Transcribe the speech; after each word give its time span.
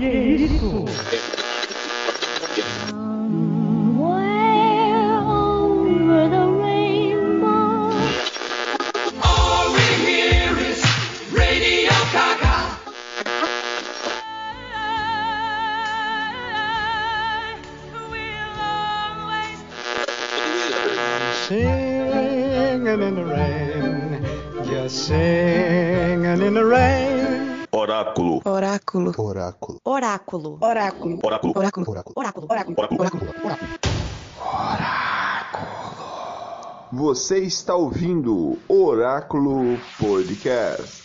Que 0.00 0.06
isso? 0.06 1.39
Você 37.10 37.40
está 37.40 37.74
ouvindo 37.74 38.56
Oráculo 38.68 39.76
Podcast. 39.98 40.99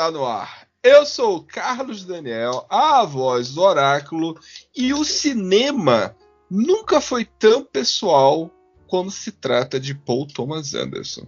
Está 0.00 0.10
no 0.10 0.24
ar. 0.24 0.66
Eu 0.82 1.04
sou 1.04 1.36
o 1.36 1.42
Carlos 1.42 2.06
Daniel, 2.06 2.64
a 2.70 3.04
voz 3.04 3.52
do 3.52 3.60
Oráculo, 3.60 4.34
e 4.74 4.94
o 4.94 5.04
cinema 5.04 6.16
nunca 6.50 7.02
foi 7.02 7.26
tão 7.26 7.62
pessoal 7.62 8.50
quando 8.86 9.10
se 9.10 9.30
trata 9.30 9.78
de 9.78 9.94
Paul 9.94 10.26
Thomas 10.26 10.74
Anderson. 10.74 11.26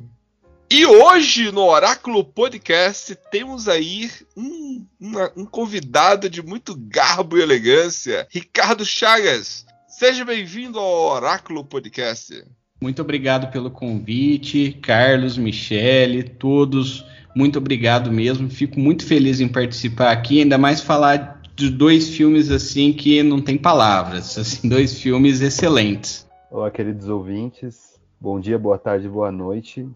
E 0.70 0.86
hoje 0.86 1.52
no 1.52 1.64
Oráculo 1.66 2.24
Podcast 2.24 3.14
temos 3.30 3.68
aí 3.68 4.10
um, 4.34 4.86
uma- 4.98 5.30
um 5.36 5.44
convidado 5.44 6.30
de 6.30 6.40
muito 6.40 6.74
garbo 6.74 7.36
e 7.36 7.42
elegância, 7.42 8.26
Ricardo 8.30 8.86
Chagas. 8.86 9.66
Seja 9.86 10.24
bem-vindo 10.24 10.78
ao 10.78 11.10
Oráculo 11.14 11.62
Podcast. 11.62 12.42
Muito 12.80 13.02
obrigado 13.02 13.52
pelo 13.52 13.70
convite, 13.70 14.72
Carlos, 14.80 15.36
Michele, 15.36 16.22
todos. 16.22 17.04
Muito 17.34 17.58
obrigado 17.58 18.12
mesmo. 18.12 18.50
Fico 18.50 18.78
muito 18.78 19.06
feliz 19.06 19.40
em 19.40 19.48
participar 19.48 20.12
aqui, 20.12 20.42
ainda 20.42 20.58
mais 20.58 20.80
falar 20.80 21.40
de 21.54 21.70
dois 21.70 22.08
filmes 22.08 22.50
assim 22.50 22.92
que 22.92 23.22
não 23.22 23.40
tem 23.40 23.56
palavras, 23.56 24.36
assim, 24.38 24.68
dois 24.68 24.98
filmes 24.98 25.40
excelentes. 25.40 26.28
Olá, 26.50 26.70
queridos 26.70 27.08
ouvintes. 27.08 28.00
Bom 28.20 28.38
dia, 28.38 28.58
boa 28.58 28.78
tarde, 28.78 29.08
boa 29.08 29.32
noite. 29.32 29.88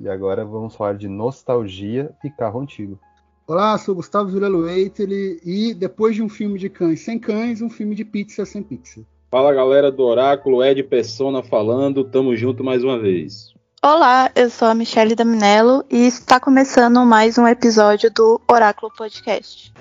E 0.00 0.08
agora 0.08 0.44
vamos 0.44 0.74
falar 0.74 0.94
de 0.94 1.08
nostalgia 1.08 2.10
e 2.24 2.30
carro 2.30 2.60
antigo. 2.60 2.98
Olá, 3.46 3.76
sou 3.76 3.94
Gustavo 3.94 4.30
Vilelo 4.30 4.68
Eitele 4.68 5.40
e 5.44 5.74
depois 5.74 6.14
de 6.14 6.22
um 6.22 6.28
filme 6.28 6.58
de 6.58 6.68
cães 6.68 7.00
sem 7.00 7.18
cães, 7.18 7.60
um 7.60 7.68
filme 7.68 7.94
de 7.94 8.04
pizza 8.04 8.44
sem 8.44 8.62
pizza. 8.62 9.04
Fala 9.30 9.52
galera 9.52 9.90
do 9.90 10.02
Oráculo, 10.02 10.64
Ed 10.64 10.82
Persona 10.84 11.42
falando, 11.42 12.04
tamo 12.04 12.34
junto 12.36 12.64
mais 12.64 12.82
uma 12.82 12.98
vez. 12.98 13.53
Olá, 13.86 14.30
eu 14.34 14.48
sou 14.48 14.68
a 14.68 14.74
Michelle 14.74 15.14
Daminello 15.14 15.84
e 15.90 16.06
está 16.06 16.40
começando 16.40 17.04
mais 17.04 17.36
um 17.36 17.46
episódio 17.46 18.10
do 18.10 18.40
Oráculo 18.50 18.90
Podcast. 18.90 19.74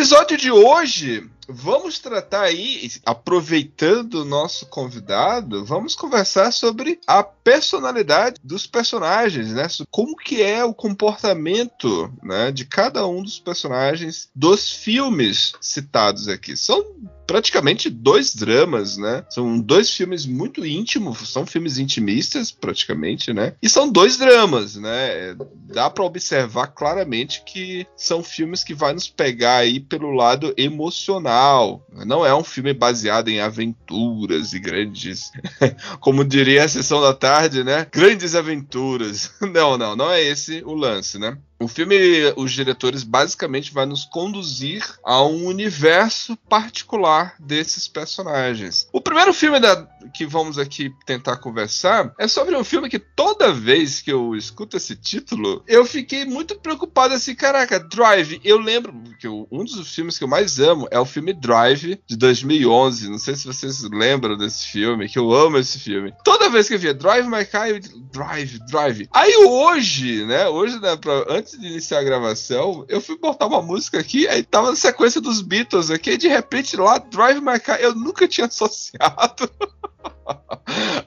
Episódio 0.00 0.38
de 0.38 0.50
hoje, 0.50 1.28
vamos 1.46 1.98
tratar 1.98 2.44
aí, 2.44 2.90
aproveitando 3.04 4.22
o 4.22 4.24
nosso 4.24 4.64
convidado, 4.64 5.62
vamos 5.62 5.94
conversar 5.94 6.52
sobre 6.52 6.98
a 7.06 7.22
personalidade 7.22 8.40
dos 8.42 8.66
personagens, 8.66 9.52
né? 9.52 9.66
Como 9.90 10.16
que 10.16 10.40
é 10.40 10.64
o 10.64 10.72
comportamento, 10.72 12.10
né, 12.22 12.50
de 12.50 12.64
cada 12.64 13.06
um 13.06 13.22
dos 13.22 13.38
personagens 13.38 14.30
dos 14.34 14.72
filmes 14.72 15.52
citados 15.60 16.28
aqui. 16.28 16.56
São 16.56 16.82
praticamente 17.30 17.88
dois 17.88 18.34
dramas, 18.34 18.96
né? 18.96 19.24
São 19.30 19.60
dois 19.60 19.88
filmes 19.94 20.26
muito 20.26 20.66
íntimos, 20.66 21.30
são 21.30 21.46
filmes 21.46 21.78
intimistas, 21.78 22.50
praticamente, 22.50 23.32
né? 23.32 23.54
E 23.62 23.68
são 23.68 23.88
dois 23.88 24.16
dramas, 24.16 24.74
né? 24.74 25.36
Dá 25.72 25.88
pra 25.88 26.02
observar 26.02 26.66
claramente 26.68 27.44
que 27.46 27.86
são 27.96 28.20
filmes 28.20 28.64
que 28.64 28.74
vai 28.74 28.92
nos 28.92 29.06
pegar 29.06 29.58
aí 29.58 29.78
pelo 29.78 30.10
lado 30.10 30.52
emocional. 30.56 31.86
Não 32.04 32.26
é 32.26 32.34
um 32.34 32.42
filme 32.42 32.74
baseado 32.74 33.28
em 33.28 33.40
aventuras 33.40 34.52
e 34.52 34.58
grandes, 34.58 35.30
como 36.00 36.24
diria 36.24 36.64
a 36.64 36.68
sessão 36.68 37.00
da 37.00 37.14
tarde, 37.14 37.62
né? 37.62 37.86
Grandes 37.92 38.34
aventuras. 38.34 39.30
Não, 39.52 39.76
não, 39.76 39.96
não 39.96 40.10
é 40.10 40.22
esse 40.22 40.62
o 40.64 40.74
lance, 40.74 41.18
né? 41.18 41.36
O 41.62 41.68
filme, 41.68 41.94
os 42.36 42.52
diretores 42.52 43.02
basicamente 43.02 43.70
vai 43.72 43.84
nos 43.84 44.06
conduzir 44.06 44.82
a 45.04 45.22
um 45.22 45.44
universo 45.44 46.34
particular 46.48 47.34
desses 47.38 47.86
personagens. 47.86 48.88
O 48.90 49.00
primeiro 49.00 49.34
filme 49.34 49.60
da- 49.60 49.86
que 50.14 50.24
vamos 50.24 50.56
aqui 50.58 50.90
tentar 51.04 51.36
conversar 51.36 52.14
é 52.18 52.26
sobre 52.26 52.56
um 52.56 52.64
filme 52.64 52.88
que 52.88 52.98
toda 52.98 53.52
vez 53.52 54.00
que 54.00 54.10
eu 54.10 54.34
escuto 54.34 54.78
esse 54.78 54.96
título, 54.96 55.62
eu 55.68 55.84
fiquei 55.84 56.24
muito 56.24 56.58
preocupado 56.58 57.12
assim, 57.12 57.34
caraca, 57.34 57.78
Drive. 57.78 58.40
Eu 58.42 58.58
lembro 58.58 58.94
que 59.20 59.26
eu- 59.26 59.46
um 59.52 59.62
dos 59.62 59.94
filmes 59.94 60.16
que 60.16 60.24
eu 60.24 60.28
mais 60.28 60.58
amo 60.58 60.88
é 60.90 60.98
o 60.98 61.04
filme 61.04 61.34
Drive 61.34 62.00
de 62.08 62.16
2011. 62.16 63.10
Não 63.10 63.18
sei 63.18 63.36
se 63.36 63.46
vocês 63.46 63.82
lembram 63.82 64.34
desse 64.36 64.66
filme, 64.68 65.10
que 65.10 65.18
eu 65.18 65.30
amo 65.30 65.58
esse 65.58 65.78
filme. 65.78 66.14
Toda 66.24 66.48
vez 66.48 66.68
que 66.68 66.74
eu 66.74 66.78
via 66.78 66.94
Drive 66.94 67.28
My 67.28 67.44
Car, 67.44 67.68
eu 67.68 67.78
Drive, 68.10 68.58
Drive. 68.66 69.08
Aí 69.12 69.36
hoje, 69.46 70.24
né, 70.24 70.48
hoje, 70.48 70.80
né, 70.80 70.96
pra- 70.96 71.26
antes 71.28 71.49
de 71.58 71.66
iniciar 71.66 72.00
a 72.00 72.04
gravação, 72.04 72.84
eu 72.88 73.00
fui 73.00 73.18
botar 73.18 73.46
uma 73.46 73.62
música 73.62 73.98
aqui, 73.98 74.26
aí 74.28 74.42
tava 74.42 74.70
na 74.70 74.76
sequência 74.76 75.20
dos 75.20 75.42
Beatles 75.42 75.90
aqui, 75.90 76.12
e 76.12 76.18
de 76.18 76.28
repente 76.28 76.76
lá, 76.76 76.98
Drive 76.98 77.40
My 77.40 77.58
Car, 77.58 77.80
eu 77.80 77.94
nunca 77.94 78.28
tinha 78.28 78.46
associado 78.48 79.50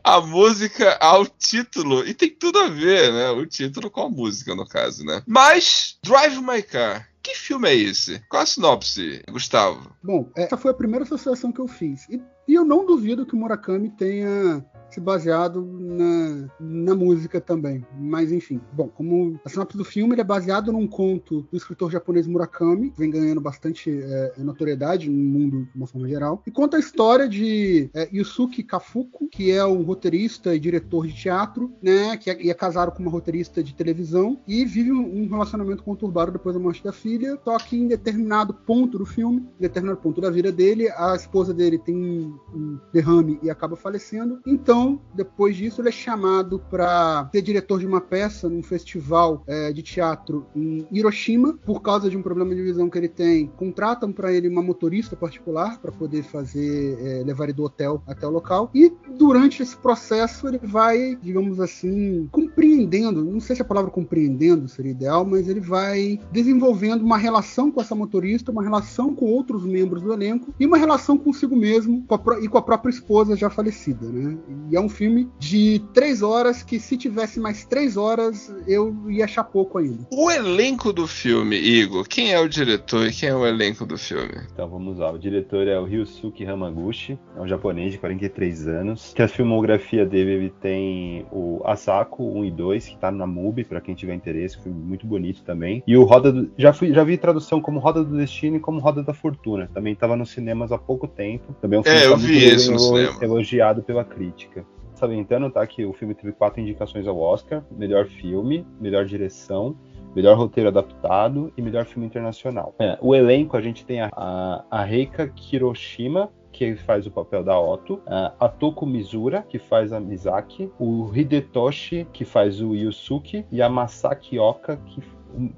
a 0.04 0.22
música 0.22 0.98
ao 1.00 1.26
título. 1.26 2.06
E 2.06 2.14
tem 2.14 2.30
tudo 2.30 2.60
a 2.60 2.68
ver, 2.68 3.12
né? 3.12 3.30
O 3.30 3.46
título 3.46 3.90
com 3.90 4.02
a 4.02 4.10
música, 4.10 4.54
no 4.56 4.68
caso, 4.68 5.06
né? 5.06 5.24
Mas, 5.26 5.98
Drive 6.04 6.40
My 6.42 6.62
Car. 6.62 7.10
Que 7.22 7.36
filme 7.36 7.70
é 7.70 7.76
esse? 7.76 8.22
Qual 8.28 8.44
a 8.44 8.46
sinopse, 8.46 9.24
Gustavo? 9.32 9.96
Bom, 10.04 10.30
essa 10.36 10.58
foi 10.58 10.72
a 10.72 10.74
primeira 10.74 11.06
associação 11.06 11.54
que 11.54 11.62
eu 11.62 11.70
fiz. 11.70 12.06
E, 12.10 12.22
e 12.46 12.54
eu 12.54 12.66
não 12.66 12.86
duvido 12.86 13.26
que 13.26 13.34
o 13.34 13.38
Murakami 13.38 13.90
tenha 13.92 14.64
se 14.94 15.02
baseado 15.02 15.66
na, 15.80 16.50
na 16.60 16.96
música 16.96 17.42
também. 17.42 17.86
Mas 18.00 18.32
enfim, 18.32 18.60
bom, 18.72 18.88
como 18.88 19.40
a 19.44 19.50
sinopse 19.50 19.78
do 19.78 19.84
filme 19.84 20.14
ele 20.14 20.22
é 20.22 20.26
baseado 20.26 20.72
num 20.72 20.88
conto 20.88 21.48
do 21.52 21.58
escritor 21.58 21.92
japonês 21.92 22.28
Murakami, 22.28 22.92
que 22.92 23.00
vem 23.00 23.10
ganhando 23.10 23.42
bastante 23.42 23.90
é, 23.92 24.34
notoriedade 24.38 25.10
no 25.10 25.18
mundo 25.18 25.64
de 25.64 25.78
uma 25.78 25.88
forma 25.88 26.08
geral, 26.08 26.42
e 26.46 26.52
conta 26.52 26.78
a 26.78 26.80
história 26.80 27.28
de 27.28 27.90
é, 27.94 28.10
Yusuke 28.14 28.64
Kafuku, 28.64 29.28
que 29.28 29.52
é 29.52 29.66
um 29.66 29.82
roteirista 29.84 30.56
e 30.56 30.60
diretor 30.60 31.08
de 31.08 31.14
teatro, 31.14 31.74
né, 31.82 32.18
que 32.18 32.30
é, 32.30 32.48
é 32.48 32.54
casado 32.54 32.92
com 32.92 33.02
uma 33.02 33.12
roteirista 33.12 33.64
de 33.64 33.74
televisão 33.74 34.40
e 34.48 34.66
vive 34.66 34.92
um 34.92 35.28
relacionamento 35.28 35.84
conturbado 35.84 36.32
depois 36.32 36.56
da 36.56 36.62
morte 36.62 36.84
da 36.84 36.92
filha, 36.92 37.38
só 37.44 37.58
que 37.58 37.78
em 37.78 37.88
determinado 37.88 38.54
ponto 38.54 38.98
do 38.98 39.06
filme, 39.06 39.40
em 39.60 39.62
determinado 39.62 40.00
ponto 40.00 40.22
da 40.22 40.30
vida 40.30 40.52
dele, 40.52 40.90
a 40.90 41.16
esposa 41.16 41.54
dele 41.54 41.78
tem 41.78 41.96
um 41.96 42.80
derrame 42.92 43.40
e 43.42 43.50
acaba 43.50 43.76
falecendo. 43.76 44.40
Então, 44.46 44.83
depois 45.14 45.56
disso, 45.56 45.82
ele 45.82 45.90
é 45.90 45.92
chamado 45.92 46.60
para 46.70 47.30
ser 47.32 47.42
diretor 47.42 47.80
de 47.80 47.86
uma 47.86 48.02
peça 48.02 48.50
num 48.50 48.64
festival 48.64 49.44
é, 49.48 49.72
de 49.72 49.82
teatro 49.82 50.46
em 50.56 50.86
Hiroshima, 50.92 51.54
por 51.66 51.82
causa 51.82 52.10
de 52.10 52.18
um 52.18 52.22
problema 52.22 52.56
de 52.56 52.62
visão 52.62 52.90
que 52.90 52.98
ele 52.98 53.08
tem. 53.08 53.48
Contratam 53.48 54.12
para 54.12 54.32
ele 54.34 54.48
uma 54.48 54.62
motorista 54.62 55.16
particular 55.16 55.80
para 55.80 55.92
poder 55.92 56.24
fazer 56.24 56.98
é, 57.00 57.24
levar 57.24 57.46
ele 57.46 57.54
do 57.54 57.64
hotel 57.64 58.02
até 58.08 58.26
o 58.28 58.30
local. 58.30 58.70
E 58.74 58.92
durante 59.18 59.62
esse 59.62 59.78
processo 59.78 60.48
ele 60.48 60.60
vai, 60.62 61.18
digamos 61.22 61.60
assim, 61.60 62.28
compreendendo. 62.32 63.24
Não 63.24 63.40
sei 63.40 63.56
se 63.56 63.62
a 63.62 63.66
palavra 63.66 63.92
compreendendo 63.92 64.68
seria 64.68 64.92
ideal, 64.92 65.26
mas 65.26 65.48
ele 65.48 65.60
vai 65.60 66.20
desenvolvendo 66.32 67.02
uma 67.02 67.18
relação 67.18 67.72
com 67.72 67.82
essa 67.82 67.96
motorista, 67.96 68.52
uma 68.52 68.64
relação 68.64 69.14
com 69.14 69.26
outros 69.26 69.66
membros 69.66 70.02
do 70.02 70.14
elenco 70.14 70.54
e 70.60 70.66
uma 70.66 70.78
relação 70.78 71.18
consigo 71.18 71.56
mesmo 71.56 72.04
com 72.08 72.34
e 72.42 72.48
com 72.48 72.58
a 72.58 72.62
própria 72.62 72.90
esposa 72.90 73.36
já 73.36 73.50
falecida, 73.50 74.08
né? 74.08 74.38
E 74.70 74.73
é 74.76 74.80
um 74.82 74.90
filme 74.90 75.30
de 75.40 75.82
três 75.94 76.22
horas 76.22 76.64
que 76.64 76.80
se 76.80 76.98
tivesse 76.98 77.40
mais 77.40 77.66
três 77.66 77.98
horas 77.98 78.54
eu 78.68 78.96
ia 79.10 79.26
achar 79.26 79.44
pouco 79.44 79.78
ainda. 79.78 80.08
O 80.12 80.30
elenco 80.32 80.92
do 80.94 81.08
filme, 81.08 81.58
Igor, 81.58 82.08
quem 82.08 82.32
é 82.34 82.40
o 82.40 82.48
diretor 82.48 83.08
e 83.08 83.12
quem 83.12 83.30
é 83.30 83.36
o 83.36 83.46
elenco 83.46 83.86
do 83.86 83.98
filme? 83.98 84.34
Então 84.52 84.68
vamos 84.68 84.98
lá. 85.00 85.12
O 85.12 85.18
diretor 85.18 85.68
é 85.68 85.80
o 85.80 85.86
Ryusuke 85.86 86.46
Hamaguchi, 86.46 87.18
é 87.36 87.42
um 87.42 87.48
japonês 87.48 87.92
de 87.92 87.98
43 87.98 88.68
anos. 88.68 89.14
Que 89.16 89.22
a 89.22 89.28
filmografia 89.28 90.06
dele 90.06 90.32
ele 90.32 90.54
tem 90.62 91.26
o 91.32 91.62
Asako 91.66 92.24
1 92.40 92.46
e 92.46 92.52
2, 92.52 92.88
que 92.90 92.98
tá 92.98 93.12
na 93.12 93.26
MUBI, 93.28 93.64
para 93.64 93.82
quem 93.82 93.96
tiver 93.96 94.14
interesse, 94.14 94.62
filme 94.62 94.80
muito 94.82 95.06
bonito 95.06 95.44
também. 95.44 95.84
E 95.86 95.96
o 95.98 96.04
Roda 96.04 96.32
do... 96.32 96.52
já 96.58 96.74
fui 96.74 96.94
já 96.94 97.04
vi 97.04 97.18
tradução 97.18 97.62
como 97.62 97.80
Roda 97.80 98.04
do 98.04 98.16
Destino 98.18 98.58
e 98.58 98.60
como 98.60 98.80
Roda 98.80 99.04
da 99.04 99.14
Fortuna. 99.14 99.70
Também 99.74 99.94
estava 99.94 100.16
nos 100.16 100.32
cinemas 100.32 100.72
há 100.72 100.78
pouco 100.78 101.08
tempo. 101.08 101.54
Também 101.62 101.78
é 101.78 101.80
um 101.80 101.84
filme 101.84 101.98
É, 101.98 102.02
que 102.02 102.08
eu 102.08 102.12
tá 102.12 102.18
vi 102.18 102.34
muito 102.34 102.56
esse 102.56 102.72
no 102.72 102.80
cinema. 102.80 103.18
elogiado 103.24 103.84
pela 103.84 104.04
crítica. 104.04 104.63
Salientando, 105.04 105.50
tá, 105.50 105.68
que 105.68 105.84
o 105.84 105.92
filme 105.92 106.16
teve 106.16 106.32
quatro 106.32 106.62
indicações 106.62 107.06
ao 107.06 107.20
Oscar: 107.20 107.62
melhor 107.70 108.06
filme, 108.06 108.66
melhor 108.80 109.04
direção, 109.04 109.76
melhor 110.16 110.38
roteiro 110.38 110.70
adaptado 110.70 111.52
e 111.58 111.62
melhor 111.62 111.84
filme 111.84 112.08
internacional. 112.08 112.74
É, 112.80 112.98
o 113.02 113.14
elenco 113.14 113.58
a 113.58 113.62
gente 113.62 113.86
tem 113.86 114.00
a, 114.00 114.10
a, 114.14 114.64
a 114.72 114.84
Reika 114.86 115.28
Kiroshima, 115.28 116.32
que 116.54 116.78
faz 116.78 117.06
o 117.06 117.12
papel 117.12 117.44
da 117.44 117.60
Otto, 117.60 118.02
a 118.08 118.48
Toko 118.48 118.86
Mizura, 118.86 119.42
que 119.42 119.60
faz 119.60 119.92
a 119.92 120.00
Misaki, 120.00 120.72
o 120.80 121.12
Hidetoshi, 121.14 122.08
que 122.14 122.24
faz 122.24 122.62
o 122.62 122.74
Yusuke, 122.74 123.46
e 123.52 123.62
a 123.62 123.68
Masaki 123.68 124.40
Oka, 124.40 124.78
que 124.86 125.02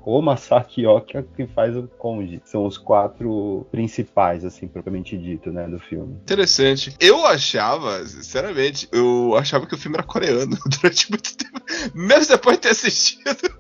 o 0.04 0.22
Masaki 0.22 0.86
Oka, 0.86 1.24
que 1.36 1.48
faz 1.48 1.76
o 1.76 1.88
Conde. 1.88 2.42
São 2.46 2.66
os 2.66 2.78
quatro 2.78 3.66
principais, 3.72 4.46
assim, 4.46 4.68
propriamente 4.68 5.18
dito, 5.18 5.52
né, 5.52 5.68
do 5.68 5.80
filme. 5.80 6.14
Interessante. 6.16 6.96
Eu 7.00 7.26
achava, 7.26 8.06
sinceramente, 8.06 8.88
eu 8.92 9.36
achava 9.38 9.66
que 9.66 9.76
o 9.76 9.78
filme 9.78 9.98
era 9.98 10.06
coreano 10.06 10.58
durante 10.82 11.10
muito 11.10 11.36
tempo. 11.38 11.62
Mesmo 11.94 12.36
depois 12.36 12.58
de 12.58 12.62
ter 12.62 12.70
assistido. 12.70 13.26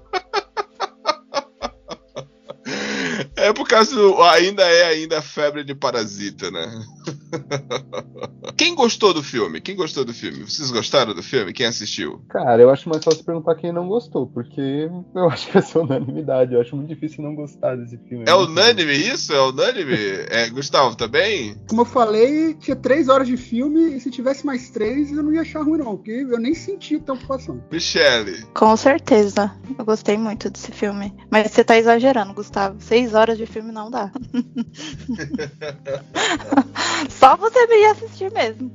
É 3.35 3.53
por 3.53 3.67
causa 3.67 3.95
do. 3.95 4.21
Ainda 4.23 4.63
é 4.63 4.85
ainda 4.85 5.21
febre 5.21 5.63
de 5.63 5.75
parasita, 5.75 6.49
né? 6.49 6.65
Quem 8.57 8.75
gostou 8.75 9.13
do 9.13 9.23
filme? 9.23 9.59
Quem 9.59 9.75
gostou 9.75 10.05
do 10.05 10.13
filme? 10.13 10.43
Vocês 10.43 10.71
gostaram 10.71 11.13
do 11.13 11.23
filme? 11.23 11.51
Quem 11.51 11.65
assistiu? 11.65 12.21
Cara, 12.29 12.61
eu 12.61 12.69
acho 12.69 12.87
mais 12.87 13.03
fácil 13.03 13.23
perguntar 13.23 13.55
quem 13.55 13.71
não 13.71 13.87
gostou, 13.87 14.27
porque 14.27 14.89
eu 15.13 15.25
acho 15.29 15.47
que 15.47 15.53
vai 15.53 15.61
ser 15.61 15.79
unanimidade. 15.79 16.53
Eu 16.53 16.61
acho 16.61 16.75
muito 16.75 16.89
difícil 16.89 17.23
não 17.23 17.35
gostar 17.35 17.75
desse 17.75 17.97
filme. 18.07 18.25
É 18.27 18.33
unânime 18.33 18.93
isso? 18.93 19.33
É 19.33 19.41
unânime? 19.41 19.95
É, 20.29 20.49
Gustavo, 20.49 20.95
também? 20.95 21.55
Como 21.67 21.81
eu 21.81 21.85
falei, 21.85 22.53
tinha 22.55 22.75
três 22.75 23.09
horas 23.09 23.27
de 23.27 23.35
filme 23.35 23.95
e 23.95 23.99
se 23.99 24.09
tivesse 24.09 24.45
mais 24.45 24.69
três 24.69 25.11
eu 25.11 25.23
não 25.23 25.33
ia 25.33 25.41
achar 25.41 25.63
ruim 25.63 25.79
não, 25.79 25.97
porque 25.97 26.11
eu 26.11 26.39
nem 26.39 26.53
senti 26.53 26.97
tanta 26.99 27.13
ocupação. 27.13 27.61
Michele. 27.71 28.43
Com 28.53 28.75
certeza. 28.77 29.51
Eu 29.77 29.85
gostei 29.85 30.17
muito 30.17 30.49
desse 30.49 30.71
filme. 30.71 31.13
Mas 31.29 31.51
você 31.51 31.63
tá 31.63 31.77
exagerando, 31.77 32.33
Gustavo. 32.33 32.77
Seis 32.79 33.13
horas 33.13 33.37
de 33.37 33.45
filme 33.45 33.71
não 33.71 33.89
dá. 33.89 34.11
Só 37.25 37.35
você 37.37 37.65
me 37.65 37.75
ia 37.81 37.91
assistir 37.91 38.31
mesmo. 38.31 38.71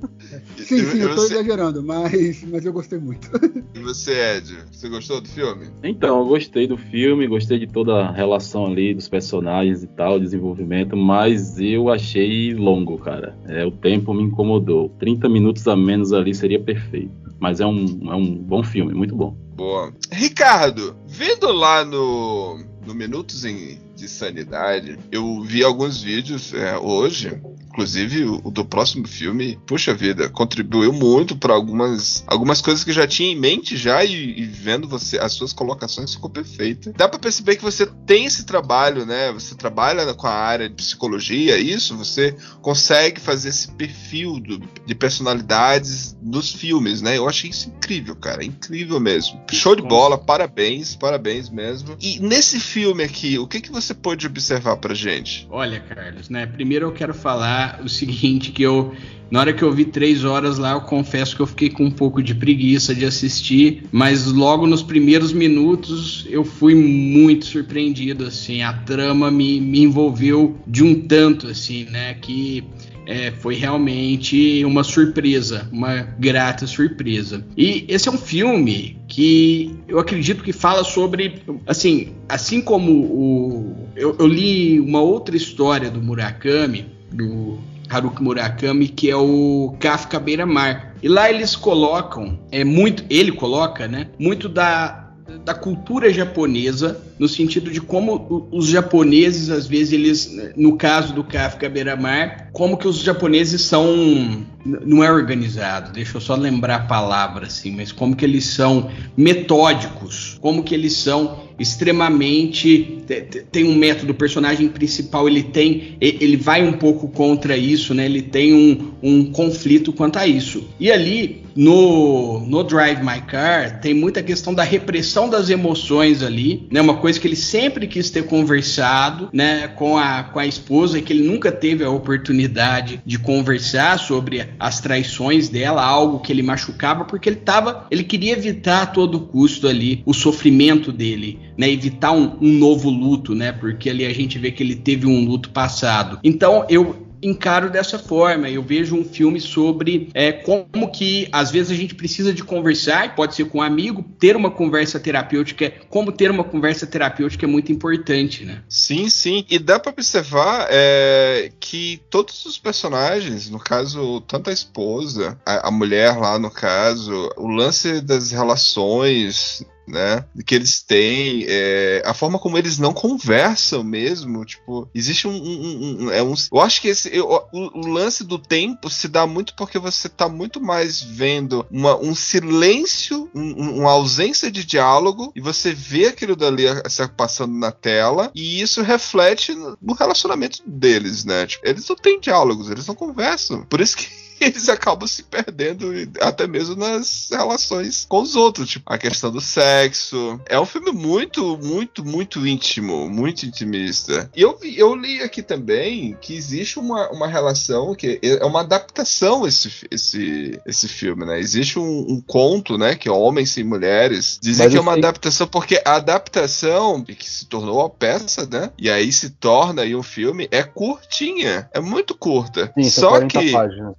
Sim, 0.56 0.74
E- 0.76 0.84
sim, 0.84 0.98
eu 0.98 1.10
tô 1.10 1.22
você- 1.22 1.34
exagerando, 1.34 1.82
mas, 1.84 2.42
mas 2.44 2.64
eu 2.66 2.72
gostei 2.72 2.98
muito. 2.98 3.28
E 3.72 3.78
você, 3.78 4.36
Ed? 4.38 4.58
Você 4.72 4.88
gostou 4.88 5.20
do 5.20 5.28
filme? 5.28 5.68
Então, 5.84 6.18
eu 6.18 6.26
gostei 6.26 6.66
do 6.66 6.76
filme, 6.76 7.26
gostei 7.28 7.58
de 7.60 7.66
toda 7.68 7.94
a 8.06 8.10
relação 8.12 8.66
ali 8.66 8.92
dos 8.92 9.08
personagens 9.08 9.84
e 9.84 9.86
tal, 9.86 10.18
desenvolvimento, 10.18 10.96
mas 10.96 11.58
eu 11.60 11.88
achei 11.88 12.52
longo, 12.54 12.98
cara. 12.98 13.38
É, 13.46 13.64
o 13.64 13.70
tempo 13.70 14.12
me 14.12 14.24
incomodou. 14.24 14.88
30 14.98 15.28
minutos 15.28 15.66
a 15.68 15.76
menos 15.76 16.12
ali 16.12 16.34
seria 16.34 16.60
perfeito. 16.60 17.12
Mas 17.38 17.60
é 17.60 17.66
um, 17.66 18.10
é 18.10 18.14
um 18.16 18.34
bom 18.36 18.62
filme, 18.64 18.92
muito 18.92 19.14
bom. 19.14 19.34
Boa. 19.54 19.92
Ricardo, 20.12 20.96
vendo 21.06 21.50
lá 21.52 21.84
no, 21.84 22.58
no 22.86 22.94
Minutos 22.94 23.44
em, 23.44 23.78
de 24.00 24.08
Sanidade, 24.08 24.98
eu 25.12 25.42
vi 25.42 25.62
alguns 25.62 26.02
vídeos 26.02 26.52
é, 26.54 26.76
hoje, 26.78 27.38
inclusive 27.68 28.24
o, 28.24 28.50
do 28.50 28.64
próximo 28.64 29.06
filme. 29.06 29.58
Puxa 29.66 29.92
vida, 29.94 30.28
contribuiu 30.30 30.92
muito 30.92 31.36
para 31.36 31.52
algumas, 31.54 32.24
algumas 32.26 32.60
coisas 32.62 32.82
que 32.82 32.90
eu 32.90 32.94
já 32.94 33.06
tinha 33.06 33.30
em 33.30 33.38
mente 33.38 33.76
já 33.76 34.02
e, 34.04 34.40
e 34.40 34.44
vendo 34.44 34.88
você 34.88 35.18
as 35.18 35.32
suas 35.32 35.52
colocações 35.52 36.14
ficou 36.14 36.30
perfeita. 36.30 36.92
Dá 36.96 37.08
para 37.08 37.18
perceber 37.18 37.56
que 37.56 37.62
você 37.62 37.86
tem 38.06 38.24
esse 38.24 38.44
trabalho, 38.44 39.04
né? 39.04 39.30
Você 39.32 39.54
trabalha 39.54 40.12
com 40.14 40.26
a 40.26 40.32
área 40.34 40.68
de 40.68 40.74
psicologia, 40.74 41.56
é 41.56 41.60
isso 41.60 41.96
você 41.96 42.34
consegue 42.62 43.20
fazer 43.20 43.50
esse 43.50 43.68
perfil 43.72 44.40
do- 44.40 44.60
de 44.86 44.94
personalidades 44.94 46.16
nos 46.22 46.50
filmes, 46.52 47.02
né? 47.02 47.18
Eu 47.18 47.28
achei 47.28 47.50
isso 47.50 47.68
incrível, 47.68 48.16
cara, 48.16 48.44
incrível 48.44 48.98
mesmo. 48.98 49.40
Show 49.52 49.76
de 49.76 49.82
bola, 49.82 50.16
parabéns, 50.18 50.96
parabéns 50.96 51.50
mesmo. 51.50 51.96
E 52.00 52.18
nesse 52.20 52.58
filme 52.58 53.02
aqui, 53.04 53.38
o 53.38 53.46
que 53.46 53.60
que 53.60 53.70
você 53.70 53.89
pôde 53.94 54.26
observar 54.26 54.76
pra 54.76 54.94
gente? 54.94 55.46
Olha, 55.50 55.80
Carlos, 55.80 56.28
né? 56.28 56.46
Primeiro 56.46 56.86
eu 56.86 56.92
quero 56.92 57.14
falar 57.14 57.80
o 57.82 57.88
seguinte, 57.88 58.52
que 58.52 58.62
eu 58.62 58.94
na 59.30 59.38
hora 59.38 59.52
que 59.52 59.62
eu 59.62 59.72
vi 59.72 59.84
três 59.84 60.24
horas 60.24 60.58
lá, 60.58 60.72
eu 60.72 60.80
confesso 60.80 61.36
que 61.36 61.40
eu 61.40 61.46
fiquei 61.46 61.70
com 61.70 61.84
um 61.84 61.90
pouco 61.90 62.20
de 62.20 62.34
preguiça 62.34 62.92
de 62.92 63.04
assistir, 63.04 63.84
mas 63.92 64.26
logo 64.26 64.66
nos 64.66 64.82
primeiros 64.82 65.32
minutos 65.32 66.26
eu 66.28 66.44
fui 66.44 66.74
muito 66.74 67.46
surpreendido, 67.46 68.26
assim, 68.26 68.62
a 68.62 68.72
trama 68.72 69.30
me, 69.30 69.60
me 69.60 69.82
envolveu 69.82 70.58
de 70.66 70.82
um 70.82 71.00
tanto, 71.06 71.46
assim, 71.46 71.84
né? 71.84 72.14
Que 72.14 72.64
é, 73.10 73.32
foi 73.32 73.56
realmente 73.56 74.64
uma 74.64 74.84
surpresa, 74.84 75.68
uma 75.72 75.96
grata 76.16 76.64
surpresa. 76.64 77.44
E 77.56 77.84
esse 77.88 78.08
é 78.08 78.12
um 78.12 78.16
filme 78.16 78.96
que 79.08 79.74
eu 79.88 79.98
acredito 79.98 80.44
que 80.44 80.52
fala 80.52 80.84
sobre, 80.84 81.42
assim, 81.66 82.14
assim 82.28 82.60
como 82.60 82.92
o, 82.92 83.88
eu, 83.96 84.16
eu 84.16 84.26
li 84.28 84.78
uma 84.78 85.00
outra 85.00 85.36
história 85.36 85.90
do 85.90 86.00
Murakami, 86.00 86.86
do 87.10 87.58
Haruki 87.88 88.22
Murakami, 88.22 88.86
que 88.86 89.10
é 89.10 89.16
o 89.16 89.74
Kafka 89.80 90.18
à 90.18 90.20
Beira-Mar. 90.20 90.94
E 91.02 91.08
lá 91.08 91.28
eles 91.28 91.56
colocam, 91.56 92.38
é 92.52 92.62
muito, 92.62 93.04
ele 93.10 93.32
coloca, 93.32 93.88
né, 93.88 94.06
muito 94.20 94.48
da 94.48 95.10
da 95.44 95.54
cultura 95.54 96.12
japonesa, 96.12 97.00
no 97.20 97.28
sentido 97.28 97.70
de 97.70 97.82
como 97.82 98.48
os 98.50 98.66
japoneses, 98.66 99.50
às 99.50 99.66
vezes, 99.66 99.92
eles, 99.92 100.52
no 100.56 100.78
caso 100.78 101.12
do 101.12 101.22
Kafka 101.22 101.68
Beira-Mar, 101.68 102.48
como 102.50 102.78
que 102.78 102.88
os 102.88 103.00
japoneses 103.00 103.60
são, 103.60 104.42
não 104.64 105.04
é 105.04 105.12
organizado, 105.12 105.92
deixa 105.92 106.16
eu 106.16 106.20
só 106.22 106.34
lembrar 106.34 106.76
a 106.76 106.86
palavra 106.86 107.46
assim, 107.46 107.72
mas 107.72 107.92
como 107.92 108.16
que 108.16 108.24
eles 108.24 108.46
são 108.46 108.90
metódicos, 109.14 110.38
como 110.40 110.62
que 110.62 110.74
eles 110.74 110.94
são 110.94 111.50
extremamente 111.58 113.02
te- 113.06 113.20
te- 113.22 113.42
tem 113.50 113.64
um 113.64 113.74
método, 113.74 114.12
o 114.12 114.14
personagem 114.14 114.68
principal 114.68 115.28
ele 115.28 115.42
tem, 115.42 115.96
ele 116.00 116.36
vai 116.36 116.66
um 116.66 116.72
pouco 116.72 117.08
contra 117.08 117.56
isso, 117.56 117.92
né? 117.94 118.04
Ele 118.06 118.22
tem 118.22 118.54
um, 118.54 118.92
um 119.02 119.24
conflito 119.26 119.92
quanto 119.92 120.18
a 120.18 120.26
isso. 120.26 120.64
E 120.78 120.90
ali 120.90 121.42
no, 121.56 122.40
no 122.46 122.62
Drive 122.62 123.02
My 123.02 123.20
Car 123.22 123.80
tem 123.80 123.92
muita 123.92 124.22
questão 124.22 124.54
da 124.54 124.62
repressão 124.62 125.28
das 125.28 125.50
emoções 125.50 126.22
ali, 126.22 126.66
né? 126.70 126.80
Uma 126.80 126.96
coisa 126.96 127.09
coisa 127.10 127.20
que 127.20 127.26
ele 127.26 127.36
sempre 127.36 127.86
quis 127.88 128.08
ter 128.08 128.24
conversado, 128.26 129.28
né, 129.32 129.66
com 129.66 129.98
a, 129.98 130.22
com 130.22 130.38
a 130.38 130.46
esposa, 130.46 131.00
que 131.00 131.12
ele 131.12 131.26
nunca 131.26 131.50
teve 131.50 131.82
a 131.82 131.90
oportunidade 131.90 133.02
de 133.04 133.18
conversar 133.18 133.98
sobre 133.98 134.48
as 134.58 134.80
traições 134.80 135.48
dela, 135.48 135.82
algo 135.82 136.20
que 136.20 136.32
ele 136.32 136.42
machucava, 136.42 137.04
porque 137.04 137.28
ele 137.28 137.36
tava, 137.36 137.86
ele 137.90 138.04
queria 138.04 138.32
evitar 138.32 138.82
a 138.82 138.86
todo 138.86 139.20
custo 139.20 139.66
ali 139.66 140.02
o 140.06 140.14
sofrimento 140.14 140.92
dele, 140.92 141.40
né, 141.58 141.68
evitar 141.68 142.12
um, 142.12 142.36
um 142.40 142.52
novo 142.52 142.88
luto, 142.88 143.34
né, 143.34 143.50
porque 143.50 143.90
ali 143.90 144.04
a 144.06 144.14
gente 144.14 144.38
vê 144.38 144.52
que 144.52 144.62
ele 144.62 144.76
teve 144.76 145.06
um 145.06 145.24
luto 145.24 145.50
passado. 145.50 146.18
Então 146.22 146.64
eu 146.68 147.09
encaro 147.22 147.70
dessa 147.70 147.98
forma. 147.98 148.48
Eu 148.48 148.62
vejo 148.62 148.96
um 148.96 149.04
filme 149.04 149.40
sobre 149.40 150.10
é, 150.14 150.32
como 150.32 150.90
que 150.90 151.28
às 151.32 151.50
vezes 151.50 151.72
a 151.72 151.74
gente 151.74 151.94
precisa 151.94 152.32
de 152.32 152.42
conversar, 152.42 153.14
pode 153.14 153.34
ser 153.34 153.44
com 153.46 153.58
um 153.58 153.62
amigo, 153.62 154.04
ter 154.18 154.36
uma 154.36 154.50
conversa 154.50 154.98
terapêutica, 154.98 155.72
como 155.88 156.12
ter 156.12 156.30
uma 156.30 156.44
conversa 156.44 156.86
terapêutica 156.86 157.46
é 157.46 157.48
muito 157.48 157.72
importante, 157.72 158.44
né? 158.44 158.62
Sim, 158.68 159.08
sim. 159.08 159.44
E 159.48 159.58
dá 159.58 159.78
pra 159.78 159.92
observar 159.92 160.66
é, 160.70 161.50
que 161.58 162.00
todos 162.10 162.44
os 162.44 162.58
personagens, 162.58 163.48
no 163.50 163.58
caso, 163.58 164.20
tanto 164.22 164.50
a 164.50 164.52
esposa, 164.52 165.38
a, 165.44 165.68
a 165.68 165.70
mulher 165.70 166.16
lá 166.16 166.38
no 166.38 166.50
caso, 166.50 167.30
o 167.36 167.48
lance 167.48 168.00
das 168.00 168.30
relações 168.30 169.64
né? 169.90 170.24
Que 170.46 170.54
eles 170.54 170.82
têm, 170.82 171.44
é, 171.48 172.02
a 172.04 172.14
forma 172.14 172.38
como 172.38 172.56
eles 172.56 172.78
não 172.78 172.92
conversam 172.92 173.82
mesmo, 173.82 174.44
tipo, 174.44 174.88
existe 174.94 175.26
um, 175.28 175.32
um, 175.32 176.04
um- 176.06 176.10
é 176.10 176.22
um 176.22 176.34
eu 176.52 176.60
acho 176.60 176.80
que 176.80 176.88
esse, 176.88 177.14
eu- 177.14 177.28
o, 177.52 177.80
o 177.80 177.86
lance 177.88 178.24
do 178.24 178.38
tempo 178.38 178.88
se 178.88 179.08
dá 179.08 179.26
muito 179.26 179.54
porque 179.56 179.78
você 179.78 180.08
tá 180.08 180.28
muito 180.28 180.60
mais 180.60 181.00
vendo 181.02 181.66
uma, 181.70 181.96
um 181.96 182.14
silêncio, 182.14 183.28
um- 183.34 183.62
um- 183.62 183.78
uma 183.80 183.90
ausência 183.90 184.50
de 184.50 184.64
diálogo 184.64 185.32
e 185.34 185.40
você 185.40 185.72
vê 185.72 186.06
aquilo 186.06 186.36
dali 186.36 186.64
se 186.88 187.06
passando 187.08 187.54
na 187.54 187.72
tela 187.72 188.30
e 188.34 188.60
isso 188.60 188.82
reflete 188.82 189.54
no 189.54 189.94
relacionamento 189.94 190.62
deles, 190.66 191.24
né? 191.24 191.46
Tipo, 191.46 191.66
eles 191.66 191.88
não 191.88 191.96
têm 191.96 192.20
diálogos, 192.20 192.70
eles 192.70 192.86
não 192.86 192.94
conversam, 192.94 193.64
por 193.64 193.80
isso 193.80 193.96
que 193.96 194.29
eles 194.44 194.68
acabam 194.68 195.06
se 195.06 195.22
perdendo 195.22 195.92
até 196.20 196.46
mesmo 196.46 196.76
nas 196.76 197.28
relações 197.30 198.06
com 198.08 198.22
os 198.22 198.34
outros, 198.36 198.68
tipo, 198.68 198.92
a 198.92 198.98
questão 198.98 199.30
do 199.30 199.40
sexo. 199.40 200.40
É 200.46 200.58
um 200.58 200.66
filme 200.66 200.92
muito, 200.92 201.58
muito, 201.58 202.04
muito 202.04 202.46
íntimo, 202.46 203.08
muito 203.08 203.44
intimista. 203.44 204.30
E 204.34 204.42
eu, 204.42 204.58
eu 204.62 204.94
li 204.94 205.20
aqui 205.22 205.42
também 205.42 206.16
que 206.20 206.34
existe 206.34 206.78
uma, 206.78 207.10
uma 207.10 207.26
relação 207.26 207.94
que 207.94 208.18
é 208.22 208.44
uma 208.44 208.60
adaptação 208.60 209.46
esse, 209.46 209.86
esse, 209.90 210.60
esse 210.66 210.88
filme, 210.88 211.24
né? 211.24 211.38
Existe 211.38 211.78
um, 211.78 212.06
um 212.08 212.20
conto, 212.20 212.78
né, 212.78 212.94
que 212.94 213.08
é 213.08 213.12
Homens 213.12 213.50
Sem 213.50 213.64
Mulheres. 213.64 214.38
Dizem 214.42 214.64
Mas 214.66 214.72
que 214.72 214.78
é 214.78 214.80
uma 214.80 214.92
sei- 214.92 215.00
adaptação 215.00 215.46
porque 215.46 215.82
a 215.84 215.96
adaptação 215.96 217.02
que 217.02 217.28
se 217.28 217.46
tornou 217.46 217.80
a 217.80 217.90
peça, 217.90 218.46
né? 218.50 218.70
E 218.78 218.88
aí 218.90 219.12
se 219.12 219.30
torna 219.30 219.82
aí 219.82 219.94
um 219.94 220.02
filme 220.02 220.48
é 220.50 220.62
curtinha, 220.62 221.68
é 221.72 221.80
muito 221.80 222.14
curta. 222.14 222.72
Sim, 222.74 222.88
Só 222.88 223.08
40 223.10 223.40
que 223.40 223.52
páginas. 223.52 223.94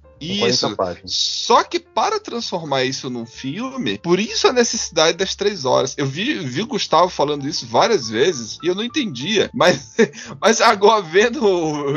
São 0.52 0.74
40 0.76 1.00
isso. 1.04 1.42
Só 1.52 1.62
que 1.64 1.80
para 1.80 2.20
transformar 2.20 2.84
isso 2.84 3.10
num 3.10 3.26
filme, 3.26 3.98
por 3.98 4.18
isso 4.18 4.46
a 4.46 4.52
necessidade 4.52 5.16
das 5.16 5.34
três 5.34 5.64
horas. 5.64 5.94
Eu 5.96 6.06
vi, 6.06 6.38
vi 6.38 6.62
o 6.62 6.66
Gustavo 6.66 7.08
falando 7.08 7.48
isso 7.48 7.66
várias 7.66 8.08
vezes 8.08 8.58
e 8.62 8.66
eu 8.66 8.74
não 8.74 8.84
entendia. 8.84 9.50
Mas, 9.54 9.96
mas 10.40 10.60
agora 10.60 11.02
vendo, 11.02 11.40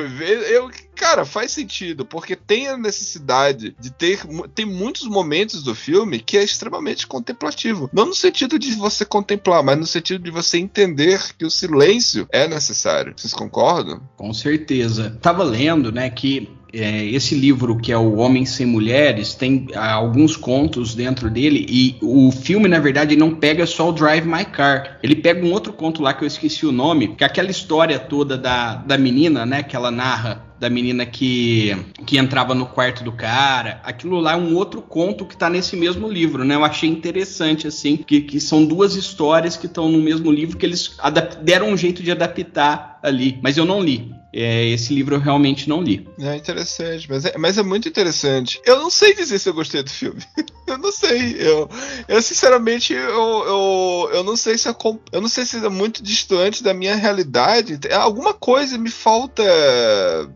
vendo, 0.09 0.43
eu, 0.43 0.69
cara, 0.95 1.25
faz 1.25 1.51
sentido, 1.51 2.05
porque 2.05 2.35
tem 2.35 2.67
a 2.67 2.77
necessidade 2.77 3.75
de 3.79 3.91
ter. 3.91 4.19
Tem 4.53 4.65
muitos 4.65 5.07
momentos 5.07 5.63
do 5.63 5.73
filme 5.73 6.19
que 6.19 6.37
é 6.37 6.43
extremamente 6.43 7.07
contemplativo. 7.07 7.89
Não 7.91 8.05
no 8.05 8.15
sentido 8.15 8.59
de 8.59 8.75
você 8.75 9.03
contemplar, 9.03 9.63
mas 9.63 9.77
no 9.77 9.87
sentido 9.87 10.23
de 10.23 10.31
você 10.31 10.57
entender 10.57 11.21
que 11.37 11.45
o 11.45 11.51
silêncio 11.51 12.27
é 12.31 12.47
necessário. 12.47 13.13
Vocês 13.15 13.33
concordam? 13.33 14.01
Com 14.15 14.33
certeza. 14.33 15.17
Tava 15.21 15.43
lendo, 15.43 15.91
né, 15.91 16.09
que 16.09 16.49
é, 16.75 17.05
esse 17.05 17.33
livro 17.35 17.77
que 17.77 17.91
é 17.91 17.97
o 17.97 18.17
Homem 18.17 18.45
Sem 18.45 18.65
Mulheres 18.65 19.33
tem 19.33 19.67
ah, 19.73 19.93
alguns 19.93 20.35
contos 20.35 20.93
dentro 20.93 21.29
dele 21.29 21.65
e 21.69 21.97
o 22.01 22.31
filme 22.31 22.67
na 22.67 22.79
verdade 22.79 23.15
não 23.15 23.33
pega 23.33 23.65
só 23.65 23.89
o 23.89 23.93
Drive 23.93 24.25
My 24.25 24.45
Car, 24.45 24.99
ele 25.01 25.15
pega 25.15 25.45
um 25.45 25.51
outro 25.51 25.71
conto 25.73 26.01
lá 26.01 26.13
que 26.13 26.23
eu 26.23 26.27
esqueci 26.27 26.65
o 26.65 26.71
nome, 26.71 27.15
que 27.15 27.23
é 27.23 27.27
aquela 27.27 27.49
história 27.49 27.97
toda 27.97 28.37
da, 28.37 28.75
da 28.75 28.97
menina, 28.97 29.45
né, 29.45 29.63
que 29.63 29.75
ela 29.75 29.89
narra 29.89 30.45
da 30.59 30.69
menina 30.69 31.05
que, 31.05 31.75
que 32.05 32.17
entrava 32.17 32.55
no 32.55 32.65
quarto 32.65 33.03
do 33.03 33.11
cara. 33.11 33.81
Aquilo 33.83 34.19
lá 34.19 34.33
é 34.33 34.37
um 34.37 34.55
outro 34.55 34.81
conto 34.81 35.25
que 35.25 35.35
tá 35.35 35.49
nesse 35.49 35.75
mesmo 35.75 36.07
livro, 36.07 36.45
né? 36.45 36.55
Eu 36.55 36.63
achei 36.63 36.89
interessante, 36.89 37.67
assim, 37.67 37.97
que, 37.97 38.21
que 38.21 38.39
são 38.39 38.65
duas 38.65 38.95
histórias 38.95 39.57
que 39.57 39.65
estão 39.65 39.89
no 39.89 39.99
mesmo 39.99 40.31
livro 40.31 40.57
que 40.57 40.65
eles 40.65 40.95
deram 41.43 41.69
um 41.69 41.77
jeito 41.77 42.01
de 42.01 42.11
adaptar 42.11 42.99
ali. 43.03 43.37
Mas 43.43 43.57
eu 43.57 43.65
não 43.65 43.81
li. 43.81 44.14
É, 44.37 44.65
esse 44.65 44.93
livro 44.93 45.15
eu 45.15 45.19
realmente 45.19 45.69
não 45.69 45.81
li. 45.81 46.05
É 46.19 46.35
interessante, 46.35 47.07
mas 47.09 47.23
é, 47.23 47.37
mas 47.37 47.57
é 47.57 47.63
muito 47.63 47.87
interessante. 47.87 48.59
Eu 48.65 48.77
não 48.79 48.89
sei 48.89 49.15
dizer 49.15 49.39
se 49.39 49.47
eu 49.47 49.53
gostei 49.53 49.81
do 49.81 49.89
filme. 49.89 50.21
eu 50.67 50.77
não 50.77 50.91
sei. 50.91 51.37
Eu, 51.39 51.69
eu 52.07 52.21
sinceramente, 52.21 52.91
eu, 52.93 52.99
eu, 52.99 54.09
eu 54.13 54.23
não 54.25 54.35
sei 54.35 54.57
se 54.57 54.67
é, 54.67 54.75
eu 55.11 55.21
não 55.21 55.29
sei 55.29 55.45
se 55.45 55.63
é 55.65 55.69
muito 55.69 56.03
distante 56.03 56.61
da 56.61 56.73
minha 56.73 56.95
realidade. 56.95 57.77
Tem- 57.77 57.93
Alguma 57.93 58.33
coisa 58.33 58.77
me 58.77 58.89
falta. 58.89 59.41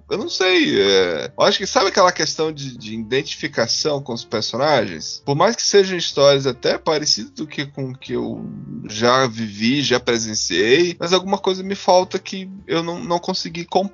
Eu 0.09 0.17
não 0.17 0.29
sei. 0.29 0.81
é, 0.81 1.31
eu 1.37 1.43
acho 1.43 1.57
que 1.57 1.67
sabe 1.67 1.87
aquela 1.87 2.11
questão 2.11 2.53
de, 2.53 2.77
de 2.77 2.93
identificação 2.95 4.01
com 4.01 4.13
os 4.13 4.23
personagens? 4.23 5.21
Por 5.25 5.35
mais 5.35 5.55
que 5.57 5.61
sejam 5.61 5.97
histórias 5.97 6.47
até 6.47 6.77
parecidas 6.77 7.31
do 7.31 7.45
que 7.45 7.65
com 7.65 7.93
que 7.93 8.13
eu 8.13 8.45
já 8.89 9.27
vivi, 9.27 9.81
já 9.81 9.99
presenciei, 9.99 10.95
mas 10.99 11.11
alguma 11.11 11.37
coisa 11.37 11.61
me 11.63 11.75
falta 11.75 12.17
que 12.17 12.49
eu 12.65 12.81
não, 12.81 13.03
não 13.03 13.19
consegui 13.19 13.65
comprar, 13.65 13.88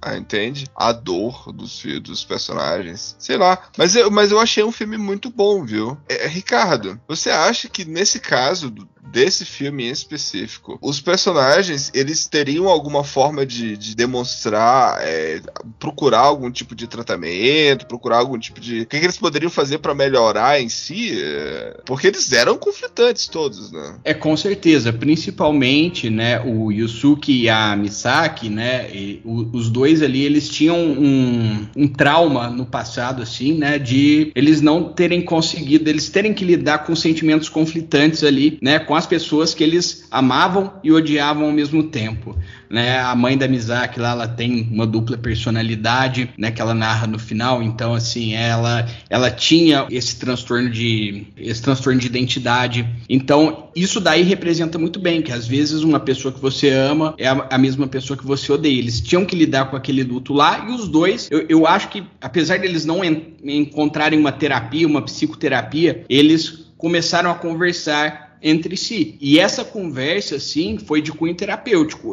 ah, 0.00 0.16
entende? 0.16 0.66
A 0.74 0.92
dor 0.92 1.52
dos, 1.52 1.82
dos 2.02 2.24
personagens. 2.24 3.16
Sei 3.18 3.36
lá. 3.36 3.62
Mas 3.76 3.96
eu, 3.96 4.10
mas 4.10 4.30
eu 4.30 4.40
achei 4.40 4.64
um 4.64 4.72
filme 4.72 4.96
muito 4.96 5.30
bom, 5.30 5.64
viu? 5.64 5.98
É, 6.08 6.26
Ricardo, 6.26 7.00
você 7.06 7.30
acha 7.30 7.68
que 7.68 7.84
nesse 7.84 8.20
caso 8.20 8.70
desse 9.12 9.44
filme 9.44 9.84
em 9.86 9.90
específico, 9.90 10.78
os 10.80 11.00
personagens 11.00 11.90
eles 11.94 12.26
teriam 12.26 12.68
alguma 12.68 13.04
forma 13.04 13.44
de, 13.46 13.76
de 13.76 13.94
demonstrar, 13.94 14.98
é, 15.02 15.40
procurar 15.78 16.20
algum 16.20 16.50
tipo 16.50 16.74
de 16.74 16.86
tratamento, 16.86 17.86
procurar 17.86 18.18
algum 18.18 18.38
tipo 18.38 18.60
de. 18.60 18.80
O 18.82 18.86
que, 18.86 18.98
que 18.98 19.04
eles 19.06 19.16
poderiam 19.18 19.50
fazer 19.50 19.78
pra 19.78 19.94
melhorar 19.94 20.60
em 20.60 20.68
si? 20.68 21.18
É, 21.20 21.76
Porque 21.84 22.06
eles 22.08 22.32
eram 22.32 22.56
conflitantes 22.56 23.26
todos, 23.28 23.70
né? 23.70 23.96
É, 24.04 24.14
com 24.14 24.36
certeza, 24.36 24.92
principalmente, 24.92 26.08
né, 26.10 26.40
o 26.44 26.70
Yusuke 26.70 27.32
e 27.42 27.48
a 27.48 27.74
Misaki, 27.76 28.48
né, 28.48 28.88
e 28.92 29.20
o- 29.24 29.48
os 29.56 29.68
dois 29.70 30.02
ali, 30.02 30.22
eles 30.22 30.48
tinham 30.48 30.76
um, 30.78 31.66
um 31.76 31.88
trauma 31.88 32.48
no 32.48 32.64
passado, 32.66 33.22
assim, 33.22 33.54
né, 33.54 33.78
de 33.78 34.30
eles 34.34 34.60
não 34.60 34.92
terem 34.92 35.22
conseguido, 35.22 35.88
eles 35.90 36.08
terem 36.08 36.32
que 36.32 36.44
lidar 36.44 36.78
com 36.84 36.94
sentimentos 36.94 37.48
conflitantes 37.48 38.22
ali, 38.22 38.58
né, 38.62 38.78
com 38.78 38.93
as 38.94 39.06
pessoas 39.06 39.54
que 39.54 39.62
eles 39.62 40.06
amavam 40.10 40.74
e 40.82 40.92
odiavam 40.92 41.46
ao 41.46 41.52
mesmo 41.52 41.82
tempo, 41.84 42.36
né, 42.70 42.98
a 43.00 43.14
mãe 43.14 43.36
da 43.36 43.46
Misaki 43.46 44.00
lá, 44.00 44.10
ela 44.12 44.28
tem 44.28 44.68
uma 44.70 44.86
dupla 44.86 45.16
personalidade, 45.16 46.30
né, 46.36 46.50
que 46.50 46.60
ela 46.60 46.74
narra 46.74 47.06
no 47.06 47.18
final, 47.18 47.62
então, 47.62 47.94
assim, 47.94 48.34
ela, 48.34 48.86
ela 49.08 49.30
tinha 49.30 49.86
esse 49.90 50.16
transtorno 50.18 50.70
de, 50.70 51.26
esse 51.36 51.62
transtorno 51.62 52.00
de 52.00 52.06
identidade, 52.06 52.86
então, 53.08 53.68
isso 53.76 54.00
daí 54.00 54.22
representa 54.22 54.78
muito 54.78 54.98
bem 54.98 55.22
que 55.22 55.32
às 55.32 55.46
vezes 55.46 55.82
uma 55.82 56.00
pessoa 56.00 56.32
que 56.32 56.40
você 56.40 56.70
ama 56.70 57.14
é 57.18 57.26
a, 57.28 57.46
a 57.50 57.58
mesma 57.58 57.86
pessoa 57.86 58.16
que 58.16 58.24
você 58.24 58.52
odeia. 58.52 58.78
Eles 58.78 59.00
tinham 59.00 59.24
que 59.24 59.34
lidar 59.36 59.66
com 59.70 59.76
aquele 59.76 60.02
luto 60.02 60.32
lá 60.32 60.66
e 60.68 60.72
os 60.72 60.88
dois, 60.88 61.28
eu, 61.30 61.44
eu 61.48 61.66
acho 61.66 61.88
que 61.88 62.04
apesar 62.20 62.58
deles 62.58 62.84
não 62.84 63.04
en- 63.04 63.34
encontrarem 63.44 64.18
uma 64.18 64.32
terapia, 64.32 64.86
uma 64.86 65.02
psicoterapia, 65.02 66.04
eles 66.08 66.64
começaram 66.76 67.30
a 67.30 67.34
conversar 67.34 68.23
entre 68.44 68.76
si. 68.76 69.16
E 69.22 69.38
essa 69.38 69.64
conversa, 69.64 70.38
sim, 70.38 70.76
foi 70.76 71.00
de 71.00 71.10
cunho 71.10 71.34
terapêutico. 71.34 72.12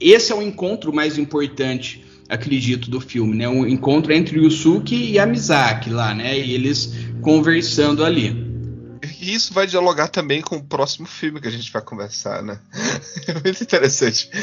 Esse 0.00 0.32
é 0.32 0.34
o 0.34 0.40
encontro 0.40 0.90
mais 0.90 1.18
importante, 1.18 2.02
acredito, 2.30 2.90
do 2.90 2.98
filme, 2.98 3.36
né? 3.36 3.46
O 3.46 3.66
encontro 3.66 4.10
entre 4.14 4.38
o 4.38 4.44
Yusuke 4.44 4.96
e 4.96 5.18
a 5.18 5.26
Misaki 5.26 5.90
lá, 5.90 6.14
né? 6.14 6.38
E 6.38 6.54
eles 6.54 6.94
conversando 7.20 8.02
ali. 8.02 8.45
E 9.20 9.34
isso 9.34 9.52
vai 9.54 9.66
dialogar 9.66 10.08
também 10.08 10.40
com 10.42 10.56
o 10.56 10.62
próximo 10.64 11.06
filme 11.06 11.40
que 11.40 11.48
a 11.48 11.50
gente 11.50 11.72
vai 11.72 11.82
conversar, 11.82 12.42
né? 12.42 12.58
É 13.28 13.34
muito 13.42 13.62
interessante. 13.62 14.30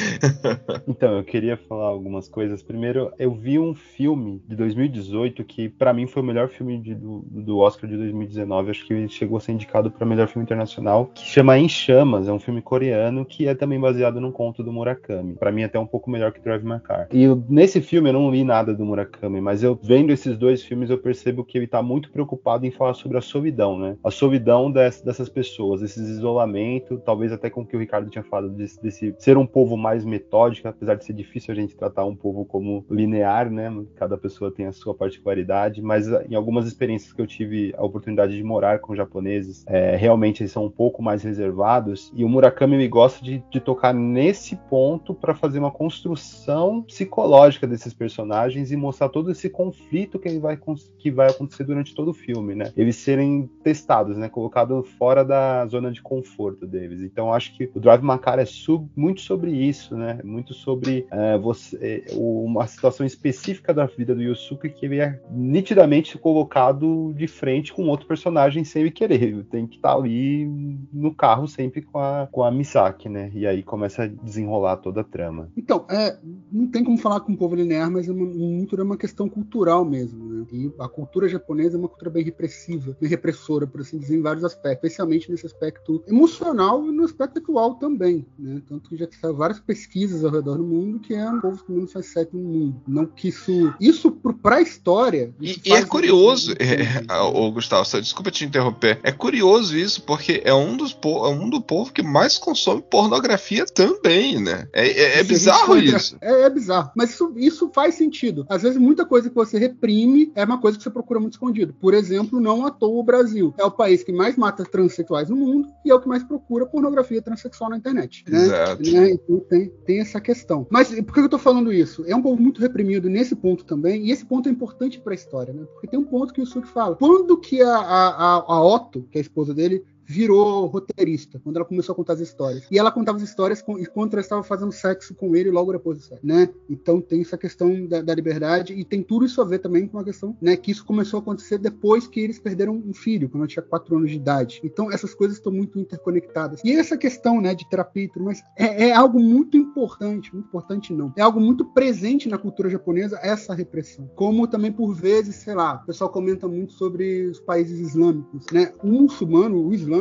Então, 0.87 1.17
eu 1.17 1.23
queria 1.23 1.55
falar 1.57 1.85
algumas 1.87 2.27
coisas. 2.27 2.61
Primeiro, 2.61 3.11
eu 3.17 3.33
vi 3.33 3.57
um 3.59 3.73
filme 3.73 4.41
de 4.47 4.55
2018 4.55 5.43
que, 5.43 5.69
pra 5.69 5.93
mim, 5.93 6.07
foi 6.07 6.21
o 6.21 6.25
melhor 6.25 6.49
filme 6.49 6.79
de- 6.79 6.95
do, 6.95 7.23
do 7.29 7.57
Oscar 7.59 7.89
de 7.89 7.95
2019. 7.97 8.71
Acho 8.71 8.85
que 8.85 8.93
ele 8.93 9.07
chegou 9.09 9.37
a 9.37 9.39
ser 9.41 9.53
indicado 9.53 9.89
para 9.89 10.05
melhor 10.05 10.27
filme 10.27 10.43
internacional, 10.43 11.09
que 11.13 11.25
chama 11.25 11.57
Em 11.57 11.69
Chamas. 11.69 12.27
É 12.27 12.33
um 12.33 12.39
filme 12.39 12.61
coreano 12.61 13.25
que 13.25 13.47
é 13.47 13.55
também 13.55 13.79
baseado 13.79 14.19
num 14.19 14.31
conto 14.31 14.63
do 14.63 14.71
Murakami. 14.71 15.35
Pra 15.35 15.51
mim, 15.51 15.61
é 15.61 15.65
até 15.65 15.79
um 15.79 15.85
pouco 15.87 16.09
melhor 16.09 16.31
que 16.31 16.39
Drive 16.41 16.63
My 16.63 16.79
Car. 16.79 17.07
E 17.11 17.23
eu- 17.23 17.43
nesse 17.49 17.81
filme, 17.81 18.09
eu 18.09 18.13
não 18.13 18.29
li 18.31 18.43
nada 18.43 18.73
do 18.73 18.85
Murakami, 18.85 19.39
mas 19.41 19.63
eu 19.63 19.79
vendo 19.81 20.11
esses 20.11 20.37
dois 20.37 20.63
filmes, 20.63 20.89
eu 20.89 20.97
percebo 20.97 21.43
que 21.43 21.57
ele 21.57 21.67
tá 21.67 21.81
muito 21.81 22.11
preocupado 22.11 22.65
em 22.65 22.71
falar 22.71 22.93
sobre 22.93 23.17
a 23.17 23.21
solidão, 23.21 23.77
né? 23.79 23.95
A 24.03 24.11
solidão 24.11 24.52
solidão 24.53 24.71
des- 24.71 25.01
dessas 25.01 25.29
pessoas, 25.29 25.81
esse 25.81 25.99
isolamento, 25.99 27.01
talvez 27.03 27.31
até 27.31 27.49
com 27.49 27.61
o 27.61 27.65
que 27.65 27.75
o 27.75 27.79
Ricardo 27.79 28.09
tinha 28.09 28.23
falado, 28.23 28.49
desse, 28.49 28.81
desse 28.81 29.15
ser 29.17 29.37
um 29.37 29.45
povo 29.45 29.75
mais 29.75 30.05
metódico, 30.05 30.67
apesar 30.67 30.95
de 30.95 31.05
ser 31.05 31.13
difícil 31.13 31.51
a 31.51 31.55
gente 31.55 31.75
tratar 31.75 32.05
um 32.05 32.15
povo 32.15 32.45
como 32.45 32.85
linear, 32.89 33.49
né? 33.49 33.71
Cada 33.95 34.17
pessoa 34.17 34.51
tem 34.51 34.67
a 34.67 34.71
sua 34.71 34.93
particularidade, 34.93 35.81
mas 35.81 36.11
ah, 36.11 36.23
em 36.29 36.35
algumas 36.35 36.67
experiências 36.67 37.11
que 37.11 37.21
eu 37.21 37.27
tive 37.27 37.73
a 37.77 37.83
oportunidade 37.83 38.35
de 38.35 38.43
morar 38.43 38.79
com 38.79 38.95
japoneses, 38.95 39.63
é, 39.67 39.95
realmente 39.95 40.43
eles 40.43 40.51
são 40.51 40.65
um 40.65 40.69
pouco 40.69 41.01
mais 41.01 41.23
reservados, 41.23 42.11
e 42.15 42.23
o 42.23 42.29
Murakami 42.29 42.77
me 42.77 42.87
gosta 42.87 43.23
de, 43.23 43.43
de 43.49 43.59
tocar 43.59 43.93
nesse 43.93 44.55
ponto 44.69 45.13
para 45.13 45.33
fazer 45.33 45.59
uma 45.59 45.71
construção 45.71 46.81
psicológica 46.83 47.65
desses 47.65 47.93
personagens 47.93 48.71
e 48.71 48.75
mostrar 48.75 49.09
todo 49.09 49.31
esse 49.31 49.49
conflito 49.49 50.19
que, 50.19 50.37
vai, 50.37 50.57
que 50.97 51.11
vai 51.11 51.29
acontecer 51.29 51.63
durante 51.63 51.95
todo 51.95 52.09
o 52.09 52.13
filme, 52.13 52.55
né? 52.55 52.71
Eles 52.75 52.95
serem 52.97 53.49
testados, 53.63 54.17
né? 54.17 54.29
Colocados 54.43 54.89
fora 54.99 55.23
da 55.23 55.65
zona 55.67 55.89
de 55.89 56.01
conforto 56.01 56.67
deles. 56.67 57.01
Então 57.01 57.33
acho 57.33 57.55
que 57.55 57.71
o 57.73 57.79
Drive 57.79 58.03
My 58.03 58.19
Car 58.19 58.39
é 58.39 58.45
sub- 58.45 58.89
muito 58.95 59.21
sobre 59.21 59.51
isso, 59.51 59.95
né? 59.95 60.19
Muito 60.23 60.53
sobre 60.53 61.07
é, 61.09 61.37
você, 61.37 62.03
é, 62.09 62.13
uma 62.13 62.67
situação 62.67 63.05
específica 63.05 63.73
da 63.73 63.85
vida 63.85 64.13
do 64.13 64.21
Yusuke 64.21 64.69
que 64.69 64.85
ele 64.85 64.99
é 64.99 65.21
nitidamente 65.31 66.17
colocado 66.17 67.13
de 67.15 67.25
frente 67.25 67.71
com 67.71 67.87
outro 67.87 68.05
personagem 68.05 68.65
sem 68.65 68.81
ele 68.81 68.91
querer. 68.91 69.45
Tem 69.45 69.65
que 69.65 69.77
estar 69.77 69.93
ali 69.95 70.45
no 70.91 71.13
carro 71.15 71.47
sempre 71.47 71.81
com 71.81 71.97
a, 71.99 72.27
com 72.29 72.43
a 72.43 72.51
Misaki, 72.51 73.07
né? 73.07 73.31
E 73.33 73.47
aí 73.47 73.63
começa 73.63 74.03
a 74.03 74.07
desenrolar 74.07 74.77
toda 74.77 75.01
a 75.01 75.03
trama. 75.05 75.49
Então, 75.55 75.85
é, 75.89 76.17
não 76.51 76.67
tem 76.67 76.83
como 76.83 76.97
falar 76.97 77.21
com 77.21 77.31
o 77.31 77.37
povo 77.37 77.55
linear, 77.55 77.89
mas 77.89 78.09
é 78.09 78.11
uma, 78.11 78.25
muito 78.25 78.75
é 78.79 78.83
uma 78.83 78.97
questão 78.97 79.29
cultural 79.29 79.85
mesmo, 79.85 80.25
né? 80.25 80.45
E 80.51 80.71
a 80.79 80.89
cultura 80.89 81.29
japonesa 81.29 81.77
é 81.77 81.79
uma 81.79 81.87
cultura 81.87 82.11
bem 82.11 82.23
repressiva, 82.25 82.97
bem 82.99 83.09
repressora, 83.09 83.65
por 83.65 83.81
assim 83.81 83.97
dizer, 83.97 84.17
em 84.17 84.21
aspectos, 84.41 84.85
especialmente 84.89 85.29
nesse 85.29 85.45
aspecto 85.45 86.01
emocional 86.07 86.87
e 86.87 86.91
no 86.93 87.03
aspecto 87.03 87.39
atual 87.39 87.75
também, 87.75 88.25
né? 88.39 88.61
Tanto 88.69 88.89
que 88.89 88.95
já 88.95 89.05
saiu 89.19 89.35
várias 89.35 89.59
pesquisas 89.59 90.23
ao 90.23 90.31
redor 90.31 90.57
do 90.57 90.63
mundo 90.63 90.99
que 90.99 91.13
é 91.13 91.29
um 91.29 91.41
povo 91.41 91.61
que 91.61 91.71
menos 91.71 91.91
faz 91.91 92.05
sexo 92.05 92.37
no 92.37 92.43
mundo. 92.43 92.81
Não 92.87 93.05
que 93.05 93.27
isso, 93.27 93.73
isso 93.79 94.11
para 94.11 94.57
a 94.57 94.61
história. 94.61 95.33
E, 95.41 95.59
e 95.65 95.73
é 95.73 95.83
curioso, 95.83 96.53
é, 96.53 97.03
ô 97.33 97.51
Gustavo, 97.51 97.85
só 97.85 97.99
desculpa 97.99 98.31
te 98.31 98.45
interromper. 98.45 98.99
É 99.03 99.11
curioso 99.11 99.77
isso, 99.77 100.01
porque 100.03 100.41
é 100.45 100.53
um 100.53 100.77
dos 100.77 100.93
é 101.03 101.27
um 101.27 101.49
do 101.49 101.61
povo 101.61 101.91
que 101.91 102.01
mais 102.01 102.37
consome 102.37 102.81
pornografia 102.81 103.65
também, 103.65 104.39
né? 104.39 104.67
É, 104.71 104.87
é- 104.87 105.19
é 105.19 105.23
bizarro 105.23 105.77
isso. 105.77 106.17
É, 106.21 106.43
é 106.43 106.49
bizarro. 106.49 106.91
Mas 106.95 107.11
isso, 107.11 107.33
isso 107.35 107.71
faz 107.73 107.95
sentido. 107.95 108.45
Às 108.47 108.61
vezes, 108.61 108.77
muita 108.77 109.05
coisa 109.05 109.29
que 109.29 109.35
você 109.35 109.57
reprime 109.57 110.31
é 110.35 110.43
uma 110.43 110.59
coisa 110.59 110.77
que 110.77 110.83
você 110.83 110.89
procura 110.89 111.19
muito 111.19 111.33
escondido. 111.33 111.73
Por 111.73 111.93
exemplo, 111.93 112.39
não 112.39 112.65
à 112.65 112.71
toa 112.71 112.99
o 112.99 113.03
Brasil. 113.03 113.53
É 113.57 113.65
o 113.65 113.71
país 113.71 114.03
que 114.03 114.11
mais 114.11 114.22
mata 114.35 114.63
transexuais 114.63 115.29
no 115.29 115.35
mundo 115.35 115.69
e 115.85 115.91
é 115.91 115.95
o 115.95 115.99
que 115.99 116.07
mais 116.07 116.23
procura 116.23 116.65
pornografia 116.65 117.21
transexual 117.21 117.69
na 117.69 117.77
internet. 117.77 118.23
Né? 118.27 118.37
Exato. 118.37 118.91
Né? 118.91 119.11
Então 119.11 119.39
tem, 119.41 119.69
tem 119.85 119.99
essa 119.99 120.19
questão. 120.19 120.67
Mas 120.69 120.89
por 121.01 121.13
que 121.13 121.19
eu 121.19 121.29
tô 121.29 121.37
falando 121.37 121.71
isso? 121.71 122.03
É 122.07 122.15
um 122.15 122.21
povo 122.21 122.41
muito 122.41 122.61
reprimido 122.61 123.09
nesse 123.09 123.35
ponto 123.35 123.65
também, 123.65 124.05
e 124.05 124.11
esse 124.11 124.25
ponto 124.25 124.49
é 124.49 124.51
importante 124.51 124.99
para 124.99 125.13
a 125.13 125.15
história, 125.15 125.53
né? 125.53 125.65
Porque 125.73 125.87
tem 125.87 125.99
um 125.99 126.05
ponto 126.05 126.33
que 126.33 126.41
o 126.41 126.45
Suki 126.45 126.67
fala. 126.67 126.95
Quando 126.95 127.37
que 127.37 127.61
a, 127.61 127.75
a, 127.75 128.35
a 128.35 128.63
Otto, 128.63 129.07
que 129.11 129.17
é 129.17 129.21
a 129.21 129.21
esposa 129.21 129.53
dele, 129.53 129.83
virou 130.05 130.65
roteirista, 130.65 131.39
quando 131.43 131.57
ela 131.57 131.65
começou 131.65 131.93
a 131.93 131.95
contar 131.95 132.13
as 132.13 132.19
histórias. 132.19 132.65
E 132.71 132.77
ela 132.77 132.91
contava 132.91 133.17
as 133.17 133.23
histórias 133.23 133.61
com, 133.61 133.77
enquanto 133.79 134.13
ela 134.13 134.21
estava 134.21 134.43
fazendo 134.43 134.71
sexo 134.71 135.13
com 135.13 135.35
ele 135.35 135.51
logo 135.51 135.71
depois 135.71 135.97
do 135.97 136.03
sexo, 136.03 136.25
né? 136.25 136.49
Então 136.69 137.01
tem 137.01 137.21
essa 137.21 137.37
questão 137.37 137.85
da, 137.85 138.01
da 138.01 138.13
liberdade 138.13 138.73
e 138.73 138.83
tem 138.83 139.01
tudo 139.01 139.25
isso 139.25 139.41
a 139.41 139.45
ver 139.45 139.59
também 139.59 139.87
com 139.87 139.99
a 139.99 140.03
questão, 140.03 140.35
né? 140.41 140.55
Que 140.55 140.71
isso 140.71 140.85
começou 140.85 141.19
a 141.19 141.21
acontecer 141.21 141.57
depois 141.57 142.07
que 142.07 142.19
eles 142.19 142.39
perderam 142.39 142.75
um 142.75 142.93
filho, 142.93 143.29
quando 143.29 143.43
ela 143.43 143.47
tinha 143.47 143.63
quatro 143.63 143.95
anos 143.95 144.09
de 144.09 144.17
idade. 144.17 144.61
Então 144.63 144.91
essas 144.91 145.13
coisas 145.13 145.37
estão 145.37 145.51
muito 145.51 145.79
interconectadas. 145.79 146.61
E 146.63 146.71
essa 146.71 146.97
questão, 146.97 147.41
né, 147.41 147.55
de 147.55 147.67
terapia 147.69 148.03
e 148.03 148.07
tudo 148.07 148.25
mais, 148.25 148.41
é, 148.57 148.89
é 148.89 148.93
algo 148.93 149.19
muito 149.19 149.57
importante, 149.57 150.33
muito 150.33 150.47
importante 150.47 150.93
não. 150.93 151.13
É 151.15 151.21
algo 151.21 151.39
muito 151.39 151.65
presente 151.65 152.29
na 152.29 152.37
cultura 152.37 152.69
japonesa, 152.69 153.19
essa 153.21 153.53
repressão. 153.53 154.09
Como 154.15 154.47
também, 154.47 154.71
por 154.71 154.93
vezes, 154.93 155.35
sei 155.35 155.53
lá, 155.55 155.81
o 155.83 155.85
pessoal 155.85 156.09
comenta 156.09 156.47
muito 156.47 156.73
sobre 156.73 157.27
os 157.27 157.39
países 157.39 157.79
islâmicos, 157.79 158.45
né? 158.51 158.73
O 158.83 158.87
muçulmano, 158.87 159.65
o 159.65 159.73
islâmico, 159.73 159.93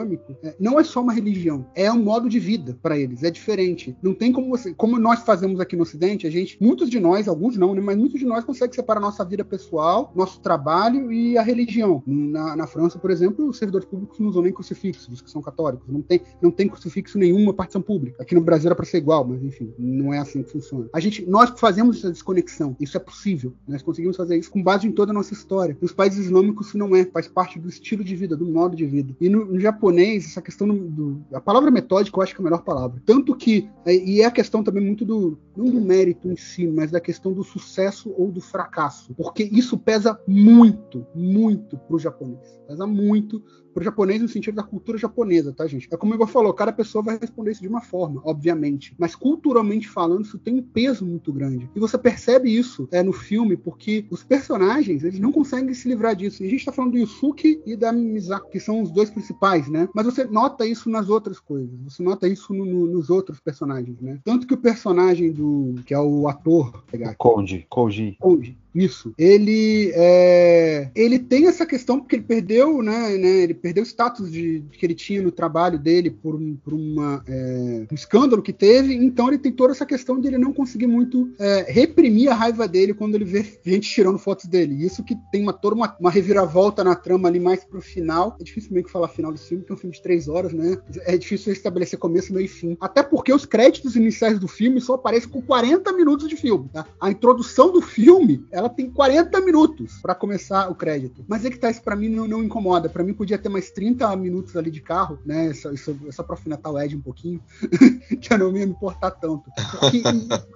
é, 0.42 0.54
não 0.58 0.78
é 0.78 0.84
só 0.84 1.00
uma 1.00 1.12
religião, 1.12 1.66
é 1.74 1.90
um 1.90 2.02
modo 2.02 2.28
de 2.28 2.38
vida 2.38 2.78
para 2.82 2.98
eles, 2.98 3.22
é 3.22 3.30
diferente. 3.30 3.96
Não 4.02 4.14
tem 4.14 4.32
como 4.32 4.48
você, 4.48 4.74
como 4.74 4.98
nós 4.98 5.20
fazemos 5.22 5.60
aqui 5.60 5.76
no 5.76 5.82
Ocidente, 5.82 6.26
a 6.26 6.30
gente, 6.30 6.56
muitos 6.60 6.90
de 6.90 6.98
nós, 6.98 7.28
alguns 7.28 7.56
não, 7.56 7.74
né? 7.74 7.80
Mas 7.80 7.96
muitos 7.96 8.18
de 8.18 8.26
nós 8.26 8.44
conseguem 8.44 8.74
separar 8.74 9.00
nossa 9.00 9.24
vida 9.24 9.44
pessoal, 9.44 10.12
nosso 10.14 10.40
trabalho 10.40 11.12
e 11.12 11.38
a 11.38 11.42
religião. 11.42 12.02
Na, 12.06 12.56
na 12.56 12.66
França, 12.66 12.98
por 12.98 13.10
exemplo, 13.10 13.48
os 13.48 13.58
servidores 13.58 13.86
públicos 13.86 14.18
não 14.18 14.28
usam 14.28 14.42
nem 14.42 14.52
crucifixo, 14.52 15.12
os 15.12 15.20
que 15.20 15.30
são 15.30 15.40
católicos. 15.40 15.88
Não 15.88 16.02
tem, 16.02 16.20
não 16.40 16.50
tem 16.50 16.68
crucifixo 16.68 17.18
nenhuma 17.18 17.54
partição 17.54 17.82
pública. 17.82 18.22
Aqui 18.22 18.34
no 18.34 18.40
Brasil 18.40 18.68
era 18.68 18.74
para 18.74 18.84
ser 18.84 18.98
igual, 18.98 19.24
mas 19.26 19.42
enfim, 19.42 19.72
não 19.78 20.12
é 20.12 20.18
assim 20.18 20.42
que 20.42 20.50
funciona. 20.50 20.88
A 20.92 21.00
gente, 21.00 21.24
nós 21.26 21.52
fazemos 21.58 21.98
essa 21.98 22.10
desconexão, 22.10 22.76
isso 22.80 22.96
é 22.96 23.00
possível. 23.00 23.52
Nós 23.68 23.82
conseguimos 23.82 24.16
fazer 24.16 24.36
isso 24.36 24.50
com 24.50 24.62
base 24.62 24.86
em 24.86 24.92
toda 24.92 25.12
a 25.12 25.14
nossa 25.14 25.32
história. 25.32 25.76
Nos 25.80 25.92
países 25.92 26.26
islâmicos 26.26 26.72
isso 26.72 26.78
não 26.78 26.96
é, 26.96 27.04
faz 27.04 27.28
parte 27.28 27.58
do 27.58 27.68
estilo 27.68 28.02
de 28.02 28.16
vida, 28.16 28.34
do 28.34 28.46
modo 28.46 28.74
de 28.74 28.86
vida. 28.86 29.14
E 29.20 29.28
no, 29.28 29.44
no 29.44 29.60
japonês, 29.82 30.26
essa 30.26 30.40
questão 30.40 30.68
do, 30.68 30.74
do- 30.88 31.24
a 31.32 31.40
palavra 31.40 31.70
metódica 31.70 32.16
eu 32.16 32.22
acho 32.22 32.34
que 32.34 32.40
é 32.40 32.42
a 32.42 32.44
melhor 32.44 32.62
palavra. 32.62 33.02
Tanto 33.04 33.34
que 33.34 33.68
é, 33.84 33.94
e 33.94 34.20
é 34.20 34.24
a 34.24 34.30
questão 34.30 34.62
também 34.62 34.84
muito 34.84 35.04
do 35.04 35.36
não 35.56 35.66
do 35.66 35.80
mérito 35.80 36.30
em 36.30 36.36
si, 36.36 36.66
mas 36.66 36.90
da 36.90 37.00
questão 37.00 37.32
do 37.32 37.42
sucesso 37.42 38.14
ou 38.16 38.30
do 38.30 38.40
fracasso, 38.40 39.12
porque 39.14 39.42
isso 39.42 39.76
pesa 39.76 40.18
muito, 40.26 41.04
muito 41.14 41.76
pro 41.76 41.98
japonês. 41.98 42.60
Pesa 42.68 42.86
muito 42.86 43.42
pro 43.72 43.82
japonês 43.84 44.20
no 44.20 44.28
sentido 44.28 44.54
da 44.54 44.62
cultura 44.62 44.98
japonesa, 44.98 45.52
tá, 45.52 45.66
gente? 45.66 45.88
É 45.90 45.96
como 45.96 46.12
o 46.12 46.14
Igor 46.14 46.26
falou, 46.28 46.52
cada 46.52 46.72
pessoa 46.72 47.02
vai 47.02 47.18
responder 47.18 47.52
isso 47.52 47.62
de 47.62 47.68
uma 47.68 47.80
forma, 47.80 48.20
obviamente. 48.24 48.94
Mas 48.98 49.14
culturalmente 49.14 49.88
falando, 49.88 50.24
isso 50.24 50.38
tem 50.38 50.54
um 50.54 50.62
peso 50.62 51.04
muito 51.04 51.32
grande. 51.32 51.68
E 51.74 51.80
você 51.80 51.96
percebe 51.98 52.54
isso 52.54 52.88
é, 52.90 53.02
no 53.02 53.12
filme, 53.12 53.56
porque 53.56 54.04
os 54.10 54.22
personagens, 54.22 55.02
eles 55.04 55.18
não 55.20 55.32
conseguem 55.32 55.72
se 55.74 55.88
livrar 55.88 56.14
disso. 56.14 56.42
E 56.42 56.46
a 56.46 56.50
gente 56.50 56.64
tá 56.64 56.72
falando 56.72 56.92
do 56.92 56.98
Yusuke 56.98 57.60
e 57.66 57.76
da 57.76 57.92
Misako, 57.92 58.50
que 58.50 58.60
são 58.60 58.82
os 58.82 58.90
dois 58.90 59.10
principais, 59.10 59.68
né? 59.68 59.88
Mas 59.94 60.04
você 60.06 60.24
nota 60.24 60.66
isso 60.66 60.90
nas 60.90 61.08
outras 61.08 61.38
coisas. 61.40 61.70
Você 61.84 62.02
nota 62.02 62.28
isso 62.28 62.52
no- 62.52 62.64
no- 62.66 62.86
nos 62.86 63.10
outros 63.10 63.40
personagens, 63.40 64.00
né? 64.00 64.20
Tanto 64.24 64.46
que 64.46 64.54
o 64.54 64.58
personagem 64.58 65.32
do... 65.32 65.74
que 65.86 65.94
é 65.94 65.98
o 66.00 66.28
ator... 66.28 66.82
pegar 66.90 67.14
Koji, 67.16 67.66
Koji. 67.68 68.16
Koji. 68.20 68.56
Isso. 68.74 69.12
Ele 69.18 69.92
é, 69.94 70.90
ele 70.94 71.18
tem 71.18 71.46
essa 71.46 71.66
questão 71.66 72.00
porque 72.00 72.16
ele 72.16 72.24
perdeu, 72.24 72.82
né, 72.82 73.16
né, 73.16 73.42
ele 73.42 73.54
perdeu 73.54 73.82
o 73.82 73.86
status 73.86 74.30
de, 74.30 74.60
de 74.60 74.78
que 74.78 74.86
ele 74.86 74.94
tinha 74.94 75.22
no 75.22 75.30
trabalho 75.30 75.78
dele 75.78 76.10
por, 76.10 76.40
por 76.64 76.72
uma, 76.72 77.22
é, 77.26 77.86
um 77.90 77.94
escândalo 77.94 78.42
que 78.42 78.52
teve. 78.52 78.94
Então 78.94 79.28
ele 79.28 79.38
tem 79.38 79.52
toda 79.52 79.72
essa 79.72 79.86
questão 79.86 80.20
de 80.20 80.28
ele 80.28 80.38
não 80.38 80.52
conseguir 80.52 80.86
muito 80.86 81.32
é, 81.38 81.66
reprimir 81.68 82.30
a 82.30 82.34
raiva 82.34 82.66
dele 82.66 82.94
quando 82.94 83.14
ele 83.14 83.24
vê 83.24 83.44
gente 83.64 83.90
tirando 83.90 84.18
fotos 84.18 84.46
dele. 84.46 84.84
Isso 84.84 85.04
que 85.04 85.16
tem 85.30 85.42
uma 85.42 85.52
toda 85.52 85.76
uma, 85.76 85.96
uma 86.00 86.10
reviravolta 86.10 86.82
na 86.82 86.94
trama 86.94 87.28
ali 87.28 87.40
mais 87.40 87.64
pro 87.64 87.80
final. 87.80 88.36
É 88.40 88.44
difícil 88.44 88.72
meio 88.72 88.84
que 88.84 88.92
falar 88.92 89.08
final 89.08 89.32
do 89.32 89.38
filme, 89.38 89.64
que 89.64 89.72
é 89.72 89.74
um 89.74 89.78
filme 89.78 89.94
de 89.94 90.02
três 90.02 90.28
horas, 90.28 90.52
né? 90.52 90.78
É 91.00 91.16
difícil 91.16 91.52
estabelecer 91.52 91.98
começo, 91.98 92.32
meio 92.32 92.44
e 92.44 92.48
fim. 92.48 92.76
Até 92.80 93.02
porque 93.02 93.32
os 93.32 93.44
créditos 93.44 93.96
iniciais 93.96 94.38
do 94.38 94.48
filme 94.48 94.80
só 94.80 94.94
aparecem 94.94 95.28
com 95.28 95.42
40 95.42 95.92
minutos 95.92 96.28
de 96.28 96.36
filme. 96.36 96.68
tá? 96.72 96.86
A 97.00 97.10
introdução 97.10 97.72
do 97.72 97.80
filme, 97.80 98.44
ela 98.50 98.61
tem 98.68 98.90
40 98.90 99.40
minutos 99.40 99.98
pra 100.02 100.14
começar 100.14 100.70
o 100.70 100.74
crédito. 100.74 101.24
Mas 101.28 101.44
é 101.44 101.50
que 101.50 101.58
tá, 101.58 101.70
isso 101.70 101.82
pra 101.82 101.96
mim 101.96 102.08
não, 102.08 102.26
não 102.26 102.42
incomoda. 102.42 102.88
Pra 102.88 103.04
mim 103.04 103.14
podia 103.14 103.38
ter 103.38 103.48
mais 103.48 103.70
30 103.70 104.14
minutos 104.16 104.56
ali 104.56 104.70
de 104.70 104.80
carro, 104.80 105.18
né? 105.24 105.52
Só, 105.54 105.70
isso, 105.70 105.96
só 106.10 106.22
pra 106.22 106.34
afinetar 106.34 106.72
o 106.72 106.78
Ed 106.80 106.96
um 106.96 107.00
pouquinho, 107.00 107.40
que 108.20 108.32
eu 108.32 108.38
não 108.38 108.56
ia 108.56 108.66
me 108.66 108.72
importar 108.72 109.10
tanto. 109.12 109.44
Porque 109.80 110.02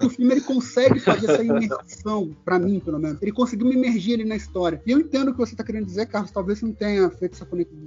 o 0.05 0.11
filme 0.11 0.33
ele 0.33 0.41
consegue 0.41 1.01
fazer 1.01 1.31
essa 1.31 1.43
imersão, 1.45 2.31
pra 2.45 2.59
mim, 2.59 2.81
pelo 2.81 2.99
menos. 2.99 3.21
Ele 3.23 3.33
conseguiu 3.33 3.67
me 3.67 3.75
imergir 3.75 4.15
ali 4.15 4.25
na 4.25 4.37
história. 4.37 4.81
E 4.87 4.91
eu 4.91 5.01
entendo 5.01 5.29
o 5.29 5.33
que 5.33 5.39
você 5.39 5.55
tá 5.57 5.65
querendo 5.65 5.87
dizer, 5.87 6.07
Carlos. 6.07 6.31
Talvez 6.31 6.59
você 6.59 6.67
não 6.67 6.73
tenha 6.73 7.09
feito 7.11 7.35
essa 7.35 7.47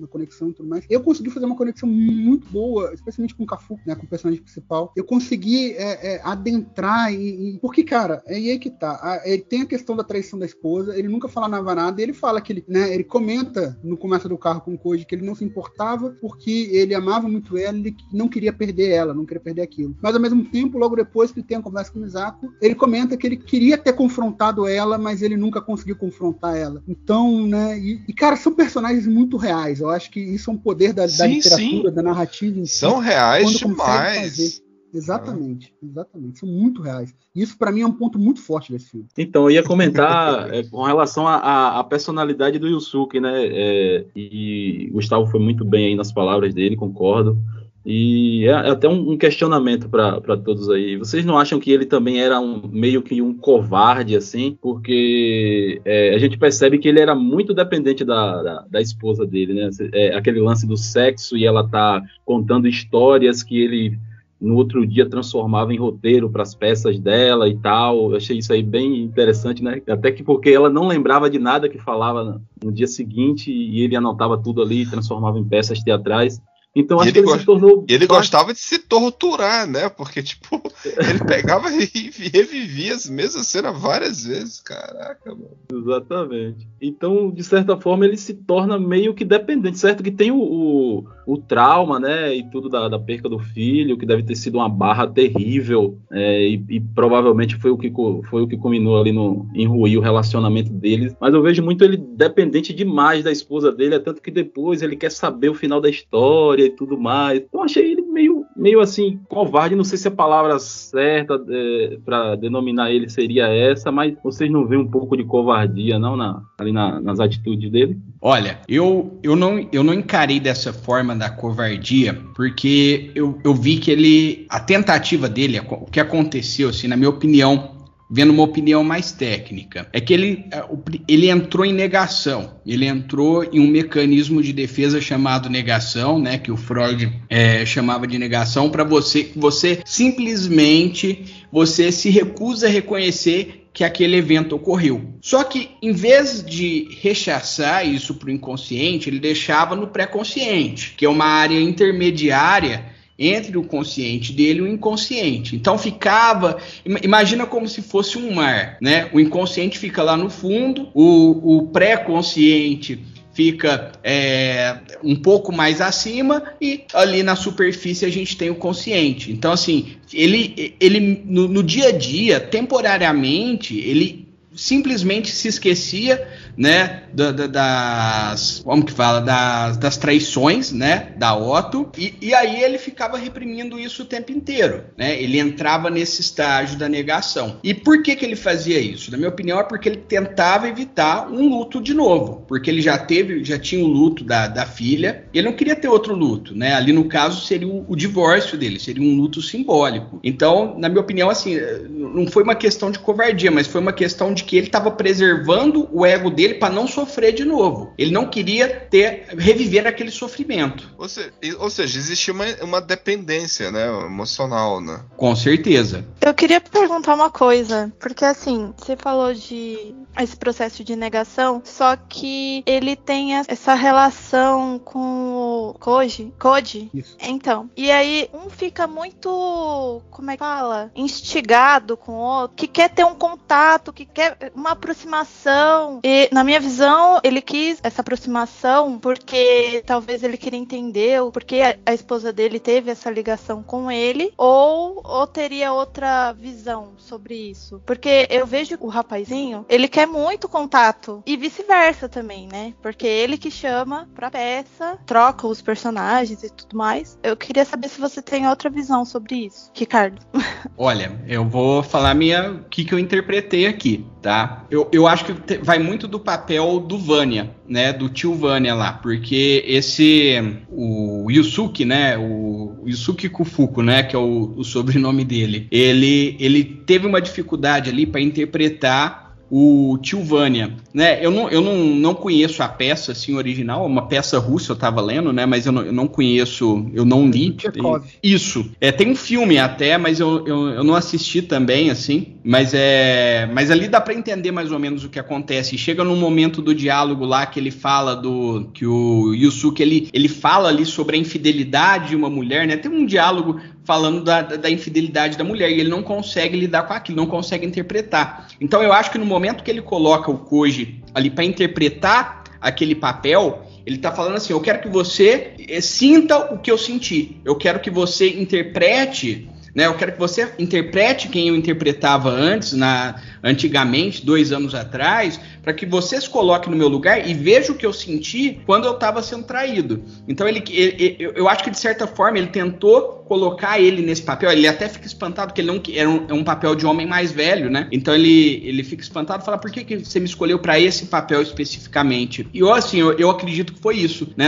conexão 0.09 0.49
e 0.49 0.53
tudo 0.53 0.67
mais. 0.69 0.85
Eu 0.89 1.01
consegui 1.01 1.29
fazer 1.29 1.45
uma 1.45 1.55
conexão 1.55 1.87
muito 1.87 2.47
boa, 2.49 2.93
especialmente 2.93 3.35
com 3.35 3.43
o 3.43 3.47
Cafu, 3.47 3.79
né? 3.85 3.95
Com 3.95 4.05
o 4.05 4.09
personagem 4.09 4.41
principal. 4.41 4.91
Eu 4.95 5.03
consegui 5.03 5.73
é, 5.73 6.15
é, 6.15 6.21
adentrar 6.23 7.13
e, 7.13 7.55
e- 7.55 7.59
Porque, 7.59 7.83
cara, 7.83 8.21
é 8.25 8.35
aí 8.35 8.59
que 8.59 8.69
tá. 8.69 8.99
A- 9.01 9.21
ele 9.25 9.41
tem 9.41 9.61
a 9.61 9.65
questão 9.65 9.95
da 9.95 10.03
traição 10.09 10.39
da 10.39 10.45
esposa, 10.45 10.97
ele 10.97 11.07
nunca 11.07 11.27
falava 11.27 11.75
nada, 11.75 12.01
e 12.01 12.03
ele 12.03 12.13
fala 12.13 12.41
que 12.41 12.51
ele, 12.51 12.65
né? 12.67 12.93
Ele 12.93 13.03
comenta 13.03 13.79
no 13.83 13.95
começo 13.95 14.27
do 14.27 14.37
carro 14.37 14.61
com 14.61 14.73
o 14.73 14.77
Koji 14.77 15.05
que 15.05 15.15
ele 15.15 15.25
não 15.25 15.35
se 15.35 15.45
importava 15.45 16.09
porque 16.19 16.69
ele 16.71 16.95
amava 16.95 17.27
muito 17.27 17.57
ela 17.57 17.77
e 17.77 17.81
ele 17.81 17.95
não 18.11 18.27
queria 18.27 18.51
perder 18.51 18.89
ela, 18.89 19.13
não 19.13 19.25
queria 19.25 19.41
perder 19.41 19.61
aquilo. 19.61 19.95
Mas 20.01 20.15
ao 20.15 20.21
mesmo 20.21 20.43
tempo, 20.45 20.77
logo 20.77 20.95
depois 20.95 21.31
que 21.31 21.43
tem 21.43 21.57
a 21.57 21.61
conversa 21.61 21.91
com 21.91 21.99
o 21.99 22.01
Misako, 22.01 22.51
ele 22.61 22.75
comenta 22.75 23.15
que 23.15 23.27
ele 23.27 23.37
queria 23.37 23.77
ter 23.77 23.93
confrontado 23.93 24.67
ela, 24.67 24.97
mas 24.97 25.21
ele 25.21 25.37
nunca 25.37 25.61
conseguiu 25.61 25.95
confrontar 25.95 26.57
ela. 26.57 26.83
Então, 26.87 27.45
né? 27.45 27.77
E, 27.77 28.03
e, 28.07 28.13
cara, 28.13 28.35
são 28.35 28.53
personagens 28.53 29.05
muito 29.05 29.37
reais. 29.37 29.79
Eu 29.79 29.89
acho 29.89 30.09
que 30.09 30.19
isso 30.19 30.49
é 30.49 30.53
um 30.53 30.57
poder 30.57 30.91
da, 30.91 31.03
da 31.03 31.07
Sim, 31.09 31.35
literatura, 31.35 31.89
sim. 31.89 31.95
da 31.95 32.01
narrativa 32.01 32.59
em 32.59 32.65
si. 32.65 32.77
São 32.77 32.97
reais 32.97 33.51
demais. 33.51 34.61
Exatamente, 34.93 35.73
exatamente. 35.81 36.39
São 36.39 36.49
muito 36.49 36.81
reais. 36.81 37.13
E 37.35 37.41
isso 37.41 37.57
pra 37.57 37.71
mim 37.71 37.81
é 37.81 37.85
um 37.85 37.91
ponto 37.91 38.17
muito 38.17 38.41
forte 38.41 38.71
desse 38.71 38.89
filme. 38.89 39.07
Então, 39.17 39.43
eu 39.43 39.51
ia 39.51 39.63
comentar 39.63 40.49
é, 40.53 40.63
com 40.63 40.83
relação 40.83 41.27
à 41.27 41.83
personalidade 41.83 42.59
do 42.59 42.67
Yusuke, 42.67 43.19
né? 43.19 43.45
é, 43.45 44.05
e 44.15 44.89
Gustavo 44.91 45.27
foi 45.27 45.39
muito 45.39 45.63
bem 45.63 45.87
aí 45.87 45.95
nas 45.95 46.11
palavras 46.11 46.53
dele, 46.53 46.75
concordo. 46.75 47.37
E 47.85 48.45
é, 48.45 48.51
é 48.51 48.69
até 48.69 48.87
um, 48.87 49.11
um 49.11 49.17
questionamento 49.17 49.89
para 49.89 50.37
todos 50.37 50.69
aí. 50.69 50.97
Vocês 50.97 51.25
não 51.25 51.37
acham 51.37 51.59
que 51.59 51.71
ele 51.71 51.85
também 51.85 52.21
era 52.21 52.39
um, 52.39 52.67
meio 52.67 53.01
que 53.01 53.21
um 53.21 53.33
covarde, 53.33 54.15
assim? 54.15 54.57
Porque 54.61 55.81
é, 55.85 56.13
a 56.13 56.17
gente 56.19 56.37
percebe 56.37 56.77
que 56.77 56.87
ele 56.87 56.99
era 56.99 57.15
muito 57.15 57.53
dependente 57.53 58.03
da, 58.03 58.43
da, 58.43 58.65
da 58.69 58.81
esposa 58.81 59.25
dele, 59.25 59.53
né? 59.53 59.69
É, 59.93 60.15
aquele 60.15 60.39
lance 60.39 60.67
do 60.67 60.75
sexo 60.75 61.37
e 61.37 61.45
ela 61.45 61.67
tá 61.67 62.01
contando 62.25 62.67
histórias 62.67 63.41
que 63.41 63.59
ele 63.59 63.97
no 64.39 64.55
outro 64.55 64.85
dia 64.87 65.09
transformava 65.09 65.73
em 65.73 65.77
roteiro 65.77 66.29
para 66.29 66.43
as 66.43 66.55
peças 66.55 66.99
dela 66.99 67.47
e 67.49 67.57
tal. 67.57 68.11
Eu 68.11 68.17
achei 68.17 68.37
isso 68.37 68.53
aí 68.53 68.63
bem 68.63 69.03
interessante, 69.03 69.63
né? 69.63 69.81
Até 69.87 70.11
que 70.11 70.23
porque 70.23 70.49
ela 70.49 70.69
não 70.69 70.87
lembrava 70.87 71.29
de 71.29 71.37
nada 71.37 71.67
que 71.67 71.77
falava 71.77 72.41
no 72.63 72.71
dia 72.71 72.87
seguinte 72.87 73.51
e 73.51 73.81
ele 73.81 73.95
anotava 73.95 74.37
tudo 74.37 74.61
ali, 74.61 74.89
transformava 74.89 75.37
em 75.37 75.43
peças 75.43 75.79
teatrais. 75.83 76.41
Então 76.75 76.99
acho 76.99 77.07
ele 77.07 77.13
que 77.13 77.19
ele 77.19 77.25
gosta- 77.25 77.39
se 77.39 77.45
tornou. 77.45 77.85
Ele 77.89 78.07
gostava 78.07 78.53
de 78.53 78.59
se 78.59 78.77
torturar, 78.79 79.67
né? 79.67 79.89
Porque, 79.89 80.21
tipo, 80.21 80.61
ele 80.85 81.25
pegava 81.25 81.69
e 81.71 82.11
revivia 82.31 82.93
as 82.93 83.09
mesmas 83.09 83.47
cenas 83.47 83.79
várias 83.79 84.23
vezes. 84.23 84.59
Caraca, 84.61 85.33
mano. 85.33 85.57
Exatamente. 85.73 86.67
Então, 86.81 87.31
de 87.31 87.43
certa 87.43 87.75
forma, 87.77 88.05
ele 88.05 88.17
se 88.17 88.33
torna 88.33 88.77
meio 88.79 89.13
que 89.13 89.25
dependente, 89.25 89.79
certo? 89.79 90.03
Que 90.03 90.11
tem 90.11 90.31
o, 90.31 90.37
o, 90.39 91.05
o 91.25 91.37
trauma, 91.37 91.99
né? 91.99 92.35
E 92.35 92.49
tudo 92.49 92.69
da, 92.69 92.87
da 92.87 92.99
perca 92.99 93.27
do 93.27 93.39
filho, 93.39 93.97
que 93.97 94.05
deve 94.05 94.23
ter 94.23 94.35
sido 94.35 94.55
uma 94.59 94.69
barra 94.69 95.07
terrível. 95.07 95.97
é, 96.11 96.47
e, 96.47 96.63
e 96.69 96.79
provavelmente 96.79 97.55
foi 97.55 97.71
o 97.71 97.77
que 97.77 97.89
foi 98.29 98.43
o 98.43 98.47
que 98.47 98.57
culminou 98.57 98.99
ali 98.99 99.11
no 99.11 99.47
em 99.55 99.65
ruir 99.67 99.97
o 99.97 100.01
relacionamento 100.01 100.71
deles. 100.71 101.15
Mas 101.19 101.33
eu 101.33 101.41
vejo 101.41 101.63
muito 101.63 101.83
ele 101.83 101.97
dependente 101.97 102.73
demais 102.73 103.23
da 103.23 103.31
esposa 103.31 103.71
dele, 103.71 103.95
é 103.95 103.99
tanto 103.99 104.21
que 104.21 104.29
depois 104.31 104.81
ele 104.81 104.95
quer 104.95 105.11
saber 105.11 105.49
o 105.49 105.55
final 105.55 105.81
da 105.81 105.89
história 105.89 106.58
e 106.65 106.69
tudo 106.69 106.97
mais. 106.99 107.39
Então 107.39 107.63
achei 107.63 107.91
ele 107.91 108.01
meio, 108.01 108.45
meio 108.55 108.79
assim, 108.79 109.19
covarde. 109.29 109.75
Não 109.75 109.83
sei 109.83 109.97
se 109.97 110.07
a 110.07 110.11
palavra 110.11 110.57
certa 110.59 111.41
é, 111.49 111.97
para 112.03 112.35
denominar 112.35 112.91
ele 112.91 113.09
seria 113.09 113.47
essa, 113.47 113.91
mas 113.91 114.13
vocês 114.23 114.51
não 114.51 114.65
veem 114.65 114.81
um 114.81 114.87
pouco 114.87 115.15
de 115.15 115.23
covardia, 115.23 115.97
não, 115.99 116.15
na, 116.15 116.41
ali 116.57 116.71
na- 116.71 116.99
nas 116.99 117.19
atitudes 117.19 117.71
dele? 117.71 117.97
Olha, 118.21 118.59
eu, 118.67 119.17
eu, 119.23 119.35
não, 119.35 119.65
eu 119.71 119.83
não 119.83 119.93
encarei 119.93 120.39
dessa 120.39 120.73
forma 120.73 121.15
da 121.15 121.29
covardia, 121.29 122.17
porque 122.35 123.11
eu, 123.15 123.39
eu 123.43 123.53
vi 123.53 123.77
que 123.77 123.91
ele. 123.91 124.45
A 124.49 124.59
tentativa 124.59 125.29
dele, 125.29 125.59
o 125.59 125.85
que 125.85 125.99
aconteceu, 125.99 126.69
assim, 126.69 126.87
na 126.87 126.97
minha 126.97 127.09
opinião, 127.09 127.78
vendo 128.09 128.31
uma 128.31 128.43
opinião 128.43 128.83
mais 128.83 129.11
técnica, 129.11 129.87
é 129.93 130.01
que 130.01 130.13
ele, 130.13 130.45
é, 130.51 130.63
ele 131.07 131.29
entrou 131.29 131.65
em 131.65 131.73
negação. 131.73 132.55
Ele 132.65 132.85
entrou 132.85 133.43
em 133.43 133.59
um 133.59 133.67
mecanismo 133.67 134.41
de 134.41 134.51
defesa 134.51 134.99
chamado 134.99 135.49
negação, 135.49 136.19
né? 136.19 136.37
Que 136.37 136.51
o 136.51 136.57
Freud 136.57 137.11
é, 137.29 137.65
chamava 137.65 138.07
de 138.07 138.17
negação, 138.17 138.69
para 138.69 138.83
você 138.83 139.31
você 139.35 139.79
simplesmente 139.85 141.25
você 141.51 141.91
se 141.91 142.09
recusa 142.09 142.67
a 142.67 142.69
reconhecer 142.69 143.67
que 143.73 143.83
aquele 143.83 144.17
evento 144.17 144.55
ocorreu. 144.55 145.13
Só 145.21 145.43
que, 145.43 145.69
em 145.81 145.91
vez 145.91 146.43
de 146.43 146.89
rechaçar 147.01 147.87
isso 147.87 148.15
para 148.15 148.27
o 148.27 148.31
inconsciente, 148.31 149.09
ele 149.09 149.19
deixava 149.19 149.75
no 149.75 149.87
pré-consciente, 149.87 150.95
que 150.97 151.05
é 151.05 151.09
uma 151.09 151.25
área 151.25 151.59
intermediária 151.59 152.85
entre 153.19 153.57
o 153.57 153.63
consciente 153.63 154.31
dele 154.31 154.59
e 154.59 154.61
o 154.61 154.67
inconsciente. 154.67 155.55
Então 155.55 155.77
ficava, 155.77 156.57
ima- 156.85 156.99
imagina 157.03 157.45
como 157.45 157.67
se 157.67 157.81
fosse 157.81 158.17
um 158.17 158.33
mar, 158.33 158.77
né? 158.81 159.09
O 159.11 159.19
inconsciente 159.19 159.77
fica 159.77 160.01
lá 160.01 160.15
no 160.15 160.29
fundo, 160.29 160.87
o, 160.93 161.57
o 161.57 161.67
pré-consciente 161.67 162.99
fica 163.33 163.91
é, 164.03 164.77
um 165.03 165.15
pouco 165.15 165.51
mais 165.51 165.79
acima 165.79 166.43
e 166.61 166.83
ali 166.93 167.23
na 167.23 167.35
superfície 167.35 168.05
a 168.05 168.09
gente 168.09 168.35
tem 168.35 168.49
o 168.49 168.55
consciente. 168.55 169.31
Então, 169.31 169.51
assim, 169.51 169.93
ele, 170.13 170.75
ele 170.79 171.21
no, 171.25 171.47
no 171.47 171.63
dia 171.63 171.87
a 171.87 171.91
dia, 171.91 172.39
temporariamente, 172.39 173.77
ele 173.77 174.27
simplesmente 174.53 175.31
se 175.31 175.47
esquecia, 175.47 176.27
né, 176.57 177.03
da- 177.13 177.31
da- 177.31 177.47
das, 177.47 178.61
como 178.63 178.83
que 178.85 178.91
fala, 178.91 179.19
das, 179.21 179.77
das 179.77 179.97
traições, 179.97 180.71
né, 180.71 181.13
da 181.17 181.35
Otto, 181.35 181.89
e, 181.97 182.13
e 182.21 182.33
aí 182.33 182.61
ele 182.63 182.77
ficava 182.77 183.17
reprimindo 183.17 183.79
isso 183.79 184.03
o 184.03 184.05
tempo 184.05 184.31
inteiro, 184.31 184.83
né, 184.97 185.21
ele 185.21 185.39
entrava 185.39 185.89
nesse 185.89 186.21
estágio 186.21 186.77
da 186.77 186.89
negação. 186.89 187.57
E 187.63 187.73
por 187.73 188.01
que 188.03 188.15
que 188.15 188.25
ele 188.25 188.35
fazia 188.35 188.79
isso? 188.79 189.11
Na 189.11 189.17
minha 189.17 189.29
opinião 189.29 189.59
é 189.59 189.63
porque 189.63 189.89
ele 189.89 189.97
tentava 189.97 190.67
evitar 190.67 191.29
um 191.31 191.47
luto 191.49 191.81
de 191.81 191.93
novo, 191.93 192.43
porque 192.47 192.69
ele 192.69 192.81
já 192.81 192.97
teve, 192.97 193.43
já 193.43 193.57
tinha 193.57 193.83
o 193.83 193.87
luto 193.87 194.23
da, 194.23 194.47
da 194.47 194.65
filha, 194.65 195.23
e 195.33 195.39
ele 195.39 195.47
não 195.49 195.55
queria 195.55 195.75
ter 195.75 195.87
outro 195.87 196.13
luto, 196.15 196.55
né, 196.55 196.73
ali 196.73 196.91
no 196.91 197.05
caso 197.05 197.45
seria 197.45 197.67
o, 197.67 197.85
o 197.87 197.95
divórcio 197.95 198.57
dele, 198.57 198.79
seria 198.79 199.03
um 199.03 199.15
luto 199.15 199.41
simbólico. 199.41 200.19
Então, 200.23 200.77
na 200.77 200.89
minha 200.89 201.01
opinião, 201.01 201.29
assim, 201.29 201.55
eh, 201.55 201.81
não 201.89 202.27
foi 202.27 202.43
uma 202.43 202.55
questão 202.55 202.91
de 202.91 202.99
covardia, 202.99 203.49
mas 203.51 203.67
foi 203.67 203.81
uma 203.81 203.93
questão 203.93 204.33
de 204.33 204.43
que 204.43 204.57
ele 204.57 204.67
estava 204.67 204.91
preservando 204.91 205.87
o 205.91 206.05
ego 206.05 206.29
dele 206.39 206.53
para 206.53 206.73
não 206.73 206.87
sofrer 206.87 207.33
de 207.33 207.43
novo. 207.43 207.93
Ele 207.97 208.11
não 208.11 208.29
queria 208.29 208.67
ter 208.89 209.25
reviver 209.37 209.85
aquele 209.85 210.09
sofrimento. 210.09 210.89
Ou 210.97 211.09
seja, 211.09 211.33
ou 211.59 211.69
seja, 211.69 211.99
existia 211.99 212.33
uma, 212.33 212.45
uma 212.61 212.81
dependência, 212.81 213.69
né? 213.69 213.87
Emocional, 214.05 214.79
né? 214.79 215.01
Com 215.17 215.35
certeza. 215.35 216.05
Eu 216.21 216.33
queria 216.33 216.61
perguntar 216.61 217.13
uma 217.13 217.29
coisa, 217.29 217.91
porque 217.99 218.23
assim, 218.23 218.73
você 218.77 218.95
falou 218.95 219.33
de 219.33 219.93
esse 220.17 220.35
processo 220.35 220.83
de 220.83 220.95
negação, 220.95 221.61
só 221.63 221.95
que 221.95 222.63
ele 222.65 222.95
tem 222.95 223.35
essa 223.35 223.73
relação 223.73 224.79
com 224.79 225.69
o 225.69 225.73
Koji, 225.79 226.33
Koji. 226.39 226.89
Isso. 226.93 227.17
Então, 227.21 227.69
e 227.75 227.91
aí 227.91 228.29
um 228.33 228.49
fica 228.49 228.87
muito, 228.87 230.01
como 230.09 230.31
é 230.31 230.37
que 230.37 230.39
fala? 230.39 230.91
Instigado 230.95 231.95
com 231.97 232.13
o 232.13 232.15
outro, 232.15 232.55
que 232.55 232.67
quer 232.67 232.89
ter 232.89 233.05
um 233.05 233.15
contato, 233.15 233.93
que 233.93 234.05
quer 234.05 234.51
uma 234.55 234.71
aproximação. 234.71 235.99
E 236.03 236.28
na 236.31 236.43
minha 236.43 236.59
visão, 236.59 237.19
ele 237.23 237.41
quis 237.41 237.79
essa 237.83 238.01
aproximação 238.01 238.99
porque 238.99 239.83
talvez 239.85 240.23
ele 240.23 240.37
queria 240.37 240.59
entender 240.59 241.21
o 241.21 241.31
porquê 241.31 241.61
a, 241.61 241.91
a 241.91 241.93
esposa 241.93 242.31
dele 242.31 242.59
teve 242.59 242.91
essa 242.91 243.09
ligação 243.09 243.63
com 243.63 243.91
ele, 243.91 244.33
ou, 244.37 245.01
ou 245.03 245.27
teria 245.27 245.73
outra 245.73 246.31
visão 246.33 246.93
sobre 246.97 247.35
isso. 247.35 247.81
Porque 247.85 248.27
eu 248.29 248.45
vejo 248.45 248.77
o 248.79 248.87
rapazinho, 248.87 249.65
ele 249.69 249.87
quer 249.87 250.07
muito 250.07 250.47
contato. 250.47 251.23
E 251.25 251.35
vice-versa 251.37 252.07
também, 252.07 252.47
né? 252.51 252.73
Porque 252.81 253.07
ele 253.07 253.37
que 253.37 253.51
chama 253.51 254.07
pra 254.13 254.29
peça, 254.29 254.97
troca 255.05 255.47
os 255.47 255.61
personagens 255.61 256.43
e 256.43 256.49
tudo 256.49 256.77
mais. 256.77 257.17
Eu 257.23 257.35
queria 257.35 257.65
saber 257.65 257.89
se 257.89 257.99
você 257.99 258.21
tem 258.21 258.47
outra 258.47 258.69
visão 258.69 259.05
sobre 259.05 259.45
isso, 259.45 259.71
Ricardo. 259.73 260.21
Olha, 260.77 261.19
eu 261.27 261.47
vou 261.47 261.83
falar 261.83 262.13
minha 262.13 262.51
o 262.51 262.63
que, 262.65 262.85
que 262.85 262.93
eu 262.93 262.99
interpretei 262.99 263.65
aqui, 263.65 264.05
tá? 264.21 264.65
Eu, 264.69 264.87
eu 264.91 265.07
acho 265.07 265.25
que 265.25 265.57
vai 265.57 265.79
muito 265.79 266.07
do 266.07 266.18
papel 266.19 266.79
do 266.79 266.97
Vânia, 266.97 267.51
né? 267.67 267.91
Do 267.93 268.09
tio 268.09 268.33
Vânia 268.35 268.73
lá, 268.73 268.93
porque 268.93 269.63
esse 269.67 270.59
o 270.69 271.29
Yusuke, 271.29 271.85
né? 271.85 272.17
O 272.17 272.83
Yusuke 272.85 273.29
Kufuku, 273.29 273.81
né? 273.81 274.03
Que 274.03 274.15
é 274.15 274.19
o, 274.19 274.53
o 274.57 274.63
sobrenome 274.63 275.23
dele. 275.23 275.67
Ele 275.71 276.35
ele 276.39 276.63
teve 276.63 277.07
uma 277.07 277.21
dificuldade 277.21 277.89
ali 277.89 278.05
para 278.05 278.21
interpretar 278.21 279.28
o 279.49 279.97
tio 280.01 280.21
Vânia, 280.21 280.73
né? 280.93 281.23
Eu 281.25 281.31
não, 281.31 281.49
eu 281.49 281.61
não, 281.61 281.75
não 281.75 282.13
conheço 282.13 282.61
a 282.61 282.67
peça 282.67 283.11
assim 283.11 283.35
original, 283.35 283.83
é 283.83 283.87
uma 283.87 284.07
peça 284.07 284.37
russa 284.37 284.71
eu 284.71 284.75
tava 284.75 285.01
lendo, 285.01 285.33
né? 285.33 285.45
Mas 285.45 285.65
eu 285.65 285.71
não, 285.71 285.81
eu 285.81 285.93
não 285.93 286.07
conheço, 286.07 286.85
eu 286.93 287.03
não 287.03 287.27
li. 287.27 287.51
Tchekov. 287.51 288.05
Isso. 288.21 288.69
É, 288.79 288.91
tem 288.91 289.09
um 289.09 289.15
filme 289.15 289.57
até, 289.57 289.97
mas 289.97 290.19
eu, 290.19 290.45
eu, 290.45 290.69
eu 290.69 290.83
não 290.83 290.95
assisti 290.95 291.41
também, 291.41 291.89
assim. 291.89 292.35
Mas 292.43 292.73
é. 292.73 293.49
Mas 293.53 293.71
ali 293.71 293.87
dá 293.87 293.99
pra 293.99 294.13
entender 294.13 294.51
mais 294.51 294.71
ou 294.71 294.79
menos 294.79 295.03
o 295.03 295.09
que 295.09 295.19
acontece. 295.19 295.75
E 295.75 295.77
chega 295.77 296.03
num 296.03 296.15
momento 296.15 296.61
do 296.61 296.73
diálogo 296.73 297.25
lá 297.25 297.45
que 297.45 297.59
ele 297.59 297.71
fala 297.71 298.15
do. 298.15 298.69
Que 298.73 298.85
o 298.85 299.33
Yusuke 299.33 299.81
ele, 299.81 300.09
ele 300.13 300.27
fala 300.27 300.69
ali 300.69 300.85
sobre 300.85 301.17
a 301.17 301.19
infidelidade 301.19 302.09
de 302.09 302.15
uma 302.15 302.29
mulher, 302.29 302.67
né? 302.67 302.77
Tem 302.77 302.91
um 302.91 303.05
diálogo 303.05 303.59
falando 303.89 304.23
da, 304.23 304.43
da, 304.43 304.55
da 304.55 304.69
infidelidade 304.69 305.35
da 305.35 305.43
mulher 305.43 305.71
e 305.71 305.79
ele 305.79 305.89
não 305.89 306.03
consegue 306.03 306.55
lidar 306.55 306.83
com 306.83 306.93
aquilo, 306.93 307.17
não 307.17 307.25
consegue 307.25 307.65
interpretar. 307.65 308.47
Então 308.61 308.83
eu 308.83 308.93
acho 308.93 309.09
que 309.09 309.17
no 309.17 309.25
momento 309.25 309.63
que 309.63 309.71
ele 309.71 309.81
coloca 309.81 310.29
o 310.29 310.37
Koji 310.37 311.01
ali 311.11 311.31
pra 311.31 311.43
interpretar 311.43 312.43
aquele 312.61 312.93
papel, 312.93 313.65
ele 313.87 313.97
tá 313.97 314.11
falando 314.11 314.35
assim: 314.35 314.53
eu 314.53 314.61
quero 314.61 314.79
que 314.79 314.87
você 314.87 315.55
eh, 315.67 315.81
sinta 315.81 316.53
o 316.53 316.59
que 316.59 316.69
eu 316.69 316.77
senti, 316.77 317.41
eu 317.43 317.55
quero 317.55 317.79
que 317.79 317.89
você 317.89 318.29
interprete 318.29 319.49
Né? 319.73 319.85
Eu 319.85 319.93
quero 319.95 320.13
que 320.13 320.19
você 320.19 320.51
interprete 320.57 321.27
quem 321.27 321.49
eu 321.49 321.55
interpretava 321.55 322.29
antes, 322.29 322.73
na, 322.73 323.15
antigamente, 323.43 324.25
dois 324.25 324.51
anos 324.51 324.73
atrás, 324.73 325.39
para 325.61 325.73
que 325.73 325.85
você 325.85 326.19
se 326.19 326.29
coloque 326.29 326.69
no 326.69 326.75
meu 326.75 326.87
lugar 326.87 327.27
e 327.27 327.33
veja 327.33 327.71
o 327.71 327.75
que 327.75 327.85
eu 327.85 327.93
senti 327.93 328.59
quando 328.65 328.85
eu 328.85 328.93
estava 328.93 329.21
sendo 329.21 329.43
traído. 329.43 330.03
Então 330.27 330.47
ele, 330.47 330.63
ele- 330.69 331.17
eu 331.35 331.47
acho 331.47 331.63
que 331.63 331.69
de 331.69 331.77
certa 331.79 332.07
forma 332.07 332.37
ele 332.37 332.47
tentou 332.47 333.23
colocar 333.27 333.79
ele 333.79 334.01
nesse 334.01 334.23
papel. 334.23 334.51
Ele 334.51 334.67
até 334.67 334.89
fica 334.89 335.05
espantado 335.05 335.47
porque 335.49 335.61
ele 335.61 335.67
não 335.67 335.79
que- 335.79 335.97
era 335.97 336.09
um, 336.09 336.25
é 336.27 336.33
um 336.33 336.43
papel 336.43 336.73
de 336.73 336.85
homem 336.85 337.05
mais 337.05 337.31
velho, 337.31 337.69
né? 337.69 337.87
Então 337.91 338.13
ele, 338.15 338.61
ele 338.65 338.83
fica 338.83 339.03
espantado, 339.03 339.43
fala 339.45 339.57
por 339.57 339.69
que, 339.69 339.83
que 339.83 339.97
você 339.99 340.19
me 340.19 340.25
escolheu 340.25 340.57
para 340.57 340.79
esse 340.79 341.05
papel 341.05 341.41
especificamente? 341.41 342.47
E 342.53 342.59
eu 342.59 342.73
assim 342.73 342.99
eu, 342.99 343.13
eu 343.19 343.29
acredito 343.29 343.73
que 343.73 343.79
foi 343.79 343.97
isso, 343.97 344.29
né? 344.35 344.47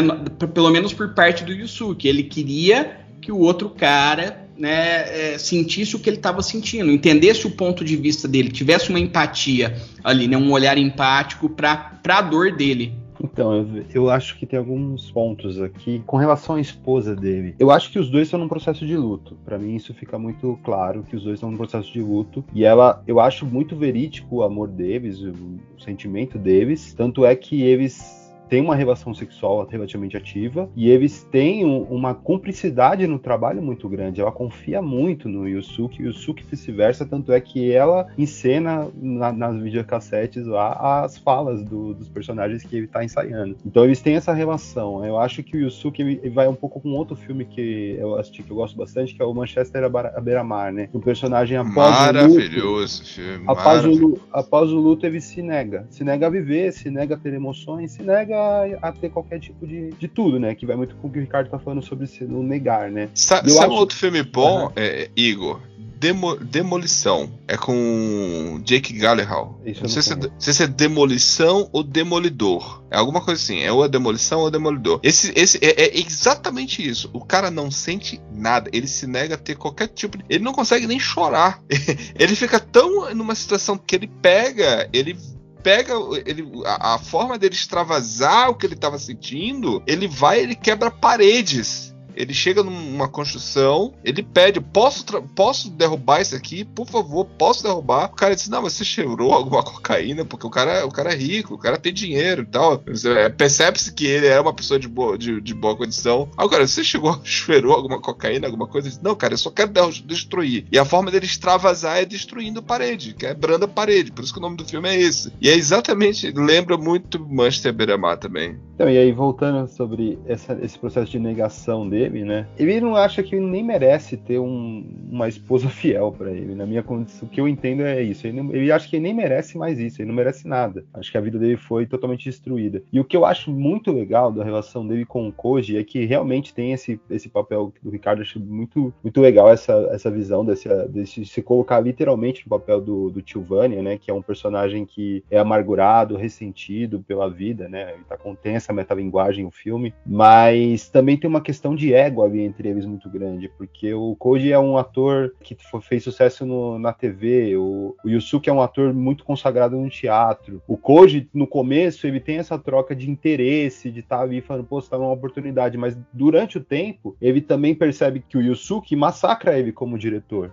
Pelo 0.54 0.70
menos 0.72 0.94
por 0.94 1.14
parte 1.14 1.44
do 1.44 1.52
Yusuke, 1.52 2.08
ele 2.08 2.24
queria 2.24 2.98
que 3.22 3.32
o 3.32 3.38
outro 3.38 3.70
cara 3.70 4.50
né, 4.62 5.34
é, 5.34 5.38
sentisse 5.40 5.96
o 5.96 6.00
que 6.00 6.08
ele 6.08 6.18
estava 6.18 6.44
sentindo, 6.44 6.92
entendesse 6.92 7.48
o 7.48 7.52
ponto 7.52 7.84
de 7.84 7.98
vista 7.98 8.28
dele, 8.28 8.52
tivesse 8.52 8.92
uma 8.92 9.00
empatia 9.00 9.76
ali, 10.04 10.28
né, 10.28 10.38
um 10.38 10.52
olhar 10.52 10.78
empático 10.78 11.50
para 11.50 12.00
a 12.08 12.22
dor 12.22 12.56
dele. 12.56 12.94
Então, 13.24 13.84
eu, 13.94 14.10
acho 14.10 14.38
que 14.38 14.48
tem 14.48 14.58
alguns 14.58 15.12
pontos 15.12 15.62
aqui 15.62 16.02
com 16.08 16.18
relação 16.18 16.56
à 16.56 16.62
esposa 16.62 17.16
dele. 17.16 17.56
Eu 17.60 17.70
acho 17.70 17.92
que 17.92 18.00
os 18.00 18.10
dois 18.10 18.28
estão 18.28 18.40
num 18.40 18.48
processo 18.48 18.84
de 18.84 18.98
luto. 18.98 19.38
Pra 19.46 19.60
mim, 19.60 19.76
isso 19.76 19.94
fica 19.94 20.18
muito 20.18 20.58
claro 20.64 21.04
que 21.04 21.16
os 21.16 21.24
dois 21.24 21.36
estão 21.36 21.52
num 21.52 21.58
processo 21.58 21.94
de 21.94 22.02
luto. 22.02 22.44
E 22.52 22.66
ela, 22.66 23.04
eu 23.06 23.20
acho 23.20 23.46
muito 23.46 23.76
verídico 23.76 24.38
o 24.38 24.44
amor 24.44 24.70
deles, 24.70 25.22
o, 25.22 25.34
o 25.78 25.80
sentimento 25.80 26.40
deles. 26.40 26.96
Tanto 26.96 27.24
é 27.24 27.36
que 27.36 27.62
eles 27.62 28.21
têm 28.52 28.60
uma 28.62 28.76
relação 28.76 29.14
sexual 29.14 29.66
relativamente 29.66 30.18
ativa 30.18 30.70
e 30.76 30.90
eles 30.90 31.24
têm 31.32 31.64
um- 31.66 31.84
uma 31.84 32.14
cumplicidade 32.14 33.08
no 33.08 33.18
trabalho 33.18 33.62
muito 33.62 33.88
grande. 33.88 34.20
Ela 34.20 34.30
confia 34.32 34.82
muito 34.82 35.30
no 35.30 35.48
Yusuke 35.48 36.02
e 36.02 36.04
o 36.04 36.08
Yusuke 36.08 36.44
vice-versa, 36.52 37.06
tanto 37.06 37.32
é 37.32 37.40
que 37.40 37.72
ela 37.72 38.08
encena 38.18 38.90
na- 39.02 39.32
nas 39.32 39.56
videocassetes 39.56 40.46
lá 40.46 41.02
as 41.06 41.18
falas 41.18 41.64
do- 41.64 41.94
dos 41.94 42.10
personagens 42.10 42.62
que 42.62 42.76
ele 42.76 42.88
tá 42.88 43.06
ensaiando. 43.06 43.56
Então 43.66 43.86
eles 43.86 44.02
têm 44.02 44.16
essa 44.16 44.34
relação. 44.34 45.06
Eu 45.06 45.18
acho 45.18 45.42
que 45.44 45.56
o 45.56 45.60
Yusuke 45.62 46.02
ele, 46.02 46.20
ele 46.22 46.30
vai 46.36 46.50
um 46.50 46.54
pouco 46.54 46.82
com 46.82 46.90
outro 46.90 47.16
filme 47.16 47.46
que 47.46 47.96
eu 47.98 48.16
assisti 48.16 48.44
que 48.44 48.52
eu 48.52 48.58
gosto 48.58 48.76
bastante, 48.76 49.16
que 49.16 49.22
é 49.22 49.26
o 49.26 49.34
Manchester 49.34 49.86
à 49.86 50.20
beira-mar, 50.20 50.74
né? 50.74 50.90
O 50.92 51.00
personagem 51.00 51.56
após 51.56 51.96
o 51.96 52.02
luto, 52.02 52.14
Maravilhoso 52.14 52.84
esse 52.84 53.14
filme. 53.22 53.46
Após 53.48 53.86
o, 53.86 53.88
maravilhoso. 53.88 54.22
após 54.34 54.72
o 54.74 54.78
luto, 54.78 55.06
ele 55.06 55.22
se 55.22 55.42
nega. 55.42 55.88
Se 55.90 56.04
nega 56.04 56.28
a 56.28 56.30
viver, 56.30 56.74
se 56.74 56.92
nega 56.92 57.16
a 57.16 57.18
ter 57.18 57.34
emoções, 57.34 57.94
se 57.94 58.04
nega 58.04 58.41
a, 58.42 58.90
a 58.90 58.92
ter 58.92 59.10
qualquer 59.10 59.40
tipo 59.40 59.66
de, 59.66 59.90
de 59.92 60.08
tudo, 60.08 60.40
né? 60.40 60.56
Que 60.56 60.66
vai 60.66 60.76
muito 60.76 60.96
com 60.96 61.08
o 61.08 61.12
que 61.12 61.20
o 61.20 61.22
Ricardo 61.22 61.50
tá 61.50 61.60
falando 61.60 61.82
sobre 61.84 62.08
se 62.08 62.24
não 62.26 62.42
negar, 62.44 62.90
né? 62.92 63.10
Sa 63.14 63.42
Eu 63.46 63.50
sabe 63.52 63.66
acho- 63.66 63.74
um 63.76 63.78
outro 63.80 63.98
filme 63.98 64.24
bom, 64.24 64.66
Aham. 64.66 64.74
é, 64.76 65.10
Igor? 65.16 65.60
Demo- 66.00 66.36
Demolição. 66.38 67.32
É 67.48 67.56
com 67.56 68.60
Jake 68.66 68.92
Gyllenhaal. 68.92 69.62
Isso 69.64 69.82
Não 69.84 69.90
sei 69.90 70.02
se, 70.02 70.14
é, 70.14 70.18
sei 70.40 70.54
se 70.54 70.64
é 70.64 70.68
Demolição 70.68 71.70
ou 71.72 71.84
Demolidor. 71.84 72.84
É 72.90 72.98
alguma 72.98 73.22
coisa 73.22 73.40
assim. 73.40 73.60
É 73.62 73.72
ou 73.72 73.86
é 73.86 73.88
Demolição 73.88 74.40
ou 74.40 74.48
é 74.48 74.52
Demolidor. 74.52 75.00
Esse, 75.04 75.32
esse 75.36 75.60
é, 75.62 75.80
é 75.80 76.00
exatamente 76.00 76.88
isso. 76.88 77.08
O 77.14 77.24
cara 77.24 77.52
não 77.52 77.70
sente 77.70 78.20
nada. 78.34 78.68
Ele 78.74 78.88
se 78.88 79.06
nega 79.06 79.36
a 79.36 79.38
ter 79.38 79.56
qualquer 79.56 79.90
tipo 79.90 80.18
de. 80.18 80.26
Ele 80.28 80.44
não 80.44 80.54
consegue 80.54 80.88
nem 80.88 81.00
chorar. 81.00 81.62
ele 82.18 82.36
fica 82.36 82.60
tão 82.60 83.14
numa 83.14 83.36
situação 83.36 83.78
que 83.78 83.96
ele 83.96 84.08
pega. 84.08 84.90
Ele 84.92 85.16
pega 85.62 85.94
ele, 86.26 86.48
a, 86.66 86.96
a 86.96 87.00
forma 87.00 87.38
dele 87.38 87.56
extravasar 87.56 88.50
o 88.50 88.56
que 88.56 88.66
ele 88.66 88.74
estava 88.74 88.98
sentindo, 88.98 89.82
ele 89.86 90.08
vai 90.08 90.40
ele 90.40 90.56
quebra 90.56 90.92
paredes. 90.92 91.91
Ele 92.16 92.34
chega 92.34 92.64
numa 92.64 93.08
construção, 93.08 93.94
ele 94.04 94.22
pede: 94.24 94.60
posso, 94.60 95.06
posso 95.36 95.70
derrubar 95.70 96.22
isso 96.22 96.36
aqui? 96.36 96.64
Por 96.64 96.88
favor, 96.88 97.26
posso 97.38 97.64
derrubar? 97.64 98.06
O 98.12 98.16
cara 98.16 98.36
diz: 98.36 98.50
Não, 98.50 98.62
você 98.62 98.84
cheirou 98.84 99.32
alguma 99.34 99.64
cocaína, 99.64 100.26
porque 100.26 100.46
o 100.46 100.50
cara, 100.50 100.86
o 100.86 100.92
cara 100.92 101.14
é 101.14 101.16
rico, 101.16 101.54
o 101.56 101.58
cara 101.58 101.78
tem 101.78 101.94
dinheiro 101.94 102.44
e 102.44 102.46
tal. 102.46 102.82
Você- 102.88 103.30
Percebe-se 103.32 103.94
que 103.94 104.06
ele 104.06 104.28
é 104.28 104.40
uma 104.40 104.54
pessoa 104.54 104.80
de 104.80 104.88
boa, 104.88 105.18
de, 105.18 105.40
de 105.42 105.54
boa 105.54 105.76
condição. 105.76 106.30
Agora, 106.38 106.66
você 106.68 106.84
chegou, 106.84 107.20
cheirou 107.24 107.74
alguma 107.74 108.00
cocaína, 108.00 108.48
alguma 108.48 108.68
coisa? 108.68 108.88
Ele 108.88 108.96
diz, 108.96 109.04
Não, 109.04 109.16
cara, 109.16 109.34
eu 109.34 109.38
só 109.38 109.50
quero 109.50 109.72
destruir. 110.06 110.66
E 110.72 110.78
a 110.78 110.86
forma 110.86 111.10
dele 111.12 111.26
extravasar 111.26 111.98
é 111.98 112.06
destruindo 112.06 112.62
parede, 112.62 113.14
quebrando 113.14 113.66
a 113.66 113.68
parede. 113.68 114.12
Por 114.12 114.24
isso 114.24 114.34
que 114.34 114.40
o 114.40 114.42
nome 114.42 114.58
do 114.58 114.66
filme 114.66 114.90
é 114.90 115.00
esse. 115.00 115.32
E 115.42 115.50
é 115.50 115.54
exatamente, 115.56 116.32
lembra 116.32 116.78
muito 116.78 117.20
Manchester 117.20 117.74
Beira-Mar 117.74 118.18
também. 118.18 118.58
Então, 118.76 118.90
e 118.90 118.98
aí, 118.98 119.12
voltando 119.12 119.68
sobre 119.68 120.18
essa- 120.26 120.58
esse 120.62 120.78
processo 120.78 121.12
de 121.12 121.20
negação 121.20 121.88
dele, 121.88 122.01
né? 122.10 122.48
Ele 122.58 122.80
não 122.82 122.96
acha 122.96 123.22
que 123.24 123.36
ele 123.36 123.46
nem 123.46 123.64
merece 123.64 124.18
ter 124.18 124.40
um- 124.40 124.86
uma 125.10 125.28
esposa 125.28 125.68
fiel 125.70 126.12
pra 126.12 126.32
ele. 126.32 126.56
Na 126.56 126.66
minha 126.66 126.84
condição, 126.84 127.28
o 127.28 127.32
que 127.32 127.40
eu 127.42 127.48
entendo 127.48 127.84
é 127.84 128.02
isso. 128.02 128.26
Ele, 128.28 128.42
não- 128.42 128.54
ele 128.54 128.72
acha 128.72 128.88
que 128.88 128.96
ele 128.96 129.04
nem 129.04 129.14
merece 129.14 129.58
mais 129.58 129.80
isso, 129.80 130.02
ele 130.02 130.08
não 130.10 130.16
merece 130.16 130.48
nada. 130.48 130.86
Acho 130.94 131.12
que 131.12 131.18
a 131.18 131.22
vida 131.22 131.38
dele 131.38 131.58
foi 131.58 131.86
totalmente 131.86 132.26
destruída. 132.26 132.82
E 132.92 133.00
o 133.00 133.06
que 133.06 133.16
eu 133.16 133.26
acho 133.26 133.52
muito 133.52 133.92
legal 133.92 134.32
da 134.32 134.44
relação 134.44 134.86
dele 134.88 135.06
com 135.06 135.28
o 135.28 135.32
Koji 135.32 135.78
é 135.78 135.84
que 135.84 136.06
realmente 136.06 136.54
tem 136.54 136.74
esse, 136.74 137.00
esse 137.10 137.30
papel 137.30 137.74
do 137.82 137.90
Ricardo, 137.90 138.22
acho 138.22 138.40
muito, 138.40 138.94
muito 139.04 139.22
legal 139.22 139.50
essa, 139.50 139.74
essa 139.92 140.10
visão 140.10 140.46
desse, 140.46 140.68
desse 140.88 141.26
se 141.26 141.42
colocar 141.42 141.80
literalmente 141.80 142.44
no 142.46 142.50
papel 142.50 142.80
do, 142.82 143.10
do 143.10 143.22
tio 143.22 143.42
Vânia, 143.42 143.82
né? 143.82 143.98
Que 143.98 144.10
é 144.12 144.14
um 144.14 144.22
personagem 144.22 144.86
que 144.86 145.24
é 145.30 145.38
amargurado, 145.38 146.16
ressentido 146.16 147.04
pela 147.08 147.30
vida, 147.30 147.68
né? 147.68 147.94
Ele 147.94 148.04
tá 148.08 148.18
tem 148.42 148.56
essa 148.56 148.72
metalinguagem 148.74 149.46
o 149.46 149.52
filme, 149.52 149.94
mas 150.06 150.90
também 150.90 151.18
tem 151.18 151.30
uma 151.30 151.42
questão 151.42 151.76
de 151.76 151.91
ego 151.94 152.24
ali 152.24 152.42
entre 152.42 152.68
eles 152.70 152.86
muito 152.86 153.10
grande, 153.10 153.50
porque 153.58 153.94
o 153.94 154.16
Koji 154.16 154.52
é 154.52 154.60
um 154.60 154.78
ator 154.78 155.34
que 155.42 155.56
fez 155.82 156.04
sucesso 156.04 156.46
no- 156.46 156.78
na 156.80 156.94
TV, 156.94 157.56
o, 157.58 157.96
o 158.04 158.10
Yusuke 158.10 158.50
é 158.50 158.54
um 158.54 158.62
ator 158.62 158.94
muito 158.94 159.24
consagrado 159.24 159.78
no 159.78 159.90
teatro. 159.90 160.62
O 160.68 160.78
Koji, 160.78 161.30
no 161.34 161.48
começo, 161.48 162.06
ele 162.08 162.20
tem 162.20 162.38
essa 162.38 162.58
troca 162.58 162.96
de 162.96 163.10
interesse, 163.10 163.92
de 163.92 164.00
estar 164.02 164.22
ali 164.22 164.42
falando, 164.42 164.66
pô, 164.66 164.82
você 164.82 164.90
tá 164.90 164.98
numa 164.98 165.12
oportunidade, 165.12 165.78
mas 165.78 165.98
durante 166.14 166.58
o 166.58 166.64
tempo, 166.64 167.16
ele 167.22 167.42
também 167.42 167.74
percebe 167.76 168.24
que 168.28 168.38
o 168.38 168.42
Yusuke 168.42 168.96
massacra 168.96 169.58
ele 169.58 169.72
como 169.72 169.98
diretor. 169.98 170.52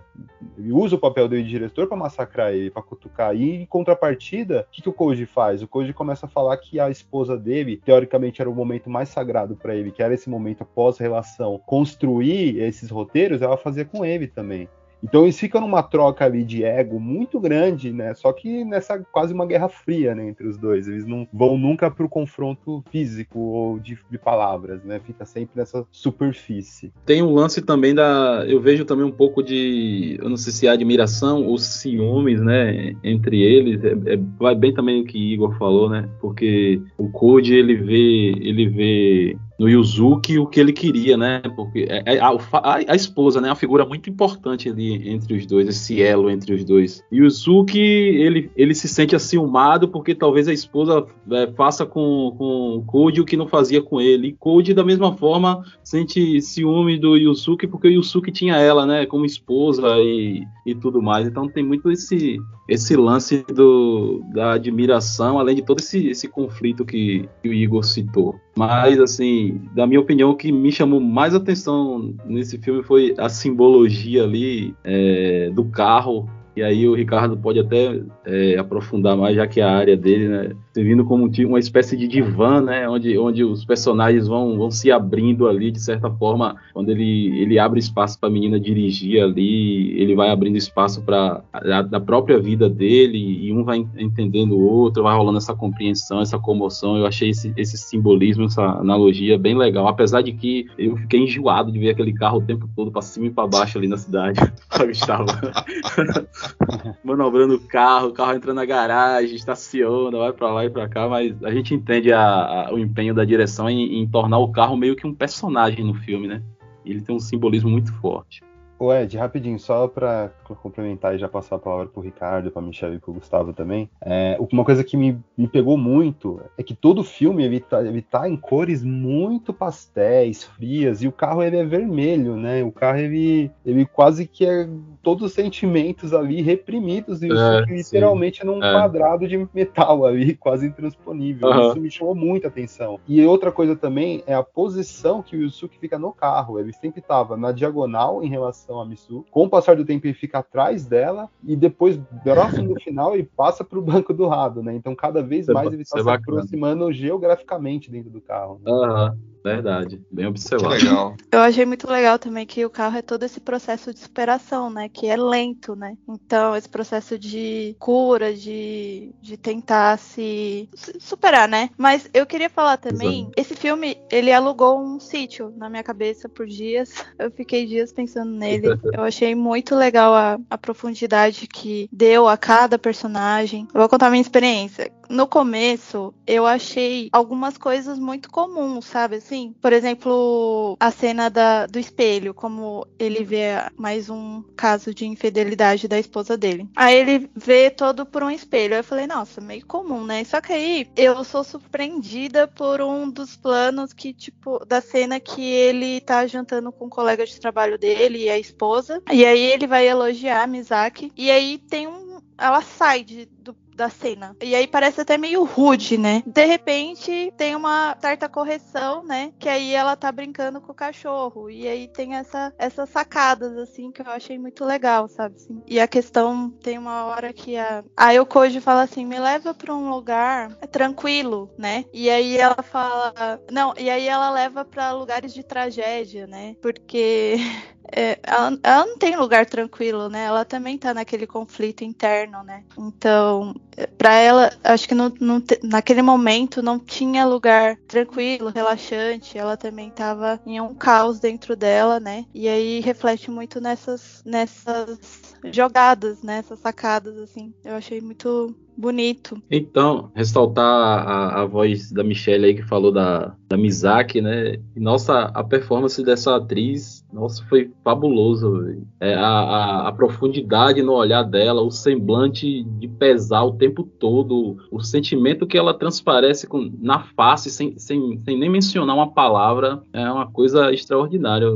Ele 0.57 0.71
usa 0.71 0.95
o 0.95 0.99
papel 0.99 1.27
dele 1.27 1.43
de 1.43 1.49
diretor 1.49 1.87
para 1.87 1.97
massacrar 1.97 2.53
ele, 2.53 2.69
para 2.69 2.81
cutucar. 2.81 3.35
E 3.35 3.61
em 3.61 3.65
contrapartida, 3.65 4.65
o 4.67 4.71
que, 4.71 4.81
que 4.81 4.89
o 4.89 4.93
Koji 4.93 5.25
faz? 5.25 5.61
O 5.61 5.67
Koji 5.67 5.93
começa 5.93 6.25
a 6.25 6.29
falar 6.29 6.57
que 6.57 6.79
a 6.79 6.89
esposa 6.89 7.37
dele, 7.37 7.81
teoricamente, 7.83 8.41
era 8.41 8.49
o 8.49 8.55
momento 8.55 8.89
mais 8.89 9.09
sagrado 9.09 9.55
para 9.55 9.75
ele, 9.75 9.91
que 9.91 10.03
era 10.03 10.13
esse 10.13 10.29
momento 10.29 10.65
pós-relação. 10.65 11.28
Construir 11.65 12.59
esses 12.59 12.89
roteiros, 12.89 13.41
ela 13.41 13.57
fazia 13.57 13.85
com 13.85 14.05
ele 14.05 14.27
também. 14.27 14.67
Então 15.03 15.23
eles 15.23 15.39
ficam 15.39 15.61
numa 15.61 15.81
troca 15.81 16.25
ali 16.25 16.43
de 16.43 16.63
ego 16.63 16.99
muito 16.99 17.39
grande, 17.39 17.91
né? 17.91 18.13
Só 18.13 18.31
que 18.33 18.63
nessa 18.65 18.99
quase 19.11 19.33
uma 19.33 19.45
guerra 19.45 19.69
fria, 19.69 20.13
né, 20.13 20.27
entre 20.27 20.45
os 20.47 20.57
dois. 20.57 20.87
Eles 20.87 21.05
não 21.05 21.27
vão 21.33 21.57
nunca 21.57 21.89
pro 21.89 22.09
confronto 22.09 22.83
físico 22.91 23.39
ou 23.39 23.79
de, 23.79 23.97
de 24.09 24.17
palavras, 24.17 24.83
né? 24.83 24.99
Fica 25.05 25.25
sempre 25.25 25.57
nessa 25.57 25.85
superfície. 25.91 26.91
Tem 27.05 27.23
um 27.23 27.33
lance 27.33 27.61
também 27.61 27.95
da. 27.95 28.43
Eu 28.47 28.59
vejo 28.59 28.85
também 28.85 29.05
um 29.05 29.11
pouco 29.11 29.41
de. 29.41 30.17
Eu 30.21 30.29
não 30.29 30.37
sei 30.37 30.51
se 30.51 30.67
é 30.67 30.69
admiração 30.69 31.45
ou 31.45 31.57
ciúmes, 31.57 32.41
né? 32.41 32.93
Entre 33.03 33.41
eles. 33.41 33.81
É, 33.83 34.13
é- 34.13 34.19
vai 34.37 34.55
bem 34.55 34.73
também 34.73 35.01
o 35.01 35.05
que 35.05 35.33
Igor 35.33 35.57
falou, 35.57 35.89
né? 35.89 36.09
Porque 36.19 36.81
o 36.97 37.09
Code 37.09 37.53
ele 37.53 37.75
vê. 37.75 38.33
Ele 38.41 38.67
vê 38.67 39.37
no 39.59 39.67
Yuzuki 39.67 40.39
o 40.39 40.47
que 40.47 40.59
ele 40.59 40.71
queria, 40.71 41.17
né? 41.17 41.41
Porque 41.55 41.85
é- 41.89 42.15
é 42.15 42.19
a, 42.19 42.29
a- 42.29 42.75
a 42.87 42.95
esposa, 42.95 43.41
né? 43.41 43.49
É 43.49 43.51
uma 43.51 43.55
figura 43.57 43.85
muito 43.85 44.09
importante 44.09 44.69
ali 44.69 45.09
entre 45.09 45.35
os 45.35 45.45
dois, 45.45 45.67
esse 45.67 46.01
elo 46.01 46.29
entre 46.29 46.53
os 46.53 46.63
dois. 46.63 47.03
Yuzuki, 47.11 47.79
ele, 47.79 48.49
ele 48.55 48.73
se 48.73 48.87
sente 48.87 49.15
aciumado 49.15 49.87
porque 49.89 50.15
talvez 50.15 50.47
a 50.47 50.53
esposa 50.53 51.05
é, 51.31 51.47
faça 51.53 51.85
com, 51.85 52.33
com 52.37 52.83
Code 52.87 53.21
o 53.21 53.25
que 53.25 53.35
não 53.37 53.47
fazia 53.47 53.81
com 53.81 53.99
ele. 53.99 54.29
E 54.29 54.33
Code, 54.33 54.73
da 54.73 54.83
mesma 54.83 55.13
forma, 55.17 55.63
sente 55.83 56.41
ciúme 56.41 56.97
do 56.97 57.17
Yusuke 57.17 57.67
porque 57.67 57.87
o 57.87 57.91
Yusuke 57.91 58.31
tinha 58.31 58.55
ela, 58.55 58.85
né, 58.85 59.05
como 59.05 59.25
esposa 59.25 59.85
e, 59.99 60.43
e 60.65 60.73
tudo 60.73 61.01
mais. 61.01 61.27
Então 61.27 61.47
tem 61.49 61.63
muito 61.63 61.91
esse 61.91 62.37
esse 62.67 62.95
lance 62.95 63.43
do, 63.51 64.21
da 64.31 64.53
admiração, 64.53 65.39
além 65.39 65.55
de 65.55 65.63
todo 65.63 65.79
esse, 65.79 66.07
esse 66.07 66.27
conflito 66.27 66.85
que, 66.85 67.27
que 67.41 67.49
o 67.49 67.53
Igor 67.53 67.83
citou. 67.83 68.35
Mas, 68.59 68.99
assim, 68.99 69.61
da 69.73 69.87
minha 69.87 70.01
opinião, 70.01 70.31
o 70.31 70.35
que 70.35 70.51
me 70.51 70.69
chamou 70.69 70.99
mais 70.99 71.33
atenção 71.33 72.13
nesse 72.25 72.57
filme 72.57 72.83
foi 72.83 73.15
a 73.17 73.29
simbologia 73.29 74.25
ali 74.25 74.75
é, 74.83 75.49
do 75.51 75.63
carro 75.63 76.29
E 76.59 76.63
aí 76.63 76.85
o 76.89 76.93
Ricardo 76.93 77.37
pode 77.37 77.57
até 77.57 78.01
é, 78.25 78.57
aprofundar 78.57 79.15
mais, 79.15 79.33
já 79.33 79.47
que 79.47 79.61
a 79.61 79.71
área 79.71 79.95
dele, 79.95 80.27
né? 80.27 80.51
Servindo 80.73 81.05
como 81.05 81.23
um 81.25 81.29
uma 81.47 81.57
espécie 81.59 81.95
de 81.95 82.05
divã, 82.05 82.59
né? 82.59 82.87
Onde, 82.89 83.17
onde 83.17 83.45
os 83.45 83.63
personagens 83.63 84.27
vão, 84.27 84.57
vão 84.57 84.69
se 84.69 84.91
abrindo 84.91 85.47
ali, 85.47 85.71
de 85.71 85.79
certa 85.79 86.11
forma, 86.11 86.57
quando 86.73 86.89
ele, 86.89 87.39
ele 87.41 87.57
abre 87.57 87.79
espaço 87.79 88.19
para 88.19 88.27
a 88.27 88.31
menina 88.31 88.59
dirigir 88.59 89.23
ali, 89.23 89.97
ele 90.01 90.15
vai 90.15 90.29
abrindo 90.31 90.57
espaço 90.57 91.01
para 91.01 91.41
da 91.89 91.99
própria 91.99 92.37
vida 92.37 92.69
dele, 92.69 93.17
e 93.17 93.53
um 93.53 93.63
vai 93.63 93.77
en- 93.77 93.89
entendendo 93.97 94.57
o 94.57 94.61
outro, 94.61 95.03
vai 95.03 95.15
rolando 95.15 95.37
essa 95.37 95.55
compreensão, 95.55 96.19
essa 96.19 96.37
comoção. 96.37 96.97
Eu 96.97 97.05
achei 97.05 97.29
esse, 97.29 97.53
esse 97.55 97.77
simbolismo, 97.77 98.43
essa 98.45 98.63
analogia 98.63 99.37
bem 99.39 99.57
legal, 99.57 99.87
apesar 99.87 100.21
de 100.21 100.33
que 100.33 100.65
eu 100.77 100.97
fiquei 100.97 101.21
enjoado 101.21 101.71
de 101.71 101.79
ver 101.79 101.91
aquele 101.91 102.11
carro 102.11 102.39
o 102.39 102.45
tempo 102.45 102.69
todo 102.75 102.91
para 102.91 103.01
cima 103.01 103.27
e 103.27 103.31
para 103.31 103.47
baixo 103.47 103.77
ali 103.77 103.87
na 103.87 103.97
cidade. 103.97 104.39
Sabe, 104.69 104.87
Gustavo? 104.87 105.25
manobrando 107.03 107.55
o 107.55 107.59
carro, 107.59 108.07
o 108.09 108.13
carro 108.13 108.33
entra 108.33 108.53
na 108.53 108.65
garagem, 108.65 109.35
estaciona, 109.35 110.17
vai 110.17 110.33
pra 110.33 110.51
lá 110.51 110.65
e 110.65 110.69
pra 110.69 110.87
cá, 110.87 111.07
mas 111.07 111.41
a 111.43 111.51
gente 111.51 111.73
entende 111.73 112.11
a- 112.11 112.67
a- 112.67 112.73
o 112.73 112.77
empenho 112.79 113.13
da 113.13 113.25
direção 113.25 113.69
em, 113.69 114.01
em 114.01 114.07
tornar 114.07 114.39
o 114.39 114.51
carro 114.51 114.75
meio 114.77 114.95
que 114.95 115.07
um 115.07 115.13
personagem 115.13 115.83
no 115.85 115.93
filme, 115.93 116.27
né? 116.27 116.41
Ele 116.85 117.01
tem 117.01 117.15
um 117.15 117.19
simbolismo 117.19 117.69
muito 117.69 117.93
forte. 117.95 118.43
Ô 118.79 118.93
Ed, 118.93 119.17
rapidinho, 119.17 119.59
só 119.59 119.89
pra 119.89 120.31
complementar 120.61 121.13
e 121.13 121.17
já 121.17 121.27
passar 121.27 121.57
a 121.57 121.59
palavra 121.59 121.87
pro 121.87 122.01
Ricardo, 122.01 122.49
pra 122.49 122.61
Michelle 122.61 122.95
e 122.95 122.99
pro 122.99 123.11
Gustavo 123.11 123.51
também. 123.51 123.89
É, 124.01 124.37
uma 124.53 124.63
coisa 124.63 124.85
que 124.85 124.95
me, 124.95 125.19
me 125.37 125.49
pegou 125.49 125.77
muito 125.77 126.39
é 126.57 126.63
que 126.63 126.73
todo 126.73 127.03
filme 127.03 127.43
ele 127.43 127.59
tá, 127.59 127.81
ele 127.85 128.01
tá 128.01 128.29
em 128.29 128.37
cores 128.37 128.81
muito 128.81 129.53
pastéis, 129.53 130.45
frias, 130.45 131.01
e 131.03 131.09
o 131.09 131.11
carro 131.11 131.43
ele 131.43 131.57
é 131.57 131.65
vermelho, 131.65 132.37
né? 132.37 132.63
O 132.63 132.71
carro 132.71 132.99
ele, 132.99 133.51
ele 133.65 133.85
quase 133.85 134.25
que 134.25 134.45
é 134.45 134.69
todos 135.03 135.25
os 135.25 135.33
sentimentos 135.33 136.13
ali 136.13 136.41
reprimidos, 136.41 137.21
e 137.21 137.25
É, 137.25 137.33
isso 137.33 137.65
sim. 137.67 137.73
literalmente 137.75 138.45
num 138.45 138.63
É. 138.63 138.71
quadrado 138.71 139.27
de 139.27 139.45
metal 139.53 140.05
ali, 140.05 140.35
quase 140.39 140.65
intransponível. 140.67 141.49
Aham. 141.49 141.67
Isso 141.67 141.81
me 141.81 141.91
chamou 141.91 142.15
muita 142.15 142.47
atenção. 142.47 142.97
E 143.05 143.25
outra 143.25 143.51
coisa 143.51 143.75
também 143.75 144.23
é 144.25 144.33
a 144.33 144.43
posição 144.43 145.21
que 145.21 145.35
o 145.35 145.41
Yusuke 145.41 145.77
fica 145.77 145.99
no 145.99 146.13
carro. 146.13 146.57
Ele 146.57 146.71
sempre 146.71 147.01
estava 147.01 147.35
na 147.35 147.51
diagonal 147.51 148.23
em 148.23 148.29
relação 148.29 148.68
a 148.77 148.85
Misu. 148.85 149.25
Com 149.31 149.45
o 149.45 149.49
passar 149.49 149.77
do 149.77 149.85
tempo, 149.85 150.05
ele 150.05 150.13
fica 150.13 150.39
atrás 150.39 150.85
dela 150.85 151.29
e 151.43 151.55
depois, 151.55 151.97
próximo 152.23 152.73
do 152.73 152.81
final, 152.81 153.13
ele 153.13 153.23
passa 153.23 153.63
para 153.63 153.79
o 153.79 153.81
banco 153.81 154.13
do 154.13 154.25
lado, 154.25 154.61
né? 154.61 154.75
Então, 154.75 154.93
cada 154.93 155.23
vez 155.23 155.47
é 155.47 155.53
mais 155.53 155.71
ele 155.71 155.83
está 155.83 155.97
é 155.97 156.01
se 156.01 156.05
bacana. 156.05 156.39
aproximando 156.39 156.91
geograficamente 156.91 157.89
dentro 157.89 158.09
do 158.09 158.19
carro. 158.19 158.59
né? 158.63 158.69
Aham, 158.71 159.17
verdade. 159.43 160.01
Bem 160.11 160.25
Que 160.25 160.29
observado. 160.29 160.75
legal. 160.75 161.15
Eu 161.31 161.39
achei 161.39 161.65
muito 161.65 161.89
legal 161.89 162.17
também 162.19 162.45
que 162.45 162.65
o 162.65 162.69
carro 162.69 162.97
é 162.97 163.01
todo 163.01 163.23
esse 163.23 163.39
processo 163.39 163.93
de 163.93 163.99
superação, 163.99 164.69
né? 164.69 164.89
Que 164.89 165.07
é 165.07 165.15
lento, 165.17 165.75
né? 165.75 165.95
Então, 166.07 166.55
esse 166.55 166.67
processo 166.67 167.17
de 167.17 167.75
cura, 167.79 168.33
de, 168.33 169.13
de 169.21 169.37
tentar 169.37 169.97
se, 169.97 170.69
se 170.73 170.99
superar, 170.99 171.47
né? 171.47 171.69
Mas 171.77 172.09
eu 172.13 172.25
queria 172.25 172.49
falar 172.49 172.77
também, 172.77 173.21
Exato. 173.21 173.33
esse 173.37 173.55
filme, 173.55 173.97
ele 174.11 174.31
alugou 174.31 174.79
um 174.79 174.99
sítio 174.99 175.53
na 175.55 175.69
minha 175.69 175.83
cabeça 175.83 176.27
por 176.27 176.45
dias. 176.45 176.93
Eu 177.19 177.31
fiquei 177.31 177.65
dias 177.65 177.91
pensando 177.91 178.31
nele. 178.31 178.67
Eu 178.93 179.03
achei 179.03 179.35
muito 179.35 179.75
legal 179.75 180.13
a, 180.13 180.39
a 180.49 180.57
profundidade 180.57 181.47
que 181.47 181.89
deu 181.91 182.27
a 182.27 182.37
cada 182.37 182.79
personagem. 182.79 183.67
Eu 183.73 183.79
vou 183.79 183.89
contar 183.89 184.07
a 184.07 184.09
minha 184.09 184.21
experiência. 184.21 184.91
No 185.09 185.27
começo, 185.27 186.13
eu 186.27 186.45
achei 186.45 187.09
algumas 187.11 187.57
coisas 187.57 187.97
muito 187.97 188.29
comuns, 188.29 188.85
sabe? 188.85 189.15
Assim, 189.15 189.55
por 189.59 189.73
exemplo, 189.73 190.77
a 190.79 190.91
cena 190.91 191.29
da, 191.29 191.65
do 191.65 191.79
espelho, 191.79 192.31
como 192.31 192.85
ele 192.99 193.23
vê 193.23 193.53
mais 193.75 194.07
um 194.07 194.43
caso 194.55 194.93
de 194.93 195.07
infidelidade 195.07 195.87
da 195.87 195.97
esposa 195.97 196.37
dele. 196.37 196.69
Aí 196.75 196.95
ele 196.95 197.29
vê 197.35 197.71
todo 197.71 198.05
por 198.05 198.21
um 198.21 198.29
espelho. 198.29 198.75
Aí 198.75 198.81
eu 198.81 198.83
falei, 198.83 199.07
nossa, 199.07 199.41
meio 199.41 199.65
comum, 199.65 200.05
né? 200.05 200.23
Só 200.23 200.39
que 200.39 200.53
aí 200.53 200.87
eu 200.95 201.23
sou 201.23 201.43
surpreendida 201.43 202.47
por 202.47 202.79
um 202.79 203.09
dos 203.09 203.35
planos 203.35 203.93
que, 203.93 204.13
tipo, 204.13 204.63
da 204.63 204.79
cena 204.79 205.19
que 205.19 205.41
ele 205.41 206.01
tá 206.01 206.27
jantando 206.27 206.71
com 206.71 206.85
um 206.85 206.89
colega 206.89 207.25
de 207.25 207.39
trabalho 207.39 207.79
dele 207.79 208.25
e 208.25 208.29
a 208.29 208.37
esposa. 208.37 209.01
E 209.11 209.25
aí 209.25 209.41
ele 209.41 209.65
vai 209.65 209.87
elogiar 209.87 210.43
a 210.43 210.47
Mizaki. 210.47 211.11
E 211.17 211.31
aí 211.31 211.57
tem 211.57 211.87
um. 211.87 212.19
Ela 212.37 212.61
sai 212.61 213.03
de, 213.03 213.25
do, 213.25 213.53
da 213.79 213.89
cena. 213.89 214.35
E 214.41 214.53
aí 214.53 214.67
parece 214.67 215.01
até 215.01 215.17
meio 215.17 215.43
rude, 215.43 215.97
né? 215.97 216.21
De 216.25 216.45
repente 216.45 217.33
tem 217.37 217.55
uma 217.55 217.95
certa 217.99 218.27
correção, 218.27 219.03
né? 219.03 219.31
Que 219.39 219.47
aí 219.47 219.73
ela 219.73 219.95
tá 219.95 220.11
brincando 220.11 220.59
com 220.61 220.71
o 220.71 220.75
cachorro. 220.75 221.49
E 221.49 221.67
aí 221.67 221.87
tem 221.87 222.15
essa, 222.15 222.53
essas 222.57 222.89
sacadas, 222.89 223.57
assim, 223.57 223.91
que 223.91 224.01
eu 224.01 224.11
achei 224.11 224.37
muito 224.37 224.65
legal, 224.65 225.07
sabe? 225.07 225.35
assim. 225.35 225.61
E 225.65 225.79
a 225.79 225.87
questão, 225.87 226.49
tem 226.61 226.77
uma 226.77 227.05
hora 227.05 227.31
que 227.31 227.57
a, 227.57 227.83
a 227.95 228.11
Yokoji 228.11 228.59
fala 228.59 228.83
assim: 228.83 229.05
me 229.05 229.19
leva 229.19 229.53
pra 229.53 229.73
um 229.73 229.89
lugar 229.89 230.53
tranquilo, 230.71 231.49
né? 231.57 231.85
E 231.93 232.09
aí 232.09 232.37
ela 232.37 232.61
fala. 232.61 233.13
Não, 233.51 233.73
e 233.77 233.89
aí 233.89 234.07
ela 234.07 234.29
leva 234.29 234.65
pra 234.65 234.91
lugares 234.91 235.33
de 235.33 235.43
tragédia, 235.43 236.27
né? 236.27 236.55
Porque. 236.61 237.37
é, 237.91 238.19
ela, 238.23 238.57
ela 238.63 238.85
não 238.85 238.97
tem 238.97 239.15
lugar 239.15 239.45
tranquilo, 239.45 240.09
né? 240.09 240.25
Ela 240.25 240.45
também 240.45 240.77
tá 240.77 240.93
naquele 240.93 241.25
conflito 241.25 241.83
interno, 241.83 242.43
né? 242.43 242.63
Então, 242.77 243.55
para 243.97 244.15
ela, 244.15 244.51
acho 244.63 244.87
que 244.87 244.95
não, 244.95 245.11
não 245.19 245.41
naquele 245.63 246.01
momento 246.01 246.61
não 246.61 246.79
tinha 246.79 247.25
lugar 247.25 247.77
tranquilo, 247.87 248.49
relaxante. 248.49 249.37
Ela 249.37 249.57
também 249.57 249.89
tava 249.89 250.39
em 250.45 250.59
um 250.61 250.73
caos 250.73 251.19
dentro 251.19 251.55
dela, 251.55 251.99
né? 251.99 252.25
E 252.33 252.47
aí 252.47 252.79
reflete 252.79 253.31
muito 253.31 253.59
nessas, 253.59 254.21
nessas 254.25 255.28
jogadas, 255.51 256.21
né? 256.23 256.39
Essas 256.39 256.59
sacadas, 256.59 257.17
assim. 257.17 257.53
Eu 257.63 257.75
achei 257.75 258.01
muito 258.01 258.55
bonito. 258.79 259.41
Então, 259.51 260.09
ressaltar 260.15 260.65
a, 260.65 261.41
a 261.41 261.45
voz 261.45 261.91
da 261.91 262.01
Michelle 262.01 262.45
aí 262.45 262.55
que 262.55 262.63
falou 262.63 262.93
da, 262.93 263.35
da 263.49 263.57
Mizaki, 263.57 264.21
né? 264.21 264.57
Nossa, 264.75 265.23
a 265.33 265.43
performance 265.43 266.01
dessa 266.01 266.37
atriz, 266.37 267.05
nossa, 267.11 267.43
foi 267.49 267.71
fabuloso. 267.83 268.61
velho. 268.61 268.87
É, 269.01 269.15
a, 269.15 269.27
a, 269.27 269.87
a 269.89 269.91
profundidade 269.91 270.81
no 270.81 270.93
olhar 270.93 271.23
dela, 271.23 271.61
o 271.61 271.69
semblante 271.69 272.63
de 272.63 272.87
pesar 272.87 273.43
o 273.43 273.57
tempo 273.57 273.83
todo, 273.83 274.57
o 274.71 274.79
sentimento 274.79 275.45
que 275.45 275.57
ela 275.57 275.73
transparece 275.73 276.47
com, 276.47 276.71
na 276.79 276.99
face, 276.99 277.51
sem, 277.51 277.77
sem, 277.77 278.17
sem 278.23 278.39
nem 278.39 278.49
mencionar 278.49 278.95
uma 278.95 279.11
palavra, 279.11 279.83
é 279.91 280.09
uma 280.09 280.31
coisa 280.31 280.71
extraordinária. 280.71 281.47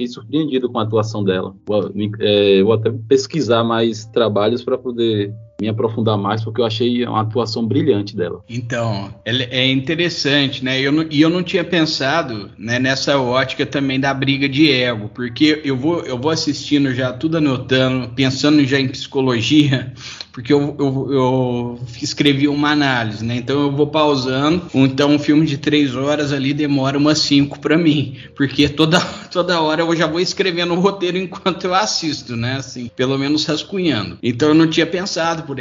Fiquei 0.00 0.08
surpreendido 0.08 0.70
com 0.70 0.78
a 0.78 0.82
atuação 0.82 1.22
dela. 1.22 1.54
Vou, 1.66 1.92
é, 2.20 2.62
vou 2.62 2.72
até 2.72 2.90
pesquisar 3.06 3.62
mais 3.62 4.06
trabalhos 4.06 4.64
para 4.64 4.78
poder 4.78 5.30
me 5.60 5.68
aprofundar 5.68 6.16
mais, 6.16 6.42
porque 6.42 6.62
eu 6.62 6.64
achei 6.64 7.04
uma 7.04 7.20
atuação 7.20 7.66
brilhante 7.66 8.16
dela. 8.16 8.42
Então, 8.48 9.14
é 9.26 9.70
interessante, 9.70 10.64
né? 10.64 10.80
Eu 10.80 10.90
não- 10.90 11.06
e 11.10 11.20
eu 11.20 11.28
não 11.28 11.42
tinha 11.42 11.62
pensado 11.62 12.50
né, 12.56 12.78
nessa 12.78 13.20
ótica 13.20 13.66
também 13.66 14.00
da 14.00 14.14
briga 14.14 14.48
de 14.48 14.72
ego, 14.72 15.10
porque 15.14 15.60
eu 15.62 15.76
vou, 15.76 16.00
eu 16.00 16.18
vou 16.18 16.30
assistindo 16.30 16.94
já, 16.94 17.12
tudo 17.12 17.36
anotando, 17.36 18.08
pensando 18.14 18.64
já 18.64 18.80
em 18.80 18.88
psicologia, 18.88 19.92
porque 20.32 20.52
eu, 20.52 20.76
eu, 20.78 21.12
eu 21.12 21.80
escrevi 22.00 22.46
uma 22.48 22.70
análise, 22.70 23.24
né? 23.24 23.36
Então 23.36 23.62
eu 23.62 23.72
vou 23.72 23.86
pausando. 23.86 24.62
Então 24.74 25.10
um 25.10 25.18
filme 25.18 25.46
de 25.46 25.58
três 25.58 25.94
horas 25.94 26.32
ali 26.32 26.54
demora 26.54 26.96
umas 26.96 27.18
cinco 27.18 27.58
para 27.58 27.76
mim, 27.76 28.16
porque 28.36 28.68
toda, 28.68 29.00
toda 29.30 29.60
hora 29.60 29.82
eu 29.82 29.96
já 29.96 30.06
vou 30.06 30.20
escrevendo 30.20 30.74
o 30.74 30.80
roteiro 30.80 31.18
enquanto 31.18 31.64
eu 31.64 31.74
assisto, 31.74 32.36
né? 32.36 32.56
Assim, 32.56 32.90
pelo 32.94 33.18
menos 33.18 33.44
rascunhando. 33.44 34.18
Então 34.22 34.48
eu 34.48 34.54
não 34.54 34.68
tinha 34.68 34.86
pensado 34.86 35.42
por 35.42 35.56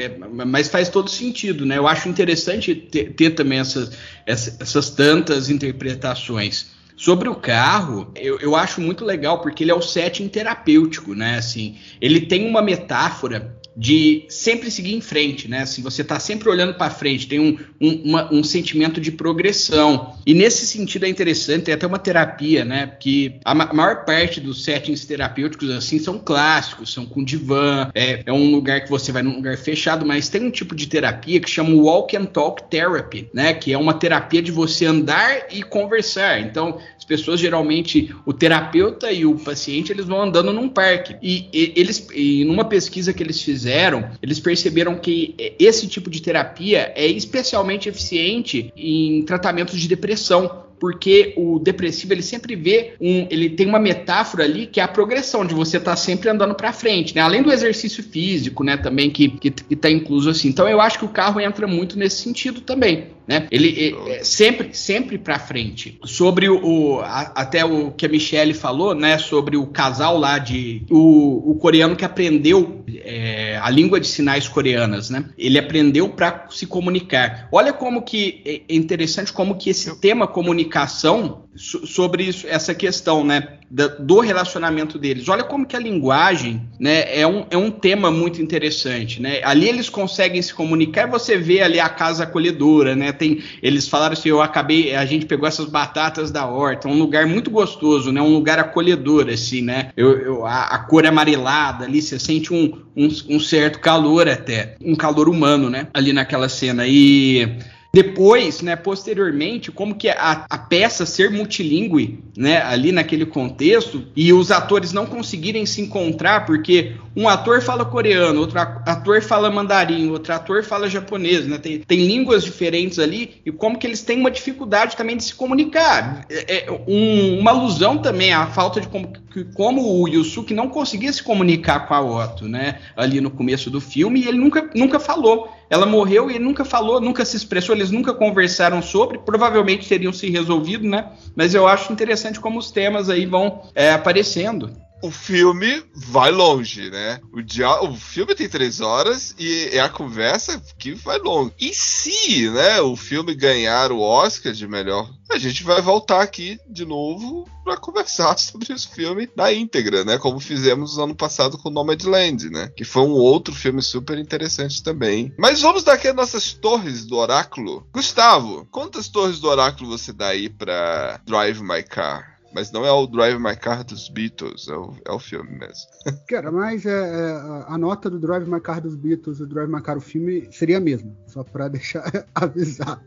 mas 0.46 0.68
faz 0.68 0.90
todo 0.90 1.10
sentido, 1.10 1.66
né? 1.66 1.78
Eu 1.78 1.88
acho 1.88 2.08
interessante 2.08 2.76
ter, 2.76 3.14
ter 3.14 3.32
também 3.32 3.60
essas, 3.60 3.92
essas, 4.26 4.62
essas 4.62 4.90
tantas 4.90 5.50
interpretações. 5.50 6.68
Sobre 6.96 7.30
o 7.30 7.36
carro, 7.36 8.12
eu, 8.14 8.40
eu 8.40 8.58
acho 8.58 8.82
muito 8.82 9.06
legal 9.06 9.42
porque 9.42 9.64
ele 9.64 9.72
é 9.72 9.74
o 9.74 9.82
setting 9.82 10.28
terapêutico, 10.28 11.16
né? 11.16 11.38
Assim, 11.38 11.78
ele 12.02 12.20
tem 12.20 12.46
uma 12.46 12.62
metáfora 12.62 13.58
de 13.80 14.26
sempre 14.28 14.70
seguir 14.70 14.94
em 14.94 15.00
frente, 15.00 15.48
né? 15.48 15.60
Assim, 15.62 15.82
você 15.82 16.04
tá 16.04 16.20
sempre 16.20 16.50
olhando 16.50 16.74
para 16.74 16.90
frente, 16.92 17.28
tem 17.28 17.40
um, 17.40 17.58
um, 17.80 18.02
uma- 18.10 18.34
um 18.34 18.44
sentimento 18.44 19.00
de 19.00 19.10
progressão. 19.10 20.16
E 20.26 20.34
nesse 20.34 20.68
sentido 20.68 21.06
é 21.06 21.10
interessante, 21.10 21.64
tem 21.64 21.74
até 21.74 21.88
uma 21.88 21.98
terapia, 21.98 22.66
né? 22.66 22.88
Que 23.00 23.40
a 23.46 23.56
ma- 23.56 23.72
maior 23.74 24.04
parte 24.04 24.42
dos 24.42 24.66
settings 24.66 25.06
terapêuticos, 25.06 25.70
assim, 25.70 25.98
são 25.98 26.20
clássicos, 26.20 26.92
são 26.92 27.06
com 27.06 27.24
divã, 27.24 27.90
é, 27.96 28.22
é 28.26 28.34
um 28.34 28.52
lugar 28.52 28.84
que 28.84 28.90
você 28.90 29.14
vai 29.14 29.24
num 29.24 29.36
lugar 29.38 29.58
fechado, 29.58 30.06
mas 30.06 30.28
tem 30.28 30.44
um 30.44 30.52
tipo 30.52 30.76
de 30.76 30.86
terapia 30.86 31.40
que 31.40 31.50
chama 31.50 31.74
Walk 31.74 32.18
and 32.18 32.26
Talk 32.26 32.64
Therapy, 32.70 33.30
né? 33.34 33.54
Que 33.54 33.72
é 33.72 33.78
uma 33.78 33.94
terapia 33.94 34.42
de 34.42 34.52
você 34.52 34.86
andar 34.86 35.48
e 35.54 35.64
conversar. 35.64 36.42
Então, 36.42 36.80
pessoas 37.10 37.40
geralmente, 37.40 38.14
o 38.24 38.32
terapeuta 38.32 39.12
e 39.12 39.26
o 39.26 39.34
paciente, 39.36 39.92
eles 39.92 40.06
vão 40.06 40.22
andando 40.22 40.54
num 40.54 40.70
parque. 40.70 41.16
E, 41.24 41.48
e- 41.52 41.74
eles, 41.76 42.08
e 42.14 42.46
numa 42.46 42.64
pesquisa 42.64 43.12
que 43.12 43.24
eles 43.24 43.42
fizeram, 43.42 44.12
eles 44.22 44.40
perceberam 44.40 44.96
que 44.96 45.36
esse 45.60 45.88
tipo 45.88 46.08
de 46.08 46.22
terapia 46.22 46.94
é 46.96 47.08
especialmente 47.08 47.90
eficiente 47.90 48.72
em 48.78 49.24
tratamentos 49.24 49.80
de 49.80 49.88
depressão. 49.88 50.69
Porque 50.80 51.34
o 51.38 51.60
depressivo 51.60 52.14
ele 52.14 52.22
sempre 52.22 52.56
vê 52.56 52.94
um, 53.00 53.28
ele 53.30 53.50
tem 53.50 53.68
uma 53.68 53.80
metáfora 53.80 54.44
ali 54.44 54.66
que 54.66 54.80
é 54.80 54.84
a 54.84 54.88
progressão 54.88 55.46
de 55.46 55.54
você 55.54 55.78
estar 55.78 55.92
tá 55.92 55.98
sempre 55.98 56.30
andando 56.30 56.56
para 56.56 56.72
frente, 56.72 57.16
né? 57.16 57.22
Além 57.22 57.42
do 57.42 57.52
exercício 57.52 58.04
físico, 58.04 58.64
né? 58.64 58.78
Também 58.78 59.10
que, 59.10 59.30
que, 59.30 59.52
que 59.52 59.76
tá 59.76 59.90
incluso 59.90 60.30
assim. 60.30 60.48
Então 60.48 60.68
eu 60.68 60.80
acho 60.80 61.00
que 61.00 61.06
o 61.06 61.10
carro 61.10 61.40
entra 61.40 61.68
muito 61.68 61.98
nesse 61.98 62.22
sentido 62.22 62.62
também. 62.62 63.20
Né? 63.30 63.46
Ele 63.52 63.96
é, 64.08 64.24
sempre, 64.24 64.70
sempre 64.74 65.16
para 65.20 65.38
frente. 65.38 66.00
Sobre 66.04 66.50
o, 66.50 66.66
o 66.66 67.00
a, 67.02 67.32
até 67.36 67.64
o 67.64 67.92
que 67.92 68.04
a 68.04 68.10
Michelle 68.10 68.56
falou, 68.56 68.96
né? 68.96 69.20
Sobre 69.20 69.56
o 69.56 69.68
casal 69.68 70.18
lá 70.18 70.40
de 70.40 70.82
o, 70.90 71.52
o 71.52 71.56
coreano 71.56 71.96
que 71.96 72.04
aprendeu 72.04 72.84
é, 73.04 73.60
a 73.62 73.70
língua 73.70 74.00
de 74.00 74.08
sinais 74.08 74.48
coreanas, 74.48 75.12
né? 75.12 75.26
Ele 75.38 75.60
aprendeu 75.60 76.10
para 76.10 76.48
se 76.50 76.66
comunicar. 76.66 77.48
Olha 77.52 77.72
como 77.72 78.02
que 78.02 78.42
é 78.70 78.74
interessante 78.74 79.32
como 79.32 79.56
que 79.56 79.70
esse 79.70 80.00
tema 80.00 80.26
comunicação 80.70 81.46
so, 81.56 81.86
sobre 81.86 82.24
isso, 82.24 82.46
essa 82.48 82.74
questão, 82.74 83.26
né? 83.26 83.56
do 84.00 84.20
relacionamento 84.20 84.98
deles. 84.98 85.30
Olha 85.30 85.44
como 85.44 85.64
que 85.64 85.76
a 85.76 85.80
linguagem 85.80 86.68
né, 86.80 87.04
é, 87.16 87.28
um, 87.28 87.46
é 87.52 87.56
um 87.56 87.70
tema 87.70 88.10
muito 88.10 88.42
interessante. 88.42 89.22
Né? 89.22 89.42
Ali 89.44 89.70
eles 89.70 89.88
conseguem 89.88 90.42
se 90.42 90.52
comunicar 90.52 91.08
e 91.08 91.12
você 91.12 91.38
vê 91.38 91.62
ali 91.62 91.80
a 91.80 91.88
casa 91.88 92.24
acolhedora, 92.24 92.96
né? 92.96 93.12
Tem, 93.12 93.44
eles 93.62 93.88
falaram 93.88 94.14
assim, 94.14 94.30
eu 94.30 94.42
acabei, 94.42 94.96
a 94.96 95.06
gente 95.06 95.28
pegou 95.28 95.48
essas 95.48 95.68
batatas 95.68 96.32
da 96.32 96.48
horta, 96.48 96.88
um 96.88 96.98
lugar 96.98 97.28
muito 97.28 97.52
gostoso, 97.52 98.12
né? 98.12 98.20
Um 98.20 98.34
lugar 98.34 98.58
acolhedor, 98.58 99.30
assim, 99.30 99.62
né? 99.62 99.92
Eu, 99.96 100.18
eu 100.18 100.46
a, 100.48 100.64
a, 100.64 100.80
cor 100.80 101.06
amarelada 101.06 101.86
ali, 101.86 102.02
você 102.02 102.18
sente 102.18 102.52
um, 102.52 102.74
um, 102.98 103.08
um 103.30 103.40
certo 103.40 103.80
calor 103.80 104.28
até, 104.28 104.78
um 104.84 104.96
calor 104.96 105.30
humano, 105.30 105.70
né? 105.70 105.86
Ali 105.94 106.12
naquela 106.12 106.50
cena. 106.50 106.88
E 106.88 107.60
depois, 107.92 108.62
né, 108.62 108.76
posteriormente, 108.76 109.72
como 109.72 109.96
que 109.96 110.10
a, 110.10 110.46
a, 110.48 110.58
peça 110.60 111.08
ser 111.08 111.32
multilingüe, 111.32 112.24
né, 112.38 112.62
ali 112.62 112.92
naquele 112.92 113.26
contexto, 113.26 114.06
e 114.16 114.32
os 114.32 114.52
atores 114.52 114.94
não 114.94 115.08
conseguirem 115.08 115.66
se 115.66 115.82
encontrar, 115.82 116.46
porque 116.46 116.96
um 117.16 117.28
ator 117.28 117.62
fala 117.64 117.84
coreano, 117.84 118.42
outro 118.42 118.60
ator 118.60 119.24
fala 119.24 119.50
mandarim, 119.50 120.12
outro 120.12 120.32
ator 120.32 120.64
fala 120.64 120.88
japonês, 120.88 121.48
né, 121.48 121.58
tem, 121.58 121.80
tem 121.80 122.06
línguas 122.06 122.44
diferentes 122.44 123.00
ali, 123.00 123.42
e 123.44 123.52
como 123.52 123.80
que 123.80 123.88
eles 123.88 124.04
têm 124.04 124.20
uma 124.20 124.30
dificuldade 124.30 124.96
também 124.96 125.18
de 125.18 125.24
se 125.24 125.34
comunicar. 125.34 126.26
É, 126.30 126.68
é 126.68 126.72
um, 126.88 127.40
uma 127.40 127.52
alusão 127.52 127.98
também 127.98 128.32
à 128.32 128.46
falta 128.46 128.80
de 128.80 128.88
como, 128.88 129.12
como 129.56 130.00
o 130.00 130.08
Yusuke 130.08 130.54
não 130.54 130.70
conseguia 130.70 131.12
se 131.12 131.24
comunicar 131.24 131.88
com 131.88 131.96
a 131.96 132.02
Otto, 132.02 132.48
né, 132.48 132.78
ali 132.96 133.20
no 133.20 133.32
começo 133.32 133.72
do 133.72 133.82
filme, 133.82 134.22
e 134.22 134.28
ele 134.28 134.38
nunca, 134.38 134.70
nunca 134.76 135.00
falou. 135.00 135.50
Ela 135.70 135.86
morreu 135.86 136.32
e 136.32 136.40
nunca 136.40 136.66
falou, 136.66 137.00
nunca 137.00 137.24
se 137.24 137.38
expressou, 137.38 137.76
eles 137.76 137.92
nunca 137.92 138.14
conversaram 138.14 138.82
sobre, 138.82 139.20
provavelmente 139.20 139.88
teriam 139.88 140.12
se 140.12 140.30
resolvido, 140.30 140.88
né? 140.88 141.12
Mas 141.36 141.54
eu 141.54 141.68
acho 141.68 141.94
interessante 141.94 142.40
como 142.40 142.58
os 142.58 142.72
temas 142.72 143.10
aí 143.10 143.26
vão 143.26 143.62
é, 143.76 143.92
aparecendo 143.92 144.72
o 145.02 145.12
filme 145.12 145.84
vai 145.94 146.32
longe, 146.32 146.90
né? 146.90 147.20
O, 147.32 147.42
dia... 147.42 147.82
o 147.84 147.96
filme 147.96 148.36
tem 148.36 148.50
três 148.50 148.82
horas 148.82 149.36
e 149.38 149.70
é 149.72 149.80
a 149.80 149.90
conversa 149.90 150.62
que 150.78 150.94
vai 150.94 151.18
longe. 151.18 151.54
E 151.60 151.74
se, 151.74 152.50
né, 152.50 152.82
o 152.82 152.96
filme 152.96 153.34
ganhar 153.34 153.92
o 153.92 154.00
Oscar 154.00 154.52
de 154.54 154.68
melhor, 154.68 155.10
a 155.32 155.38
gente 155.38 155.64
vai 155.64 155.82
voltar 155.82 156.22
aqui 156.22 156.60
de 156.70 156.86
novo 156.86 157.48
para 157.64 157.78
conversar 157.78 158.38
sobre 158.40 158.74
esse 158.74 158.88
filme 158.88 159.30
na 159.36 159.54
íntegra, 159.54 160.04
né? 160.04 160.18
Como 160.18 160.40
fizemos 160.40 160.98
no 160.98 161.04
ano 161.04 161.16
passado 161.16 161.58
com 161.58 161.70
Nomadland, 161.70 162.50
né? 162.50 162.72
Que 162.76 162.84
foi 162.84 163.04
um 163.04 163.14
outro 163.14 163.54
filme 163.54 163.82
super 163.82 164.18
interessante 164.18 164.84
também. 164.84 165.34
Mas 165.38 165.62
vamos 165.62 165.84
dar 165.84 165.94
aqui 165.94 166.08
as 166.08 166.16
nossas 166.16 166.54
torres 166.54 167.06
do 167.06 167.16
oráculo. 167.18 167.88
Gustavo, 167.94 168.68
quantas 168.72 169.08
torres 169.08 169.40
do 169.40 169.48
oráculo 169.48 169.90
você 169.90 170.12
dá 170.12 170.30
aí 170.30 170.50
para 170.50 171.22
Drive 171.26 171.62
My 171.62 171.84
Car? 171.84 172.39
Mas 172.54 172.72
não 172.72 172.86
é 172.86 172.92
o 172.92 173.06
Drive 173.06 173.40
My 173.40 173.56
Car 173.56 173.84
dos 173.84 174.10
Beatles, 174.10 174.68
é 174.68 174.76
o, 174.76 174.96
é 175.06 175.12
o 175.12 175.20
filme 175.20 175.52
mesmo. 175.52 175.90
Cara, 176.28 176.52
mas 176.52 176.86
é, 176.86 176.92
é, 176.92 177.66
a 177.68 177.78
nota 177.78 178.10
do 178.10 178.20
Drive 178.20 178.48
My 178.48 178.60
Car 178.60 178.82
dos 178.82 178.96
Beatles 178.96 179.40
e 179.40 179.44
o 179.44 179.48
Drive 179.48 179.70
My 179.70 179.82
Car 179.82 179.98
o 179.98 180.02
filme 180.02 180.48
seria 180.52 180.78
a 180.78 180.82
mesma, 180.82 181.16
só 181.28 181.44
para 181.44 181.68
deixar 181.70 182.26
avisado. 182.34 183.02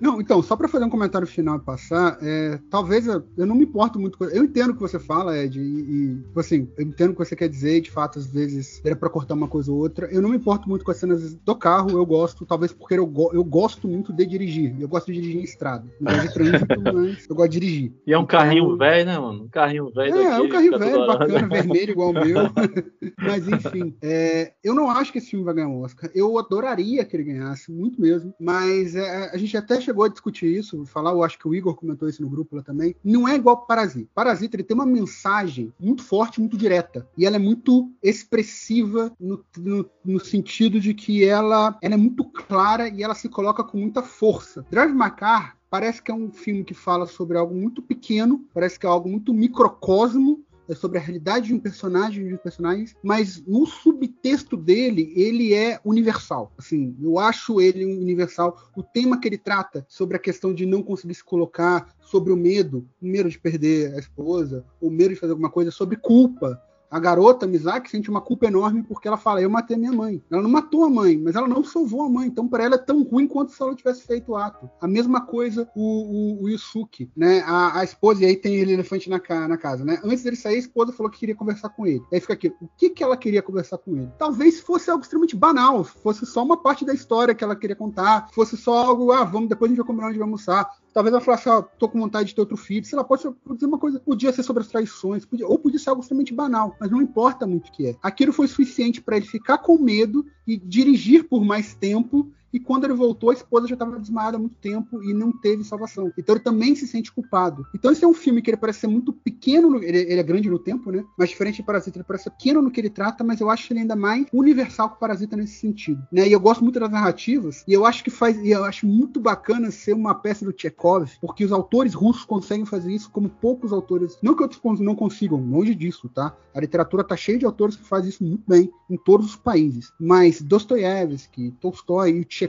Não, 0.00 0.20
então, 0.20 0.42
só 0.42 0.56
para 0.56 0.68
fazer 0.68 0.84
um 0.84 0.90
comentário 0.90 1.26
final 1.26 1.56
e 1.56 1.60
passar, 1.60 2.18
é, 2.22 2.58
talvez 2.70 3.06
eu, 3.06 3.24
eu, 3.36 3.46
não 3.46 3.54
me 3.54 3.64
importo 3.64 3.98
muito. 3.98 4.22
Eu 4.24 4.44
entendo 4.44 4.70
o 4.70 4.74
que 4.74 4.80
você 4.80 4.98
fala, 4.98 5.36
Ed, 5.36 5.58
e, 5.58 5.62
e 5.62 6.16
tipo 6.22 6.40
assim, 6.40 6.68
eu 6.76 6.84
entendo 6.84 7.10
o 7.10 7.12
que 7.12 7.24
você 7.24 7.36
quer 7.36 7.48
dizer, 7.48 7.80
de 7.80 7.90
fato, 7.90 8.18
às 8.18 8.26
vezes 8.26 8.80
era 8.84 8.96
para 8.96 9.10
cortar 9.10 9.34
uma 9.34 9.48
coisa 9.48 9.70
ou 9.70 9.78
outra. 9.78 10.06
Eu 10.10 10.22
não 10.22 10.30
me 10.30 10.36
importo 10.36 10.68
muito 10.68 10.84
com 10.84 10.90
as 10.90 10.96
cenas 10.96 11.34
do 11.34 11.56
carro, 11.56 11.90
eu 11.90 12.06
gosto, 12.06 12.46
talvez 12.46 12.72
porque 12.72 12.94
eu, 12.94 13.12
eu 13.32 13.44
gosto 13.44 13.88
muito 13.88 14.12
de 14.12 14.26
dirigir. 14.26 14.74
Eu 14.80 14.88
gosto 14.88 15.06
de 15.06 15.20
dirigir 15.20 15.40
em 15.40 15.44
estrada. 15.44 15.84
Não 16.00 16.12
gosto 16.12 16.28
de 16.28 16.34
trânsito, 16.34 16.66
mas 16.94 17.26
eu 17.28 17.36
gosto 17.36 17.50
de 17.50 17.60
dirigir. 17.60 17.92
E 18.06 18.12
é 18.12 18.18
um 18.18 18.22
então, 18.22 18.38
carrinho 18.38 18.76
velho, 18.76 19.06
né, 19.06 19.18
mano? 19.18 19.44
Um 19.44 19.48
carrinho 19.48 19.90
velho. 19.90 20.16
É, 20.16 20.24
é 20.24 20.40
um 20.40 20.48
carrinho 20.48 20.78
velho, 20.78 21.06
bacana, 21.06 21.48
vermelho, 21.48 21.90
igual 21.90 22.10
o 22.10 22.12
meu. 22.12 22.36
mas 23.18 23.48
enfim, 23.48 23.96
é, 24.02 24.52
eu 24.62 24.74
não 24.74 24.90
acho 24.90 25.12
que 25.12 25.18
esse 25.18 25.30
filme 25.30 25.44
vai 25.44 25.54
ganhar 25.54 25.68
um 25.68 25.82
Oscar. 25.82 26.10
Eu 26.14 26.38
adoraria 26.38 27.04
que 27.04 27.16
ele 27.16 27.24
ganhasse, 27.24 27.72
muito 27.72 28.00
mesmo, 28.00 28.34
mas 28.40 28.94
é, 28.94 29.15
a 29.32 29.36
gente 29.36 29.56
até 29.56 29.80
chegou 29.80 30.04
a 30.04 30.08
discutir 30.08 30.46
isso, 30.46 30.84
falar, 30.86 31.12
eu 31.12 31.22
acho 31.22 31.38
que 31.38 31.48
o 31.48 31.54
Igor 31.54 31.74
comentou 31.74 32.08
isso 32.08 32.22
no 32.22 32.28
grupo 32.28 32.56
lá 32.56 32.62
também. 32.62 32.94
Não 33.04 33.26
é 33.26 33.34
igual 33.34 33.66
Parasita. 33.66 34.10
Parasita 34.14 34.56
ele 34.56 34.64
tem 34.64 34.74
uma 34.74 34.86
mensagem 34.86 35.72
muito 35.78 36.02
forte, 36.02 36.40
muito 36.40 36.56
direta. 36.56 37.06
E 37.16 37.24
ela 37.24 37.36
é 37.36 37.38
muito 37.38 37.90
expressiva 38.02 39.12
no, 39.18 39.44
no, 39.56 39.88
no 40.04 40.20
sentido 40.20 40.80
de 40.80 40.94
que 40.94 41.24
ela, 41.24 41.76
ela 41.82 41.94
é 41.94 41.98
muito 41.98 42.24
clara 42.24 42.88
e 42.88 43.02
ela 43.02 43.14
se 43.14 43.28
coloca 43.28 43.64
com 43.64 43.78
muita 43.78 44.02
força. 44.02 44.64
Drive 44.70 44.92
My 44.92 45.10
Car 45.10 45.56
parece 45.70 46.00
que 46.00 46.10
é 46.10 46.14
um 46.14 46.30
filme 46.30 46.64
que 46.64 46.74
fala 46.74 47.06
sobre 47.06 47.36
algo 47.36 47.54
muito 47.54 47.82
pequeno, 47.82 48.44
parece 48.54 48.78
que 48.78 48.86
é 48.86 48.88
algo 48.88 49.08
muito 49.08 49.34
microcosmo 49.34 50.44
é 50.68 50.74
sobre 50.74 50.98
a 50.98 51.00
realidade 51.00 51.48
de 51.48 51.54
um 51.54 51.58
personagem, 51.58 52.26
de 52.26 52.34
um 52.34 52.38
personagem, 52.38 52.86
mas 53.02 53.42
no 53.46 53.66
subtexto 53.66 54.56
dele, 54.56 55.12
ele 55.16 55.54
é 55.54 55.80
universal. 55.84 56.52
Assim, 56.58 56.96
eu 57.00 57.18
acho 57.18 57.60
ele 57.60 57.84
universal. 57.84 58.70
O 58.76 58.82
tema 58.82 59.20
que 59.20 59.28
ele 59.28 59.38
trata 59.38 59.86
sobre 59.88 60.16
a 60.16 60.20
questão 60.20 60.52
de 60.52 60.66
não 60.66 60.82
conseguir 60.82 61.14
se 61.14 61.24
colocar, 61.24 61.94
sobre 62.00 62.32
o 62.32 62.36
medo, 62.36 62.88
o 63.00 63.06
medo 63.06 63.28
de 63.28 63.38
perder 63.38 63.94
a 63.94 63.98
esposa, 63.98 64.64
o 64.80 64.90
medo 64.90 65.10
de 65.10 65.20
fazer 65.20 65.32
alguma 65.32 65.50
coisa, 65.50 65.70
sobre 65.70 65.96
culpa, 65.96 66.60
a 66.96 66.98
garota, 66.98 67.46
Mizaki, 67.46 67.90
sente 67.90 68.08
uma 68.08 68.22
culpa 68.22 68.46
enorme 68.46 68.82
porque 68.82 69.06
ela 69.06 69.18
fala: 69.18 69.42
Eu 69.42 69.50
matei 69.50 69.76
minha 69.76 69.92
mãe. 69.92 70.22
Ela 70.30 70.42
não 70.42 70.48
matou 70.48 70.82
a 70.84 70.88
mãe, 70.88 71.18
mas 71.18 71.36
ela 71.36 71.46
não 71.46 71.62
salvou 71.62 72.02
a 72.02 72.08
mãe. 72.08 72.26
Então, 72.26 72.48
para 72.48 72.64
ela 72.64 72.76
é 72.76 72.78
tão 72.78 73.02
ruim 73.02 73.26
quanto 73.26 73.52
se 73.52 73.62
ela 73.62 73.74
tivesse 73.74 74.06
feito 74.06 74.32
o 74.32 74.36
ato. 74.36 74.68
A 74.80 74.88
mesma 74.88 75.20
coisa 75.20 75.68
o, 75.76 76.40
o, 76.40 76.44
o 76.44 76.48
Yusuke, 76.48 77.10
né? 77.14 77.40
A, 77.46 77.80
a, 77.80 77.84
esposa, 77.84 78.22
e 78.22 78.26
aí 78.26 78.36
tem 78.36 78.54
ele 78.56 78.72
elefante 78.72 79.10
na, 79.10 79.20
na, 79.46 79.58
casa, 79.58 79.84
né? 79.84 80.00
Antes 80.02 80.22
dele 80.22 80.36
sair, 80.36 80.56
a 80.56 80.58
esposa 80.58 80.92
falou 80.92 81.12
que 81.12 81.18
queria 81.18 81.34
conversar 81.34 81.68
com 81.68 81.86
ele. 81.86 82.02
Aí 82.10 82.18
fica 82.18 82.32
aqui: 82.32 82.48
o 82.48 82.68
que, 82.78 82.88
que 82.88 83.02
ela 83.02 83.16
queria 83.16 83.42
conversar 83.42 83.76
com 83.76 83.94
ele? 83.94 84.10
Talvez 84.18 84.60
fosse 84.60 84.90
algo 84.90 85.02
extremamente 85.02 85.36
banal, 85.36 85.84
fosse 85.84 86.24
só 86.24 86.42
uma 86.42 86.56
parte 86.56 86.82
da 86.82 86.94
história 86.94 87.34
que 87.34 87.44
ela 87.44 87.54
queria 87.54 87.76
contar, 87.76 88.30
fosse 88.32 88.56
só 88.56 88.86
algo, 88.86 89.12
ah, 89.12 89.24
vamos, 89.24 89.50
depois 89.50 89.68
a 89.68 89.74
gente 89.74 89.78
vai 89.78 89.86
combinar 89.86 90.08
onde 90.08 90.18
vai 90.18 90.24
almoçar. 90.24 90.70
Talvez 90.96 91.12
ela 91.12 91.22
falasse, 91.22 91.46
ó, 91.46 91.60
tô 91.60 91.90
com 91.90 92.00
vontade 92.00 92.30
de 92.30 92.34
ter 92.34 92.40
outro 92.40 92.56
filho. 92.56 92.82
Sei 92.86 92.96
lá, 92.96 93.04
pode, 93.04 93.20
ser 93.20 93.66
uma 93.66 93.76
coisa, 93.78 94.00
podia 94.00 94.32
ser 94.32 94.42
sobre 94.42 94.62
as 94.62 94.68
traições, 94.70 95.26
podia, 95.26 95.46
ou 95.46 95.58
podia 95.58 95.78
ser 95.78 95.90
algo 95.90 96.00
extremamente 96.00 96.32
banal, 96.32 96.74
mas 96.80 96.90
não 96.90 97.02
importa 97.02 97.46
muito 97.46 97.68
o 97.68 97.72
que 97.72 97.88
é. 97.88 97.96
Aquilo 98.02 98.32
foi 98.32 98.48
suficiente 98.48 99.02
para 99.02 99.18
ele 99.18 99.26
ficar 99.26 99.58
com 99.58 99.76
medo 99.76 100.24
e 100.46 100.56
dirigir 100.56 101.24
por 101.24 101.44
mais 101.44 101.74
tempo 101.74 102.32
e 102.56 102.58
quando 102.58 102.84
ele 102.84 102.94
voltou, 102.94 103.28
a 103.28 103.34
esposa 103.34 103.68
já 103.68 103.74
estava 103.74 103.98
desmaiada 103.98 104.38
há 104.38 104.40
muito 104.40 104.56
tempo 104.56 105.02
e 105.04 105.12
não 105.12 105.30
teve 105.30 105.62
salvação. 105.62 106.10
Então 106.16 106.34
ele 106.34 106.42
também 106.42 106.74
se 106.74 106.86
sente 106.86 107.12
culpado. 107.12 107.66
Então 107.74 107.92
esse 107.92 108.02
é 108.02 108.08
um 108.08 108.14
filme 108.14 108.40
que 108.40 108.48
ele 108.48 108.56
parece 108.56 108.80
ser 108.80 108.86
muito 108.86 109.12
pequeno, 109.12 109.68
no, 109.68 109.84
ele, 109.84 109.98
ele, 109.98 110.18
é 110.18 110.22
grande 110.22 110.48
no 110.48 110.58
tempo, 110.58 110.90
né? 110.90 111.04
Mas 111.18 111.28
diferente 111.28 111.56
de 111.56 111.64
Parasita, 111.64 111.98
ele 111.98 112.04
parece 112.04 112.30
pequeno 112.30 112.62
no 112.62 112.70
que 112.70 112.80
ele 112.80 112.88
trata, 112.88 113.22
mas 113.22 113.42
eu 113.42 113.50
acho 113.50 113.70
ele 113.70 113.80
ainda 113.80 113.94
mais 113.94 114.26
universal 114.32 114.88
que 114.88 114.98
Parasita 114.98 115.36
nesse 115.36 115.56
sentido. 115.56 116.02
Né? 116.10 116.26
E 116.26 116.32
eu 116.32 116.40
gosto 116.40 116.64
muito 116.64 116.80
das 116.80 116.90
narrativas, 116.90 117.62
e 117.68 117.74
eu 117.74 117.84
acho 117.84 118.02
que 118.02 118.08
faz, 118.08 118.38
e 118.38 118.48
eu 118.48 118.64
acho 118.64 118.86
muito 118.86 119.20
bacana 119.20 119.70
ser 119.70 119.92
uma 119.92 120.14
peça 120.14 120.42
do 120.42 120.54
Chekhov, 120.56 121.10
porque 121.20 121.44
os 121.44 121.52
autores 121.52 121.92
russos 121.92 122.24
conseguem 122.24 122.64
fazer 122.64 122.90
isso 122.90 123.10
como 123.10 123.28
poucos 123.28 123.70
autores, 123.70 124.16
não 124.22 124.34
que 124.34 124.42
outros 124.42 124.80
não 124.80 124.94
consigam, 124.94 125.38
longe 125.38 125.74
disso, 125.74 126.08
tá? 126.08 126.34
A 126.54 126.60
literatura 126.60 127.04
tá 127.04 127.16
cheia 127.16 127.38
de 127.38 127.44
autores 127.44 127.76
que 127.76 127.84
fazem 127.84 128.08
isso 128.08 128.24
muito 128.24 128.44
bem 128.48 128.72
em 128.88 128.96
todos 128.96 129.26
os 129.26 129.36
países. 129.36 129.92
Mas 130.00 130.40
Dostoiévski, 130.40 131.54
Tolstói 131.60 132.12
e 132.12 132.20
o 132.20 132.26
Chekhov 132.26 132.45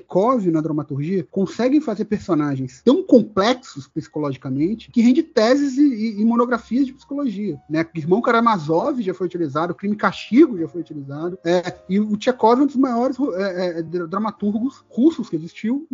na 0.51 0.61
dramaturgia 0.61 1.27
conseguem 1.31 1.81
fazer 1.81 2.05
personagens 2.05 2.81
tão 2.83 3.03
complexos 3.03 3.87
psicologicamente 3.87 4.91
que 4.91 5.01
rende 5.01 5.23
teses 5.23 5.77
e, 5.77 6.19
e, 6.19 6.25
monografias 6.25 6.85
de 6.85 6.93
psicologia. 6.93 7.59
Né? 7.69 7.85
Irmão 7.95 8.21
Karamazov 8.21 9.01
já 9.01 9.13
foi 9.13 9.27
utilizado, 9.27 9.75
Crime 9.75 9.95
e 9.95 9.97
Castigo 9.97 10.57
já 10.57 10.67
foi 10.67 10.81
utilizado, 10.81 11.37
é, 11.45 11.77
e 11.89 11.99
o 11.99 12.17
Chekhov 12.19 12.59
é 12.59 12.63
um 12.63 12.67
dos 12.67 12.75
maiores 12.75 13.17
é, 13.35 13.79
é, 13.79 13.83
dramaturgos 13.83 14.83
russos 14.89 15.29
que 15.29 15.35
existiu 15.35 15.87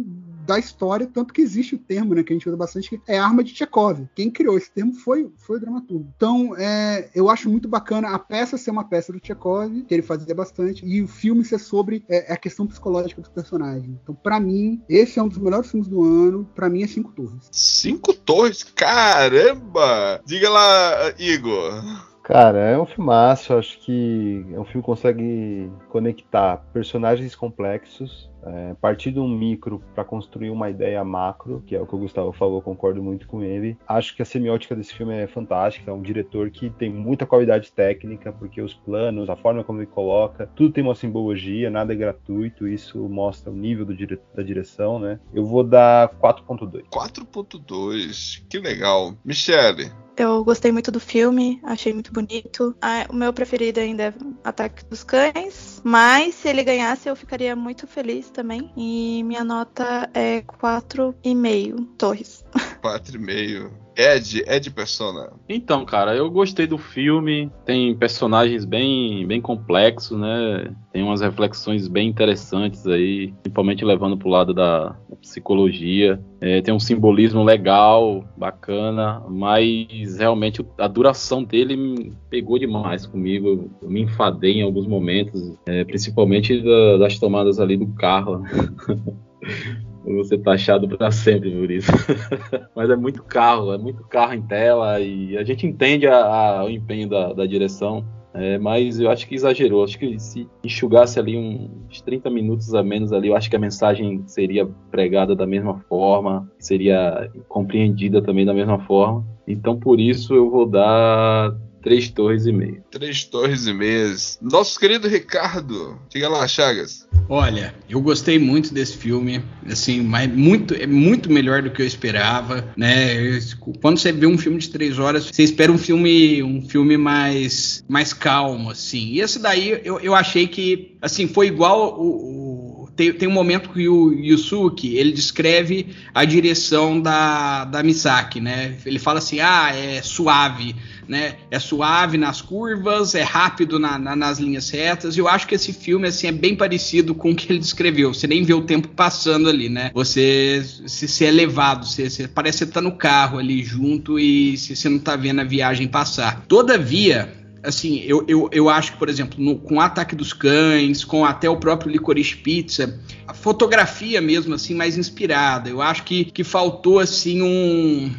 da 0.46 0.60
história, 0.60 1.08
tanto 1.12 1.34
que 1.34 1.42
existe 1.42 1.76
o 1.76 1.80
termo 1.80 2.14
né, 2.14 2.24
que 2.24 2.34
a 2.34 2.36
gente 2.36 2.48
usa 2.48 2.58
bastante, 2.58 2.90
que 2.90 3.02
é 3.08 3.18
arma 3.18 3.44
de 3.44 3.56
Chekhov. 3.56 4.08
Quem 4.16 4.30
criou 4.30 4.58
esse 4.58 4.72
termo 4.72 4.94
foi, 4.94 5.32
foi 5.38 5.58
o 5.58 5.60
dramaturgo. 5.60 6.08
Então, 6.16 6.56
é, 6.58 7.10
eu 7.16 7.30
acho 7.30 7.50
muito 7.50 7.68
bacana 7.68 8.10
a 8.10 8.20
peça 8.20 8.58
ser 8.58 8.72
uma 8.72 8.84
peça 8.84 9.14
do 9.14 9.20
Chekhov, 9.24 9.84
que 9.84 9.94
ele 9.94 10.04
fazia 10.04 10.36
bastante, 10.36 10.86
e 10.86 11.02
o 11.02 11.08
filme 11.08 11.46
ser 11.46 11.60
sobre 11.60 12.04
é, 12.10 12.34
a 12.34 12.38
questão 12.38 12.68
psicológica 12.68 13.22
dos 13.22 13.30
personagens. 13.30 13.93
Mesmo. 13.94 14.00
Então, 14.02 14.16
pra 14.16 14.40
mim, 14.40 14.82
esse 14.90 15.20
é 15.20 15.24
um 15.24 15.28
dos 15.28 15.38
melhores 15.38 15.70
filmes 15.70 15.88
do 15.88 16.04
ano. 16.04 16.46
Pra 16.56 16.70
mim, 16.70 16.84
é 16.84 16.88
Cinco 16.88 17.12
Torres. 17.12 17.50
Cinco 17.52 18.14
torres? 18.14 18.64
Caramba! 18.64 20.22
Diga 20.26 20.50
lá, 20.50 21.14
Igor. 21.18 21.84
Cara, 22.24 22.60
é 22.60 22.78
um 22.80 22.86
filmaço. 22.86 23.54
Acho 23.54 23.80
que 23.80 24.46
é 24.54 24.60
um 24.60 24.66
filme 24.66 24.82
que 24.82 24.86
consegue 24.86 25.72
conectar 25.90 26.58
personagens 26.74 27.36
complexos, 27.36 28.30
é, 28.46 28.74
partir 28.76 29.12
de 29.12 29.20
um 29.20 29.28
micro 29.28 29.82
para 29.94 30.04
construir 30.04 30.50
uma 30.50 30.70
ideia 30.70 31.04
macro, 31.04 31.64
que 31.66 31.76
é 31.76 31.82
o 31.82 31.86
que 31.86 31.96
o 31.96 32.00
Gustavo 32.00 32.32
falou, 32.32 32.62
concordo 32.62 33.02
muito 33.02 33.28
com 33.28 33.44
ele. 33.44 33.78
Acho 33.88 34.16
que 34.16 34.22
a 34.22 34.26
semiótica 34.26 34.76
desse 34.76 34.94
filme 34.94 35.14
é 35.14 35.28
fantástica. 35.28 35.92
É 35.92 35.94
um 35.94 36.02
diretor 36.02 36.50
que 36.50 36.70
tem 36.70 36.90
muita 36.90 37.26
qualidade 37.26 37.72
técnica, 37.72 38.32
porque 38.32 38.62
os 38.62 38.74
planos, 38.74 39.30
a 39.30 39.36
forma 39.36 39.64
como 39.64 39.80
ele 39.80 39.88
coloca, 39.88 40.50
tudo 40.56 40.74
tem 40.74 40.84
uma 40.84 40.96
simbologia, 40.96 41.70
nada 41.70 41.94
é 41.94 41.96
gratuito. 41.96 42.68
Isso 42.68 42.98
mostra 43.10 43.52
o 43.52 43.56
nível 43.56 43.86
do 43.86 43.96
dire- 43.96 44.20
da 44.36 44.44
direção, 44.44 45.00
né? 45.00 45.20
Eu 45.34 45.46
vou 45.46 45.64
dar 45.64 46.10
4.2. 46.20 46.84
4.2. 46.90 48.44
Que 48.50 48.60
legal. 48.60 49.16
Michele. 49.24 49.92
Eu 50.16 50.44
gostei 50.44 50.72
muito 50.72 50.92
do 50.92 51.00
filme, 51.00 51.60
achei 51.64 51.92
muito 51.92 52.14
bonito. 52.14 52.76
Ah, 52.80 53.08
o 53.10 53.16
meu 53.16 53.34
preferido 53.34 53.80
ainda 53.80 54.04
é 54.04 54.14
Ataque 54.44 54.86
dos 54.86 55.04
Cães, 55.04 55.82
mas 55.84 56.36
se 56.36 56.48
ele 56.48 56.64
ganhasse 56.64 57.10
eu 57.10 57.16
ficaria 57.16 57.56
muito 57.56 57.88
feliz 57.88 58.30
também. 58.34 58.70
E 58.76 59.24
minha 59.24 59.44
nota 59.44 60.10
é 60.14 60.42
4,5 60.42 61.88
torres. 61.98 62.44
4,5. 62.82 63.72
Ed, 63.96 64.44
Ed 64.48 64.72
Persona. 64.72 65.32
Então, 65.48 65.86
cara, 65.86 66.16
eu 66.16 66.30
gostei 66.30 66.66
do 66.66 66.78
filme. 66.78 67.52
Tem 67.66 67.96
personagens 67.96 68.66
bem, 68.66 69.26
bem 69.28 69.40
complexos, 69.40 70.18
né? 70.18 70.74
Tem 70.92 71.04
umas 71.04 71.22
reflexões 71.22 71.88
bem 71.88 72.10
interessantes 72.10 72.86
aí, 72.88 73.32
principalmente 73.42 73.86
levando 73.86 74.18
pro 74.18 74.30
lado 74.30 74.54
da 74.54 74.96
psicologia. 75.22 76.20
É, 76.42 76.62
tem 76.62 76.74
um 76.74 76.80
simbolismo 76.80 77.44
legal, 77.44 78.24
bacana, 78.36 79.22
mas 79.30 80.18
realmente 80.18 80.66
a 80.78 80.88
duração 80.88 81.44
dele 81.44 81.76
me 81.76 82.14
pegou 82.30 82.58
demais 82.60 83.06
comigo. 83.06 83.70
Eu 83.82 83.90
me 83.90 84.02
enfadei 84.02 84.60
em 84.60 84.64
alguns 84.64 84.88
momentos, 84.88 85.56
é, 85.66 85.84
principalmente 85.84 86.62
da- 86.62 86.98
das 86.98 87.20
tomadas 87.20 87.60
ali 87.60 87.78
do 87.78 87.88
carro. 87.94 88.44
Eu 90.06 90.16
vou 90.16 90.24
ser 90.24 90.38
taxado 90.40 90.88
pra 90.88 91.12
sempre 91.12 91.50
por 91.52 91.72
isso. 91.72 91.92
Mas 92.76 92.90
é 92.90 92.96
muito 92.96 93.24
carro, 93.24 93.72
é 93.74 93.78
muito 93.78 94.04
carro 94.04 94.34
em 94.34 94.42
tela 94.42 95.00
e 95.00 95.38
a 95.38 95.44
gente 95.44 95.66
entende 95.66 96.08
a- 96.08 96.16
a- 96.60 96.66
o 96.66 96.70
empenho 96.70 97.08
da, 97.10 97.32
da 97.34 97.46
direção. 97.46 98.04
é, 98.36 98.58
mas 98.58 99.00
eu 99.00 99.12
acho 99.12 99.28
que 99.28 99.36
exagerou. 99.36 99.84
Acho 99.84 100.00
que 100.00 100.20
se 100.20 100.48
enxugasse 100.64 101.20
ali 101.20 101.38
uns 101.38 102.02
30 102.02 102.32
minutos 102.32 102.74
a 102.74 102.82
menos 102.82 103.14
ali, 103.14 103.28
eu 103.28 103.36
acho 103.36 103.48
que 103.48 103.56
a 103.56 103.60
mensagem 103.60 104.24
seria 104.26 104.66
pregada 104.90 105.36
da 105.36 105.46
mesma 105.46 105.80
forma, 105.88 106.50
seria 106.58 107.30
compreendida 107.48 108.24
também 108.24 108.44
da 108.44 108.54
mesma 108.54 108.80
forma. 108.80 109.24
Então 109.48 109.80
por 109.80 110.00
isso 110.00 110.34
eu 110.34 110.50
vou 110.50 110.66
dar 110.66 111.56
três 111.84 112.10
torres 112.10 112.46
e 112.46 112.52
meio. 112.52 112.84
Três 112.90 113.24
torres 113.26 113.68
e 113.68 113.74
meias. 113.74 114.40
Nosso 114.42 114.80
querido 114.80 115.08
Ricardo. 115.08 116.00
Diga 116.10 116.30
lá, 116.30 116.48
Chagas. 116.48 117.08
Olha, 117.30 117.74
eu 117.90 118.02
gostei 118.02 118.38
muito 118.40 118.74
desse 118.74 118.98
filme, 118.98 119.44
assim, 119.68 120.02
mas 120.02 120.30
muito, 120.34 120.74
é 120.74 120.86
muito 120.88 121.32
melhor 121.32 121.62
do 121.62 121.72
que 121.72 121.82
eu 121.82 121.86
esperava, 121.86 122.74
né? 122.76 123.16
Eu- 123.16 123.40
Quando 123.82 123.98
você 123.98 124.12
vê 124.12 124.26
um 124.28 124.38
filme 124.38 124.58
de 124.60 124.70
três 124.70 125.00
horas, 125.00 125.26
você 125.26 125.44
espera 125.44 125.72
um 125.72 125.78
filme, 125.78 126.42
um 126.44 126.62
filme 126.68 126.98
mais, 126.98 127.84
mais 127.88 128.14
calmo, 128.14 128.70
assim. 128.70 129.08
E 129.14 129.22
esse 129.22 129.40
daí 129.40 129.80
eu, 129.84 130.00
eu 130.00 130.14
achei 130.16 130.48
que, 130.48 130.96
assim, 131.02 131.28
foi 131.28 131.48
igual 131.48 132.00
o, 132.00 132.84
o- 132.84 132.90
tem, 132.96 133.12
tem 133.12 133.28
um 133.28 133.32
momento 133.32 133.70
que 133.72 133.88
o 133.90 134.12
Yusuke 134.14 134.96
ele 134.96 135.12
descreve 135.12 135.88
a 136.14 136.24
direção 136.26 137.02
da, 137.02 137.66
da 137.66 137.82
Misaki, 137.82 138.40
né? 138.40 138.76
Ele 138.86 139.00
fala 139.00 139.18
assim, 139.18 139.40
ah, 139.40 139.72
é 139.76 140.00
suave, 140.04 140.76
né? 141.08 141.36
É 141.52 141.60
suave 141.60 142.18
nas 142.18 142.42
curvas, 142.42 143.16
é 143.16 143.22
rápido 143.24 143.78
na- 143.80 143.98
na- 144.00 144.16
nas 144.16 144.40
linhas 144.40 144.70
retas. 144.70 145.16
E 145.16 145.20
eu 145.20 145.28
acho 145.28 145.48
que 145.48 145.56
esse 145.56 145.74
filme 145.74 146.08
assim 146.08 146.28
é 146.28 146.32
bem 146.32 146.56
parecido 146.56 147.14
com 147.16 147.32
o 147.32 147.36
que 147.36 147.52
ele 147.52 147.60
descreveu. 147.60 148.14
Você 148.14 148.28
nem 148.28 148.44
vê 148.44 148.54
o 148.54 148.62
tempo 148.62 148.88
passando 148.90 149.50
ali, 149.50 149.70
né? 149.70 149.92
Você 149.94 150.64
se, 150.88 151.26
é 151.26 151.32
levado, 151.32 151.86
você, 151.86 152.10
você- 152.10 152.28
parece 152.28 152.60
que 152.60 152.66
você 152.66 152.72
tá 152.72 152.82
no 152.82 152.96
carro 152.98 153.38
ali 153.40 153.64
junto 153.64 154.20
e 154.20 154.58
você 154.58 154.90
não 154.90 155.00
tá 155.00 155.16
vendo 155.16 155.42
a 155.42 155.44
viagem 155.44 155.88
passar. 155.88 156.46
Todavia, 156.48 157.34
assim, 157.64 158.02
eu, 158.06 158.26
eu, 158.28 158.50
eu 158.52 158.70
acho 158.70 158.94
que, 158.94 158.98
por 158.98 159.08
exemplo, 159.10 159.42
no- 159.44 159.58
com 159.58 159.76
o 159.76 159.80
Ataque 159.80 160.16
dos 160.16 160.34
Cães, 160.34 161.04
com 161.04 161.24
até 161.26 161.50
o 161.50 161.58
próprio 161.58 161.92
Licorice 161.92 162.36
Pizza, 162.36 163.00
a 163.28 163.34
fotografia 163.34 164.20
mesmo, 164.22 164.54
assim, 164.54 164.74
mais 164.74 164.98
inspirada. 164.98 165.70
Eu 165.70 165.82
acho 165.82 166.04
que, 166.04 166.26
que 166.26 166.44
faltou, 166.44 167.00
assim, 167.00 167.42
um 167.42 168.12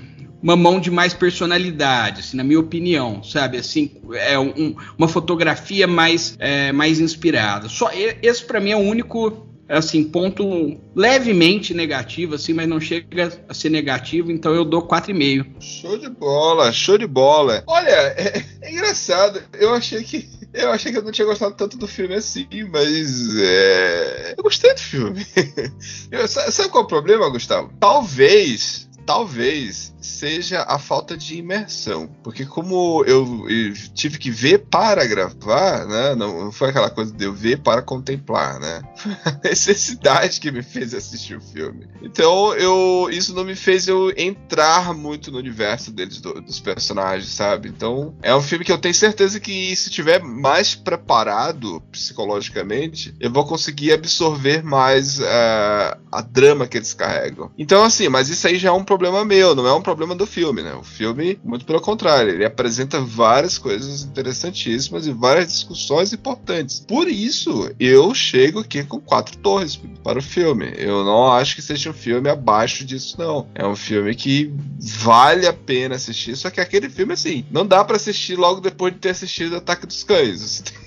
uma 0.44 0.54
mão 0.56 0.78
de 0.78 0.90
mais 0.90 1.14
personalidade, 1.14 2.20
assim, 2.20 2.36
na 2.36 2.44
minha 2.44 2.60
opinião, 2.60 3.22
sabe? 3.24 3.56
Assim, 3.56 3.90
é 4.12 4.38
um- 4.38 4.52
um- 4.54 4.76
uma 4.98 5.08
fotografia 5.08 5.86
mais, 5.86 6.36
é, 6.38 6.70
mais 6.70 7.00
inspirada. 7.00 7.66
Só 7.70 7.90
esse 8.22 8.44
para 8.44 8.60
mim 8.60 8.70
é 8.70 8.76
o 8.76 8.80
único 8.80 9.48
assim 9.66 10.04
ponto 10.04 10.78
levemente 10.94 11.72
negativo, 11.72 12.34
assim, 12.34 12.52
mas 12.52 12.68
não 12.68 12.78
chega 12.78 13.32
a 13.48 13.54
ser 13.54 13.70
negativo. 13.70 14.30
Então 14.30 14.54
eu 14.54 14.66
dou 14.66 14.82
4,5. 14.82 15.46
Show 15.58 15.96
de 15.96 16.10
bola, 16.10 16.70
show 16.70 16.98
de 16.98 17.06
bola. 17.06 17.64
Olha, 17.66 17.88
é, 17.88 18.44
é 18.60 18.70
engraçado. 18.70 19.40
Eu 19.58 19.72
achei 19.72 20.02
que. 20.04 20.28
Eu 20.52 20.70
achei 20.70 20.92
que 20.92 20.98
eu 20.98 21.02
não 21.02 21.10
tinha 21.10 21.26
gostado 21.26 21.54
tanto 21.56 21.78
do 21.78 21.88
filme 21.88 22.14
assim, 22.14 22.46
mas. 22.70 23.34
é, 23.38 24.34
eu 24.36 24.42
gostei 24.44 24.74
do 24.74 24.80
filme. 24.80 25.26
Eu- 26.12 26.28
sa- 26.28 26.50
sabe 26.52 26.68
qual 26.68 26.82
é 26.82 26.84
o 26.84 26.88
problema, 26.88 27.30
Gustavo? 27.30 27.72
Talvez. 27.80 28.86
Talvez 29.06 29.93
seja 30.04 30.62
a 30.68 30.78
falta 30.78 31.16
de 31.16 31.36
imersão. 31.38 32.08
Porque 32.22 32.44
como 32.44 33.02
eu, 33.06 33.48
eu 33.48 33.72
tive 33.94 34.18
que 34.18 34.30
ver 34.30 34.58
para 34.70 35.04
gravar, 35.06 35.86
né? 35.86 36.14
Não 36.14 36.52
foi 36.52 36.70
aquela 36.70 36.90
coisa 36.90 37.12
de 37.12 37.24
eu 37.24 37.32
ver 37.32 37.60
para 37.60 37.82
contemplar, 37.82 38.60
né? 38.60 38.82
Foi 38.96 39.12
a 39.24 39.40
necessidade 39.42 40.40
que 40.40 40.50
me 40.50 40.62
fez 40.62 40.92
assistir 40.94 41.36
o 41.36 41.40
filme. 41.40 41.86
Então, 42.02 42.54
eu 42.54 43.08
isso 43.10 43.34
não 43.34 43.44
me 43.44 43.54
fez 43.56 43.88
eu 43.88 44.12
entrar 44.16 44.92
muito 44.94 45.30
no 45.30 45.38
universo 45.38 45.90
deles, 45.90 46.20
do- 46.20 46.40
dos 46.40 46.60
personagens, 46.60 47.30
sabe? 47.30 47.68
Então, 47.68 48.14
é 48.22 48.34
um 48.34 48.42
filme 48.42 48.64
que 48.64 48.72
eu 48.72 48.78
tenho 48.78 48.94
certeza 48.94 49.40
que 49.40 49.74
se 49.76 49.90
tiver 49.90 50.22
mais 50.22 50.74
preparado 50.74 51.80
psicologicamente, 51.90 53.14
eu 53.20 53.30
vou 53.30 53.44
conseguir 53.46 53.92
absorver 53.92 54.62
mais 54.62 55.18
eh, 55.20 55.96
a 56.12 56.20
drama 56.20 56.66
que 56.66 56.76
eles 56.76 56.92
carregam. 56.94 57.50
Então, 57.58 57.84
assim, 57.84 58.08
mas 58.08 58.28
isso 58.28 58.46
aí 58.46 58.56
já 58.58 58.68
é 58.68 58.72
um 58.72 58.84
problema 58.84 59.24
meu, 59.24 59.54
não 59.54 59.66
é 59.66 59.72
um 59.72 59.82
problema 59.82 59.93
do 60.16 60.26
filme, 60.26 60.62
né? 60.62 60.74
O 60.74 60.82
filme, 60.82 61.38
muito 61.44 61.64
pelo 61.64 61.80
contrário, 61.80 62.32
ele 62.32 62.44
apresenta 62.44 63.00
várias 63.00 63.58
coisas 63.58 64.02
interessantíssimas 64.02 65.06
e 65.06 65.12
várias 65.12 65.48
discussões 65.48 66.12
importantes. 66.12 66.80
Por 66.80 67.08
isso, 67.08 67.70
eu 67.78 68.14
chego 68.14 68.60
aqui 68.60 68.82
com 68.84 69.00
quatro 69.00 69.36
torres 69.38 69.80
para 70.02 70.18
o 70.18 70.22
filme. 70.22 70.72
Eu 70.76 71.04
não 71.04 71.32
acho 71.32 71.54
que 71.56 71.62
seja 71.62 71.90
um 71.90 71.94
filme 71.94 72.28
abaixo 72.28 72.84
disso, 72.84 73.16
não. 73.18 73.46
É 73.54 73.66
um 73.66 73.76
filme 73.76 74.14
que 74.14 74.52
vale 74.78 75.46
a 75.46 75.52
pena 75.52 75.94
assistir, 75.94 76.36
só 76.36 76.50
que 76.50 76.60
aquele 76.60 76.88
filme, 76.88 77.12
assim, 77.12 77.44
não 77.50 77.66
dá 77.66 77.84
para 77.84 77.96
assistir 77.96 78.36
logo 78.36 78.60
depois 78.60 78.92
de 78.92 79.00
ter 79.00 79.10
assistido 79.10 79.56
Ataque 79.56 79.86
dos 79.86 80.02
Cães. 80.04 80.40
Você 80.40 80.62
tem... 80.72 80.83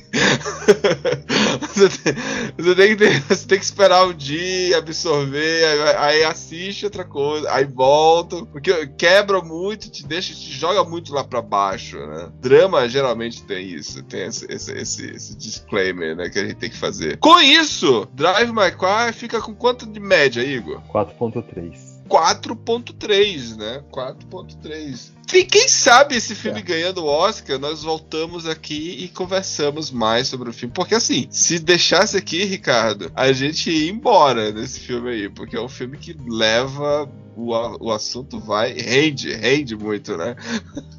você, 1.74 1.89
tem, 1.89 2.14
você 2.58 2.76
tem 2.76 2.97
você 3.28 3.47
tem 3.47 3.60
que 3.60 3.66
esperar 3.66 4.08
um 4.08 4.14
dia, 4.14 4.78
absorver, 4.78 5.66
aí, 5.66 5.95
aí 5.97 6.24
assiste 6.24 6.86
outra 6.86 7.03
coisa, 7.03 7.51
aí 7.51 7.66
volta, 7.66 8.45
porque 8.45 8.88
quebra 8.97 9.41
muito, 9.41 9.89
te 9.89 10.05
deixa, 10.05 10.34
te 10.34 10.51
joga 10.51 10.84
muito 10.84 11.14
lá 11.14 11.24
pra 11.24 11.41
baixo, 11.41 11.97
né? 11.97 12.30
Drama 12.39 12.88
geralmente 12.88 13.43
tem 13.43 13.68
isso, 13.68 14.03
tem 14.03 14.24
esse, 14.24 14.45
esse, 14.51 14.72
esse, 14.72 15.12
esse 15.12 15.38
disclaimer, 15.38 16.16
né, 16.16 16.30
que 16.30 16.39
a 16.39 16.43
gente 16.45 16.55
tem 16.55 16.70
que 16.70 16.78
fazer. 16.78 17.18
Com 17.18 17.39
isso, 17.39 18.08
Drive 18.14 18.51
My 18.51 18.72
Car 18.72 19.14
fica 19.14 19.41
com 19.41 19.53
quanto 19.53 19.86
de 19.86 19.99
média, 19.99 20.41
Igor? 20.41 20.82
4.3. 20.93 21.86
4.3, 22.08 23.58
né? 23.58 23.84
4.3. 23.91 25.12
E 25.34 25.43
quem 25.43 25.68
sabe 25.68 26.16
esse 26.16 26.34
filme 26.34 26.62
ganhando 26.62 27.03
o 27.03 27.05
Oscar, 27.05 27.60
nós 27.60 27.84
voltamos 27.84 28.47
aqui 28.47 28.97
e 29.03 29.10
conversamos 29.10 29.91
mais 29.91 30.28
sobre 30.28 30.49
o 30.49 30.53
filme. 30.53 30.74
Porque 30.74 30.95
assim, 30.95 31.28
se 31.30 31.60
deixasse 31.60 32.16
aqui, 32.16 32.45
Ricardo, 32.45 33.12
a 33.14 33.32
gente 33.34 33.70
ia 33.70 33.91
embora 33.91 34.51
nesse 34.51 34.80
filme 34.80 35.10
aí. 35.10 35.30
Porque 35.30 35.58
é 35.58 35.62
um 35.62 35.70
filme 35.70 35.97
que 35.97 36.16
leva. 36.28 37.10
O, 37.36 37.51
o 37.51 37.91
assunto 37.91 38.39
vai. 38.39 38.74
Rende, 38.74 39.32
rende 39.34 39.76
muito, 39.76 40.18
né? 40.18 40.36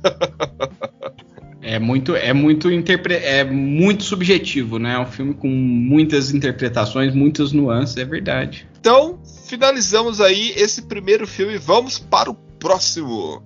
É 1.61 1.79
muito, 1.79 2.15
é 2.15 2.33
muito, 2.33 2.71
interpre 2.71 3.15
é 3.15 3.45
muito 3.45 4.05
subjetivo, 4.05 4.79
né? 4.79 4.95
É 4.95 4.99
um 4.99 5.07
filme 5.07 5.35
com 5.35 5.49
muitas 5.49 6.33
interpretações, 6.33 7.15
muitas 7.15 7.53
nuances, 7.53 7.97
é 7.97 8.05
verdade. 8.05 8.67
Então, 8.81 9.19
finalizamos 9.49 10.21
aí 10.21 10.53
esse 10.57 10.83
primeiro 10.83 11.27
filme. 11.27 11.57
Vamos 11.57 11.99
para 11.99 12.31
o 12.31 12.35
próximo. 12.35 13.43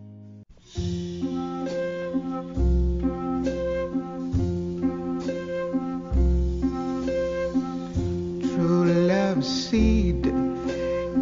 True 8.40 8.92
love 9.06 9.44
seed 9.44 10.26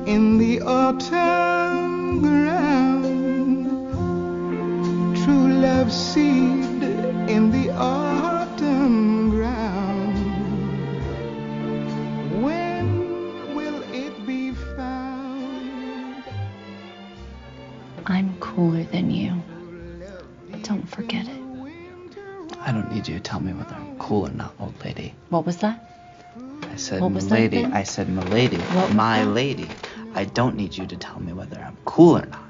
in 0.06 0.38
the 0.38 0.60
autumn 0.62 2.22
ground. 2.22 3.68
True 5.22 5.48
love 5.60 5.92
seed 5.92 6.82
in 7.28 7.50
the 7.50 7.70
autumn. 7.76 8.39
I'm 18.10 18.36
cooler 18.40 18.82
than 18.82 19.12
you. 19.12 19.40
Don't 20.62 20.88
forget 20.88 21.28
it. 21.28 21.40
I 22.58 22.72
don't 22.72 22.92
need 22.92 23.06
you 23.06 23.14
to 23.14 23.20
tell 23.20 23.38
me 23.38 23.52
whether 23.52 23.72
I'm 23.72 23.96
cool 23.98 24.26
or 24.26 24.32
not, 24.32 24.52
old 24.58 24.74
lady. 24.84 25.14
What 25.28 25.46
was 25.46 25.58
that? 25.58 25.80
I 26.62 26.74
said, 26.74 27.02
What 27.02 27.10
milady. 27.10 27.64
I 27.64 27.84
said, 27.84 28.08
milady. 28.08 28.56
What 28.56 28.92
My 28.94 29.22
lady. 29.22 29.68
I 30.14 30.24
don't 30.24 30.56
need 30.56 30.76
you 30.76 30.86
to 30.86 30.96
tell 30.96 31.20
me 31.20 31.32
whether 31.32 31.60
I'm 31.60 31.76
cool 31.84 32.18
or 32.18 32.26
not. 32.26 32.40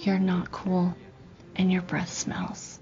You're 0.00 0.18
not 0.18 0.52
cool, 0.52 0.94
and 1.56 1.72
your 1.72 1.82
breath 1.82 2.12
smells. 2.12 2.78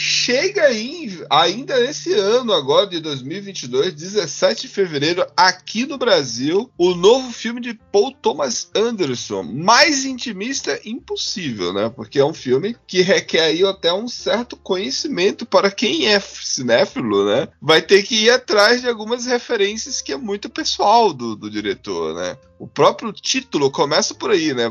Chega 0.00 0.64
aí, 0.64 1.22
ainda 1.28 1.78
esse 1.78 2.14
ano 2.14 2.54
agora 2.54 2.86
de 2.86 3.00
2022, 3.00 3.92
17 3.92 4.62
de 4.62 4.68
fevereiro, 4.68 5.26
aqui 5.36 5.84
no 5.84 5.98
Brasil, 5.98 6.70
o 6.78 6.94
novo 6.94 7.30
filme 7.30 7.60
de 7.60 7.74
Paul 7.92 8.12
Thomas 8.12 8.70
Anderson. 8.74 9.42
Mais 9.42 10.06
intimista 10.06 10.80
impossível, 10.84 11.72
né? 11.72 11.92
Porque 11.94 12.18
é 12.18 12.24
um 12.24 12.32
filme 12.32 12.74
que 12.86 13.02
requer 13.02 13.42
aí 13.42 13.62
até 13.62 13.92
um 13.92 14.08
certo 14.08 14.56
conhecimento 14.56 15.44
para 15.44 15.70
quem 15.70 16.06
é 16.06 16.18
cinéfilo, 16.18 17.26
né? 17.26 17.48
Vai 17.60 17.82
ter 17.82 18.02
que 18.02 18.24
ir 18.24 18.30
atrás 18.30 18.80
de 18.80 18.88
algumas 18.88 19.26
referências 19.26 20.00
que 20.00 20.12
é 20.12 20.16
muito 20.16 20.48
pessoal 20.48 21.12
do, 21.12 21.36
do 21.36 21.50
diretor, 21.50 22.14
né? 22.14 22.38
O 22.60 22.68
próprio 22.68 23.10
título 23.10 23.70
começa 23.70 24.14
por 24.14 24.30
aí, 24.30 24.52
né? 24.52 24.64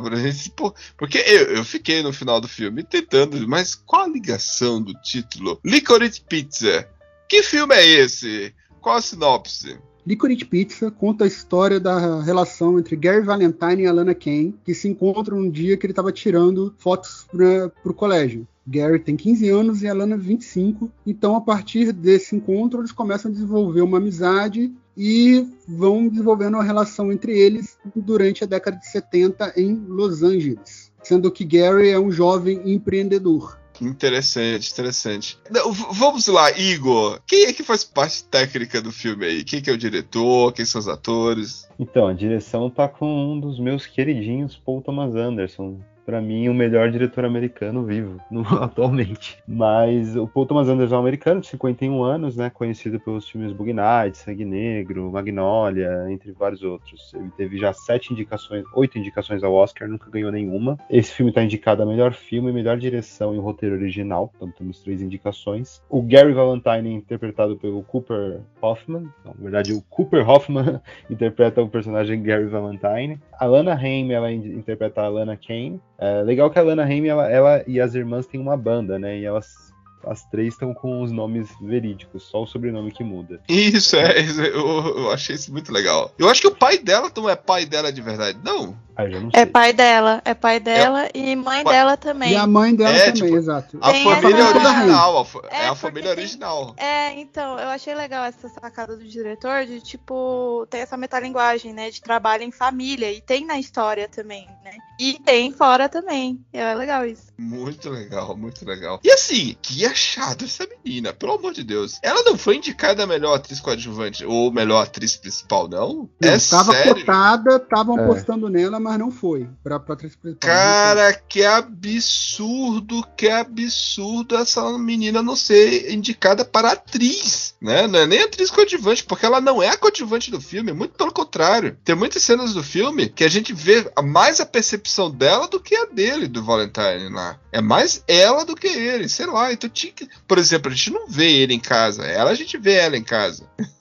Porque 0.95 1.17
eu, 1.17 1.55
eu 1.55 1.65
fiquei 1.65 2.03
no 2.03 2.13
final 2.13 2.39
do 2.39 2.47
filme 2.47 2.83
tentando, 2.83 3.47
mas 3.47 3.73
qual 3.73 4.03
a 4.03 4.07
ligação 4.07 4.79
do 4.79 4.93
título? 5.01 5.59
Licorice 5.65 6.21
Pizza. 6.21 6.87
Que 7.27 7.41
filme 7.41 7.73
é 7.73 7.83
esse? 7.83 8.53
Qual 8.79 8.95
a 8.95 9.01
sinopse? 9.01 9.75
Licorice 10.05 10.45
Pizza 10.45 10.91
conta 10.91 11.23
a 11.23 11.27
história 11.27 11.79
da 11.79 12.21
relação 12.21 12.77
entre 12.77 12.95
Gary 12.95 13.21
Valentine 13.23 13.81
e 13.81 13.87
Alana 13.87 14.13
Kane, 14.13 14.53
que 14.63 14.75
se 14.75 14.87
encontram 14.87 15.39
um 15.39 15.49
dia 15.49 15.75
que 15.75 15.87
ele 15.87 15.91
estava 15.91 16.11
tirando 16.11 16.75
fotos 16.77 17.25
para 17.31 17.71
o 17.83 17.93
colégio. 17.93 18.47
Gary 18.67 18.99
tem 18.99 19.17
15 19.17 19.49
anos 19.49 19.81
e 19.81 19.87
Alana 19.87 20.15
25, 20.15 20.91
então 21.07 21.35
a 21.35 21.41
partir 21.41 21.91
desse 21.91 22.35
encontro 22.35 22.81
eles 22.81 22.91
começam 22.91 23.31
a 23.31 23.33
desenvolver 23.33 23.81
uma 23.81 23.97
amizade 23.97 24.71
e 25.01 25.47
vão 25.65 26.09
desenvolvendo 26.09 26.55
uma 26.55 26.63
relação 26.63 27.09
entre 27.09 27.31
eles 27.31 27.77
durante 27.95 28.43
a 28.43 28.47
década 28.47 28.75
de 28.75 28.85
70 28.85 29.53
em 29.55 29.73
Los 29.73 30.21
Angeles, 30.21 30.91
sendo 31.01 31.31
que 31.31 31.45
Gary 31.45 31.87
é 31.87 31.97
um 31.97 32.11
jovem 32.11 32.69
empreendedor. 32.69 33.57
Interessante, 33.81 34.69
interessante. 34.69 35.39
Não, 35.49 35.71
vamos 35.71 36.27
lá, 36.27 36.51
Igor. 36.51 37.21
Quem 37.25 37.45
é 37.45 37.53
que 37.53 37.63
faz 37.63 37.85
parte 37.85 38.25
técnica 38.25 38.81
do 38.81 38.91
filme 38.91 39.25
aí? 39.25 39.43
Quem 39.45 39.61
que 39.61 39.69
é 39.69 39.73
o 39.73 39.77
diretor? 39.77 40.51
Quem 40.51 40.65
são 40.65 40.79
os 40.79 40.87
atores? 40.89 41.65
Então, 41.79 42.05
a 42.05 42.13
direção 42.13 42.69
tá 42.69 42.89
com 42.89 43.07
um 43.07 43.39
dos 43.39 43.57
meus 43.57 43.87
queridinhos, 43.87 44.57
Paul 44.57 44.81
Thomas 44.81 45.15
Anderson. 45.15 45.79
Pra 46.09 46.19
mim, 46.21 46.49
o 46.49 46.55
melhor 46.55 46.89
diretor 46.89 47.23
americano 47.23 47.83
vivo 47.85 48.19
no- 48.31 48.41
atualmente. 48.63 49.37
Mas 49.47 50.15
o 50.15 50.27
Paul 50.27 50.47
Thomas 50.47 50.67
Anderson 50.67 50.95
é 50.95 50.97
um 50.97 51.01
americano 51.01 51.39
de 51.39 51.45
51 51.45 52.01
anos, 52.01 52.35
né? 52.35 52.49
Conhecido 52.49 52.99
pelos 52.99 53.29
filmes 53.29 53.53
Bug 53.53 53.71
Night, 53.71 54.17
Sangue 54.17 54.43
Negro, 54.43 55.11
Magnolia, 55.11 56.07
entre 56.09 56.31
vários 56.31 56.63
outros. 56.63 57.13
Ele 57.13 57.29
teve 57.37 57.59
já 57.59 57.71
sete 57.73 58.11
indicações, 58.11 58.63
oito 58.73 58.97
indicações 58.97 59.43
ao 59.43 59.53
Oscar, 59.53 59.87
nunca 59.87 60.09
ganhou 60.09 60.31
nenhuma. 60.31 60.79
Esse 60.89 61.13
filme 61.13 61.31
tá 61.31 61.43
indicado 61.43 61.83
a 61.83 61.85
melhor 61.85 62.11
filme, 62.13 62.51
melhor 62.51 62.79
direção 62.79 63.35
e 63.35 63.37
roteiro 63.37 63.75
original. 63.75 64.31
Então 64.35 64.49
temos 64.49 64.79
três 64.81 65.03
indicações. 65.03 65.79
O 65.87 66.01
Gary 66.01 66.33
Valentine, 66.33 66.91
interpretado 66.91 67.55
pelo 67.55 67.83
Cooper 67.83 68.39
Hoffman. 68.59 69.03
Não, 69.23 69.35
na 69.37 69.43
verdade, 69.43 69.73
o 69.73 69.81
Cooper 69.83 70.27
Hoffman 70.27 70.81
interpreta 71.07 71.61
o 71.61 71.69
personagem 71.69 72.23
Gary 72.23 72.47
Valentine. 72.47 73.19
A 73.39 73.45
Lana 73.45 73.75
Haim, 73.75 74.11
ela 74.11 74.31
in- 74.31 74.57
interpreta 74.57 75.03
a 75.03 75.07
Lana 75.07 75.37
Kane. 75.37 75.79
É 75.99 76.23
legal 76.23 76.49
que 76.49 76.57
a 76.57 76.63
Lana 76.63 76.83
Haim, 76.83 77.07
ela, 77.07 77.29
ela 77.29 77.63
e 77.67 77.79
as 77.79 77.93
irmãs 77.93 78.25
têm 78.25 78.39
uma 78.39 78.55
banda, 78.55 78.97
né? 78.97 79.19
E 79.19 79.25
elas 79.25 79.69
as 80.05 80.23
três 80.25 80.53
estão 80.53 80.73
com 80.73 81.01
os 81.01 81.11
nomes 81.11 81.49
verídicos, 81.61 82.23
só 82.23 82.43
o 82.43 82.47
sobrenome 82.47 82.91
que 82.91 83.03
muda. 83.03 83.41
Isso, 83.47 83.95
é, 83.97 84.19
eu, 84.21 84.97
eu 84.97 85.11
achei 85.11 85.35
isso 85.35 85.51
muito 85.51 85.71
legal. 85.71 86.13
Eu 86.17 86.29
acho 86.29 86.41
que 86.41 86.47
o 86.47 86.55
pai 86.55 86.77
dela 86.77 87.11
não 87.15 87.29
é 87.29 87.35
pai 87.35 87.65
dela 87.65 87.91
de 87.91 88.01
verdade, 88.01 88.39
não. 88.43 88.77
Ah, 88.99 89.05
eu 89.05 89.11
já 89.11 89.19
não 89.21 89.29
É 89.31 89.45
pai 89.45 89.71
dela, 89.71 90.21
é 90.25 90.33
pai 90.33 90.59
dela 90.59 91.07
e 91.13 91.33
mãe 91.35 91.63
Pai- 91.63 91.73
dela 91.73 91.95
também. 91.95 92.33
E 92.33 92.35
a 92.35 92.45
mãe 92.45 92.75
dela 92.75 92.89
É, 92.97 93.05
também, 93.11 93.13
tipo, 93.23 93.37
exato. 93.37 93.77
A 93.79 93.91
Tem 93.91 94.03
família 94.03 94.39
essa- 94.43 94.49
original, 94.57 95.27
é, 95.49 95.55
É, 95.63 95.67
a 95.67 95.75
família 95.75 96.11
original. 96.11 96.73
É, 96.77 97.19
então, 97.19 97.57
eu 97.57 97.69
achei 97.69 97.95
legal 97.95 98.25
essa 98.25 98.49
sacada 98.49 98.97
do 98.97 99.03
diretor 99.05 99.65
de, 99.65 99.79
tipo, 99.79 100.67
ter 100.69 100.79
essa 100.79 100.97
metalinguagem, 100.97 101.71
né? 101.73 101.89
De 101.89 102.01
trabalho 102.01 102.43
em 102.43 102.51
família. 102.51 103.09
E 103.11 103.21
tem 103.21 103.45
na 103.45 103.57
história 103.57 104.07
também, 104.09 104.45
né? 104.65 104.71
E 104.99 105.13
tem 105.19 105.51
fora 105.53 105.87
também. 105.87 106.43
É 106.51 106.73
legal 106.75 107.05
isso. 107.05 107.27
Muito 107.37 107.89
legal, 107.89 108.35
muito 108.35 108.65
legal. 108.65 108.99
E 109.01 109.09
assim, 109.09 109.55
que 109.61 109.85
achado 109.85 110.43
essa 110.43 110.67
menina, 110.83 111.13
pelo 111.13 111.33
amor 111.35 111.53
de 111.53 111.63
Deus. 111.63 111.97
Ela 112.03 112.21
não 112.23 112.37
foi 112.37 112.57
indicada 112.57 113.03
a 113.03 113.07
melhor 113.07 113.35
atriz 113.35 113.61
coadjuvante 113.61 114.25
ou 114.25 114.51
melhor 114.51 114.83
atriz 114.83 115.15
principal, 115.15 115.69
não? 115.69 116.09
Não, 116.21 116.29
é 116.29 116.37
tava 116.37 116.73
sério? 116.73 116.95
cotada, 116.95 117.55
estavam 117.55 117.97
É. 117.97 118.03
apostando 118.03 118.49
nela, 118.49 118.77
mas 118.77 118.88
não 118.97 119.11
foi. 119.11 119.47
Pra 119.63 119.75
atriz 119.77 120.15
principal. 120.15 120.49
Cara, 120.49 121.13
que 121.13 121.43
absurdo, 121.43 123.05
que 123.15 123.27
absurdo 123.29 124.35
essa 124.35 124.77
menina 124.77 125.21
não 125.21 125.35
ser 125.35 125.91
indicada 125.93 126.43
para 126.45 126.71
atriz, 126.71 127.55
né? 127.61 127.87
Não 127.87 127.99
é 127.99 128.05
nem 128.07 128.21
atriz 128.23 128.49
coadjuvante, 128.49 129.03
porque 129.03 129.25
ela 129.25 129.39
não 129.41 129.61
é 129.61 129.69
a 129.69 129.77
coadjuvante 129.77 130.31
do 130.31 130.39
filme, 130.41 130.71
muito 130.73 130.95
pelo 130.95 131.11
contrário. 131.11 131.77
Tem 131.83 131.95
muitas 131.95 132.23
cenas 132.23 132.53
do 132.53 132.63
filme 132.63 133.09
que 133.09 133.23
a 133.23 133.29
gente 133.29 133.53
vê 133.53 133.89
mais 134.03 134.39
a 134.39 134.45
percepção 134.45 135.09
dela 135.11 135.47
do 135.47 135.59
que 135.59 135.75
a 135.75 135.85
dele, 135.85 136.27
do 136.27 136.43
Valentine 136.43 137.09
lá. 137.09 137.39
É 137.51 137.61
mais 137.61 138.03
ela 138.07 138.45
do 138.45 138.55
que 138.55 138.67
ele, 138.67 139.09
sei 139.09 139.25
lá. 139.25 139.51
Então 139.51 139.69
tinha 139.69 139.91
que... 139.91 140.07
Por 140.27 140.37
exemplo, 140.37 140.71
a 140.71 140.75
gente 140.75 140.91
não 140.91 141.07
vê 141.07 141.31
ele 141.31 141.53
em 141.53 141.59
casa, 141.59 142.03
ela 142.05 142.31
a 142.31 142.35
gente 142.35 142.57
vê 142.57 142.73
ela 142.73 142.97
em 142.97 143.03
casa. 143.03 143.47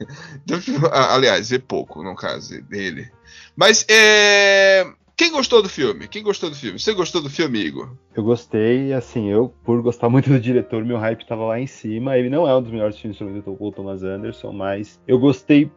Então, 0.50 0.58
a- 0.90 1.14
aliás, 1.14 1.50
vê 1.50 1.58
pouco, 1.58 2.02
no 2.02 2.14
caso 2.16 2.60
dele. 2.62 3.10
Mas 3.58 3.84
é. 3.90 4.86
Quem 5.16 5.32
gostou 5.32 5.60
do 5.60 5.68
filme? 5.68 6.06
Quem 6.06 6.22
gostou 6.22 6.48
do 6.48 6.54
filme? 6.54 6.78
Você 6.78 6.94
gostou 6.94 7.20
do 7.20 7.28
filme, 7.28 7.58
Igor? 7.58 7.92
Eu 8.14 8.22
gostei, 8.22 8.92
assim, 8.92 9.28
eu, 9.28 9.52
por 9.64 9.82
gostar 9.82 10.08
muito 10.08 10.30
do 10.30 10.38
diretor, 10.38 10.84
meu 10.84 10.96
hype 10.96 11.26
tava 11.26 11.44
lá 11.44 11.58
em 11.58 11.66
cima. 11.66 12.16
Ele 12.16 12.30
não 12.30 12.48
é 12.48 12.56
um 12.56 12.62
dos 12.62 12.70
melhores 12.70 12.96
filmes 12.96 13.18
sobre 13.18 13.36
o 13.36 13.42
Paul 13.42 13.72
Thomas 13.72 14.04
Anderson, 14.04 14.52
mas 14.52 15.00
eu 15.08 15.18
gostei. 15.18 15.68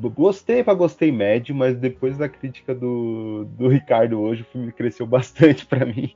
Gostei 0.00 0.64
pra 0.64 0.74
gostei 0.74 1.12
médio, 1.12 1.54
mas 1.54 1.76
depois 1.76 2.18
da 2.18 2.28
crítica 2.28 2.74
do, 2.74 3.44
do 3.56 3.68
Ricardo 3.68 4.18
hoje, 4.18 4.42
o 4.42 4.52
filme 4.52 4.72
cresceu 4.72 5.06
bastante 5.08 5.64
pra 5.66 5.86
mim. 5.86 6.12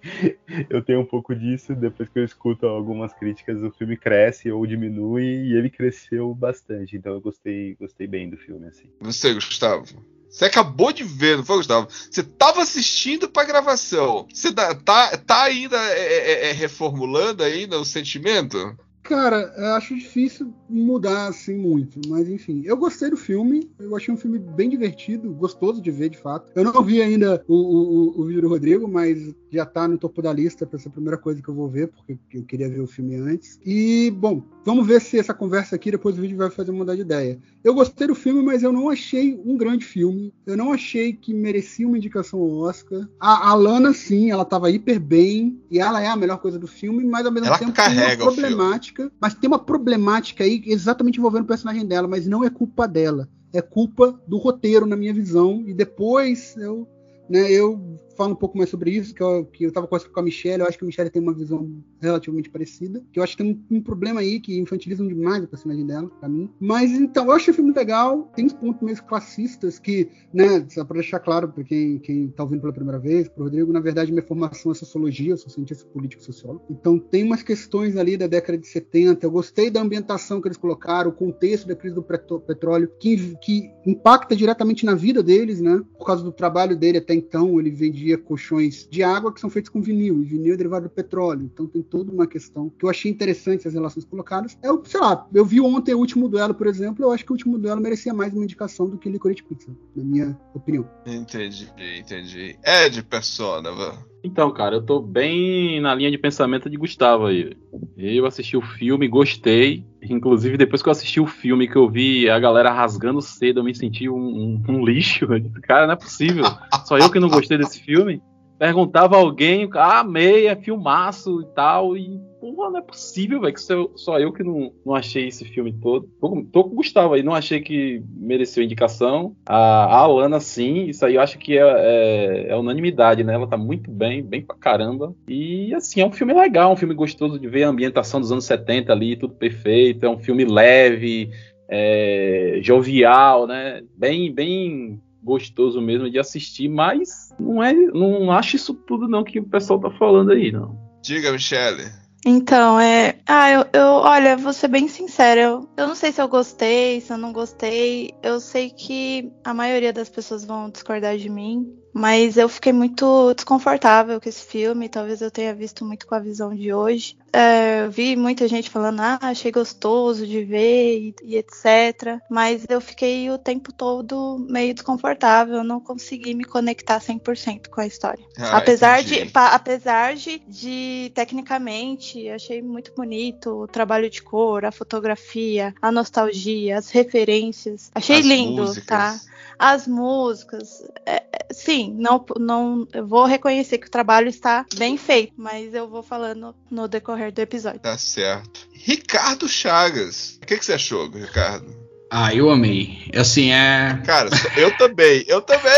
Eu 0.68 0.82
tenho 0.82 1.00
um 1.00 1.04
pouco 1.04 1.32
disso, 1.32 1.76
depois 1.76 2.08
que 2.08 2.18
eu 2.18 2.24
escuto 2.24 2.66
algumas 2.66 3.12
críticas, 3.12 3.62
o 3.62 3.70
filme 3.70 3.96
cresce 3.96 4.50
ou 4.50 4.66
diminui, 4.66 5.22
e 5.22 5.56
ele 5.56 5.70
cresceu 5.70 6.34
bastante. 6.34 6.96
Então 6.96 7.12
eu 7.12 7.20
gostei, 7.20 7.76
gostei 7.76 8.08
bem 8.08 8.28
do 8.28 8.36
filme, 8.36 8.66
assim. 8.66 8.88
Você, 9.00 9.32
Gustavo? 9.32 9.84
Você 10.32 10.46
acabou 10.46 10.94
de 10.94 11.04
ver, 11.04 11.36
não 11.36 11.44
foi, 11.44 11.58
Gustavo? 11.58 11.88
Você 11.90 12.22
tava 12.22 12.62
assistindo 12.62 13.28
pra 13.28 13.44
gravação. 13.44 14.26
Você 14.32 14.50
tá, 14.50 14.74
tá, 14.74 15.42
ainda 15.42 15.76
é, 15.76 16.00
é, 16.00 16.48
é, 16.48 16.52
reformulando 16.52 17.44
ainda 17.44 17.78
o 17.78 17.84
sentimento? 17.84 18.74
Cara, 19.02 19.76
acho 19.76 19.94
difícil 19.96 20.54
mudar 20.68 21.26
assim 21.26 21.56
muito, 21.56 22.00
mas 22.08 22.28
enfim, 22.28 22.62
eu 22.64 22.76
gostei 22.76 23.10
do 23.10 23.16
filme, 23.16 23.70
eu 23.78 23.94
achei 23.96 24.14
um 24.14 24.16
filme 24.16 24.38
bem 24.38 24.70
divertido, 24.70 25.32
gostoso 25.32 25.82
de 25.82 25.90
ver 25.90 26.08
de 26.08 26.18
fato. 26.18 26.50
Eu 26.54 26.64
não 26.64 26.82
vi 26.82 27.02
ainda 27.02 27.44
o, 27.46 27.54
o, 27.54 28.20
o 28.20 28.24
vídeo 28.24 28.42
do 28.42 28.48
Rodrigo, 28.48 28.88
mas 28.88 29.34
já 29.50 29.66
tá 29.66 29.86
no 29.86 29.98
topo 29.98 30.22
da 30.22 30.32
lista 30.32 30.66
pra 30.66 30.78
ser 30.78 30.88
a 30.88 30.92
primeira 30.92 31.18
coisa 31.18 31.42
que 31.42 31.48
eu 31.48 31.54
vou 31.54 31.68
ver, 31.68 31.88
porque 31.88 32.18
eu 32.32 32.42
queria 32.44 32.70
ver 32.70 32.80
o 32.80 32.86
filme 32.86 33.16
antes. 33.16 33.60
E, 33.64 34.10
bom, 34.16 34.42
vamos 34.64 34.86
ver 34.86 35.00
se 35.00 35.18
essa 35.18 35.34
conversa 35.34 35.76
aqui, 35.76 35.90
depois 35.90 36.16
do 36.16 36.22
vídeo, 36.22 36.38
vai 36.38 36.50
fazer 36.50 36.72
mudar 36.72 36.94
de 36.94 37.02
ideia. 37.02 37.38
Eu 37.62 37.74
gostei 37.74 38.06
do 38.06 38.14
filme, 38.14 38.42
mas 38.42 38.62
eu 38.62 38.72
não 38.72 38.88
achei 38.88 39.38
um 39.44 39.56
grande 39.56 39.84
filme. 39.84 40.32
Eu 40.46 40.56
não 40.56 40.72
achei 40.72 41.12
que 41.12 41.34
merecia 41.34 41.86
uma 41.86 41.98
indicação 41.98 42.40
ao 42.40 42.50
Oscar. 42.60 43.06
A, 43.20 43.50
a 43.50 43.54
Lana, 43.54 43.92
sim, 43.92 44.30
ela 44.30 44.44
tava 44.44 44.70
hiper 44.70 44.98
bem, 44.98 45.60
e 45.70 45.78
ela 45.78 46.02
é 46.02 46.06
a 46.06 46.16
melhor 46.16 46.38
coisa 46.38 46.58
do 46.58 46.66
filme, 46.66 47.04
mas 47.04 47.26
ao 47.26 47.32
mesmo 47.32 47.48
Ela 47.48 47.58
tempo 47.58 47.72
carrega 47.72 48.24
o 48.24 48.32
filme. 48.32 48.91
Problemática. 48.92 49.12
Mas 49.20 49.34
tem 49.34 49.48
uma 49.48 49.58
problemática 49.58 50.44
aí 50.44 50.62
exatamente 50.66 51.18
envolvendo 51.18 51.44
o 51.44 51.48
personagem 51.48 51.86
dela, 51.86 52.06
mas 52.06 52.26
não 52.26 52.44
é 52.44 52.50
culpa 52.50 52.86
dela. 52.86 53.28
É 53.52 53.60
culpa 53.60 54.18
do 54.26 54.38
roteiro, 54.38 54.86
na 54.86 54.96
minha 54.96 55.12
visão. 55.12 55.64
E 55.66 55.74
depois 55.74 56.56
eu, 56.56 56.86
né, 57.28 57.50
eu 57.50 57.98
fala 58.16 58.32
um 58.32 58.36
pouco 58.36 58.56
mais 58.56 58.70
sobre 58.70 58.90
isso, 58.90 59.14
que 59.14 59.22
eu, 59.22 59.44
que 59.46 59.64
eu 59.64 59.72
tava 59.72 59.86
conversando 59.86 60.12
com 60.12 60.20
a 60.20 60.22
Michelle, 60.22 60.62
eu 60.62 60.68
acho 60.68 60.78
que 60.78 60.84
a 60.84 60.86
Michelle 60.86 61.10
tem 61.10 61.22
uma 61.22 61.34
visão 61.34 61.82
relativamente 62.00 62.50
parecida, 62.50 63.02
que 63.12 63.18
eu 63.18 63.22
acho 63.22 63.36
que 63.36 63.42
tem 63.42 63.52
um, 63.70 63.76
um 63.76 63.82
problema 63.82 64.20
aí, 64.20 64.40
que 64.40 64.58
infantilizam 64.58 65.06
demais 65.06 65.44
o 65.44 65.48
personagem 65.48 65.86
dela, 65.86 66.08
pra 66.20 66.28
mim. 66.28 66.50
Mas, 66.60 66.90
então, 66.92 67.26
eu 67.26 67.32
achei 67.32 67.52
o 67.52 67.54
filme 67.54 67.72
legal, 67.72 68.30
tem 68.34 68.46
uns 68.46 68.52
pontos 68.52 68.82
meio 68.82 69.02
classistas 69.04 69.78
que, 69.78 70.08
né, 70.32 70.66
só 70.68 70.84
pra 70.84 70.94
deixar 70.94 71.20
claro 71.20 71.48
pra 71.48 71.64
quem, 71.64 71.98
quem 71.98 72.28
tá 72.28 72.42
ouvindo 72.42 72.60
pela 72.60 72.72
primeira 72.72 72.98
vez, 72.98 73.28
pro 73.28 73.44
Rodrigo, 73.44 73.72
na 73.72 73.80
verdade, 73.80 74.12
minha 74.12 74.24
formação 74.24 74.72
é 74.72 74.74
sociologia, 74.74 75.32
eu 75.32 75.36
sou 75.36 75.50
cientista 75.50 75.84
político 75.86 76.22
sociólogo. 76.22 76.64
Então, 76.70 76.98
tem 76.98 77.24
umas 77.24 77.42
questões 77.42 77.96
ali 77.96 78.16
da 78.16 78.26
década 78.26 78.58
de 78.58 78.66
70, 78.66 79.24
eu 79.24 79.30
gostei 79.30 79.70
da 79.70 79.80
ambientação 79.80 80.40
que 80.40 80.48
eles 80.48 80.58
colocaram, 80.58 81.10
o 81.10 81.14
contexto 81.14 81.66
da 81.66 81.76
crise 81.76 81.94
do 81.94 82.02
petróleo, 82.02 82.90
que, 82.98 83.36
que 83.36 83.70
impacta 83.86 84.36
diretamente 84.36 84.84
na 84.84 84.94
vida 84.94 85.22
deles, 85.22 85.60
né? 85.60 85.82
Por 85.98 86.06
causa 86.06 86.22
do 86.22 86.32
trabalho 86.32 86.76
dele 86.76 86.98
até 86.98 87.14
então, 87.14 87.58
ele 87.58 87.70
vendia 88.02 88.18
colchões 88.18 88.86
de 88.90 89.02
água 89.02 89.32
que 89.32 89.40
são 89.40 89.48
feitos 89.48 89.70
com 89.70 89.80
vinil, 89.80 90.20
e 90.20 90.24
vinil 90.24 90.54
é 90.54 90.56
derivado 90.56 90.88
do 90.88 90.90
petróleo. 90.90 91.48
Então 91.52 91.66
tem 91.66 91.82
toda 91.82 92.10
uma 92.10 92.26
questão 92.26 92.68
que 92.70 92.84
eu 92.84 92.90
achei 92.90 93.10
interessante 93.10 93.66
as 93.66 93.74
relações 93.74 94.04
colocadas. 94.04 94.58
Eu, 94.62 94.82
sei 94.84 95.00
lá, 95.00 95.26
eu 95.32 95.44
vi 95.44 95.60
ontem 95.60 95.94
o 95.94 95.98
último 95.98 96.28
duelo, 96.28 96.54
por 96.54 96.66
exemplo, 96.66 97.04
eu 97.04 97.12
acho 97.12 97.24
que 97.24 97.30
o 97.30 97.34
último 97.34 97.58
duelo 97.58 97.80
merecia 97.80 98.12
mais 98.12 98.32
uma 98.32 98.44
indicação 98.44 98.88
do 98.88 98.98
que 98.98 99.08
Licorice 99.08 99.42
Pizza, 99.42 99.70
na 99.94 100.04
minha 100.04 100.40
opinião. 100.54 100.88
Entendi, 101.06 101.68
entendi. 101.98 102.58
É 102.62 102.88
de 102.88 103.02
persona, 103.02 103.70
vã. 103.70 104.11
Então, 104.24 104.50
cara, 104.52 104.76
eu 104.76 104.82
tô 104.82 105.00
bem 105.00 105.80
na 105.80 105.94
linha 105.94 106.10
de 106.10 106.16
pensamento 106.16 106.70
de 106.70 106.76
Gustavo 106.76 107.26
aí. 107.26 107.56
Eu 107.96 108.24
assisti 108.24 108.56
o 108.56 108.62
filme, 108.62 109.08
gostei. 109.08 109.84
Inclusive, 110.02 110.56
depois 110.56 110.80
que 110.82 110.88
eu 110.88 110.92
assisti 110.92 111.20
o 111.20 111.26
filme, 111.26 111.66
que 111.68 111.76
eu 111.76 111.88
vi 111.88 112.30
a 112.30 112.38
galera 112.38 112.70
rasgando 112.72 113.20
cedo, 113.20 113.60
eu 113.60 113.64
me 113.64 113.74
senti 113.74 114.08
um, 114.08 114.14
um- 114.16 114.62
um 114.68 114.84
lixo. 114.84 115.26
Cara, 115.62 115.86
não 115.86 115.94
é 115.94 115.96
possível. 115.96 116.44
Só 116.84 116.98
eu 116.98 117.10
que 117.10 117.18
não 117.18 117.28
gostei 117.28 117.58
desse 117.58 117.80
filme. 117.82 118.22
Perguntava 118.58 119.16
a 119.16 119.18
alguém, 119.18 119.68
ah, 119.74 120.00
amei, 120.00 120.46
é 120.46 120.54
filmaço 120.54 121.40
e 121.42 121.46
tal. 121.54 121.96
E, 121.96 122.20
porra, 122.42 122.70
não 122.70 122.78
é 122.80 122.82
possível, 122.82 123.40
velho, 123.40 123.54
que 123.54 123.60
só, 123.60 123.88
só 123.94 124.18
eu 124.18 124.32
que 124.32 124.42
não, 124.42 124.72
não 124.84 124.96
achei 124.96 125.28
esse 125.28 125.44
filme 125.44 125.72
todo. 125.72 126.10
Tô, 126.20 126.44
tô 126.52 126.64
com 126.64 126.70
o 126.70 126.74
Gustavo 126.74 127.14
aí, 127.14 127.22
não 127.22 127.32
achei 127.32 127.60
que 127.60 128.02
mereceu 128.16 128.64
indicação. 128.64 129.36
A, 129.46 129.84
a 129.84 129.96
Alana, 129.98 130.40
sim, 130.40 130.86
isso 130.86 131.06
aí 131.06 131.14
eu 131.14 131.20
acho 131.20 131.38
que 131.38 131.56
é, 131.56 131.62
é, 131.62 132.46
é 132.48 132.56
unanimidade, 132.56 133.22
né? 133.22 133.34
Ela 133.34 133.46
tá 133.46 133.56
muito 133.56 133.88
bem, 133.88 134.24
bem 134.24 134.42
pra 134.42 134.56
caramba. 134.56 135.14
E, 135.28 135.72
assim, 135.72 136.00
é 136.00 136.06
um 136.06 136.10
filme 136.10 136.34
legal, 136.34 136.72
um 136.72 136.76
filme 136.76 136.94
gostoso 136.94 137.38
de 137.38 137.46
ver 137.46 137.62
a 137.62 137.68
ambientação 137.68 138.20
dos 138.20 138.32
anos 138.32 138.44
70 138.44 138.92
ali, 138.92 139.14
tudo 139.14 139.34
perfeito. 139.34 140.04
É 140.04 140.10
um 140.10 140.18
filme 140.18 140.44
leve, 140.44 141.30
é, 141.68 142.58
jovial, 142.60 143.46
né? 143.46 143.84
Bem, 143.96 144.34
bem 144.34 145.00
gostoso 145.22 145.80
mesmo 145.80 146.10
de 146.10 146.18
assistir, 146.18 146.68
mas 146.68 147.32
não 147.38 147.62
é, 147.62 147.72
não 147.72 148.32
acho 148.32 148.56
isso 148.56 148.74
tudo 148.74 149.06
não 149.06 149.22
que 149.22 149.38
o 149.38 149.44
pessoal 149.44 149.78
tá 149.78 149.92
falando 149.92 150.32
aí, 150.32 150.50
não. 150.50 150.76
Diga, 151.04 151.30
Michele. 151.30 152.01
Então, 152.24 152.78
é. 152.78 153.18
Ah, 153.26 153.50
eu, 153.50 153.66
eu 153.72 153.86
olha, 153.94 154.36
vou 154.36 154.52
ser 154.52 154.68
bem 154.68 154.86
sincera. 154.86 155.40
Eu, 155.40 155.68
eu 155.76 155.88
não 155.88 155.94
sei 155.94 156.12
se 156.12 156.22
eu 156.22 156.28
gostei, 156.28 157.00
se 157.00 157.12
eu 157.12 157.18
não 157.18 157.32
gostei. 157.32 158.14
Eu 158.22 158.38
sei 158.38 158.70
que 158.70 159.32
a 159.44 159.52
maioria 159.52 159.92
das 159.92 160.08
pessoas 160.08 160.44
vão 160.44 160.70
discordar 160.70 161.16
de 161.16 161.28
mim. 161.28 161.66
Mas 161.92 162.36
eu 162.36 162.48
fiquei 162.48 162.72
muito 162.72 163.34
desconfortável 163.34 164.20
com 164.20 164.28
esse 164.28 164.44
filme. 164.44 164.88
Talvez 164.88 165.20
eu 165.20 165.30
tenha 165.30 165.54
visto 165.54 165.84
muito 165.84 166.06
com 166.06 166.14
a 166.14 166.18
visão 166.18 166.54
de 166.54 166.72
hoje. 166.72 167.16
É, 167.34 167.84
eu 167.86 167.90
vi 167.90 168.14
muita 168.14 168.46
gente 168.46 168.68
falando, 168.68 169.00
ah, 169.00 169.18
achei 169.22 169.50
gostoso 169.50 170.26
de 170.26 170.44
ver 170.44 170.98
e, 170.98 171.14
e 171.22 171.36
etc. 171.36 172.18
Mas 172.30 172.64
eu 172.68 172.80
fiquei 172.80 173.30
o 173.30 173.38
tempo 173.38 173.72
todo 173.72 174.38
meio 174.48 174.74
desconfortável. 174.74 175.56
Eu 175.56 175.64
não 175.64 175.80
consegui 175.80 176.34
me 176.34 176.44
conectar 176.44 177.00
100% 177.00 177.68
com 177.70 177.80
a 177.80 177.86
história. 177.86 178.24
Ah, 178.38 178.58
apesar, 178.58 179.00
entendi. 179.02 179.24
de, 179.26 179.30
pa- 179.30 179.54
apesar 179.54 180.14
de, 180.14 180.38
de, 180.46 181.10
tecnicamente, 181.14 182.28
achei 182.28 182.60
muito 182.62 182.92
bonito 182.94 183.62
o 183.62 183.66
trabalho 183.66 184.08
de 184.10 184.22
cor, 184.22 184.64
a 184.64 184.72
fotografia, 184.72 185.74
a 185.80 185.90
nostalgia, 185.90 186.78
as 186.78 186.90
referências. 186.90 187.90
Achei 187.94 188.16
As 188.18 188.24
lindo, 188.24 188.62
músicas. 188.62 188.86
tá? 188.86 189.20
As 189.62 189.86
músicas. 189.86 190.82
é, 191.06 191.22
é, 191.32 191.46
sim, 191.52 191.94
não, 191.96 192.24
não, 192.36 192.88
eu 192.92 193.06
vou 193.06 193.24
reconhecer 193.26 193.78
que 193.78 193.86
o 193.86 193.90
trabalho 193.90 194.28
está 194.28 194.66
bem 194.74 194.96
feito, 194.96 195.32
mas 195.36 195.72
eu 195.72 195.88
vou 195.88 196.02
falando 196.02 196.52
no 196.68 196.88
decorrer 196.88 197.32
do 197.32 197.38
episódio. 197.38 197.78
Tá 197.78 197.96
certo. 197.96 198.68
Ricardo 198.72 199.48
Chagas. 199.48 200.38
O 200.42 200.46
que, 200.46 200.58
que 200.58 200.64
você 200.64 200.72
achou, 200.72 201.08
Ricardo? 201.08 201.81
Ah, 202.14 202.34
eu 202.34 202.50
amei. 202.50 202.98
Assim, 203.16 203.52
é. 203.52 203.98
Cara, 204.04 204.28
eu 204.58 204.70
também. 204.76 205.24
Eu 205.26 205.40
também, 205.40 205.72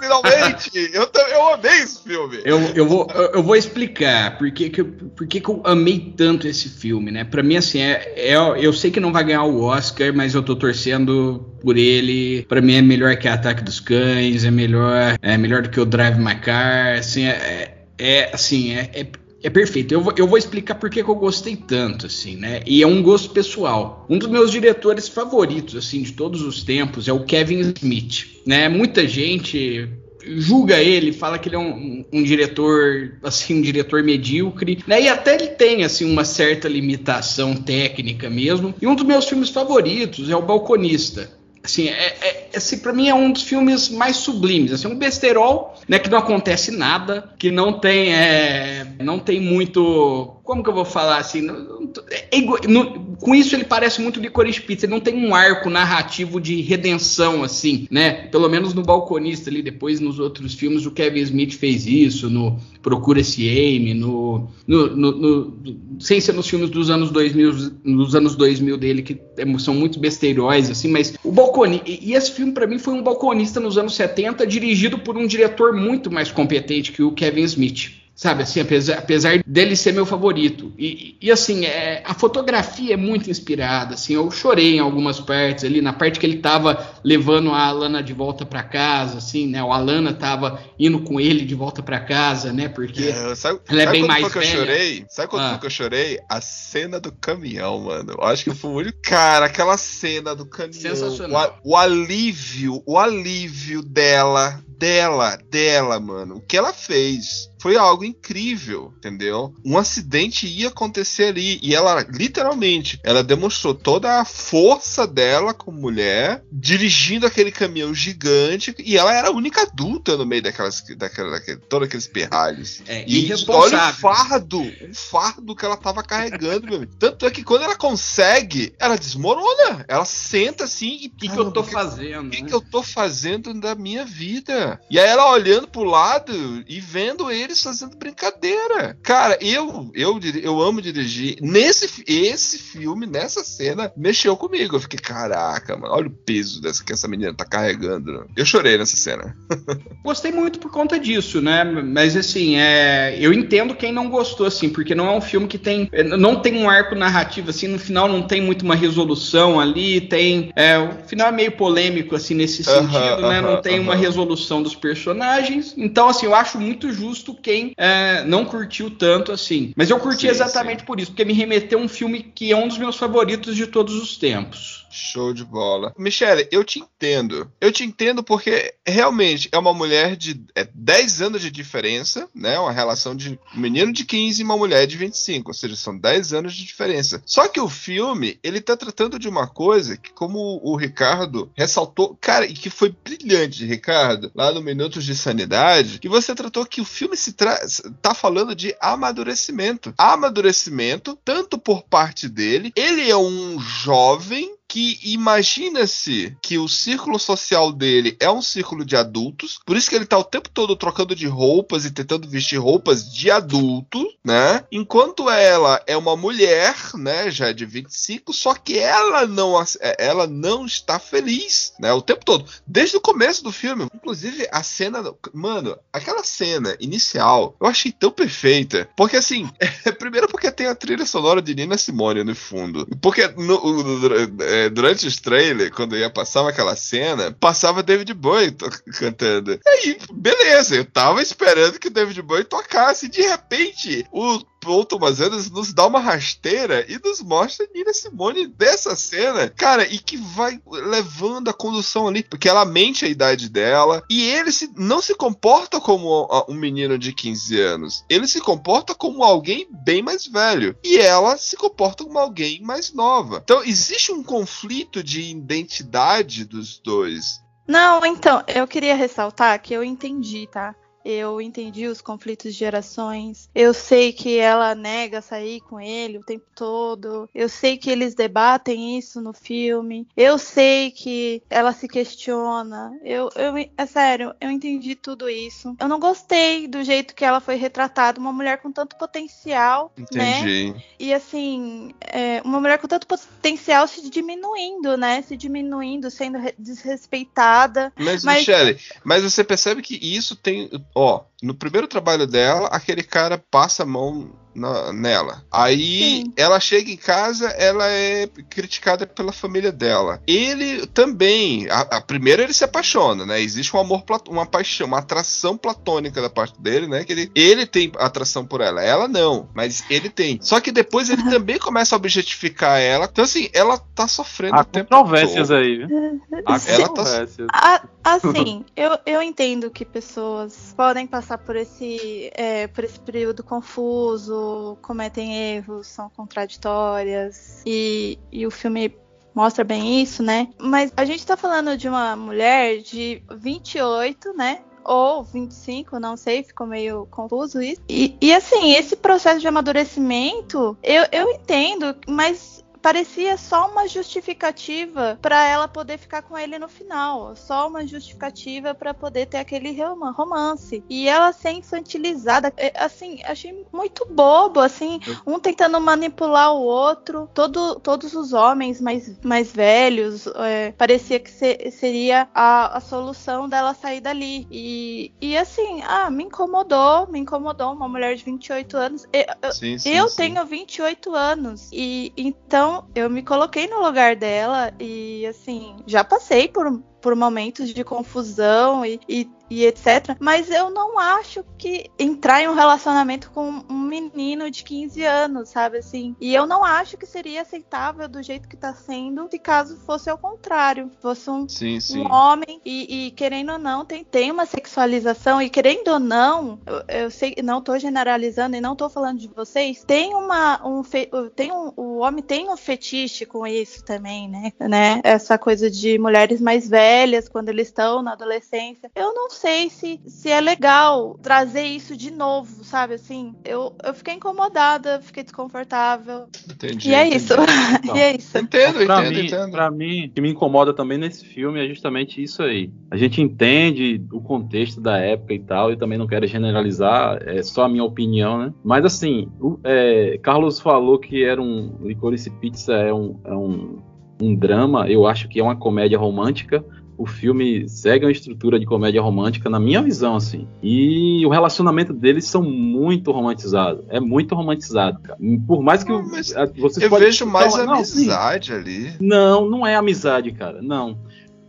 finalmente. 0.00 0.90
eu, 0.92 1.08
eu 1.32 1.54
amei 1.54 1.78
esse 1.78 2.02
filme. 2.02 2.40
Eu, 2.44 2.58
eu, 2.74 2.88
vou, 2.88 3.06
eu, 3.14 3.22
eu 3.34 3.42
vou 3.42 3.54
explicar 3.54 4.36
por 4.36 4.50
que, 4.50 4.68
que, 4.68 4.80
eu, 4.80 4.86
por 4.86 5.28
que, 5.28 5.40
que 5.40 5.48
eu 5.48 5.62
amei 5.64 6.12
tanto 6.16 6.48
esse 6.48 6.68
filme, 6.68 7.12
né? 7.12 7.22
Pra 7.22 7.40
mim, 7.40 7.54
assim, 7.56 7.80
é, 7.80 8.14
é- 8.16 8.34
eu 8.60 8.72
sei 8.72 8.90
que 8.90 8.98
não 8.98 9.12
vai 9.12 9.22
ganhar 9.22 9.44
o 9.44 9.62
Oscar, 9.62 10.12
mas 10.12 10.34
eu 10.34 10.42
tô 10.42 10.56
torcendo 10.56 11.54
por 11.62 11.76
ele. 11.76 12.44
Pra 12.48 12.60
mim 12.60 12.74
é 12.74 12.82
melhor 12.82 13.14
que 13.14 13.28
Ataque 13.28 13.62
dos 13.62 13.78
Cães, 13.78 14.44
é 14.44 14.50
melhor, 14.50 15.16
é 15.22 15.36
melhor 15.38 15.62
do 15.62 15.70
que 15.70 15.78
o 15.78 15.86
Drive 15.86 16.18
My 16.18 16.34
Car, 16.34 16.98
assim, 16.98 17.26
é, 17.26 17.30
é- 17.30 17.76
é, 17.98 18.30
assim, 18.34 18.72
é, 18.74 18.90
é, 18.92 19.06
é 19.46 19.50
perfeito. 19.50 19.94
Eu 19.94 20.00
vou, 20.00 20.12
eu 20.16 20.26
vou 20.26 20.36
explicar 20.36 20.74
por 20.74 20.90
que, 20.90 21.00
eu 21.00 21.14
gostei 21.14 21.54
tanto, 21.54 22.06
assim, 22.06 22.34
né? 22.34 22.62
E 22.66 22.82
é 22.82 22.86
um 22.86 23.00
gosto 23.00 23.30
pessoal. 23.30 24.04
Um 24.10 24.18
dos 24.18 24.28
meus 24.28 24.50
diretores 24.50 25.06
favoritos, 25.06 25.76
assim, 25.76 26.02
de 26.02 26.12
todos 26.14 26.42
os 26.42 26.64
tempos 26.64 27.06
é 27.06 27.12
o 27.12 27.24
Kevin 27.24 27.60
Smith, 27.76 28.42
né? 28.44 28.68
Muita 28.68 29.06
gente 29.06 29.88
julga 30.36 30.82
ele, 30.82 31.12
fala 31.12 31.38
que 31.38 31.48
ele 31.48 31.54
é 31.54 31.60
um, 31.60 32.04
um 32.12 32.22
diretor, 32.24 33.12
assim, 33.22 33.54
um 33.54 33.62
diretor 33.62 34.02
medíocre, 34.02 34.82
né? 34.84 35.02
E 35.02 35.08
até 35.08 35.36
ele 35.36 35.46
tem, 35.46 35.84
assim, 35.84 36.10
uma 36.10 36.24
certa 36.24 36.66
limitação 36.66 37.54
técnica 37.54 38.28
mesmo. 38.28 38.74
E 38.82 38.86
um 38.86 38.96
dos 38.96 39.06
meus 39.06 39.28
filmes 39.28 39.50
favoritos 39.50 40.28
é 40.28 40.34
O 40.34 40.42
Balconista. 40.42 41.35
Assim, 41.66 41.88
é, 41.88 42.16
é, 42.20 42.48
assim, 42.54 42.78
para 42.78 42.92
mim 42.92 43.08
é 43.08 43.14
um 43.14 43.32
dos 43.32 43.42
filmes 43.42 43.88
mais 43.88 44.18
sublimes, 44.18 44.72
assim, 44.72 44.86
um 44.86 44.94
besterol, 44.94 45.74
né, 45.88 45.98
que 45.98 46.08
não 46.08 46.18
acontece 46.18 46.70
nada, 46.70 47.28
que 47.36 47.50
não 47.50 47.72
tem, 47.80 48.14
é, 48.14 48.86
não 49.00 49.18
tem 49.18 49.40
muito, 49.40 50.35
como 50.46 50.62
que 50.62 50.70
eu 50.70 50.74
vou 50.74 50.84
falar 50.84 51.18
assim, 51.18 51.42
não- 51.42 51.58
não- 51.58 51.90
é 52.30 52.38
igual- 52.38 52.60
no- 52.68 53.16
com 53.16 53.34
isso 53.34 53.54
ele 53.56 53.64
parece 53.64 54.00
muito 54.00 54.20
Licorice 54.20 54.60
Pizza, 54.62 54.86
ele 54.86 54.92
não 54.92 55.00
tem 55.00 55.14
um 55.14 55.34
arco 55.34 55.68
narrativo 55.68 56.40
de 56.40 56.60
redenção, 56.62 57.42
assim, 57.42 57.86
né, 57.90 58.28
pelo 58.28 58.48
menos 58.48 58.72
no 58.72 58.82
Balconista 58.82 59.50
ali, 59.50 59.60
depois 59.60 59.98
nos 60.00 60.18
outros 60.20 60.54
filmes 60.54 60.86
o 60.86 60.90
Kevin 60.92 61.20
Smith 61.20 61.52
fez 61.54 61.86
isso, 61.86 62.30
no 62.30 62.58
Procura-se 62.80 63.48
Amy, 63.48 63.92
no, 63.94 64.48
no, 64.66 64.96
no, 64.96 65.12
no- 65.12 65.56
sem 65.98 66.20
ser 66.20 66.32
nos 66.32 66.48
filmes 66.48 66.70
dos 66.70 66.88
anos 66.90 67.10
2000, 67.10 67.72
nos 67.82 68.14
anos 68.14 68.36
2000 68.36 68.76
dele, 68.76 69.02
que 69.02 69.18
é- 69.36 69.58
são 69.58 69.74
muito 69.74 69.98
besteiróis, 69.98 70.70
assim, 70.70 70.88
mas 70.88 71.14
o 71.24 71.32
Balconi, 71.32 71.82
e, 71.84 72.12
esse 72.14 72.30
filme 72.30 72.52
pra 72.52 72.66
mim 72.66 72.78
foi 72.78 72.94
um 72.94 73.02
balconista 73.02 73.58
nos 73.58 73.76
anos 73.76 73.96
70, 73.96 74.46
dirigido 74.46 74.98
por 74.98 75.16
um 75.16 75.26
diretor 75.26 75.72
muito 75.74 76.10
mais 76.10 76.30
competente 76.30 76.92
que 76.92 77.02
o 77.02 77.10
Kevin 77.10 77.42
Smith. 77.42 78.05
Sabe, 78.16 78.44
assim, 78.44 78.60
apesar, 78.60 78.94
apesar 78.96 79.42
dele 79.46 79.76
ser 79.76 79.92
meu 79.92 80.06
favorito. 80.06 80.72
E, 80.78 81.18
e, 81.20 81.30
assim, 81.30 81.66
é, 81.66 82.02
a 82.02 82.14
fotografia 82.14 82.94
é 82.94 82.96
muito 82.96 83.30
inspirada, 83.30 83.92
assim, 83.92 84.14
eu 84.14 84.30
chorei 84.30 84.76
em 84.76 84.78
algumas 84.78 85.20
partes 85.20 85.64
ali, 85.64 85.82
na 85.82 85.92
parte 85.92 86.18
que 86.18 86.24
ele 86.24 86.38
tava 86.38 86.94
levando 87.04 87.50
a 87.52 87.66
Alana 87.66 88.02
de 88.02 88.14
volta 88.14 88.46
pra 88.46 88.62
casa, 88.62 89.18
assim, 89.18 89.46
né, 89.46 89.62
o 89.62 89.70
Alana 89.70 90.14
tava 90.14 90.58
indo 90.78 91.00
com 91.00 91.20
ele 91.20 91.44
de 91.44 91.54
volta 91.54 91.82
pra 91.82 92.00
casa, 92.00 92.54
né, 92.54 92.70
porque 92.70 93.04
É, 93.04 93.34
sabe, 93.34 93.60
ela 93.68 93.82
é 93.82 93.84
sabe 93.84 93.98
bem 93.98 94.08
mais 94.08 94.32
que 94.32 94.38
eu 94.38 94.42
velha. 94.42 94.56
chorei? 94.56 95.04
Sabe 95.10 95.28
quando 95.28 95.42
Ah. 95.42 95.58
que 95.58 95.66
eu 95.66 95.70
chorei? 95.70 96.18
A 96.30 96.40
cena 96.40 96.98
do 96.98 97.12
caminhão, 97.12 97.80
mano. 97.80 98.14
Eu 98.18 98.24
acho 98.24 98.44
que 98.44 98.54
foi 98.54 98.70
o 98.70 98.74
único. 98.76 98.98
Cara, 99.02 99.44
aquela 99.44 99.76
cena 99.76 100.34
do 100.34 100.46
caminhão. 100.46 100.80
Sensacional. 100.80 101.60
O, 101.62 101.72
o 101.72 101.76
alívio, 101.76 102.82
o 102.86 102.98
alívio 102.98 103.82
dela, 103.82 104.58
dela, 104.78 105.38
dela, 105.50 106.00
mano. 106.00 106.36
O 106.36 106.40
que 106.40 106.56
ela 106.56 106.72
fez 106.72 107.50
foi 107.66 107.76
algo 107.76 108.04
incrível, 108.04 108.94
entendeu? 108.96 109.52
Um 109.64 109.76
acidente 109.76 110.46
ia 110.46 110.68
acontecer 110.68 111.24
ali. 111.24 111.58
E 111.60 111.74
ela, 111.74 112.06
literalmente, 112.08 113.00
ela 113.02 113.24
demonstrou 113.24 113.74
toda 113.74 114.20
a 114.20 114.24
força 114.24 115.04
dela 115.04 115.52
como 115.52 115.80
mulher, 115.80 116.44
dirigindo 116.52 117.26
aquele 117.26 117.50
caminhão 117.50 117.92
gigante. 117.92 118.72
E 118.78 118.96
ela 118.96 119.12
era 119.12 119.30
a 119.30 119.32
única 119.32 119.62
adulta 119.62 120.16
no 120.16 120.24
meio 120.24 120.42
daquelas, 120.42 120.80
daquela, 120.96 121.32
daquele, 121.32 121.56
todos 121.56 121.88
aqueles 121.88 122.06
perralhos. 122.06 122.82
é 122.86 123.04
E 123.04 123.32
olha 123.48 123.88
o 123.88 123.94
fardo, 123.94 124.60
o 124.62 124.94
fardo 124.94 125.56
que 125.56 125.64
ela 125.64 125.76
tava 125.76 126.04
carregando, 126.04 126.68
meu 126.68 126.76
amigo. 126.76 126.94
Tanto 127.00 127.26
é 127.26 127.32
que 127.32 127.42
quando 127.42 127.64
ela 127.64 127.74
consegue, 127.74 128.76
ela 128.78 128.96
desmorona. 128.96 129.84
Ela 129.88 130.04
senta 130.04 130.62
assim 130.62 131.00
e 131.02 131.06
O 131.08 131.10
que, 131.10 131.28
que 131.28 131.36
eu 131.36 131.50
tô 131.50 131.64
fazendo? 131.64 132.28
O 132.28 132.30
que, 132.30 132.42
né? 132.42 132.48
que 132.48 132.54
eu 132.54 132.60
tô 132.60 132.80
fazendo 132.80 133.52
da 133.54 133.74
minha 133.74 134.04
vida? 134.04 134.80
E 134.88 135.00
aí 135.00 135.08
ela 135.08 135.32
olhando 135.32 135.66
pro 135.66 135.82
lado 135.82 136.32
e 136.68 136.78
vendo 136.78 137.28
ele 137.28 137.55
eles 137.56 137.62
fazendo 137.62 137.96
brincadeira. 137.96 138.96
Cara, 139.02 139.38
eu 139.40 139.90
eu, 139.94 140.20
eu 140.42 140.60
amo 140.60 140.82
dirigir. 140.82 141.36
Nesse 141.40 142.04
esse 142.06 142.58
filme, 142.58 143.06
nessa 143.06 143.42
cena, 143.42 143.92
mexeu 143.96 144.36
comigo. 144.36 144.76
Eu 144.76 144.80
fiquei, 144.80 144.98
caraca, 144.98 145.76
mano, 145.76 145.94
olha 145.94 146.08
o 146.08 146.10
peso 146.10 146.60
dessa 146.60 146.84
que 146.84 146.92
essa 146.92 147.08
menina 147.08 147.34
tá 147.34 147.44
carregando. 147.44 148.26
Eu 148.36 148.44
chorei 148.44 148.76
nessa 148.76 148.96
cena. 148.96 149.36
Gostei 150.04 150.30
muito 150.30 150.58
por 150.58 150.70
conta 150.70 150.98
disso, 150.98 151.40
né? 151.40 151.64
Mas 151.64 152.16
assim, 152.16 152.56
é, 152.56 153.16
eu 153.18 153.32
entendo 153.32 153.74
quem 153.74 153.92
não 153.92 154.08
gostou, 154.08 154.46
assim, 154.46 154.68
porque 154.68 154.94
não 154.94 155.08
é 155.08 155.16
um 155.16 155.20
filme 155.20 155.48
que 155.48 155.58
tem. 155.58 155.88
Não 156.18 156.40
tem 156.40 156.56
um 156.56 156.68
arco 156.68 156.94
narrativo, 156.94 157.50
assim, 157.50 157.68
no 157.68 157.78
final 157.78 158.08
não 158.08 158.22
tem 158.22 158.40
muito 158.40 158.62
uma 158.62 158.74
resolução 158.74 159.58
ali, 159.58 160.00
tem. 160.00 160.52
É, 160.54 160.78
o 160.78 160.92
final 161.06 161.28
é 161.28 161.32
meio 161.32 161.52
polêmico, 161.52 162.14
assim, 162.14 162.34
nesse 162.34 162.62
sentido, 162.62 163.22
né? 163.22 163.40
Não 163.40 163.54
aham, 163.54 163.62
tem 163.62 163.80
uma 163.80 163.92
aham. 163.94 164.02
resolução 164.02 164.62
dos 164.62 164.74
personagens. 164.74 165.74
Então, 165.76 166.08
assim, 166.08 166.26
eu 166.26 166.34
acho 166.34 166.58
muito 166.58 166.92
justo 166.92 167.35
quem 167.42 167.72
é, 167.76 168.24
não 168.24 168.44
curtiu 168.44 168.90
tanto 168.90 169.32
assim. 169.32 169.72
Mas 169.76 169.90
eu 169.90 169.98
curti 169.98 170.22
Sim, 170.22 170.28
exatamente 170.28 170.84
por 170.84 171.00
isso, 171.00 171.10
porque 171.10 171.24
me 171.24 171.32
remeteu 171.32 171.78
a 171.78 171.82
um 171.82 171.88
filme 171.88 172.22
que 172.22 172.50
é 172.50 172.56
um 172.56 172.68
dos 172.68 172.78
meus 172.78 172.96
favoritos 172.96 173.56
de 173.56 173.66
todos 173.66 173.94
os 173.94 174.16
tempos. 174.16 174.85
Show 174.96 175.32
de 175.34 175.44
bola. 175.44 175.94
Michele, 175.98 176.48
eu 176.50 176.64
te 176.64 176.78
entendo. 176.78 177.50
Eu 177.60 177.70
te 177.70 177.84
entendo 177.84 178.22
porque 178.22 178.74
realmente 178.86 179.48
é 179.52 179.58
uma 179.58 179.74
mulher 179.74 180.16
de 180.16 180.42
é, 180.54 180.66
10 180.74 181.22
anos 181.22 181.42
de 181.42 181.50
diferença, 181.50 182.28
né? 182.34 182.58
Uma 182.58 182.72
relação 182.72 183.14
de 183.14 183.38
um 183.54 183.60
menino 183.60 183.92
de 183.92 184.04
15 184.04 184.40
e 184.40 184.44
uma 184.44 184.56
mulher 184.56 184.86
de 184.86 184.96
25. 184.96 185.50
Ou 185.50 185.54
seja, 185.54 185.76
são 185.76 185.96
10 185.98 186.32
anos 186.32 186.54
de 186.54 186.64
diferença. 186.64 187.22
Só 187.26 187.46
que 187.46 187.60
o 187.60 187.68
filme, 187.68 188.38
ele 188.42 188.60
tá 188.60 188.76
tratando 188.76 189.18
de 189.18 189.28
uma 189.28 189.46
coisa 189.46 189.96
que, 189.96 190.12
como 190.12 190.60
o 190.62 190.76
Ricardo 190.76 191.50
ressaltou, 191.54 192.16
cara, 192.18 192.46
e 192.46 192.54
que 192.54 192.70
foi 192.70 192.94
brilhante, 193.04 193.66
Ricardo, 193.66 194.32
lá 194.34 194.50
no 194.50 194.62
Minutos 194.62 195.04
de 195.04 195.14
Sanidade, 195.14 195.98
que 195.98 196.08
você 196.08 196.34
tratou 196.34 196.64
que 196.64 196.80
o 196.80 196.84
filme 196.84 197.16
se 197.16 197.32
tá 197.32 198.14
falando 198.14 198.54
de 198.54 198.74
amadurecimento. 198.80 199.92
Amadurecimento, 199.98 201.18
tanto 201.24 201.58
por 201.58 201.82
parte 201.82 202.28
dele, 202.28 202.72
ele 202.74 203.10
é 203.10 203.16
um 203.16 203.60
jovem 203.60 204.55
que 204.68 204.98
imagina-se 205.02 206.36
que 206.42 206.58
o 206.58 206.68
círculo 206.68 207.18
social 207.18 207.72
dele 207.72 208.16
é 208.20 208.30
um 208.30 208.42
círculo 208.42 208.84
de 208.84 208.96
adultos, 208.96 209.58
por 209.64 209.76
isso 209.76 209.88
que 209.88 209.96
ele 209.96 210.06
tá 210.06 210.18
o 210.18 210.24
tempo 210.24 210.48
todo 210.48 210.76
trocando 210.76 211.14
de 211.14 211.26
roupas 211.26 211.84
e 211.84 211.90
tentando 211.90 212.28
vestir 212.28 212.58
roupas 212.58 213.12
de 213.12 213.30
adulto, 213.30 214.06
né? 214.24 214.64
Enquanto 214.70 215.30
ela 215.30 215.82
é 215.86 215.96
uma 215.96 216.16
mulher, 216.16 216.74
né, 216.94 217.30
já 217.30 217.52
de 217.52 217.64
25, 217.64 218.32
só 218.32 218.54
que 218.54 218.78
ela 218.78 219.26
não 219.26 219.60
é, 219.60 219.96
ela 219.98 220.26
não 220.26 220.66
está 220.66 220.98
feliz, 220.98 221.72
né, 221.78 221.92
o 221.92 222.02
tempo 222.02 222.24
todo, 222.24 222.44
desde 222.66 222.96
o 222.96 223.00
começo 223.00 223.42
do 223.44 223.52
filme. 223.52 223.86
Inclusive 223.94 224.48
a 224.52 224.62
cena, 224.62 225.02
mano, 225.32 225.76
aquela 225.92 226.24
cena 226.24 226.76
inicial, 226.80 227.56
eu 227.60 227.66
achei 227.66 227.92
tão 227.92 228.10
perfeita, 228.10 228.88
porque 228.96 229.16
assim, 229.16 229.48
primeiro 229.98 230.28
porque 230.28 230.50
tem 230.50 230.66
a 230.66 230.74
trilha 230.74 231.06
sonora 231.06 231.40
de 231.40 231.54
Nina 231.54 231.78
Simone 231.78 232.24
no 232.24 232.34
fundo, 232.34 232.86
porque 233.00 233.26
no- 233.28 233.56
o- 233.64 234.55
é, 234.56 234.70
durante 234.70 235.06
os 235.06 235.20
trailers, 235.20 235.70
quando 235.70 235.96
ia 235.96 236.08
passar 236.08 236.48
aquela 236.48 236.74
cena, 236.74 237.30
passava 237.30 237.82
David 237.82 238.14
Bowie 238.14 238.56
cantando. 238.98 239.52
E 239.52 239.68
aí, 239.68 239.98
beleza, 240.10 240.76
eu 240.76 240.84
tava 240.84 241.20
esperando 241.20 241.78
que 241.78 241.88
o 241.88 241.92
David 241.92 242.22
Bowie 242.22 242.44
tocasse. 242.44 243.08
De 243.08 243.20
repente, 243.20 244.06
o 244.10 244.40
Paul 244.66 244.84
Thomas 244.84 245.20
Anderson 245.20 245.54
nos 245.54 245.72
dá 245.72 245.86
uma 245.86 246.00
rasteira 246.00 246.84
e 246.88 246.98
nos 246.98 247.22
mostra 247.22 247.68
Nina 247.72 247.94
Simone 247.94 248.48
dessa 248.48 248.96
cena, 248.96 249.48
cara, 249.48 249.86
e 249.86 249.98
que 249.98 250.16
vai 250.16 250.60
levando 250.66 251.48
a 251.48 251.54
condução 251.54 252.08
ali, 252.08 252.24
porque 252.24 252.48
ela 252.48 252.64
mente 252.64 253.04
a 253.04 253.08
idade 253.08 253.48
dela 253.48 254.02
e 254.10 254.28
ele 254.28 254.50
se, 254.50 254.68
não 254.76 255.00
se 255.00 255.14
comporta 255.14 255.80
como 255.80 256.28
um 256.48 256.54
menino 256.54 256.98
de 256.98 257.12
15 257.12 257.60
anos, 257.60 258.04
ele 258.08 258.26
se 258.26 258.40
comporta 258.40 258.92
como 258.92 259.22
alguém 259.22 259.68
bem 259.70 260.02
mais 260.02 260.26
velho 260.26 260.76
e 260.82 260.98
ela 260.98 261.36
se 261.36 261.56
comporta 261.56 262.02
como 262.02 262.18
alguém 262.18 262.60
mais 262.60 262.92
nova. 262.92 263.40
Então 263.44 263.62
existe 263.62 264.10
um 264.10 264.22
conflito 264.22 265.02
de 265.02 265.30
identidade 265.30 266.44
dos 266.44 266.80
dois. 266.80 267.40
Não, 267.68 268.04
então, 268.04 268.42
eu 268.46 268.66
queria 268.66 268.94
ressaltar 268.94 269.60
que 269.60 269.74
eu 269.74 269.82
entendi, 269.82 270.48
tá? 270.48 270.74
Eu 271.08 271.40
entendi 271.40 271.86
os 271.86 272.00
conflitos 272.00 272.52
de 272.52 272.58
gerações. 272.58 273.48
Eu 273.54 273.72
sei 273.72 274.12
que 274.12 274.38
ela 274.38 274.74
nega 274.74 275.20
sair 275.22 275.60
com 275.60 275.80
ele 275.80 276.18
o 276.18 276.24
tempo 276.24 276.44
todo. 276.54 277.28
Eu 277.32 277.48
sei 277.48 277.76
que 277.76 277.88
eles 277.88 278.14
debatem 278.14 278.98
isso 278.98 279.20
no 279.20 279.32
filme. 279.32 280.06
Eu 280.16 280.36
sei 280.36 280.90
que 280.90 281.42
ela 281.48 281.72
se 281.72 281.86
questiona. 281.86 282.92
Eu, 283.04 283.30
eu, 283.36 283.54
é 283.76 283.86
sério, 283.86 284.34
eu 284.40 284.50
entendi 284.50 284.96
tudo 284.96 285.28
isso. 285.30 285.76
Eu 285.78 285.86
não 285.86 286.00
gostei 286.00 286.66
do 286.66 286.82
jeito 286.82 287.14
que 287.14 287.24
ela 287.24 287.40
foi 287.40 287.54
retratada. 287.54 288.18
Uma 288.18 288.32
mulher 288.32 288.58
com 288.60 288.72
tanto 288.72 288.96
potencial, 288.96 289.92
né? 290.12 290.40
Entendi. 290.40 290.74
E 290.98 291.14
assim, 291.14 291.94
é, 292.00 292.42
uma 292.44 292.60
mulher 292.60 292.78
com 292.78 292.88
tanto 292.88 293.06
potencial 293.06 293.86
se 293.86 294.10
diminuindo, 294.10 294.96
né? 294.96 295.22
Se 295.22 295.36
diminuindo, 295.36 296.10
sendo 296.10 296.38
re- 296.38 296.54
desrespeitada. 296.58 297.92
Mas, 297.96 298.24
Mas- 298.24 298.38
Michele, 298.38 298.78
mas 299.04 299.22
você 299.22 299.44
percebe 299.44 299.82
que 299.82 299.94
isso 300.02 300.34
tem. 300.34 300.68
Ó, 300.98 301.28
no 301.42 301.54
primeiro 301.54 301.86
trabalho 301.86 302.26
dela, 302.26 302.68
aquele 302.68 303.02
cara 303.02 303.42
passa 303.50 303.82
a 303.82 303.86
mão 303.86 304.30
na- 304.54 304.90
nela. 304.90 305.44
Aí 305.52 306.22
Sim. 306.24 306.32
ela 306.34 306.58
chega 306.58 306.90
em 306.90 306.96
casa, 306.96 307.46
ela 307.48 307.86
é 307.86 308.26
criticada 308.48 309.06
pela 309.06 309.30
família 309.30 309.70
dela. 309.70 310.18
Ele 310.26 310.86
também. 310.86 311.68
A, 311.70 311.80
a 311.80 312.00
primeira 312.00 312.42
ele 312.42 312.54
se 312.54 312.64
apaixona, 312.64 313.26
né? 313.26 313.38
Existe 313.38 313.76
um 313.76 313.80
amor, 313.80 314.02
uma 314.30 314.46
paixão, 314.46 314.86
uma 314.86 315.00
atração 315.00 315.58
platônica 315.58 316.22
da 316.22 316.30
parte 316.30 316.58
dele, 316.58 316.86
né? 316.86 317.04
Que 317.04 317.12
ele, 317.12 317.30
ele 317.34 317.66
tem 317.66 317.92
atração 317.98 318.46
por 318.46 318.62
ela. 318.62 318.82
Ela 318.82 319.06
não, 319.06 319.46
mas 319.54 319.84
ele 319.90 320.08
tem. 320.08 320.38
Só 320.40 320.58
que 320.58 320.72
depois 320.72 321.10
ele 321.10 321.22
também 321.28 321.58
começa 321.58 321.94
a 321.94 321.98
objetificar 321.98 322.80
ela. 322.80 323.06
Então, 323.12 323.24
assim, 323.24 323.50
ela 323.52 323.76
tá 323.76 324.08
sofrendo 324.08 324.56
Há 324.56 324.64
controvérsias 324.64 325.50
aí, 325.50 325.84
viu? 325.84 326.22
Há 326.46 326.58
tá- 326.58 326.88
controvérsias. 326.88 327.46
A- 327.52 327.82
assim, 328.02 328.64
eu, 328.74 328.98
eu 329.04 329.20
entendo 329.20 329.70
que 329.70 329.84
pessoas 329.84 330.72
podem 330.74 331.06
passar 331.06 331.25
por 331.38 331.56
esse, 331.56 332.30
é, 332.34 332.66
por 332.66 332.84
esse 332.84 333.00
período 333.00 333.42
confuso, 333.42 334.76
cometem 334.82 335.54
erros, 335.54 335.86
são 335.86 336.10
contraditórias, 336.10 337.62
e, 337.64 338.18
e 338.30 338.46
o 338.46 338.50
filme 338.50 338.94
mostra 339.34 339.62
bem 339.62 340.02
isso, 340.02 340.22
né? 340.22 340.48
Mas 340.58 340.92
a 340.96 341.04
gente 341.04 341.26
tá 341.26 341.36
falando 341.36 341.76
de 341.76 341.88
uma 341.88 342.16
mulher 342.16 342.78
de 342.78 343.22
28, 343.36 344.32
né? 344.32 344.62
Ou 344.82 345.24
25, 345.24 345.98
não 345.98 346.16
sei, 346.16 346.44
ficou 346.44 346.66
meio 346.66 347.06
confuso 347.10 347.60
isso. 347.60 347.82
E, 347.88 348.16
e 348.20 348.32
assim, 348.32 348.72
esse 348.74 348.94
processo 348.96 349.40
de 349.40 349.48
amadurecimento, 349.48 350.78
eu, 350.82 351.04
eu 351.10 351.28
entendo, 351.30 351.94
mas 352.08 352.64
parecia 352.86 353.36
só 353.36 353.68
uma 353.68 353.88
justificativa 353.88 355.18
para 355.20 355.44
ela 355.44 355.66
poder 355.66 355.98
ficar 355.98 356.22
com 356.22 356.38
ele 356.38 356.56
no 356.56 356.68
final, 356.68 357.34
só 357.34 357.66
uma 357.66 357.84
justificativa 357.84 358.76
para 358.76 358.94
poder 358.94 359.26
ter 359.26 359.38
aquele 359.38 359.76
roma- 359.76 360.12
romance. 360.12 360.84
E 360.88 361.08
ela 361.08 361.32
ser 361.32 361.50
infantilizada, 361.50 362.52
é, 362.56 362.72
assim, 362.76 363.20
achei 363.24 363.52
muito 363.72 364.06
bobo, 364.12 364.60
assim, 364.60 365.00
um 365.26 365.40
tentando 365.40 365.80
manipular 365.80 366.54
o 366.54 366.60
outro, 366.62 367.28
todo, 367.34 367.80
todos 367.80 368.14
os 368.14 368.32
homens 368.32 368.80
mais, 368.80 369.18
mais 369.24 369.50
velhos, 369.50 370.28
é, 370.28 370.70
parecia 370.70 371.18
que 371.18 371.28
se- 371.32 371.72
seria 371.72 372.28
a, 372.32 372.76
a 372.76 372.80
solução 372.80 373.48
dela 373.48 373.74
sair 373.74 374.00
dali. 374.00 374.46
E, 374.48 375.12
e 375.20 375.36
assim, 375.36 375.82
ah, 375.82 376.08
me 376.08 376.22
incomodou, 376.22 377.10
me 377.10 377.18
incomodou 377.18 377.72
uma 377.72 377.88
mulher 377.88 378.14
de 378.14 378.22
28 378.22 378.76
anos. 378.76 379.04
Eu, 379.12 379.24
eu- 379.42 379.52
Sim, 379.52 379.76
sim, 379.76 379.90
eu 379.90 380.08
sim. 380.08 380.16
tenho 380.16 380.46
28 380.46 381.12
anos 381.16 381.68
e 381.72 382.12
então 382.16 382.75
eu 382.94 383.10
me 383.10 383.22
coloquei 383.22 383.66
no 383.68 383.80
lugar 383.80 384.16
dela 384.16 384.72
e 384.80 385.26
assim, 385.26 385.76
já 385.86 386.02
passei 386.04 386.48
por, 386.48 386.82
por 387.00 387.14
momentos 387.14 387.70
de 387.70 387.84
confusão 387.84 388.84
e, 388.84 389.00
e, 389.08 389.28
e 389.50 389.64
etc. 389.64 390.16
Mas 390.18 390.50
eu 390.50 390.70
não 390.70 390.98
acho 390.98 391.44
que 391.58 391.90
entrar 391.98 392.42
em 392.42 392.48
um 392.48 392.54
relacionamento 392.54 393.30
com 393.30 393.62
um 393.68 393.78
menino 393.80 394.50
de 394.50 394.64
15 394.64 395.02
anos, 395.04 395.48
sabe 395.50 395.78
assim? 395.78 396.16
E 396.20 396.34
eu 396.34 396.46
não 396.46 396.64
acho 396.64 396.96
que 396.96 397.06
seria 397.06 397.42
aceitável 397.42 398.08
do 398.08 398.22
jeito 398.22 398.48
que 398.48 398.56
tá 398.56 398.74
sendo 398.74 399.28
se 399.30 399.38
caso 399.38 399.76
fosse 399.86 400.08
ao 400.10 400.18
contrário. 400.18 400.90
Fosse 401.00 401.30
um, 401.30 401.48
Sim, 401.48 401.78
sim. 401.80 402.00
um 402.00 402.12
homem 402.12 402.60
e, 402.64 403.06
e, 403.06 403.10
querendo 403.12 403.52
ou 403.52 403.58
não 403.58 403.84
tem, 403.84 404.02
tem 404.04 404.30
uma 404.30 404.46
sexualização 404.46 405.40
e 405.40 405.48
querendo 405.48 405.88
ou 405.88 405.98
não 405.98 406.58
eu, 406.66 407.02
eu 407.02 407.10
sei 407.10 407.34
não 407.42 407.60
tô 407.62 407.78
generalizando 407.78 408.56
e 408.56 408.60
não 408.60 408.74
tô 408.74 408.88
falando 408.88 409.18
de 409.18 409.28
vocês 409.28 409.84
tem 409.86 410.14
uma 410.14 410.66
um 410.66 410.82
fe- 410.82 411.10
tem 411.34 411.52
um, 411.52 411.72
o 411.76 411.98
homem 411.98 412.22
tem 412.22 412.50
um 412.50 412.56
fetiche 412.56 413.24
com 413.26 413.46
isso 413.46 413.84
também 413.84 414.28
né 414.28 414.52
né 414.60 415.00
essa 415.04 415.38
coisa 415.38 415.70
de 415.70 415.98
mulheres 415.98 416.40
mais 416.40 416.68
velhas 416.68 416.85
quando 417.30 417.48
eles 417.48 417.68
estão 417.68 418.02
na 418.02 418.12
adolescência 418.12 418.90
eu 418.94 419.14
não 419.14 419.30
sei 419.30 419.68
se, 419.70 420.00
se 420.06 420.30
é 420.30 420.40
legal 420.40 421.18
trazer 421.22 421.64
isso 421.64 421.96
de 421.96 422.10
novo, 422.10 422.64
sabe? 422.64 422.94
Assim, 422.94 423.34
eu, 423.44 423.74
eu 423.84 423.94
fiquei 423.94 424.14
incomodada, 424.14 425.00
fiquei 425.02 425.22
desconfortável. 425.22 426.26
Entendi. 426.50 426.90
E 426.90 426.94
é 426.94 427.06
entendi. 427.06 427.16
isso. 427.16 427.34
e 427.94 427.98
é 427.98 428.16
isso. 428.16 428.38
Entendo, 428.38 428.84
pra 428.84 429.00
entendo, 429.00 429.14
mim, 429.14 429.26
entendo. 429.26 429.50
Pra 429.50 429.70
mim, 429.70 430.06
o 430.06 430.10
que 430.10 430.20
me 430.20 430.30
incomoda 430.30 430.72
também 430.74 430.98
nesse 430.98 431.24
filme 431.24 431.64
é 431.64 431.68
justamente 431.68 432.22
isso 432.22 432.42
aí. 432.42 432.70
A 432.90 432.96
gente 432.96 433.20
entende 433.20 434.02
o 434.12 434.20
contexto 434.20 434.80
da 434.80 434.98
época 434.98 435.34
e 435.34 435.40
tal, 435.40 435.72
e 435.72 435.76
também 435.76 435.98
não 435.98 436.06
quero 436.06 436.26
generalizar, 436.26 437.18
é 437.26 437.42
só 437.42 437.64
a 437.64 437.68
minha 437.68 437.84
opinião, 437.84 438.38
né? 438.38 438.52
Mas 438.64 438.84
assim, 438.84 439.28
o- 439.40 439.58
é, 439.64 440.18
Carlos 440.22 440.60
falou 440.60 440.98
que 440.98 441.24
era 441.24 441.40
um. 441.40 441.76
Licorice 441.82 442.30
Pizza 442.30 442.72
é 442.74 442.92
um, 442.92 443.20
é 443.24 443.34
um, 443.34 443.78
um 444.22 444.34
drama, 444.34 444.88
eu 444.88 445.06
acho 445.06 445.28
que 445.28 445.40
é 445.40 445.42
uma 445.42 445.56
comédia 445.56 445.98
romântica. 445.98 446.64
O 446.98 447.06
filme 447.06 447.68
segue 447.68 448.04
uma 448.06 448.10
estrutura 448.12 448.58
de 448.58 448.66
comédia 448.66 449.02
romântica, 449.02 449.50
na 449.50 449.60
minha 449.60 449.82
visão, 449.82 450.16
assim. 450.16 450.46
E 450.62 451.24
o 451.26 451.28
relacionamento 451.28 451.92
deles 451.92 452.24
são 452.26 452.42
muito 452.42 453.12
romantizados. 453.12 453.84
É 453.88 454.00
muito 454.00 454.34
romantizado, 454.34 454.98
cara. 455.00 455.18
Por 455.46 455.62
mais 455.62 455.84
que 455.84 455.92
o- 455.92 456.02
mas 456.08 456.34
a- 456.36 456.46
vocês 456.46 456.82
Eu 456.84 456.90
podem- 456.90 457.06
vejo 457.06 457.26
mais 457.26 457.54
Não, 457.56 457.74
amizade 457.74 458.52
ali. 458.52 458.92
Não, 459.00 459.48
não 459.48 459.66
é 459.66 459.76
amizade, 459.76 460.32
cara. 460.32 460.62
Não. 460.62 460.98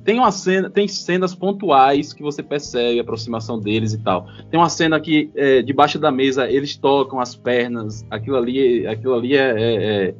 Tem 0.03 0.17
uma 0.19 0.31
cena, 0.31 0.69
tem 0.69 0.87
cenas 0.87 1.35
pontuais 1.35 2.13
que 2.13 2.23
você 2.23 2.41
percebe 2.41 2.97
a 2.97 3.01
aproximação 3.01 3.59
deles 3.59 3.91
e 3.93 3.97
tal. 3.97 4.25
Tem 4.49 4.57
uma 4.57 4.69
cena 4.69 4.97
que 5.01 5.29
é, 5.35 5.61
debaixo 5.61 5.99
da 5.99 6.09
mesa 6.09 6.49
eles 6.49 6.77
tocam 6.77 7.19
as 7.19 7.35
pernas. 7.35 8.05
Aquilo 8.09 8.37
ali, 8.37 8.87
aquilo 8.87 9.15
ali 9.15 9.35
é, 9.35 9.49
é- 9.51 9.75
é- 10.07 10.15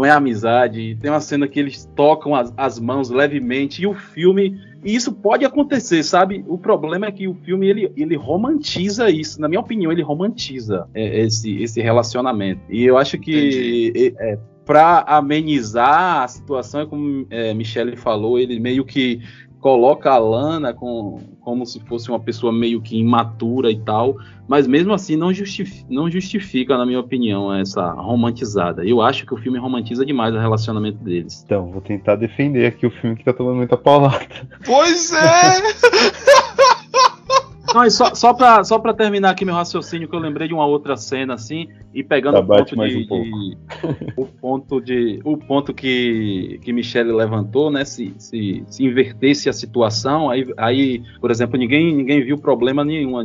não 0.00 0.04
é 0.06 0.10
amizade. 0.10 0.96
Tem 0.98 1.10
uma 1.10 1.20
cena 1.20 1.46
que 1.46 1.60
eles 1.60 1.84
tocam 1.94 2.34
as, 2.34 2.52
as 2.56 2.78
mãos 2.78 3.10
levemente 3.10 3.82
e 3.82 3.86
o 3.86 3.94
filme 3.94 4.58
e 4.82 4.94
isso 4.94 5.12
pode 5.12 5.44
acontecer, 5.44 6.02
sabe? 6.02 6.42
O 6.48 6.56
problema 6.56 7.04
é 7.04 7.12
que 7.12 7.28
o 7.28 7.34
filme 7.34 7.68
ele, 7.68 7.92
ele 7.94 8.16
romantiza 8.16 9.10
isso. 9.10 9.38
Na 9.38 9.46
minha 9.46 9.60
opinião, 9.60 9.92
ele 9.92 10.00
romantiza 10.00 10.88
é, 10.94 11.20
esse, 11.20 11.62
esse 11.62 11.82
relacionamento. 11.82 12.62
E 12.70 12.82
eu 12.82 12.96
acho 12.96 13.18
que 13.18 14.14
é, 14.18 14.38
para 14.64 15.00
amenizar 15.00 16.22
a 16.22 16.28
situação, 16.28 16.80
é 16.80 16.86
como 16.86 17.26
é, 17.28 17.52
Michele 17.52 17.94
falou, 17.94 18.38
ele 18.38 18.58
meio 18.58 18.82
que 18.82 19.20
coloca 19.60 20.10
a 20.10 20.18
Lana 20.18 20.72
com, 20.72 21.20
como 21.40 21.66
se 21.66 21.78
fosse 21.80 22.08
uma 22.08 22.18
pessoa 22.18 22.52
meio 22.52 22.80
que 22.80 22.98
imatura 22.98 23.70
e 23.70 23.78
tal, 23.78 24.16
mas 24.48 24.66
mesmo 24.66 24.92
assim 24.92 25.16
não, 25.16 25.32
justifi- 25.32 25.84
não 25.88 26.10
justifica, 26.10 26.76
na 26.76 26.86
minha 26.86 26.98
opinião, 26.98 27.54
essa 27.54 27.90
romantizada. 27.92 28.84
Eu 28.84 29.00
acho 29.00 29.26
que 29.26 29.34
o 29.34 29.36
filme 29.36 29.58
romantiza 29.58 30.04
demais 30.04 30.34
o 30.34 30.38
relacionamento 30.38 30.98
deles. 31.04 31.42
Então, 31.44 31.70
vou 31.70 31.80
tentar 31.80 32.16
defender 32.16 32.66
aqui 32.66 32.86
o 32.86 32.90
filme 32.90 33.14
que 33.16 33.24
tá 33.24 33.32
tomando 33.32 33.56
muita 33.56 33.76
paulada. 33.76 34.26
Pois 34.64 35.12
é! 35.12 35.60
Não, 37.74 37.84
e 37.84 37.90
só, 37.90 38.14
só, 38.14 38.34
pra, 38.34 38.64
só 38.64 38.78
pra 38.78 38.92
terminar 38.92 39.30
aqui 39.30 39.44
meu 39.44 39.54
raciocínio, 39.54 40.08
que 40.08 40.14
eu 40.14 40.20
lembrei 40.20 40.48
de 40.48 40.54
uma 40.54 40.66
outra 40.66 40.96
cena, 40.96 41.34
assim, 41.34 41.68
e 41.94 42.02
pegando 42.02 42.34
o 42.34 42.38
Abate 42.38 42.74
ponto 42.74 42.88
de, 42.88 42.96
um 42.96 43.06
pouco. 43.06 43.24
de- 43.24 43.56
o 44.16 44.26
ponto 44.26 44.80
de 44.80 45.20
o 45.24 45.36
ponto 45.36 45.74
que, 45.74 46.58
que 46.62 46.72
Michele 46.72 47.12
levantou, 47.12 47.70
né? 47.70 47.84
Se, 47.84 48.12
se, 48.18 48.64
se 48.66 48.84
invertesse 48.84 49.48
a 49.48 49.52
situação, 49.52 50.30
aí, 50.30 50.52
aí, 50.56 51.02
por 51.20 51.30
exemplo, 51.30 51.56
ninguém, 51.58 51.94
ninguém 51.94 52.24
viu 52.24 52.38
problema 52.38 52.84
nenhum 52.84 53.16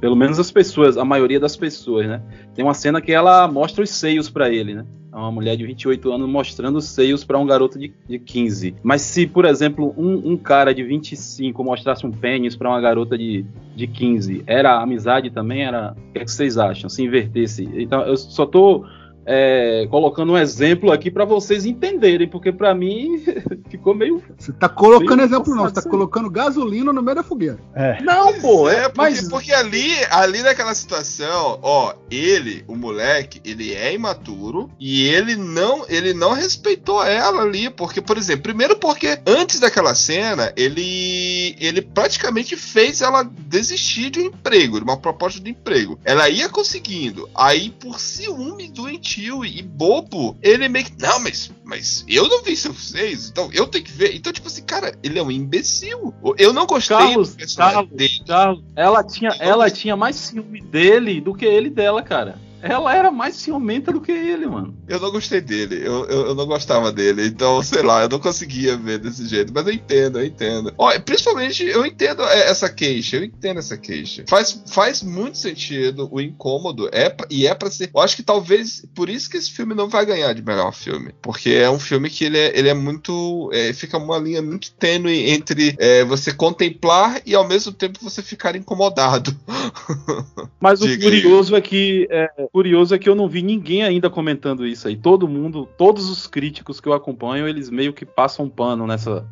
Pelo 0.00 0.16
menos 0.16 0.38
as 0.38 0.50
pessoas, 0.50 0.96
a 0.96 1.04
maioria 1.04 1.40
das 1.40 1.56
pessoas, 1.56 2.06
né? 2.06 2.22
Tem 2.54 2.64
uma 2.64 2.74
cena 2.74 3.00
que 3.00 3.12
ela 3.12 3.48
mostra 3.48 3.82
os 3.82 3.90
seios 3.90 4.28
pra 4.28 4.50
ele, 4.50 4.74
né? 4.74 4.86
É 5.16 5.18
uma 5.18 5.32
mulher 5.32 5.56
de 5.56 5.64
28 5.64 6.12
anos 6.12 6.28
mostrando 6.28 6.76
os 6.76 6.84
seios 6.84 7.24
pra 7.24 7.38
um 7.38 7.46
garoto 7.46 7.78
de, 7.78 7.94
de 8.06 8.18
15. 8.18 8.76
Mas 8.82 9.00
se, 9.00 9.26
por 9.26 9.46
exemplo, 9.46 9.94
um, 9.96 10.32
um 10.32 10.36
cara 10.36 10.74
de 10.74 10.82
25 10.82 11.64
mostrasse 11.64 12.06
um 12.06 12.10
pênis 12.10 12.54
pra 12.54 12.68
uma 12.68 12.80
garota 12.82 13.16
de, 13.16 13.46
de 13.74 13.86
15, 13.86 14.44
era 14.46 14.78
amizade 14.78 15.30
também? 15.30 15.64
Era. 15.64 15.96
O 15.96 16.12
que, 16.12 16.18
é 16.18 16.24
que 16.24 16.30
vocês 16.30 16.58
acham? 16.58 16.90
Se 16.90 17.02
invertesse. 17.02 17.66
Então, 17.76 18.02
eu 18.02 18.14
só 18.14 18.44
tô 18.44 18.84
é, 19.26 19.88
colocando 19.90 20.32
um 20.32 20.38
exemplo 20.38 20.92
aqui 20.92 21.10
pra 21.10 21.24
vocês 21.24 21.66
entenderem, 21.66 22.28
porque 22.28 22.52
pra 22.52 22.72
mim 22.72 23.24
ficou 23.68 23.92
meio. 23.92 24.22
Você 24.38 24.52
tá 24.52 24.68
colocando 24.68 25.22
exemplo, 25.22 25.52
não. 25.52 25.64
Você 25.64 25.74
tá 25.74 25.82
colocando 25.82 26.30
gasolina 26.30 26.92
no 26.92 27.02
meio 27.02 27.16
da 27.16 27.22
fogueira. 27.24 27.58
É. 27.74 28.00
Não, 28.02 28.40
pô, 28.40 28.70
é, 28.70 28.76
é, 28.76 28.82
porque, 28.84 28.96
mas. 28.96 29.28
porque 29.28 29.52
ali, 29.52 29.90
ali 30.10 30.42
naquela 30.42 30.72
situação, 30.74 31.58
ó, 31.60 31.94
ele, 32.08 32.64
o 32.68 32.76
moleque, 32.76 33.40
ele 33.44 33.74
é 33.74 33.92
imaturo 33.92 34.70
e 34.78 35.08
ele 35.08 35.34
não, 35.34 35.84
ele 35.88 36.14
não 36.14 36.32
respeitou 36.32 37.02
ela 37.04 37.42
ali, 37.42 37.68
porque, 37.68 38.00
por 38.00 38.16
exemplo, 38.16 38.44
primeiro 38.44 38.76
porque 38.76 39.18
antes 39.26 39.58
daquela 39.58 39.94
cena, 39.94 40.52
ele, 40.56 41.56
ele 41.58 41.82
praticamente 41.82 42.56
fez 42.56 43.00
ela 43.00 43.24
desistir 43.24 44.10
de 44.10 44.20
um 44.20 44.26
emprego, 44.26 44.78
de 44.78 44.84
uma 44.84 44.96
proposta 44.96 45.40
de 45.40 45.50
emprego. 45.50 45.98
Ela 46.04 46.28
ia 46.28 46.48
conseguindo, 46.48 47.28
aí 47.34 47.70
por 47.70 47.98
ciúme 47.98 48.68
doentio 48.68 49.15
e 49.18 49.62
bobo, 49.62 50.36
ele 50.42 50.68
meio 50.68 50.84
que, 50.84 50.92
não, 51.00 51.18
mas, 51.20 51.50
mas 51.64 52.04
eu 52.08 52.28
não 52.28 52.42
vi 52.42 52.56
seus 52.56 52.90
seis, 52.90 53.28
então 53.30 53.50
eu 53.52 53.66
tenho 53.66 53.84
que 53.84 53.92
ver. 53.92 54.14
Então, 54.14 54.32
tipo 54.32 54.46
assim, 54.46 54.62
cara, 54.62 54.94
ele 55.02 55.18
é 55.18 55.22
um 55.22 55.30
imbecil. 55.30 56.14
Eu 56.38 56.52
não 56.52 56.66
gostei 56.66 56.96
Carlos, 56.96 57.30
do 57.30 57.36
personagem 57.36 57.74
Carlos, 57.74 57.96
dele. 57.96 58.22
Carlos, 58.26 58.64
ela 58.74 59.04
tinha, 59.04 59.30
ela 59.38 59.70
tinha 59.70 59.96
mais 59.96 60.16
ciúme 60.16 60.60
dele 60.60 61.20
do 61.20 61.34
que 61.34 61.44
ele 61.44 61.70
dela, 61.70 62.02
cara. 62.02 62.38
Ela 62.70 62.94
era 62.94 63.10
mais 63.10 63.36
ciumenta 63.36 63.92
do 63.92 64.00
que 64.00 64.12
ele, 64.12 64.46
mano. 64.46 64.76
Eu 64.88 65.00
não 65.00 65.10
gostei 65.10 65.40
dele, 65.40 65.80
eu, 65.84 66.04
eu, 66.06 66.26
eu 66.28 66.34
não 66.34 66.46
gostava 66.46 66.92
dele, 66.92 67.26
então, 67.26 67.62
sei 67.62 67.82
lá, 67.82 68.02
eu 68.02 68.08
não 68.08 68.18
conseguia 68.18 68.76
ver 68.76 68.98
desse 68.98 69.26
jeito, 69.26 69.52
mas 69.54 69.66
eu 69.66 69.72
entendo, 69.72 70.18
eu 70.18 70.24
entendo. 70.24 70.74
Ó, 70.78 70.96
principalmente, 71.00 71.64
eu 71.64 71.84
entendo 71.84 72.22
é, 72.22 72.50
essa 72.50 72.68
queixa, 72.68 73.16
eu 73.16 73.24
entendo 73.24 73.58
essa 73.58 73.76
queixa. 73.76 74.24
Faz, 74.28 74.62
faz 74.66 75.02
muito 75.02 75.38
sentido 75.38 76.08
o 76.10 76.20
incômodo, 76.20 76.88
é 76.92 77.14
e 77.30 77.46
é 77.46 77.54
pra 77.54 77.70
ser. 77.70 77.90
Eu 77.94 78.00
acho 78.00 78.16
que 78.16 78.22
talvez 78.22 78.84
por 78.94 79.08
isso 79.08 79.30
que 79.30 79.36
esse 79.36 79.50
filme 79.50 79.74
não 79.74 79.88
vai 79.88 80.04
ganhar 80.04 80.32
de 80.32 80.42
melhor 80.42 80.72
filme, 80.72 81.12
porque 81.22 81.50
é 81.50 81.70
um 81.70 81.78
filme 81.78 82.10
que 82.10 82.24
ele 82.24 82.38
é, 82.38 82.58
ele 82.58 82.68
é 82.68 82.74
muito. 82.74 83.50
é, 83.52 83.72
fica 83.72 83.98
uma 83.98 84.18
linha 84.18 84.42
muito 84.42 84.72
tênue 84.72 85.30
entre 85.30 85.74
é, 85.78 86.04
você 86.04 86.32
contemplar 86.32 87.20
e 87.24 87.34
ao 87.34 87.46
mesmo 87.46 87.72
tempo 87.72 87.98
você 88.02 88.22
ficar 88.22 88.56
incomodado. 88.56 89.36
Mas 90.60 90.80
o 90.80 90.98
curioso 90.98 91.54
é 91.54 91.60
que 91.60 92.06
é, 92.10 92.28
curioso 92.56 92.94
é 92.94 92.98
que 92.98 93.06
eu 93.06 93.14
não 93.14 93.28
vi 93.28 93.42
ninguém 93.42 93.82
ainda 93.82 94.08
comentando 94.08 94.66
isso 94.66 94.88
aí. 94.88 94.96
Todo 94.96 95.28
mundo, 95.28 95.68
todos 95.76 96.08
os 96.08 96.26
críticos 96.26 96.80
que 96.80 96.88
eu 96.88 96.94
acompanho, 96.94 97.46
eles 97.46 97.68
meio 97.68 97.92
que 97.92 98.06
passam 98.06 98.48
pano 98.48 98.86
nessa. 98.86 99.26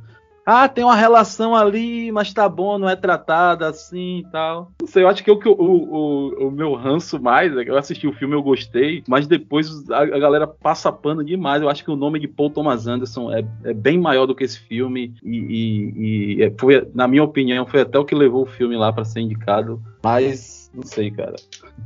Ah, 0.44 0.68
tem 0.68 0.84
uma 0.84 0.94
relação 0.94 1.56
ali, 1.56 2.12
mas 2.12 2.34
tá 2.34 2.46
bom, 2.46 2.76
não 2.76 2.86
é 2.86 2.94
tratada 2.94 3.66
assim 3.66 4.18
e 4.18 4.30
tal. 4.30 4.72
Não 4.78 4.86
sei, 4.86 5.04
eu 5.04 5.08
acho 5.08 5.24
que 5.24 5.30
o, 5.30 5.38
que 5.38 5.48
o, 5.48 5.54
o, 5.58 6.48
o 6.48 6.50
meu 6.50 6.74
ranço 6.74 7.18
mais, 7.18 7.56
é 7.56 7.64
que 7.64 7.70
eu 7.70 7.78
assisti 7.78 8.06
o 8.06 8.12
filme, 8.12 8.34
eu 8.34 8.42
gostei, 8.42 9.02
mas 9.08 9.26
depois 9.26 9.88
a, 9.90 10.00
a 10.00 10.18
galera 10.18 10.46
passa 10.46 10.92
pano 10.92 11.24
demais. 11.24 11.62
Eu 11.62 11.70
acho 11.70 11.82
que 11.82 11.90
o 11.90 11.96
nome 11.96 12.20
de 12.20 12.28
Paul 12.28 12.50
Thomas 12.50 12.86
Anderson 12.86 13.32
é, 13.32 13.42
é 13.64 13.72
bem 13.72 13.98
maior 13.98 14.26
do 14.26 14.34
que 14.34 14.44
esse 14.44 14.58
filme 14.60 15.14
e, 15.24 15.38
e- 15.38 16.36
e 16.36 16.42
é- 16.42 16.52
foi, 16.60 16.86
na 16.94 17.08
minha 17.08 17.24
opinião, 17.24 17.64
foi 17.64 17.80
até 17.80 17.98
o 17.98 18.04
que 18.04 18.14
levou 18.14 18.42
o 18.42 18.46
filme 18.46 18.76
lá 18.76 18.92
pra 18.92 19.02
ser 19.06 19.20
indicado. 19.20 19.80
Mas 20.02 20.53
não 20.74 20.82
sei, 20.82 21.10
cara. 21.10 21.36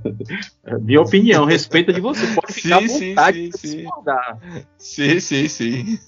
Minha 0.81 1.01
opinião, 1.01 1.45
respeita 1.45 1.93
de 1.93 2.01
você. 2.01 2.27
Pode 2.35 2.53
ficar 2.53 2.79
Sim, 2.81 2.85
à 2.85 2.89
sim, 2.89 3.09
vontade 3.11 3.39
sim, 3.53 3.69
sim. 3.69 3.77
discordar. 3.79 4.39
sim, 4.79 5.21
sim, 5.21 5.49
sim. 5.49 5.99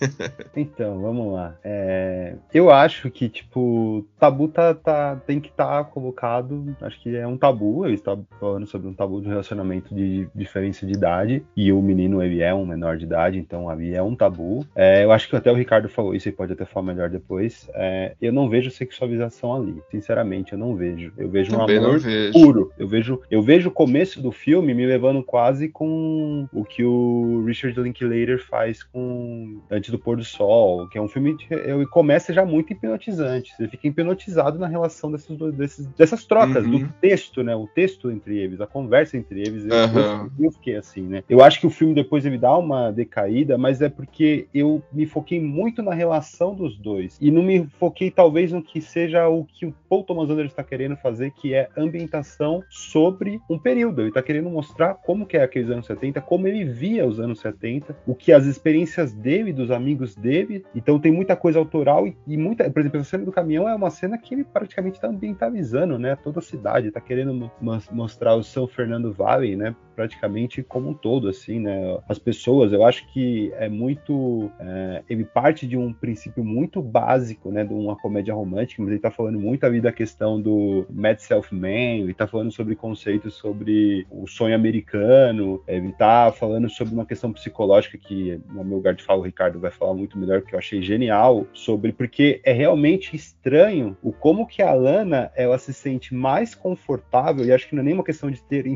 Então, 0.56 1.00
vamos 1.00 1.32
lá. 1.32 1.54
É, 1.64 2.34
eu 2.52 2.70
acho 2.70 3.10
que, 3.10 3.28
tipo, 3.28 4.04
tabu 4.18 4.48
tá, 4.48 4.74
tá- 4.74 5.16
tem 5.26 5.40
que 5.40 5.48
estar 5.48 5.84
colocado. 5.84 6.76
Acho 6.80 7.00
que 7.00 7.14
é 7.16 7.26
um 7.26 7.36
tabu. 7.36 7.86
Eu 7.86 7.94
estava 7.94 8.22
falando 8.38 8.66
sobre 8.66 8.88
um 8.88 8.94
tabu 8.94 9.20
de 9.20 9.28
relacionamento 9.28 9.94
de 9.94 10.28
diferença 10.34 10.86
de 10.86 10.92
idade. 10.92 11.42
E 11.56 11.72
o 11.72 11.80
menino, 11.80 12.22
ele 12.22 12.42
é 12.42 12.54
um 12.54 12.66
menor 12.66 12.96
de 12.96 13.04
idade, 13.04 13.38
então 13.38 13.68
ali 13.68 13.94
é 13.94 14.02
um 14.02 14.14
tabu. 14.14 14.66
É, 14.74 15.04
eu 15.04 15.12
acho 15.12 15.28
que 15.28 15.36
até 15.36 15.50
o 15.50 15.54
Ricardo 15.54 15.88
falou 15.88 16.14
isso, 16.14 16.28
ele 16.28 16.36
pode 16.36 16.52
até 16.52 16.64
falar 16.64 16.86
melhor 16.86 17.08
depois. 17.08 17.68
É, 17.74 18.14
eu 18.20 18.32
não 18.32 18.48
vejo 18.48 18.70
sexualização 18.70 19.54
ali. 19.54 19.80
Sinceramente, 19.90 20.52
eu 20.52 20.58
não 20.58 20.74
vejo. 20.74 21.12
Eu 21.16 21.28
vejo 21.28 21.54
um 21.54 21.58
Também 21.58 21.78
amor 21.78 21.98
vejo. 21.98 22.32
puro. 22.32 22.69
Eu 22.78 22.86
vejo, 22.88 23.20
eu 23.30 23.42
vejo 23.42 23.68
o 23.68 23.72
começo 23.72 24.20
do 24.22 24.32
filme 24.32 24.72
me 24.74 24.86
levando 24.86 25.22
quase 25.22 25.68
com 25.68 26.46
o 26.52 26.64
que 26.64 26.84
o 26.84 27.44
Richard 27.46 27.78
Linklater 27.80 28.42
faz 28.44 28.82
com 28.82 29.60
Antes 29.70 29.90
do 29.90 29.98
Pôr 29.98 30.16
do 30.16 30.24
Sol, 30.24 30.88
que 30.88 30.98
é 30.98 31.02
um 31.02 31.08
filme 31.08 31.36
que 31.36 31.48
começa 31.90 32.32
já 32.32 32.44
muito 32.44 32.72
hipnotizante. 32.72 33.54
Você 33.56 33.68
fica 33.68 33.88
hipnotizado 33.88 34.58
na 34.58 34.66
relação 34.66 35.10
desses, 35.12 35.36
dois- 35.36 35.54
desses- 35.54 35.86
dessas 35.88 36.24
trocas, 36.24 36.64
Uhum. 36.64 36.78
do 36.80 36.88
texto, 37.00 37.42
né? 37.42 37.54
O 37.54 37.66
texto 37.66 38.10
entre 38.10 38.38
eles, 38.38 38.60
a 38.60 38.66
conversa 38.66 39.16
entre 39.16 39.40
eles. 39.40 39.64
Eu, 39.64 39.74
eu, 39.74 40.30
eu 40.46 40.52
fiquei 40.52 40.76
assim, 40.76 41.02
né? 41.02 41.22
Eu 41.28 41.42
acho 41.42 41.60
que 41.60 41.66
o 41.66 41.70
filme 41.70 41.94
depois 41.94 42.24
ele 42.24 42.38
dá 42.38 42.56
uma 42.56 42.90
decaída, 42.90 43.58
mas 43.58 43.80
é 43.82 43.88
porque 43.88 44.46
eu 44.54 44.82
me 44.92 45.06
foquei 45.06 45.40
muito 45.40 45.82
na 45.82 45.92
relação 45.94 46.54
dos 46.54 46.76
dois. 46.76 47.18
E 47.20 47.30
não 47.30 47.42
me 47.42 47.66
foquei, 47.78 48.10
talvez, 48.10 48.52
no 48.52 48.62
que 48.62 48.80
seja 48.80 49.28
o 49.28 49.44
que 49.44 49.66
o 49.66 49.74
Paul 49.88 50.04
Thomas 50.04 50.30
Anderson 50.30 50.50
está 50.50 50.64
querendo 50.64 50.96
fazer, 50.96 51.30
que 51.32 51.54
é 51.54 51.68
ambientação 51.76 52.59
sobre 52.68 53.40
um 53.48 53.58
período. 53.58 54.02
Ele 54.02 54.12
tá 54.12 54.22
querendo 54.22 54.50
mostrar 54.50 54.94
como 54.94 55.26
que 55.26 55.36
é 55.36 55.42
aqueles 55.42 55.70
anos 55.70 55.86
70, 55.86 56.20
como 56.20 56.46
ele 56.46 56.64
via 56.64 57.06
os 57.06 57.20
anos 57.20 57.40
70, 57.40 57.96
o 58.06 58.14
que 58.14 58.32
as 58.32 58.44
experiências 58.46 59.12
dele, 59.12 59.52
dos 59.52 59.70
amigos 59.70 60.14
dele. 60.14 60.64
Então 60.74 60.98
tem 60.98 61.12
muita 61.12 61.36
coisa 61.36 61.58
autoral 61.58 62.06
e, 62.06 62.16
e 62.26 62.36
muita, 62.36 62.70
por 62.70 62.80
exemplo, 62.80 63.00
a 63.00 63.04
cena 63.04 63.24
do 63.24 63.32
caminhão 63.32 63.68
é 63.68 63.74
uma 63.74 63.90
cena 63.90 64.18
que 64.18 64.34
ele 64.34 64.44
praticamente 64.44 64.96
está 64.96 65.08
ambientalizando, 65.08 65.98
né? 65.98 66.16
Toda 66.16 66.38
a 66.38 66.42
cidade, 66.42 66.90
tá 66.90 67.00
querendo 67.00 67.32
mo- 67.34 67.50
mos- 67.60 67.88
mostrar 67.90 68.34
o 68.34 68.42
São 68.42 68.66
Fernando 68.66 69.12
Valley, 69.12 69.56
né? 69.56 69.74
praticamente 70.00 70.62
como 70.62 70.88
um 70.88 70.94
todo, 70.94 71.28
assim, 71.28 71.60
né? 71.60 71.98
As 72.08 72.18
pessoas, 72.18 72.72
eu 72.72 72.86
acho 72.86 73.06
que 73.12 73.52
é 73.56 73.68
muito. 73.68 74.50
é, 74.58 75.02
ele 75.10 75.26
parte 75.26 75.66
de 75.66 75.76
um 75.76 75.92
princípio 75.92 76.42
muito 76.42 76.80
básico, 76.80 77.50
né? 77.50 77.64
De 77.64 77.74
uma 77.74 77.94
comédia 77.94 78.32
romântica, 78.32 78.80
mas 78.82 78.92
ele 78.92 79.00
tá 79.00 79.10
falando 79.10 79.38
muito 79.38 79.64
ali 79.64 79.78
da 79.78 79.92
questão 79.92 80.40
do 80.40 80.86
Mad 80.88 81.18
Self-Man, 81.18 82.00
ele 82.04 82.14
tá 82.14 82.26
falando 82.26 82.39
sobre 82.48 82.76
conceitos 82.76 83.34
sobre 83.34 84.06
o 84.08 84.26
sonho 84.28 84.54
americano, 84.54 85.62
ele 85.66 85.92
tá 85.92 86.30
falando 86.30 86.70
sobre 86.70 86.94
uma 86.94 87.04
questão 87.04 87.32
psicológica 87.32 87.98
que, 87.98 88.40
no 88.48 88.62
meu 88.62 88.76
lugar 88.76 88.94
de 88.94 89.02
fala, 89.02 89.20
o 89.20 89.24
Ricardo 89.24 89.58
vai 89.58 89.72
falar 89.72 89.94
muito 89.94 90.16
melhor, 90.16 90.42
que 90.42 90.54
eu 90.54 90.58
achei 90.58 90.80
genial, 90.80 91.44
sobre 91.52 91.92
porque 91.92 92.40
é 92.44 92.52
realmente 92.52 93.16
estranho 93.16 93.96
o 94.02 94.12
como 94.12 94.46
que 94.46 94.62
a 94.62 94.72
Lana 94.72 95.32
ela 95.34 95.58
se 95.58 95.72
sente 95.72 96.14
mais 96.14 96.54
confortável, 96.54 97.44
e 97.44 97.52
acho 97.52 97.68
que 97.68 97.74
não 97.74 97.82
é 97.82 97.86
nem 97.86 97.94
uma 97.94 98.04
questão 98.04 98.30
de 98.30 98.40
ter 98.42 98.66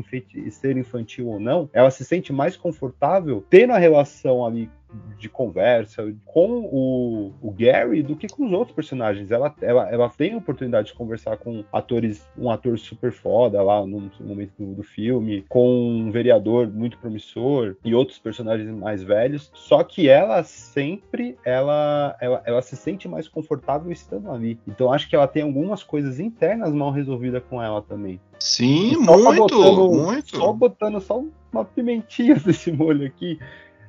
ser 0.51 0.75
infantil 0.75 1.27
ou 1.27 1.39
não, 1.39 1.69
ela 1.71 1.89
se 1.91 2.03
sente 2.03 2.33
mais 2.33 2.57
confortável 2.57 3.45
tendo 3.49 3.71
a 3.71 3.77
relação 3.77 4.45
ali 4.45 4.69
de 5.17 5.27
conversa 5.29 6.13
com 6.25 6.61
o, 6.71 7.33
o 7.41 7.51
Gary 7.51 8.01
do 8.03 8.15
que 8.15 8.27
com 8.27 8.45
os 8.45 8.51
outros 8.51 8.75
personagens. 8.75 9.31
Ela, 9.31 9.53
ela, 9.61 9.89
ela 9.89 10.09
tem 10.09 10.33
a 10.33 10.37
oportunidade 10.37 10.87
de 10.87 10.93
conversar 10.93 11.37
com 11.37 11.63
atores, 11.71 12.27
um 12.37 12.49
ator 12.49 12.77
super 12.77 13.11
foda 13.11 13.61
lá 13.61 13.85
no 13.85 14.09
momento 14.19 14.53
do, 14.57 14.75
do 14.75 14.83
filme, 14.83 15.45
com 15.49 15.67
um 15.67 16.11
vereador 16.11 16.67
muito 16.67 16.97
promissor 16.97 17.75
e 17.83 17.93
outros 17.95 18.19
personagens 18.19 18.69
mais 18.69 19.03
velhos. 19.03 19.51
Só 19.53 19.83
que 19.83 20.07
ela 20.07 20.43
sempre 20.43 21.37
ela, 21.43 22.15
ela, 22.19 22.41
ela 22.45 22.61
se 22.61 22.75
sente 22.75 23.07
mais 23.07 23.27
confortável 23.27 23.91
estando 23.91 24.31
ali. 24.31 24.59
Então 24.67 24.91
acho 24.91 25.09
que 25.09 25.15
ela 25.15 25.27
tem 25.27 25.43
algumas 25.43 25.83
coisas 25.83 26.19
internas 26.19 26.71
mal 26.73 26.91
resolvidas 26.91 27.43
com 27.49 27.61
ela 27.61 27.81
também. 27.81 28.19
Sim, 28.39 29.03
só 29.05 29.17
muito, 29.17 29.41
botando- 29.41 29.91
muito. 29.91 30.37
Só 30.37 30.53
botando 30.53 30.99
só 30.99 31.23
uma 31.51 31.65
pimentinha 31.65 32.35
desse 32.39 32.71
molho 32.71 33.05
aqui. 33.07 33.39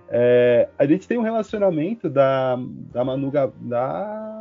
É, 0.08 0.68
a 0.78 0.86
gente 0.86 1.06
tem 1.08 1.18
um 1.18 1.22
relacionamento 1.22 2.08
da, 2.08 2.56
da 2.92 3.04
Manu 3.04 3.30
da, 3.30 4.35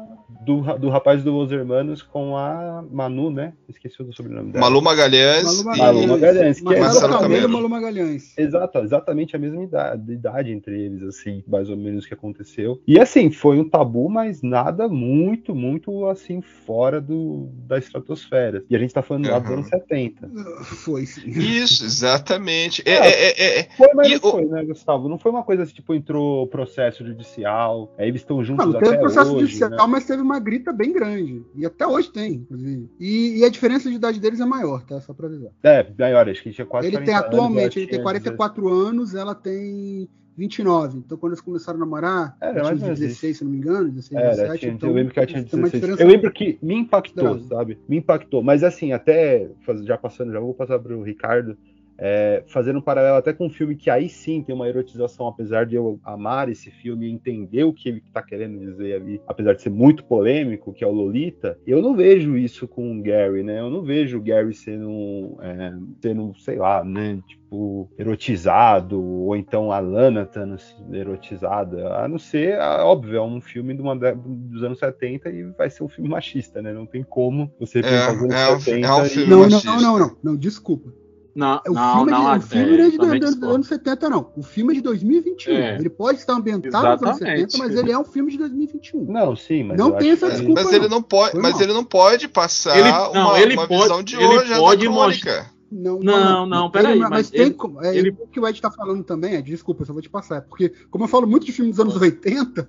do, 0.46 0.62
do 0.78 0.90
rapaz 0.90 1.24
do 1.24 1.32
Los 1.32 1.52
Hermanos 1.52 2.02
com 2.02 2.38
a 2.38 2.84
Manu, 2.92 3.32
né? 3.32 3.54
Esqueci 3.68 4.02
o 4.02 4.14
sobrenome 4.14 4.52
dela. 4.52 4.66
Malu 4.66 4.82
Magalhães 4.82 5.64
Malu 5.64 5.76
e 5.76 5.80
Malu 5.80 6.08
Magalhães, 6.08 6.62
que 6.62 6.74
é 6.74 6.80
Marcelo 6.80 7.20
Camelo. 7.20 7.50
Malu 7.50 7.70
Magalhães. 7.70 8.38
Exato, 8.38 8.80
exatamente 8.80 9.36
a 9.36 9.40
mesma 9.40 9.64
idade, 9.64 10.14
idade 10.14 10.52
entre 10.52 10.80
eles, 10.80 11.04
assim, 11.04 11.44
mais 11.48 11.70
ou 11.70 11.78
menos 11.78 12.06
que 12.06 12.14
aconteceu. 12.14 12.82
E 12.88 13.00
assim, 13.00 13.32
foi 13.32 13.60
um 13.60 13.68
tabu, 13.68 14.10
mas 14.10 14.42
nada 14.42 14.88
muito, 14.88 15.56
muito 15.56 16.08
assim, 16.08 16.42
fora 16.42 17.02
do, 17.02 17.50
da 17.68 17.78
estratosfera. 17.78 18.64
E 18.70 18.76
a 18.76 18.80
gente 18.80 18.94
tá 18.94 19.02
falando 19.02 19.30
lá 19.30 19.40
dos 19.40 19.52
anos 19.52 19.68
70. 19.68 20.30
Foi 20.64 21.06
sim. 21.06 21.30
Isso, 21.30 21.84
exatamente. 21.84 22.84
É, 22.86 22.94
é, 22.94 23.30
é, 23.30 23.60
é, 23.60 23.68
Foi, 23.76 23.90
mas 23.94 24.08
E 24.08 24.14
não 24.14 24.20
foi, 24.20 24.46
né, 24.46 24.64
Gustavo? 24.64 25.10
Não 25.10 25.18
foi 25.18 25.32
uma 25.32 25.44
coisa 25.44 25.64
assim, 25.64 25.74
tipo, 25.74 25.94
entrou 25.94 26.48
processo 26.48 27.06
judicial, 27.06 27.94
aí 27.98 28.08
eles 28.08 28.22
estão 28.22 28.44
juntos 28.44 28.66
Não, 28.66 28.74
não 28.74 28.80
teve 28.80 28.94
até 28.94 29.02
processo 29.02 29.32
hoje, 29.32 29.48
judicial, 29.48 29.70
né? 29.72 29.86
mas 29.88 30.06
teve 30.06 30.22
uma 30.22 30.35
grita 30.40 30.72
bem 30.72 30.92
grande. 30.94 31.44
E 31.56 31.66
até 31.66 31.86
hoje 31.88 32.12
tem, 32.12 32.34
inclusive. 32.34 32.90
E, 33.00 33.40
e 33.40 33.46
a 33.46 33.50
diferença 33.50 33.90
de 33.90 33.96
idade 33.96 34.20
deles 34.20 34.40
é 34.40 34.46
maior, 34.46 34.84
tá? 34.86 35.00
Só 35.02 35.14
pra 35.14 35.28
avisar. 35.28 35.52
É, 35.64 35.86
maior, 35.98 36.30
acho 36.30 36.42
que 36.44 36.52
tinha 36.52 36.66
quase 36.66 36.88
ele 36.88 36.98
40 36.98 37.06
tem 37.06 37.16
atualmente, 37.16 37.80
ele 37.80 37.88
tem 37.88 37.96
tinha 37.96 38.04
44 38.04 38.70
anos, 38.70 39.16
ela 39.16 39.34
tem 39.36 40.08
29. 40.38 40.98
Então 41.00 41.18
quando 41.18 41.34
eles 41.34 41.42
começaram 41.42 41.78
a 41.78 41.80
namorar, 41.80 42.38
Era, 42.42 42.60
ou 42.62 42.66
tinha 42.70 42.76
menos 42.84 43.00
16, 43.00 43.38
se 43.38 43.44
não 43.44 43.52
me 43.52 43.58
engano, 43.58 43.90
16, 43.90 44.22
Era, 44.22 44.30
17. 44.32 44.60
tinha- 44.60 44.72
então, 44.74 44.90
eu 44.90 44.96
lembro 44.96 45.14
que 45.14 45.20
ela 45.20 45.28
tinha 45.28 45.44
tem 45.44 45.60
uma 45.60 45.64
16. 45.70 45.82
diferença 45.82 46.04
Eu 46.04 46.08
lembro 46.08 46.32
que 46.34 46.60
me 46.62 46.76
impactou, 46.76 47.28
considerável. 47.30 47.58
sabe? 47.58 47.80
Me 47.88 47.98
impactou. 47.98 48.44
Mas 48.44 48.64
assim, 48.64 48.92
até 48.92 49.50
já 49.84 49.98
passando, 49.98 50.32
já 50.34 50.40
vou 50.40 50.54
passar 50.54 50.78
pro 50.80 51.02
Ricardo. 51.04 51.58
É, 51.98 52.44
fazendo 52.48 52.80
um 52.80 52.82
paralelo 52.82 53.18
até 53.18 53.32
com 53.34 53.46
um 53.46 53.50
filme 53.50 53.76
que 53.76 53.90
aí 53.90 54.10
sim 54.10 54.44
tem 54.44 54.54
uma 54.54 54.68
erotização, 54.68 55.28
apesar 55.28 55.66
de 55.66 55.76
eu 55.76 56.00
amar 56.04 56.50
esse 56.50 56.70
filme 56.70 57.08
e 57.08 57.12
entender 57.12 57.64
o 57.64 57.74
que 57.74 57.90
ele 57.90 58.04
tá 58.14 58.22
querendo 58.22 58.60
dizer 58.60 58.96
ali, 58.96 59.22
apesar 59.28 59.54
de 59.54 59.62
ser 59.62 59.70
muito 59.70 60.04
polêmico, 60.04 60.74
que 60.74 60.84
é 60.84 60.88
o 60.88 60.92
Lolita, 60.92 61.58
eu 61.66 61.82
não 61.82 61.96
vejo 61.96 62.38
isso 62.38 62.68
com 62.68 62.98
o 62.98 63.02
Gary, 63.02 63.44
né? 63.44 63.60
Eu 63.60 63.70
não 63.70 63.82
vejo 63.82 64.18
o 64.18 64.22
Gary 64.22 64.54
sendo, 64.54 65.38
é, 65.42 65.74
sendo 66.02 66.34
sei 66.40 66.58
lá, 66.58 66.84
né? 66.84 67.20
Tipo, 67.28 67.90
erotizado, 67.98 69.02
ou 69.02 69.36
então 69.36 69.72
a 69.72 69.80
Lana 69.80 70.24
estando 70.24 70.58
erotizada, 70.92 71.94
a 71.96 72.08
não 72.08 72.18
ser, 72.18 72.58
óbvio, 72.60 73.18
é 73.18 73.22
um 73.22 73.40
filme 73.40 73.74
de 73.74 73.82
uma, 73.82 73.96
dos 73.96 74.64
anos 74.64 74.80
70 74.80 75.30
e 75.30 75.44
vai 75.52 75.70
ser 75.70 75.84
um 75.84 75.88
filme 75.90 76.10
machista, 76.10 76.62
né? 76.62 76.74
Não 76.74 76.86
tem 76.86 77.04
como 77.04 77.50
você 77.60 77.80
É, 77.80 77.82
pensar 77.84 78.14
os 78.14 78.22
anos 78.24 78.36
é 78.36 78.50
um- 78.50 78.60
70 78.60 78.88
é 78.88 78.94
um 78.96 79.06
e- 79.06 79.10
filme 79.10 79.30
Não, 79.30 79.48
não, 79.48 79.62
não, 79.64 79.82
não, 79.82 80.00
não, 80.00 80.18
não, 80.24 80.36
desculpa. 80.36 80.92
Não, 81.36 81.62
O 81.68 81.74
não, 81.74 81.96
filme, 81.98 82.12
não, 82.12 82.32
é 82.34 82.38
de, 82.40 82.46
o 82.46 82.48
filme 82.48 82.78
não 82.98 83.14
é 83.14 83.20
de, 83.20 83.26
anos 83.46 83.68
70, 83.68 84.10
não. 84.10 84.32
O 84.38 84.42
filme 84.42 84.72
é 84.72 84.76
de 84.78 84.82
2021. 84.82 85.54
É. 85.54 85.76
Ele 85.76 85.90
pode 85.90 86.20
estar 86.20 86.34
ambientado 86.34 86.78
nos 86.78 87.04
anos 87.04 87.22
Exatamente. 87.22 87.52
70, 87.52 87.58
mas 87.58 87.76
ele 87.78 87.92
é 87.92 88.00
um 88.00 88.06
filme 88.06 88.32
de 88.32 88.38
2021. 88.38 89.04
Não, 89.12 89.36
sim, 89.36 89.64
mas 89.64 89.78
Não 89.78 89.92
tem 89.92 90.12
essa 90.12 90.30
desculpa. 90.30 90.64
mas 90.64 90.72
ele 90.74 90.88
não 90.88 91.02
pode, 91.02 91.34
Foi 91.34 91.42
mas 91.42 91.52
mal. 91.54 91.62
ele 91.62 91.74
não 91.74 91.84
pode 91.84 92.28
passar 92.30 92.78
Ele- 92.80 92.90
não, 92.90 93.12
uma, 93.12 93.40
ele 93.40 93.54
uma 93.56 93.68
pode- 93.68 93.82
visão 93.84 94.02
de 94.04 94.16
ele 94.16 94.26
hoje 94.26 94.56
pode 94.56 94.88
anacrônica. 94.88 95.52
Não, 95.72 96.00
Não, 96.00 96.46
não, 96.46 96.72
peraí, 96.72 96.94
Ele- 96.94 97.02
mas 97.02 97.10
mas 97.10 97.30
tem 97.30 97.42
ele- 97.48 97.54
como. 97.54 97.84
É, 97.84 97.94
ele- 97.94 98.16
O 98.18 98.28
que 98.28 98.40
o 98.40 98.48
Ed 98.48 98.62
tá 98.62 98.72
falando 98.72 99.04
também 99.04 99.36
é, 99.36 99.42
desculpa, 99.42 99.82
eu 99.82 99.86
só 99.88 99.92
vou 99.92 100.02
te 100.02 100.10
passar. 100.10 100.38
é 100.38 100.42
Porque, 100.42 100.72
como 100.90 101.04
eu 101.04 101.08
falo 101.10 101.28
muito 101.28 101.46
de 101.46 101.52
filme 101.52 101.70
dos 101.72 101.80
anos 101.82 101.98
80, 102.00 102.66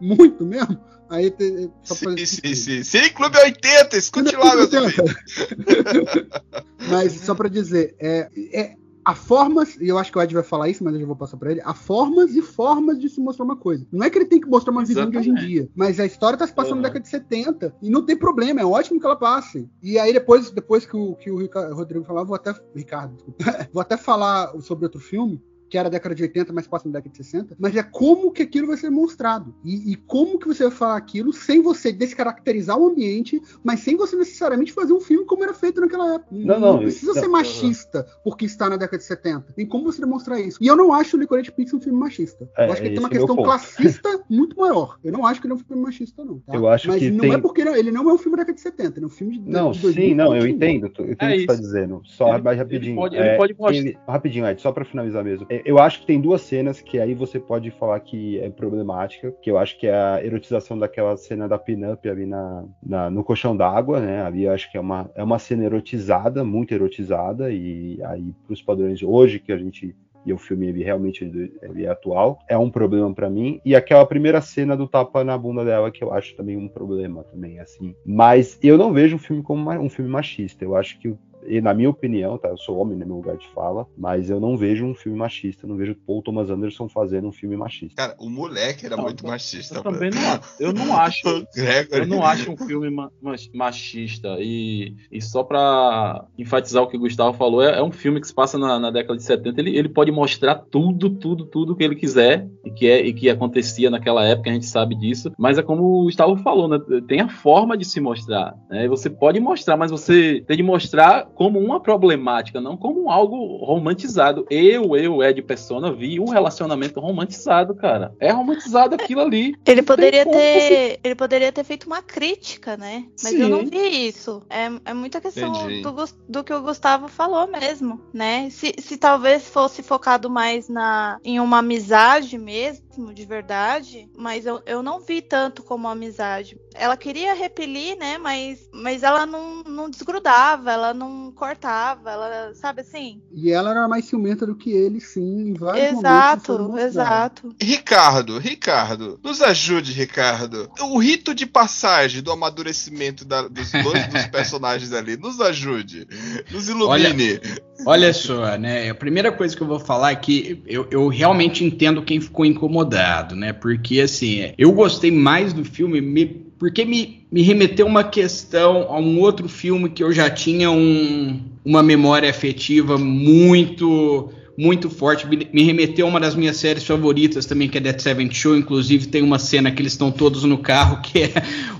muito 0.00 0.44
mesmo, 0.44 0.78
aí 1.10 1.30
tem. 1.30 1.72
Só 1.82 1.94
Sim, 1.94 2.16
sim, 2.26 2.54
sim. 2.54 2.82
Cine 2.82 3.10
Clube 3.10 3.36
80, 3.38 3.96
escute 3.96 4.36
lá, 4.36 4.52
amigos. 4.52 4.94
Mas 6.90 7.12
só 7.20 7.34
pra 7.34 7.48
dizer, 7.48 7.94
é, 8.00 8.28
é, 8.52 8.74
há 9.04 9.14
formas, 9.14 9.76
e 9.76 9.88
eu 9.88 9.98
acho 9.98 10.10
que 10.12 10.18
o 10.18 10.22
Ed 10.22 10.32
vai 10.34 10.42
falar 10.42 10.68
isso, 10.68 10.82
mas 10.84 10.94
eu 10.94 11.00
já 11.00 11.06
vou 11.06 11.16
passar 11.16 11.36
pra 11.36 11.50
ele, 11.50 11.60
há 11.64 11.74
formas 11.74 12.34
e 12.34 12.42
formas 12.42 12.98
de 12.98 13.08
se 13.08 13.20
mostrar 13.20 13.44
uma 13.44 13.56
coisa. 13.56 13.86
Não 13.92 14.06
é 14.06 14.10
que 14.10 14.18
ele 14.18 14.26
tem 14.26 14.40
que 14.40 14.48
mostrar 14.48 14.72
uma 14.72 14.84
visão 14.84 15.08
de 15.10 15.16
hoje 15.18 15.30
em 15.30 15.32
Exatamente. 15.32 15.54
dia, 15.54 15.68
mas 15.74 15.98
a 16.00 16.06
história 16.06 16.38
tá 16.38 16.46
se 16.46 16.52
passando 16.54 16.76
Uhum. 16.76 16.82
na 16.82 16.88
década 16.88 17.00
de 17.02 17.08
70, 17.08 17.74
e 17.82 17.90
não 17.90 18.04
tem 18.04 18.16
problema, 18.16 18.60
é 18.60 18.64
ótimo 18.64 19.00
que 19.00 19.06
ela 19.06 19.16
passe. 19.16 19.68
E 19.82 19.98
aí 19.98 20.12
depois, 20.12 20.50
depois 20.50 20.86
que 20.86 20.96
o, 20.96 21.14
que 21.16 21.30
o 21.30 21.38
Rodrigo 21.74 22.04
falar, 22.04 22.22
eu 22.22 22.26
vou 22.26 22.36
até. 22.36 22.54
Ricardo, 22.74 23.14
desculpa. 23.14 23.38
vou 23.72 23.80
até 23.80 23.96
falar 23.96 24.52
sobre 24.60 24.84
outro 24.84 25.00
filme, 25.00 25.42
que 25.68 25.76
era 25.78 25.88
da 25.90 25.98
década 25.98 26.14
de 26.14 26.22
80, 26.22 26.52
mas 26.52 26.66
passa 26.66 26.88
na 26.88 26.92
década 26.92 27.10
de 27.10 27.16
60, 27.18 27.56
mas 27.58 27.74
é 27.76 27.82
como 27.82 28.30
que 28.32 28.42
aquilo 28.42 28.66
vai 28.68 28.76
ser 28.76 28.90
mostrado. 28.90 29.54
E, 29.64 29.92
e 29.92 29.96
como 29.96 30.38
que 30.38 30.46
você 30.48 30.64
vai 30.64 30.72
falar 30.72 30.96
aquilo 30.96 31.32
sem 31.32 31.60
você 31.60 31.92
descaracterizar 31.92 32.78
o 32.78 32.86
ambiente, 32.88 33.40
mas 33.62 33.80
sem 33.80 33.96
você 33.96 34.16
necessariamente 34.16 34.72
fazer 34.72 34.92
um 34.92 35.00
filme 35.00 35.24
como 35.26 35.42
era 35.44 35.52
feito 35.54 35.80
naquela 35.80 36.14
época. 36.14 36.28
Não, 36.32 36.58
não, 36.60 36.78
precisa 36.78 37.12
não, 37.14 37.20
ser 37.20 37.28
machista 37.28 38.06
porque 38.24 38.44
está 38.46 38.68
na 38.68 38.76
década 38.76 38.98
de 38.98 39.04
70. 39.04 39.52
Tem 39.52 39.66
como 39.66 39.84
você 39.84 40.00
demonstrar 40.00 40.40
isso. 40.40 40.58
E 40.60 40.66
eu 40.66 40.76
não 40.76 40.92
acho 40.92 41.16
o 41.16 41.20
Licorice 41.20 41.52
Pizza 41.52 41.76
um 41.76 41.80
filme 41.80 41.98
machista. 41.98 42.48
É, 42.56 42.66
eu 42.66 42.72
acho 42.72 42.80
que 42.80 42.86
ele 42.88 42.94
tem 42.94 43.04
uma 43.04 43.08
é 43.08 43.12
questão 43.12 43.36
classista 43.36 44.20
muito 44.28 44.56
maior. 44.58 44.98
Eu 45.04 45.12
não 45.12 45.26
acho 45.26 45.40
que 45.40 45.46
ele 45.46 45.52
é 45.52 45.56
um 45.56 45.58
filme 45.58 45.82
machista, 45.82 46.24
não. 46.24 46.38
tá? 46.40 46.54
Eu 46.54 46.68
acho 46.68 46.88
mas 46.88 46.98
que 46.98 47.10
não 47.10 47.20
tem- 47.20 47.34
é 47.34 47.38
porque 47.38 47.60
ele, 47.60 47.70
ele 47.78 47.90
não 47.90 48.08
é 48.08 48.12
um 48.12 48.18
filme 48.18 48.36
da 48.36 48.42
década 48.42 48.54
de 48.56 48.60
70, 48.62 48.98
ele 48.98 49.04
é 49.04 49.06
um 49.06 49.10
filme 49.10 49.38
de 49.38 49.50
Não, 49.50 49.70
de 49.72 49.78
sim, 49.92 50.14
não, 50.14 50.34
eu 50.34 50.40
2021. 50.42 50.54
entendo, 50.56 50.86
eu 50.98 51.12
entendo 51.12 51.12
o 51.12 51.16
que 51.16 51.24
você 51.26 51.34
está 51.36 51.54
dizendo. 51.54 52.02
Só 52.04 52.34
Ele- 52.34 52.42
mais 52.42 52.56
ele 52.58 52.64
rapidinho. 52.64 52.96
pode- 52.96 53.16
ele 53.16 53.28
é, 53.28 53.36
pode 53.36 53.54
mostrar- 53.54 53.76
ele- 53.76 53.98
rapidinho, 54.06 54.46
Ed, 54.46 54.60
só 54.60 54.72
para 54.72 54.84
finalizar 54.84 55.24
mesmo. 55.24 55.46
Eu 55.64 55.78
acho 55.78 56.00
que 56.00 56.06
tem 56.06 56.20
duas 56.20 56.42
cenas 56.42 56.80
que 56.80 56.98
aí 56.98 57.14
você 57.14 57.38
pode 57.38 57.70
falar 57.70 58.00
que 58.00 58.38
é 58.40 58.50
problemática, 58.50 59.32
que 59.42 59.50
eu 59.50 59.58
acho 59.58 59.78
que 59.78 59.86
é 59.86 59.94
a 59.94 60.24
erotização 60.24 60.78
daquela 60.78 61.16
cena 61.16 61.48
da 61.48 61.58
pinup 61.58 62.08
ali 62.08 62.26
na, 62.26 62.64
na- 62.82 63.10
no 63.10 63.24
colchão 63.24 63.56
d'água, 63.56 64.00
né? 64.00 64.22
Ali 64.22 64.44
eu 64.44 64.52
acho 64.52 64.70
que 64.70 64.76
é 64.76 64.80
uma, 64.80 65.10
é 65.14 65.22
uma 65.22 65.38
cena 65.38 65.64
erotizada, 65.64 66.44
muito 66.44 66.72
erotizada, 66.72 67.50
e 67.52 67.98
aí 68.04 68.34
pros 68.46 68.62
padrões 68.62 68.98
de 68.98 69.06
hoje 69.06 69.38
que 69.38 69.52
a 69.52 69.58
gente 69.58 69.94
e 70.26 70.32
o 70.32 70.36
filme 70.38 70.66
ele 70.66 70.82
realmente 70.84 71.24
ele 71.24 71.84
é 71.84 71.88
atual, 71.88 72.38
é 72.48 72.58
um 72.58 72.70
problema 72.70 73.14
pra 73.14 73.30
mim. 73.30 73.60
E 73.64 73.74
aquela 73.74 74.04
primeira 74.04 74.40
cena 74.42 74.76
do 74.76 74.86
tapa 74.86 75.24
na 75.24 75.38
bunda 75.38 75.64
dela 75.64 75.90
que 75.90 76.04
eu 76.04 76.12
acho 76.12 76.36
também 76.36 76.56
um 76.56 76.68
problema 76.68 77.24
também 77.24 77.58
assim. 77.60 77.94
Mas 78.04 78.58
eu 78.62 78.76
não 78.76 78.92
vejo 78.92 79.16
o 79.16 79.18
filme 79.18 79.42
como 79.42 79.70
um 79.70 79.88
filme 79.88 80.10
machista. 80.10 80.64
Eu 80.64 80.76
acho 80.76 80.98
que 80.98 81.14
e 81.46 81.60
na 81.60 81.72
minha 81.74 81.90
opinião, 81.90 82.36
tá? 82.38 82.48
Eu 82.48 82.56
sou 82.58 82.78
homem 82.78 82.96
no 82.96 83.06
meu 83.06 83.16
lugar 83.16 83.36
de 83.36 83.48
fala, 83.48 83.86
mas 83.96 84.30
eu 84.30 84.38
não 84.40 84.56
vejo 84.56 84.84
um 84.84 84.94
filme 84.94 85.18
machista, 85.18 85.66
não 85.66 85.76
vejo 85.76 85.94
Paul 86.06 86.22
Thomas 86.22 86.50
Anderson 86.50 86.88
fazendo 86.88 87.28
um 87.28 87.32
filme 87.32 87.56
machista. 87.56 87.94
Cara, 87.96 88.16
o 88.18 88.28
moleque 88.28 88.86
era 88.86 88.96
Não, 88.96 89.04
muito 89.04 89.24
eu- 89.24 89.30
machista. 89.30 89.76
Eu 89.78 89.82
também 89.82 90.10
não 90.10 90.20
acho. 90.32 90.42
Eu 90.60 90.72
não 90.72 90.96
acho. 90.96 91.46
Eu 91.90 92.06
não 92.06 92.24
acho 92.24 92.50
um 92.52 92.56
filme 92.56 92.90
ma- 92.90 93.10
mach- 93.20 93.48
machista. 93.54 94.36
E, 94.40 94.94
e 95.10 95.20
só 95.20 95.42
pra 95.42 96.24
enfatizar 96.38 96.82
o 96.82 96.86
que 96.88 96.96
o 96.96 97.00
Gustavo 97.00 97.36
falou, 97.36 97.62
é, 97.62 97.78
é 97.78 97.82
um 97.82 97.92
filme 97.92 98.20
que 98.20 98.26
se 98.26 98.34
passa 98.34 98.58
na, 98.58 98.78
na 98.78 98.90
década 98.90 99.16
de 99.16 99.22
70. 99.22 99.60
Ele, 99.60 99.76
ele 99.76 99.88
pode 99.88 100.10
mostrar 100.10 100.54
tudo, 100.56 101.10
tudo, 101.10 101.44
tudo 101.46 101.76
que 101.76 101.84
ele 101.84 101.94
quiser 101.96 102.48
e 102.64 102.70
que, 102.70 102.86
é, 102.86 103.00
e 103.06 103.12
que 103.12 103.28
acontecia 103.30 103.90
naquela 103.90 104.24
época, 104.24 104.50
a 104.50 104.52
gente 104.52 104.66
sabe 104.66 104.94
disso. 104.94 105.32
Mas 105.38 105.58
é 105.58 105.62
como 105.62 105.82
o 105.84 106.04
Gustavo 106.04 106.36
falou, 106.38 106.68
né? 106.68 106.78
Tem 107.06 107.20
a 107.20 107.28
forma 107.28 107.76
de 107.76 107.84
se 107.84 108.00
mostrar. 108.00 108.54
Né? 108.70 108.84
E 108.84 108.88
Você 108.88 109.08
pode 109.10 109.40
mostrar, 109.40 109.76
mas 109.76 109.90
você 109.90 110.42
tem 110.46 110.56
de 110.56 110.62
mostrar 110.62 111.27
como 111.38 111.60
uma 111.60 111.78
problemática, 111.78 112.60
não 112.60 112.76
como 112.76 113.08
algo 113.08 113.58
romantizado. 113.64 114.44
Eu, 114.50 114.96
eu, 114.96 115.22
Ed 115.22 115.40
Persona, 115.42 115.92
vi 115.92 116.18
um 116.18 116.30
relacionamento 116.30 116.98
romantizado, 116.98 117.76
cara. 117.76 118.12
É 118.18 118.32
romantizado 118.32 118.96
aquilo 118.96 119.20
ali. 119.20 119.54
Ele 119.64 119.80
poderia 119.80 120.26
ter, 120.26 120.98
ele 121.04 121.14
poderia 121.14 121.52
ter 121.52 121.62
feito 121.62 121.86
uma 121.86 122.02
crítica, 122.02 122.76
né? 122.76 123.06
Mas 123.22 123.34
eu 123.34 123.48
não 123.48 123.60
Sim. 123.60 123.70
vi 123.70 124.08
isso. 124.08 124.42
É, 124.50 124.90
é 124.90 124.92
muita 124.92 125.20
questão 125.20 125.52
do, 125.80 125.94
do 126.28 126.42
que 126.42 126.52
o 126.52 126.60
Gustavo 126.60 127.06
falou 127.06 127.46
mesmo, 127.46 128.00
né? 128.12 128.50
Se, 128.50 128.74
se 128.76 128.96
talvez 128.96 129.48
fosse 129.48 129.80
focado 129.80 130.28
mais 130.28 130.68
na 130.68 131.20
em 131.24 131.38
uma 131.38 131.58
amizade 131.58 132.36
mesmo, 132.36 133.14
de 133.14 133.24
verdade, 133.24 134.10
mas 134.16 134.44
eu, 134.44 134.60
eu 134.66 134.82
não 134.82 134.98
vi 134.98 135.22
tanto 135.22 135.62
como 135.62 135.86
amizade. 135.86 136.58
Ela 136.74 136.96
queria 136.96 137.32
repelir, 137.32 137.96
né? 137.96 138.18
Mas, 138.18 138.68
mas 138.72 139.04
ela 139.04 139.24
não, 139.24 139.62
não 139.62 139.88
desgrudava, 139.88 140.72
ela 140.72 140.92
não 140.92 141.27
cortava, 141.32 142.10
ela, 142.10 142.54
sabe 142.54 142.80
assim? 142.82 143.20
E 143.32 143.50
ela 143.50 143.70
era 143.70 143.88
mais 143.88 144.04
ciumenta 144.06 144.46
do 144.46 144.54
que 144.54 144.70
ele, 144.70 145.00
sim, 145.00 145.48
em 145.50 145.54
vários. 145.54 145.98
Exato, 145.98 146.78
exato. 146.78 147.54
Ricardo, 147.60 148.38
Ricardo, 148.38 149.18
nos 149.22 149.40
ajude, 149.42 149.92
Ricardo. 149.92 150.70
O 150.80 150.98
rito 150.98 151.34
de 151.34 151.46
passagem 151.46 152.22
do 152.22 152.30
amadurecimento 152.32 153.24
da- 153.24 153.48
dos 153.48 153.70
dois 153.72 154.06
dos 154.08 154.24
personagens 154.28 154.92
ali, 154.92 155.16
nos 155.16 155.40
ajude. 155.40 156.06
Nos 156.50 156.68
ilumine. 156.68 157.40
Olha 157.86 158.12
só, 158.12 158.56
né? 158.58 158.90
A 158.90 158.94
primeira 158.94 159.30
coisa 159.30 159.56
que 159.56 159.62
eu 159.62 159.66
vou 159.66 159.78
falar 159.78 160.10
é 160.12 160.16
que 160.16 160.62
eu, 160.66 160.86
eu 160.90 161.08
realmente 161.08 161.64
entendo 161.64 162.02
quem 162.02 162.20
ficou 162.20 162.44
incomodado, 162.44 163.36
né? 163.36 163.52
Porque, 163.52 164.00
assim, 164.00 164.52
eu 164.58 164.72
gostei 164.72 165.10
mais 165.12 165.52
do 165.52 165.64
filme 165.64 166.00
me- 166.00 166.47
porque 166.58 166.84
me, 166.84 167.22
me 167.30 167.42
remeteu 167.42 167.86
uma 167.86 168.02
questão 168.04 168.82
a 168.90 168.98
um 168.98 169.20
outro 169.20 169.48
filme 169.48 169.88
que 169.88 170.02
eu 170.02 170.12
já 170.12 170.28
tinha 170.28 170.70
um- 170.70 171.40
uma 171.64 171.82
memória 171.82 172.28
afetiva 172.28 172.98
muito 172.98 174.30
muito 174.58 174.90
forte, 174.90 175.24
me, 175.24 175.48
me 175.52 175.62
remeteu 175.62 176.04
a 176.04 176.08
uma 176.08 176.18
das 176.18 176.34
minhas 176.34 176.56
séries 176.56 176.82
favoritas 176.82 177.46
também, 177.46 177.68
que 177.68 177.78
é 177.78 177.80
Dead 177.80 178.00
Seventh 178.00 178.32
Show, 178.32 178.56
inclusive 178.56 179.06
tem 179.06 179.22
uma 179.22 179.38
cena 179.38 179.70
que 179.70 179.80
eles 179.80 179.92
estão 179.92 180.10
todos 180.10 180.42
no 180.42 180.58
carro, 180.58 181.00
que 181.06 181.22
é 181.22 181.32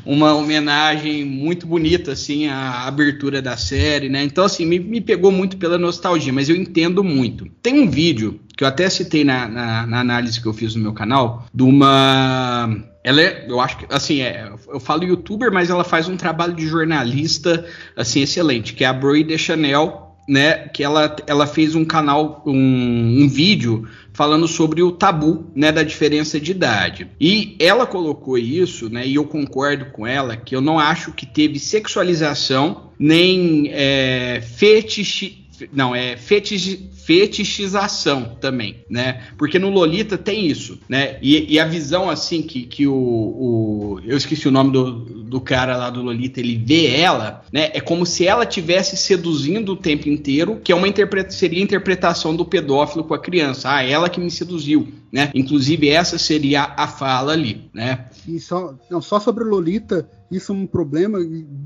uma 0.07 0.33
homenagem 0.33 1.25
muito 1.25 1.67
bonita, 1.67 2.13
assim, 2.13 2.47
à 2.47 2.87
abertura 2.87 3.43
da 3.43 3.57
série, 3.57 4.09
né? 4.09 4.23
Então, 4.23 4.45
assim, 4.45 4.65
me, 4.65 4.79
me 4.79 5.01
pegou 5.01 5.33
muito 5.33 5.57
pela 5.57 5.77
nostalgia, 5.77 6.33
mas 6.33 6.49
eu 6.49 6.55
entendo 6.55 7.03
muito. 7.03 7.47
Tem 7.61 7.81
um 7.81 7.91
vídeo 7.91 8.39
que 8.57 8.63
eu 8.63 8.69
até 8.69 8.89
citei 8.89 9.25
na, 9.25 9.49
na, 9.49 9.85
na 9.85 10.01
análise 10.01 10.41
que 10.41 10.47
eu 10.47 10.55
fiz 10.55 10.77
no 10.77 10.83
meu 10.83 10.93
canal, 10.93 11.47
de 11.53 11.65
uma 11.65 12.85
ela 13.03 13.23
é, 13.23 13.47
eu 13.49 13.59
acho 13.59 13.79
que, 13.79 13.87
assim, 13.89 14.21
é, 14.21 14.53
eu 14.69 14.79
falo 14.79 15.03
youtuber, 15.03 15.51
mas 15.51 15.71
ela 15.71 15.83
faz 15.83 16.09
um 16.09 16.17
trabalho 16.17 16.55
de 16.55 16.67
jornalista, 16.67 17.65
assim, 17.97 18.21
excelente, 18.21 18.75
que 18.75 18.85
é 18.85 18.87
a 18.87 18.93
Brie 18.93 19.25
Deschanel, 19.25 20.08
né, 20.29 20.69
que 20.69 20.85
ela, 20.85 21.17
ela 21.27 21.47
fez 21.47 21.75
um 21.75 21.85
canal, 21.85 22.43
um, 22.47 23.23
um 23.23 23.29
vídeo 23.29 23.89
falando 24.13 24.47
sobre 24.47 24.83
o 24.83 24.93
tabu, 24.93 25.51
né, 25.55 25.73
da 25.73 25.83
diferença 25.83 26.39
de 26.39 26.51
idade. 26.51 27.09
E 27.19 27.57
ela 27.59 27.87
colocou 27.87 28.37
isso, 28.37 28.91
né, 28.91 29.07
e 29.07 29.15
eu 29.15 29.25
concordo 29.25 29.87
com 29.87 30.07
ela, 30.07 30.37
que 30.37 30.55
eu 30.55 30.61
não 30.61 30.79
acho 30.79 31.13
que 31.13 31.25
teve 31.25 31.59
sexualização, 31.59 32.91
nem 32.99 33.71
é, 33.73 34.43
fetiche, 34.43 35.47
não, 35.73 35.95
é 35.95 36.17
fetiche, 36.17 36.91
fetichização 37.09 38.37
também, 38.41 38.85
né? 38.89 39.23
Porque 39.39 39.59
no 39.59 39.71
Lolita 39.71 40.19
tem 40.19 40.47
isso, 40.47 40.79
né? 40.89 41.17
E, 41.23 41.55
e 41.55 41.59
a 41.59 41.65
visão 41.67 42.11
assim 42.11 42.43
que, 42.43 42.63
que 42.65 42.87
o, 42.87 42.95
o- 42.95 44.01
eu 44.05 44.17
esqueci 44.17 44.47
o 44.47 44.51
nome 44.51 44.73
do, 44.73 44.93
do 45.25 45.41
cara 45.41 45.77
lá 45.77 45.89
do 45.91 46.03
Lolita, 46.03 46.41
ele 46.41 46.57
vê 46.57 46.87
ela, 47.01 47.43
né? 47.53 47.71
É 47.73 47.81
como 47.81 48.05
se 48.05 48.27
ela 48.27 48.45
tivesse 48.45 48.97
seduzindo 48.97 49.73
o 49.73 49.77
tempo 49.77 50.09
inteiro, 50.09 50.61
que 50.63 50.71
é 50.71 50.75
uma 50.75 50.89
interpreta, 50.89 51.31
seria 51.31 51.61
a 51.61 51.65
interpretação 51.65 52.37
do 52.37 52.45
pedófilo 52.45 53.05
com 53.05 53.15
a 53.15 53.19
criança. 53.19 53.71
Ah, 53.75 53.83
ela 53.83 54.09
que 54.09 54.21
me 54.21 54.31
seduziu, 54.31 54.89
né? 55.11 55.31
Inclusive 55.35 55.89
essa 55.89 56.19
seria 56.19 56.75
a 56.77 56.87
fala 56.87 57.33
ali, 57.33 57.69
né? 57.73 58.07
E 58.27 58.39
só, 58.39 58.75
não, 58.91 59.01
só 59.01 59.19
sobre 59.19 59.45
o 59.45 59.49
Lolita, 59.49 60.09
isso 60.31 60.53
é 60.53 60.55
um 60.55 60.67
problema 60.67 61.19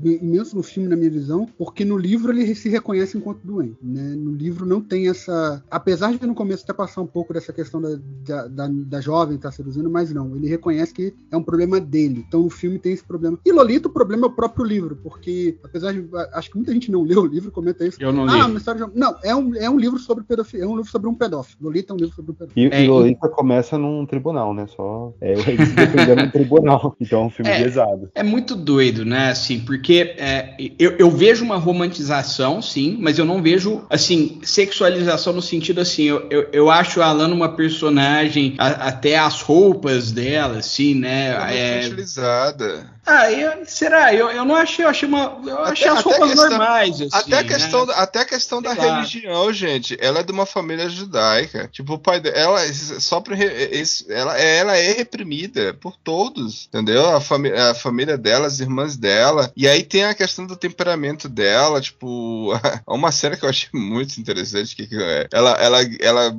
imenso 0.03 0.55
no 0.55 0.63
filme, 0.63 0.89
na 0.89 0.95
minha 0.95 1.09
visão, 1.09 1.47
porque 1.57 1.83
no 1.83 1.97
livro 1.97 2.31
ele 2.31 2.53
se 2.55 2.69
reconhece 2.69 3.17
enquanto 3.17 3.41
doente. 3.43 3.77
Né? 3.81 4.15
No 4.15 4.31
livro 4.31 4.65
não 4.65 4.81
tem 4.81 5.09
essa. 5.09 5.63
Apesar 5.69 6.13
de 6.17 6.25
no 6.25 6.33
começo 6.35 6.63
até 6.63 6.73
passar 6.73 7.01
um 7.01 7.07
pouco 7.07 7.33
dessa 7.33 7.51
questão 7.51 7.81
da, 7.81 7.99
da, 8.25 8.47
da, 8.47 8.67
da 8.67 9.01
jovem 9.01 9.35
estar 9.35 9.51
seduzindo, 9.51 9.89
mas 9.89 10.13
não. 10.13 10.35
Ele 10.35 10.47
reconhece 10.47 10.93
que 10.93 11.13
é 11.31 11.37
um 11.37 11.43
problema 11.43 11.79
dele. 11.79 12.23
Então 12.27 12.45
o 12.45 12.49
filme 12.49 12.79
tem 12.79 12.93
esse 12.93 13.03
problema. 13.03 13.37
E 13.45 13.51
Lolita, 13.51 13.87
o 13.87 13.91
problema 13.91 14.27
é 14.27 14.29
o 14.29 14.33
próprio 14.33 14.65
livro, 14.65 14.97
porque 15.03 15.57
apesar 15.63 15.91
de. 15.93 16.07
Acho 16.33 16.49
que 16.49 16.57
muita 16.57 16.73
gente 16.73 16.91
não 16.91 17.03
leu 17.03 17.21
o 17.21 17.25
livro, 17.25 17.51
comenta 17.51 17.85
isso. 17.85 17.97
Eu 18.01 18.11
não 18.13 18.23
ah, 18.25 18.33
li. 18.33 18.41
uma 18.51 18.57
história 18.57 18.85
de... 18.85 18.97
Não, 18.97 19.15
é 19.23 19.35
um, 19.35 19.55
é 19.55 19.69
um 19.69 19.77
livro 19.77 19.99
sobre 19.99 20.23
pedofilia. 20.23 20.65
É 20.65 20.67
um 20.67 20.75
livro 20.75 20.89
sobre 20.89 21.09
um 21.09 21.15
pedófilo. 21.15 21.57
Lolita 21.61 21.93
é 21.93 21.95
um 21.95 21.99
livro 21.99 22.15
sobre 22.15 22.31
um 22.31 22.35
pedófilo. 22.35 22.67
E, 22.67 22.73
É, 22.73 22.83
e 22.83 22.87
Lolita 22.87 23.27
começa 23.29 23.77
num 23.77 24.05
tribunal, 24.05 24.53
né? 24.53 24.67
Só 24.67 25.13
é, 25.19 25.33
ele 25.33 25.65
se 25.65 25.73
defendendo 25.73 26.23
num 26.23 26.31
tribunal. 26.31 26.95
Então 27.03 27.23
é 27.23 27.25
um 27.25 27.29
filme 27.29 27.51
É. 27.51 27.63
pesado. 27.63 28.09
É 28.15 28.23
muito 28.23 28.52
doido, 28.55 29.05
né? 29.05 29.29
Assim, 29.29 29.59
porque 29.59 30.15
é, 30.17 30.55
eu, 30.79 30.95
eu 30.97 31.09
vejo 31.11 31.43
uma 31.43 31.57
romantização, 31.57 32.61
sim, 32.61 32.97
mas 32.99 33.17
eu 33.17 33.25
não 33.25 33.41
vejo, 33.41 33.83
assim, 33.89 34.39
sexualização 34.43 35.33
no 35.33 35.41
sentido 35.41 35.81
assim. 35.81 36.03
Eu, 36.03 36.27
eu, 36.29 36.47
eu 36.51 36.69
acho 36.71 37.01
a 37.01 37.07
Alana 37.07 37.33
uma 37.33 37.49
personagem, 37.55 38.55
a- 38.57 38.87
até 38.87 39.17
as 39.17 39.41
roupas 39.41 40.11
dela, 40.11 40.57
assim, 40.59 40.95
né? 40.95 41.35
É, 41.55 41.79
Infantilizada. 41.79 42.91
Ah, 43.05 43.31
eu- 43.31 43.65
será? 43.65 44.13
Eu, 44.13 44.29
eu 44.31 44.45
não 44.45 44.55
achei, 44.55 44.85
eu 44.85 44.89
achei 44.89 45.07
uma. 45.07 45.39
Eu 45.45 45.59
achei 45.63 45.87
as 45.87 46.01
roupas 46.01 46.29
questão- 46.31 46.49
normais, 46.49 47.01
assim. 47.01 47.09
até 47.11 47.39
a 47.39 47.43
né? 47.43 47.47
questão, 47.47 47.83
até 47.91 48.19
a 48.19 48.25
questão 48.25 48.61
da 48.61 48.73
lá. 48.73 48.95
religião, 48.95 49.51
gente. 49.53 49.97
Ela 49.99 50.19
é 50.19 50.23
de 50.23 50.31
uma 50.31 50.45
família 50.45 50.87
judaica. 50.89 51.67
Tipo, 51.71 51.93
o 51.93 51.99
pai 51.99 52.19
dela 52.21 52.63
esse- 52.65 54.11
Ela, 54.11 54.37
ela 54.37 54.77
é 54.77 54.91
reprimida 54.93 55.73
por 55.73 55.95
todos, 55.97 56.65
entendeu? 56.67 57.09
A, 57.15 57.19
fami 57.19 57.51
a 57.51 57.73
família 57.73 58.17
dela, 58.17 58.47
as 58.47 58.59
irmãs 58.59 58.95
dela. 58.95 59.51
E 59.55 59.67
aí 59.67 59.83
tem 59.83 60.05
a 60.05 60.13
questão 60.13 60.45
do 60.45 60.55
temperamento 60.55 61.27
dela. 61.27 61.81
Tipo, 61.81 62.51
uma 62.87 63.11
cena 63.11 63.35
que 63.35 63.43
eu 63.45 63.49
achei 63.49 63.69
muito 63.73 64.17
interessante. 64.19 64.75
Que, 64.75 64.87
que 64.87 64.95
é, 65.01 65.27
ela, 65.31 65.51
ela, 65.51 65.79
ela 65.99 66.37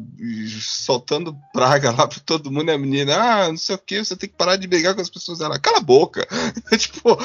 soltando 0.60 1.36
praga 1.52 1.90
lá 1.92 2.06
pra 2.06 2.18
todo 2.24 2.50
mundo. 2.50 2.70
E 2.70 2.74
a 2.74 2.78
menina, 2.78 3.16
ah, 3.16 3.48
não 3.48 3.56
sei 3.56 3.74
o 3.74 3.78
que, 3.78 4.04
você 4.04 4.16
tem 4.16 4.28
que 4.28 4.34
parar 4.36 4.56
de 4.56 4.66
brigar 4.66 4.94
com 4.94 5.00
as 5.00 5.10
pessoas. 5.10 5.40
Ela, 5.40 5.58
cala 5.58 5.78
a 5.78 5.82
boca. 5.82 6.26
tipo, 6.78 7.16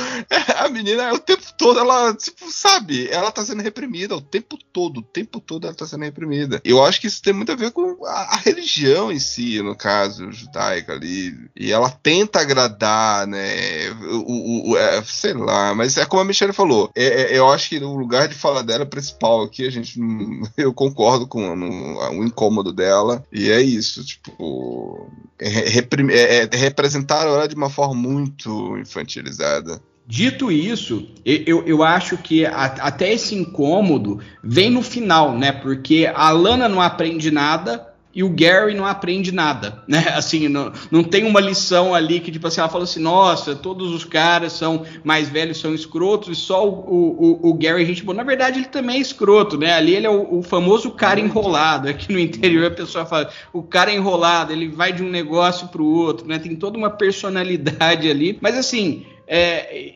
a 0.57 0.69
menina 0.69 1.13
o 1.13 1.19
tempo 1.19 1.43
todo, 1.57 1.79
ela, 1.79 2.13
tipo, 2.13 2.51
sabe, 2.51 3.07
ela 3.09 3.31
tá 3.31 3.43
sendo 3.45 3.61
reprimida 3.61 4.15
o 4.15 4.21
tempo 4.21 4.57
todo, 4.71 4.99
o 4.99 5.03
tempo 5.03 5.39
todo 5.39 5.65
ela 5.67 5.75
tá 5.75 5.85
sendo 5.85 6.03
reprimida. 6.03 6.61
Eu 6.63 6.83
acho 6.83 6.99
que 7.01 7.07
isso 7.07 7.21
tem 7.21 7.33
muito 7.33 7.51
a 7.51 7.55
ver 7.55 7.71
com 7.71 8.05
a, 8.05 8.11
a 8.33 8.35
religião 8.37 9.11
em 9.11 9.19
si, 9.19 9.61
no 9.61 9.75
caso, 9.75 10.31
judaica 10.31 10.93
ali. 10.93 11.35
E 11.55 11.71
ela 11.71 11.89
tenta 11.89 12.39
agradar, 12.39 13.27
né? 13.27 13.89
O, 13.91 14.69
o- 14.69 14.71
o- 14.71 14.77
é, 14.77 15.01
sei 15.03 15.33
lá, 15.33 15.73
mas 15.75 15.97
é 15.97 16.05
como 16.05 16.21
a 16.21 16.25
Michelle 16.25 16.53
falou. 16.53 16.91
é- 16.95 17.33
é- 17.33 17.37
eu 17.37 17.49
acho 17.51 17.69
que 17.69 17.77
o 17.79 17.95
lugar 17.95 18.27
de 18.27 18.35
fala 18.35 18.63
dela 18.63 18.85
principal 18.85 19.43
aqui, 19.43 19.65
a 19.65 19.69
gente. 19.69 19.99
Eu 20.57 20.73
concordo 20.73 21.27
com 21.27 21.55
no- 21.55 21.99
o 22.19 22.23
incômodo 22.23 22.71
dela. 22.73 23.23
E 23.31 23.49
é 23.49 23.61
isso, 23.61 24.03
tipo. 24.03 25.09
É, 25.39 25.47
é- 25.69 26.49
é 26.51 26.57
representar 26.57 27.25
ela 27.25 27.47
de 27.47 27.55
uma 27.55 27.69
forma 27.69 27.93
muito 27.95 28.77
Dito 30.07 30.51
isso, 30.51 31.07
eu, 31.23 31.43
eu, 31.45 31.67
eu 31.67 31.83
acho 31.83 32.17
que 32.17 32.43
a- 32.45 32.65
até 32.79 33.13
esse 33.13 33.35
incômodo 33.35 34.19
vem 34.43 34.69
no 34.71 34.81
final, 34.81 35.37
né? 35.37 35.51
Porque 35.51 36.11
a 36.13 36.31
Lana 36.31 36.67
não 36.67 36.81
aprende 36.81 37.29
nada 37.29 37.88
e 38.19 38.23
o 38.23 38.29
Gary 38.29 38.73
não 38.75 38.85
aprende 38.85 39.31
nada, 39.31 39.81
né? 39.87 40.05
Assim, 40.13 40.49
não, 40.49 40.73
não 40.91 41.03
tem 41.05 41.23
uma 41.23 41.39
lição 41.39 41.95
ali 41.95 42.19
que, 42.19 42.29
tipo 42.29 42.45
assim, 42.47 42.59
ela 42.59 42.67
fala 42.67 42.83
assim, 42.83 42.99
nossa, 42.99 43.55
todos 43.55 43.93
os 43.93 44.03
caras 44.03 44.51
são 44.51 44.83
mais 45.05 45.29
velhos, 45.29 45.57
são 45.57 45.73
escrotos, 45.73 46.37
e 46.37 46.41
só 46.41 46.67
o, 46.67 46.71
o, 46.73 47.23
o- 47.47 47.49
o 47.49 47.53
Gary, 47.53 47.85
gente, 47.85 48.03
bom, 48.03 48.11
na 48.11 48.23
verdade 48.23 48.59
ele 48.59 48.67
também 48.67 48.97
é 48.97 48.99
escroto, 48.99 49.57
né? 49.57 49.71
Ali 49.71 49.95
ele 49.95 50.05
é 50.05 50.09
o, 50.09 50.39
o 50.39 50.43
famoso 50.43 50.91
cara 50.91 51.17
enrolado, 51.17 51.87
aqui 51.87 52.11
no 52.11 52.19
interior 52.19 52.65
a 52.65 52.71
pessoa 52.75 53.05
fala, 53.05 53.29
o 53.53 53.63
cara 53.63 53.89
é 53.89 53.95
enrolado, 53.95 54.51
ele 54.51 54.67
vai 54.67 54.91
de 54.91 55.01
um 55.01 55.09
negócio 55.09 55.69
pro 55.69 55.85
outro, 55.85 56.27
né? 56.27 56.37
Tem 56.39 56.53
toda 56.57 56.77
uma 56.77 56.89
personalidade 56.89 58.09
ali, 58.09 58.37
mas 58.41 58.57
assim, 58.57 59.05
é, 59.27 59.93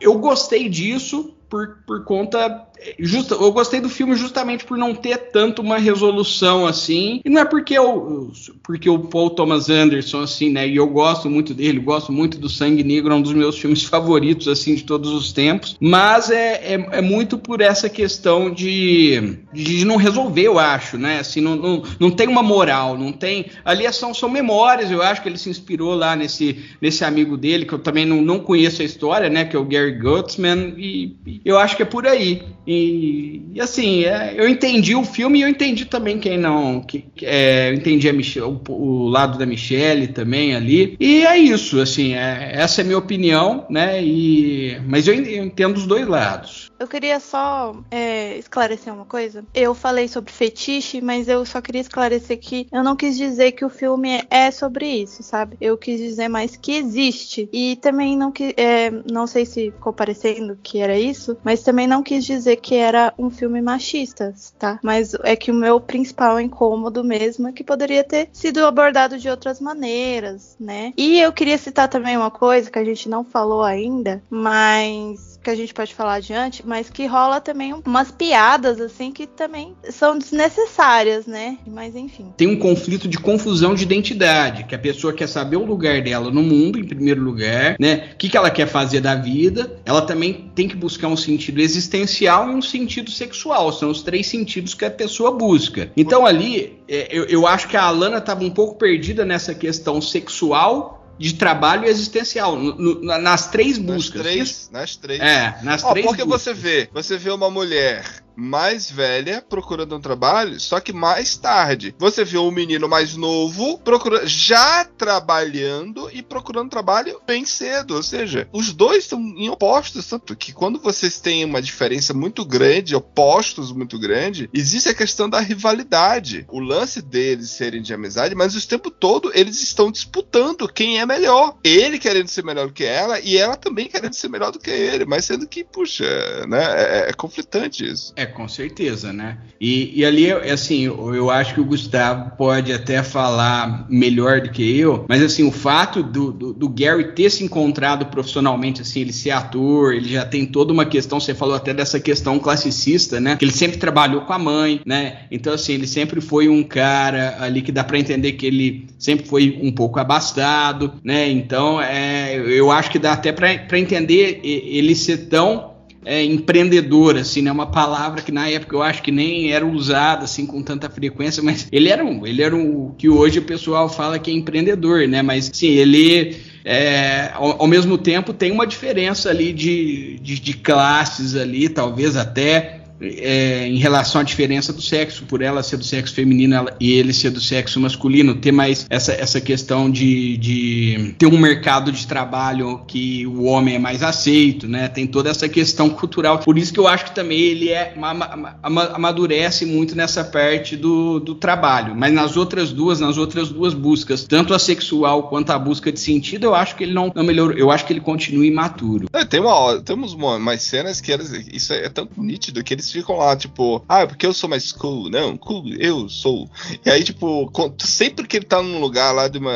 eu 0.00 0.14
gostei 0.18 0.66
disso 0.70 1.34
por, 1.48 1.78
por 1.86 2.04
conta. 2.04 2.66
Justa, 2.98 3.34
eu 3.34 3.52
gostei 3.52 3.80
do 3.80 3.88
filme 3.88 4.14
justamente 4.14 4.64
por 4.64 4.76
não 4.76 4.94
ter 4.94 5.16
tanto 5.30 5.62
uma 5.62 5.78
resolução 5.78 6.66
assim. 6.66 7.20
E 7.24 7.30
não 7.30 7.40
é 7.40 7.44
porque 7.44 7.74
eu, 7.74 8.30
porque 8.62 8.88
o 8.88 8.98
Paul 8.98 9.30
Thomas 9.30 9.70
Anderson, 9.70 10.20
assim, 10.20 10.50
né? 10.50 10.68
E 10.68 10.76
eu 10.76 10.86
gosto 10.86 11.30
muito 11.30 11.54
dele, 11.54 11.78
gosto 11.78 12.12
muito 12.12 12.38
do 12.38 12.48
Sangue 12.48 12.84
Negro, 12.84 13.12
é 13.12 13.16
um 13.16 13.22
dos 13.22 13.32
meus 13.32 13.58
filmes 13.58 13.82
favoritos, 13.82 14.48
assim, 14.48 14.74
de 14.74 14.84
todos 14.84 15.10
os 15.10 15.32
tempos. 15.32 15.76
Mas 15.80 16.30
é, 16.30 16.74
é, 16.74 16.88
é 16.98 17.00
muito 17.00 17.38
por 17.38 17.60
essa 17.60 17.88
questão 17.88 18.50
de, 18.50 19.38
de 19.52 19.84
não 19.84 19.96
resolver, 19.96 20.42
eu 20.42 20.58
acho, 20.58 20.98
né? 20.98 21.20
Assim, 21.20 21.40
não, 21.40 21.56
não, 21.56 21.82
não 21.98 22.10
tem 22.10 22.28
uma 22.28 22.42
moral, 22.42 22.98
não 22.98 23.12
tem. 23.12 23.46
Ali 23.64 23.90
são, 23.92 24.12
são 24.12 24.28
memórias, 24.28 24.90
eu 24.90 25.02
acho 25.02 25.22
que 25.22 25.28
ele 25.28 25.38
se 25.38 25.48
inspirou 25.48 25.94
lá 25.94 26.14
nesse, 26.14 26.64
nesse 26.80 27.04
amigo 27.04 27.36
dele, 27.36 27.64
que 27.64 27.72
eu 27.72 27.78
também 27.78 28.04
não, 28.04 28.20
não 28.20 28.38
conheço 28.38 28.82
a 28.82 28.84
história, 28.84 29.30
né? 29.30 29.44
Que 29.44 29.56
é 29.56 29.58
o 29.58 29.64
Gary 29.64 29.92
Gutzman, 29.92 30.74
e 30.76 31.35
eu 31.44 31.58
acho 31.58 31.76
que 31.76 31.82
é 31.82 31.86
por 31.86 32.06
aí. 32.06 32.42
E, 32.66 33.42
e 33.54 33.60
assim, 33.60 34.04
é, 34.04 34.34
eu 34.36 34.48
entendi 34.48 34.94
o 34.94 35.04
filme 35.04 35.38
e 35.38 35.42
eu 35.42 35.48
entendi 35.48 35.84
também 35.84 36.18
quem 36.18 36.36
não. 36.36 36.80
Que, 36.80 37.04
é, 37.22 37.70
eu 37.70 37.74
entendi 37.74 38.08
o, 38.40 38.60
o 38.68 39.08
lado 39.08 39.38
da 39.38 39.46
Michelle 39.46 40.08
também 40.08 40.54
ali. 40.54 40.96
E 40.98 41.24
é 41.24 41.38
isso, 41.38 41.80
assim, 41.80 42.14
é- 42.14 42.52
essa 42.54 42.80
é 42.80 42.84
minha 42.84 42.98
opinião, 42.98 43.66
né? 43.70 44.02
E, 44.02 44.80
mas 44.86 45.06
eu 45.06 45.14
entendo 45.14 45.76
os 45.76 45.86
dois 45.86 46.06
lados. 46.06 46.70
Eu 46.78 46.86
queria 46.86 47.18
só 47.20 47.74
é, 47.90 48.36
esclarecer 48.36 48.92
uma 48.92 49.06
coisa. 49.06 49.44
Eu 49.54 49.74
falei 49.74 50.08
sobre 50.08 50.30
fetiche, 50.32 51.00
mas 51.00 51.26
eu 51.28 51.44
só 51.46 51.60
queria 51.60 51.80
esclarecer 51.80 52.38
que 52.38 52.66
eu 52.70 52.82
não 52.82 52.94
quis 52.94 53.16
dizer 53.16 53.52
que 53.52 53.64
o 53.64 53.70
filme 53.70 54.22
é 54.30 54.50
sobre 54.50 54.86
isso, 54.86 55.22
sabe? 55.22 55.56
Eu 55.60 55.78
quis 55.78 55.98
dizer 55.98 56.28
mais 56.28 56.56
que 56.56 56.72
existe. 56.72 57.48
E 57.52 57.76
também 57.76 58.16
não 58.16 58.30
que, 58.30 58.54
é, 58.56 58.90
não 59.10 59.26
sei 59.26 59.46
se 59.46 59.70
ficou 59.70 59.92
parecendo 59.92 60.58
que 60.62 60.78
era 60.78 60.98
isso, 60.98 61.25
mas 61.42 61.62
também 61.62 61.86
não 61.86 62.02
quis 62.02 62.24
dizer 62.24 62.56
que 62.56 62.74
era 62.74 63.12
um 63.18 63.30
filme 63.30 63.60
machista, 63.60 64.34
tá? 64.58 64.78
Mas 64.82 65.14
é 65.22 65.34
que 65.34 65.50
o 65.50 65.54
meu 65.54 65.80
principal 65.80 66.40
incômodo 66.40 67.02
mesmo 67.02 67.48
é 67.48 67.52
que 67.52 67.64
poderia 67.64 68.04
ter 68.04 68.28
sido 68.32 68.64
abordado 68.64 69.18
de 69.18 69.28
outras 69.28 69.60
maneiras, 69.60 70.56
né? 70.60 70.92
E 70.96 71.18
eu 71.18 71.32
queria 71.32 71.58
citar 71.58 71.88
também 71.88 72.16
uma 72.16 72.30
coisa 72.30 72.70
que 72.70 72.78
a 72.78 72.84
gente 72.84 73.08
não 73.08 73.24
falou 73.24 73.62
ainda, 73.62 74.22
mas 74.28 75.35
que 75.46 75.50
a 75.50 75.54
gente 75.54 75.72
pode 75.72 75.94
falar 75.94 76.14
adiante, 76.14 76.64
mas 76.66 76.90
que 76.90 77.06
rola 77.06 77.40
também 77.40 77.72
umas 77.72 78.10
piadas 78.10 78.80
assim 78.80 79.12
que 79.12 79.28
também 79.28 79.76
são 79.90 80.18
desnecessárias, 80.18 81.24
né? 81.24 81.56
Mas 81.64 81.94
enfim. 81.94 82.32
Tem 82.36 82.48
um 82.48 82.58
conflito 82.58 83.06
de 83.06 83.16
confusão 83.16 83.72
de 83.72 83.84
identidade, 83.84 84.64
que 84.64 84.74
a 84.74 84.78
pessoa 84.78 85.12
quer 85.12 85.28
saber 85.28 85.56
o 85.56 85.64
lugar 85.64 86.02
dela 86.02 86.32
no 86.32 86.42
mundo, 86.42 86.80
em 86.80 86.84
primeiro 86.84 87.22
lugar, 87.22 87.76
né? 87.78 88.08
O 88.12 88.16
que, 88.16 88.28
que 88.28 88.36
ela 88.36 88.50
quer 88.50 88.66
fazer 88.66 89.00
da 89.00 89.14
vida. 89.14 89.80
Ela 89.84 90.02
também 90.02 90.50
tem 90.52 90.66
que 90.66 90.74
buscar 90.74 91.06
um 91.06 91.16
sentido 91.16 91.60
existencial 91.60 92.50
e 92.50 92.54
um 92.54 92.62
sentido 92.62 93.12
sexual. 93.12 93.72
São 93.72 93.90
os 93.90 94.02
três 94.02 94.26
sentidos 94.26 94.74
que 94.74 94.84
a 94.84 94.90
pessoa 94.90 95.30
busca. 95.30 95.92
Então 95.96 96.26
ali, 96.26 96.76
é, 96.88 97.06
eu, 97.16 97.24
eu 97.26 97.46
acho 97.46 97.68
que 97.68 97.76
a 97.76 97.84
Alana 97.84 98.18
estava 98.18 98.42
um 98.42 98.50
pouco 98.50 98.74
perdida 98.74 99.24
nessa 99.24 99.54
questão 99.54 100.00
sexual, 100.00 101.05
de 101.18 101.34
trabalho 101.34 101.86
existencial, 101.86 102.56
no- 102.56 102.74
no- 102.76 103.02
na- 103.02 103.18
nas 103.18 103.48
três 103.50 103.78
Nas 103.78 103.86
buscas. 103.96 104.22
três, 104.22 104.70
nas 104.72 104.96
três. 104.96 105.20
É, 105.20 105.58
nas 105.62 105.82
Ó, 105.82 105.92
três 105.92 106.06
porque 106.06 106.24
buscas. 106.24 106.42
você 106.42 106.54
vê, 106.54 106.90
você 106.92 107.16
vê 107.16 107.30
uma 107.30 107.50
mulher 107.50 108.04
mais 108.36 108.90
velha 108.90 109.44
procurando 109.48 109.96
um 109.96 110.00
trabalho, 110.00 110.60
só 110.60 110.78
que 110.80 110.92
mais 110.92 111.36
tarde. 111.36 111.94
Você 111.98 112.24
vê 112.24 112.38
um 112.38 112.50
menino 112.50 112.88
mais 112.88 113.16
novo 113.16 113.78
procurando, 113.78 114.26
já 114.26 114.84
trabalhando 114.84 116.10
e 116.12 116.22
procurando 116.22 116.70
trabalho 116.70 117.20
bem 117.26 117.44
cedo. 117.44 117.96
Ou 117.96 118.02
seja, 118.02 118.48
os 118.52 118.72
dois 118.72 119.04
estão 119.04 119.20
em 119.20 119.48
opostos, 119.48 120.06
tanto 120.06 120.36
que 120.36 120.52
quando 120.52 120.78
vocês 120.78 121.18
têm 121.20 121.44
uma 121.44 121.62
diferença 121.62 122.12
muito 122.12 122.44
grande, 122.44 122.94
opostos 122.94 123.72
muito 123.72 123.98
grande, 123.98 124.50
existe 124.52 124.88
a 124.88 124.94
questão 124.94 125.28
da 125.28 125.40
rivalidade. 125.40 126.46
O 126.48 126.60
lance 126.60 127.00
deles 127.00 127.50
serem 127.50 127.82
de 127.82 127.94
amizade, 127.94 128.34
mas 128.34 128.54
o 128.54 128.68
tempo 128.68 128.90
todo 128.90 129.30
eles 129.34 129.62
estão 129.62 129.90
disputando 129.90 130.68
quem 130.68 131.00
é 131.00 131.06
melhor. 131.06 131.56
Ele 131.64 131.98
querendo 131.98 132.28
ser 132.28 132.44
melhor 132.44 132.66
do 132.66 132.72
que 132.72 132.84
ela 132.84 133.18
e 133.20 133.36
ela 133.36 133.56
também 133.56 133.88
querendo 133.88 134.14
ser 134.14 134.28
melhor 134.28 134.52
do 134.52 134.58
que 134.58 134.70
ele, 134.70 135.04
mas 135.04 135.24
sendo 135.24 135.46
que, 135.46 135.64
puxa, 135.64 136.04
né, 136.46 137.06
é, 137.06 137.10
é 137.10 137.12
conflitante 137.12 137.86
isso. 137.86 138.12
É, 138.16 138.25
com 138.26 138.48
certeza, 138.48 139.12
né? 139.12 139.38
E, 139.60 140.00
e 140.00 140.04
ali, 140.04 140.26
é 140.26 140.52
assim, 140.52 140.82
eu, 140.82 141.14
eu 141.14 141.30
acho 141.30 141.54
que 141.54 141.60
o 141.60 141.64
Gustavo 141.64 142.36
pode 142.36 142.72
até 142.72 143.02
falar 143.02 143.86
melhor 143.88 144.40
do 144.40 144.50
que 144.50 144.78
eu, 144.78 145.04
mas 145.08 145.22
assim, 145.22 145.46
o 145.46 145.50
fato 145.50 146.02
do, 146.02 146.32
do, 146.32 146.52
do 146.52 146.68
Gary 146.68 147.12
ter 147.12 147.30
se 147.30 147.44
encontrado 147.44 148.06
profissionalmente, 148.06 148.82
assim, 148.82 149.00
ele 149.00 149.12
ser 149.12 149.30
ator, 149.30 149.94
ele 149.94 150.08
já 150.08 150.24
tem 150.24 150.44
toda 150.44 150.72
uma 150.72 150.84
questão, 150.84 151.18
você 151.18 151.34
falou 151.34 151.54
até 151.54 151.72
dessa 151.72 151.98
questão 151.98 152.38
classicista, 152.38 153.20
né? 153.20 153.36
Que 153.36 153.44
ele 153.44 153.52
sempre 153.52 153.78
trabalhou 153.78 154.22
com 154.22 154.32
a 154.32 154.38
mãe, 154.38 154.80
né? 154.84 155.26
Então, 155.30 155.52
assim, 155.52 155.74
ele 155.74 155.86
sempre 155.86 156.20
foi 156.20 156.48
um 156.48 156.62
cara 156.62 157.36
ali 157.40 157.62
que 157.62 157.72
dá 157.72 157.84
pra 157.84 157.98
entender 157.98 158.32
que 158.32 158.46
ele 158.46 158.86
sempre 158.98 159.26
foi 159.26 159.58
um 159.62 159.72
pouco 159.72 159.98
abastado, 159.98 160.94
né? 161.02 161.28
Então, 161.30 161.80
é, 161.80 162.36
eu 162.36 162.70
acho 162.70 162.90
que 162.90 162.98
dá 162.98 163.12
até 163.12 163.32
pra 163.32 163.78
entender 163.78 164.40
ele 164.42 164.94
ser 164.94 165.28
tão 165.28 165.75
é, 166.06 166.22
empreendedor, 166.24 167.16
assim, 167.16 167.42
né? 167.42 167.50
Uma 167.50 167.66
palavra 167.66 168.22
que 168.22 168.30
na 168.30 168.48
época 168.48 168.76
eu 168.76 168.82
acho 168.82 169.02
que 169.02 169.10
nem 169.10 169.52
era 169.52 169.66
usada 169.66 170.22
assim 170.22 170.46
com 170.46 170.62
tanta 170.62 170.88
frequência, 170.88 171.42
mas 171.42 171.66
ele 171.72 171.88
era 171.88 172.04
um, 172.04 172.24
ele 172.24 172.42
era 172.42 172.54
um 172.54 172.94
que 172.96 173.08
hoje 173.08 173.40
o 173.40 173.42
pessoal 173.42 173.88
fala 173.88 174.16
que 174.16 174.30
é 174.30 174.34
empreendedor, 174.34 175.08
né? 175.08 175.20
Mas 175.20 175.50
sim, 175.52 175.66
ele 175.66 176.36
é, 176.64 177.32
ao, 177.34 177.62
ao 177.62 177.66
mesmo 177.66 177.98
tempo 177.98 178.32
tem 178.32 178.52
uma 178.52 178.66
diferença 178.66 179.30
ali 179.30 179.52
de, 179.52 180.20
de, 180.22 180.38
de 180.38 180.52
classes 180.54 181.34
ali, 181.34 181.68
talvez 181.68 182.16
até 182.16 182.75
é, 183.00 183.66
em 183.68 183.76
relação 183.78 184.20
à 184.20 184.24
diferença 184.24 184.72
do 184.72 184.80
sexo, 184.82 185.24
por 185.26 185.42
ela 185.42 185.62
ser 185.62 185.76
do 185.76 185.84
sexo 185.84 186.14
feminino 186.14 186.54
ela- 186.54 186.76
e 186.80 186.92
ele 186.92 187.12
ser 187.12 187.30
do 187.30 187.40
sexo 187.40 187.78
masculino, 187.80 188.34
ter 188.36 188.52
mais 188.52 188.86
essa, 188.88 189.12
essa 189.12 189.40
questão 189.40 189.90
de, 189.90 190.36
de 190.38 191.14
ter 191.18 191.26
um 191.26 191.38
mercado 191.38 191.92
de 191.92 192.06
trabalho 192.06 192.80
que 192.86 193.26
o 193.26 193.44
homem 193.44 193.74
é 193.74 193.78
mais 193.78 194.02
aceito, 194.02 194.66
né? 194.68 194.88
Tem 194.88 195.06
toda 195.06 195.30
essa 195.30 195.48
questão 195.48 195.90
cultural. 195.90 196.38
Por 196.40 196.56
isso 196.58 196.72
que 196.72 196.80
eu 196.80 196.86
acho 196.88 197.06
que 197.06 197.14
também 197.14 197.38
ele 197.38 197.68
é 197.70 197.94
ma- 197.96 198.14
ma- 198.14 198.56
ama- 198.62 198.90
amadurece 198.94 199.64
muito 199.66 199.94
nessa 199.96 200.24
parte 200.24 200.76
do, 200.76 201.20
do 201.20 201.34
trabalho. 201.34 201.94
Mas 201.94 202.12
nas 202.12 202.36
outras 202.36 202.72
duas, 202.72 203.00
nas 203.00 203.16
outras 203.18 203.48
duas 203.48 203.74
buscas, 203.74 204.24
tanto 204.24 204.54
a 204.54 204.58
sexual 204.58 205.24
quanto 205.28 205.50
a 205.50 205.58
busca 205.58 205.92
de 205.92 206.00
sentido, 206.00 206.44
eu 206.44 206.54
acho 206.54 206.76
que 206.76 206.84
ele 206.84 206.92
não, 206.92 207.12
não 207.14 207.24
melhorou. 207.24 207.56
Eu 207.56 207.70
acho 207.70 207.84
que 207.86 207.92
ele 207.92 208.00
continua 208.00 208.44
imaturo. 208.46 209.08
É, 209.12 209.24
tem 209.24 209.40
uma 209.40 209.80
temos 209.82 210.12
uma, 210.14 210.36
umas 210.36 210.62
cenas 210.62 211.00
que 211.00 211.12
isso 211.52 211.72
é 211.72 211.88
tão 211.88 212.08
nítido 212.16 212.62
que 212.62 212.74
eles 212.74 212.85
ficam 212.90 213.16
lá, 213.16 213.36
tipo, 213.36 213.84
ah, 213.88 214.00
é 214.00 214.06
porque 214.06 214.26
eu 214.26 214.32
sou 214.32 214.48
mais 214.48 214.72
cool. 214.72 215.08
Não, 215.10 215.36
cool, 215.36 215.64
eu 215.78 216.08
sou. 216.08 216.48
E 216.84 216.90
aí, 216.90 217.02
tipo, 217.02 217.50
sempre 217.78 218.26
que 218.26 218.36
ele 218.36 218.46
tá 218.46 218.62
num 218.62 218.80
lugar 218.80 219.12
lá 219.12 219.28
de 219.28 219.38
uma. 219.38 219.52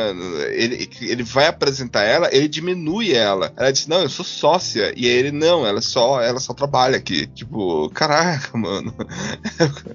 Ele, 0.49 0.89
ele 1.01 1.23
vai 1.23 1.47
apresentar 1.47 2.03
ela, 2.03 2.33
ele 2.33 2.47
diminui 2.47 3.13
ela. 3.13 3.53
Ela 3.55 3.71
diz, 3.71 3.87
não, 3.87 4.01
eu 4.01 4.09
sou 4.09 4.25
sócia. 4.25 4.93
E 4.95 5.05
ele, 5.05 5.31
não, 5.31 5.65
ela 5.65 5.81
só, 5.81 6.21
ela 6.21 6.39
só 6.39 6.53
trabalha 6.53 6.97
aqui. 6.97 7.27
Tipo, 7.27 7.89
caraca, 7.89 8.57
mano. 8.57 8.93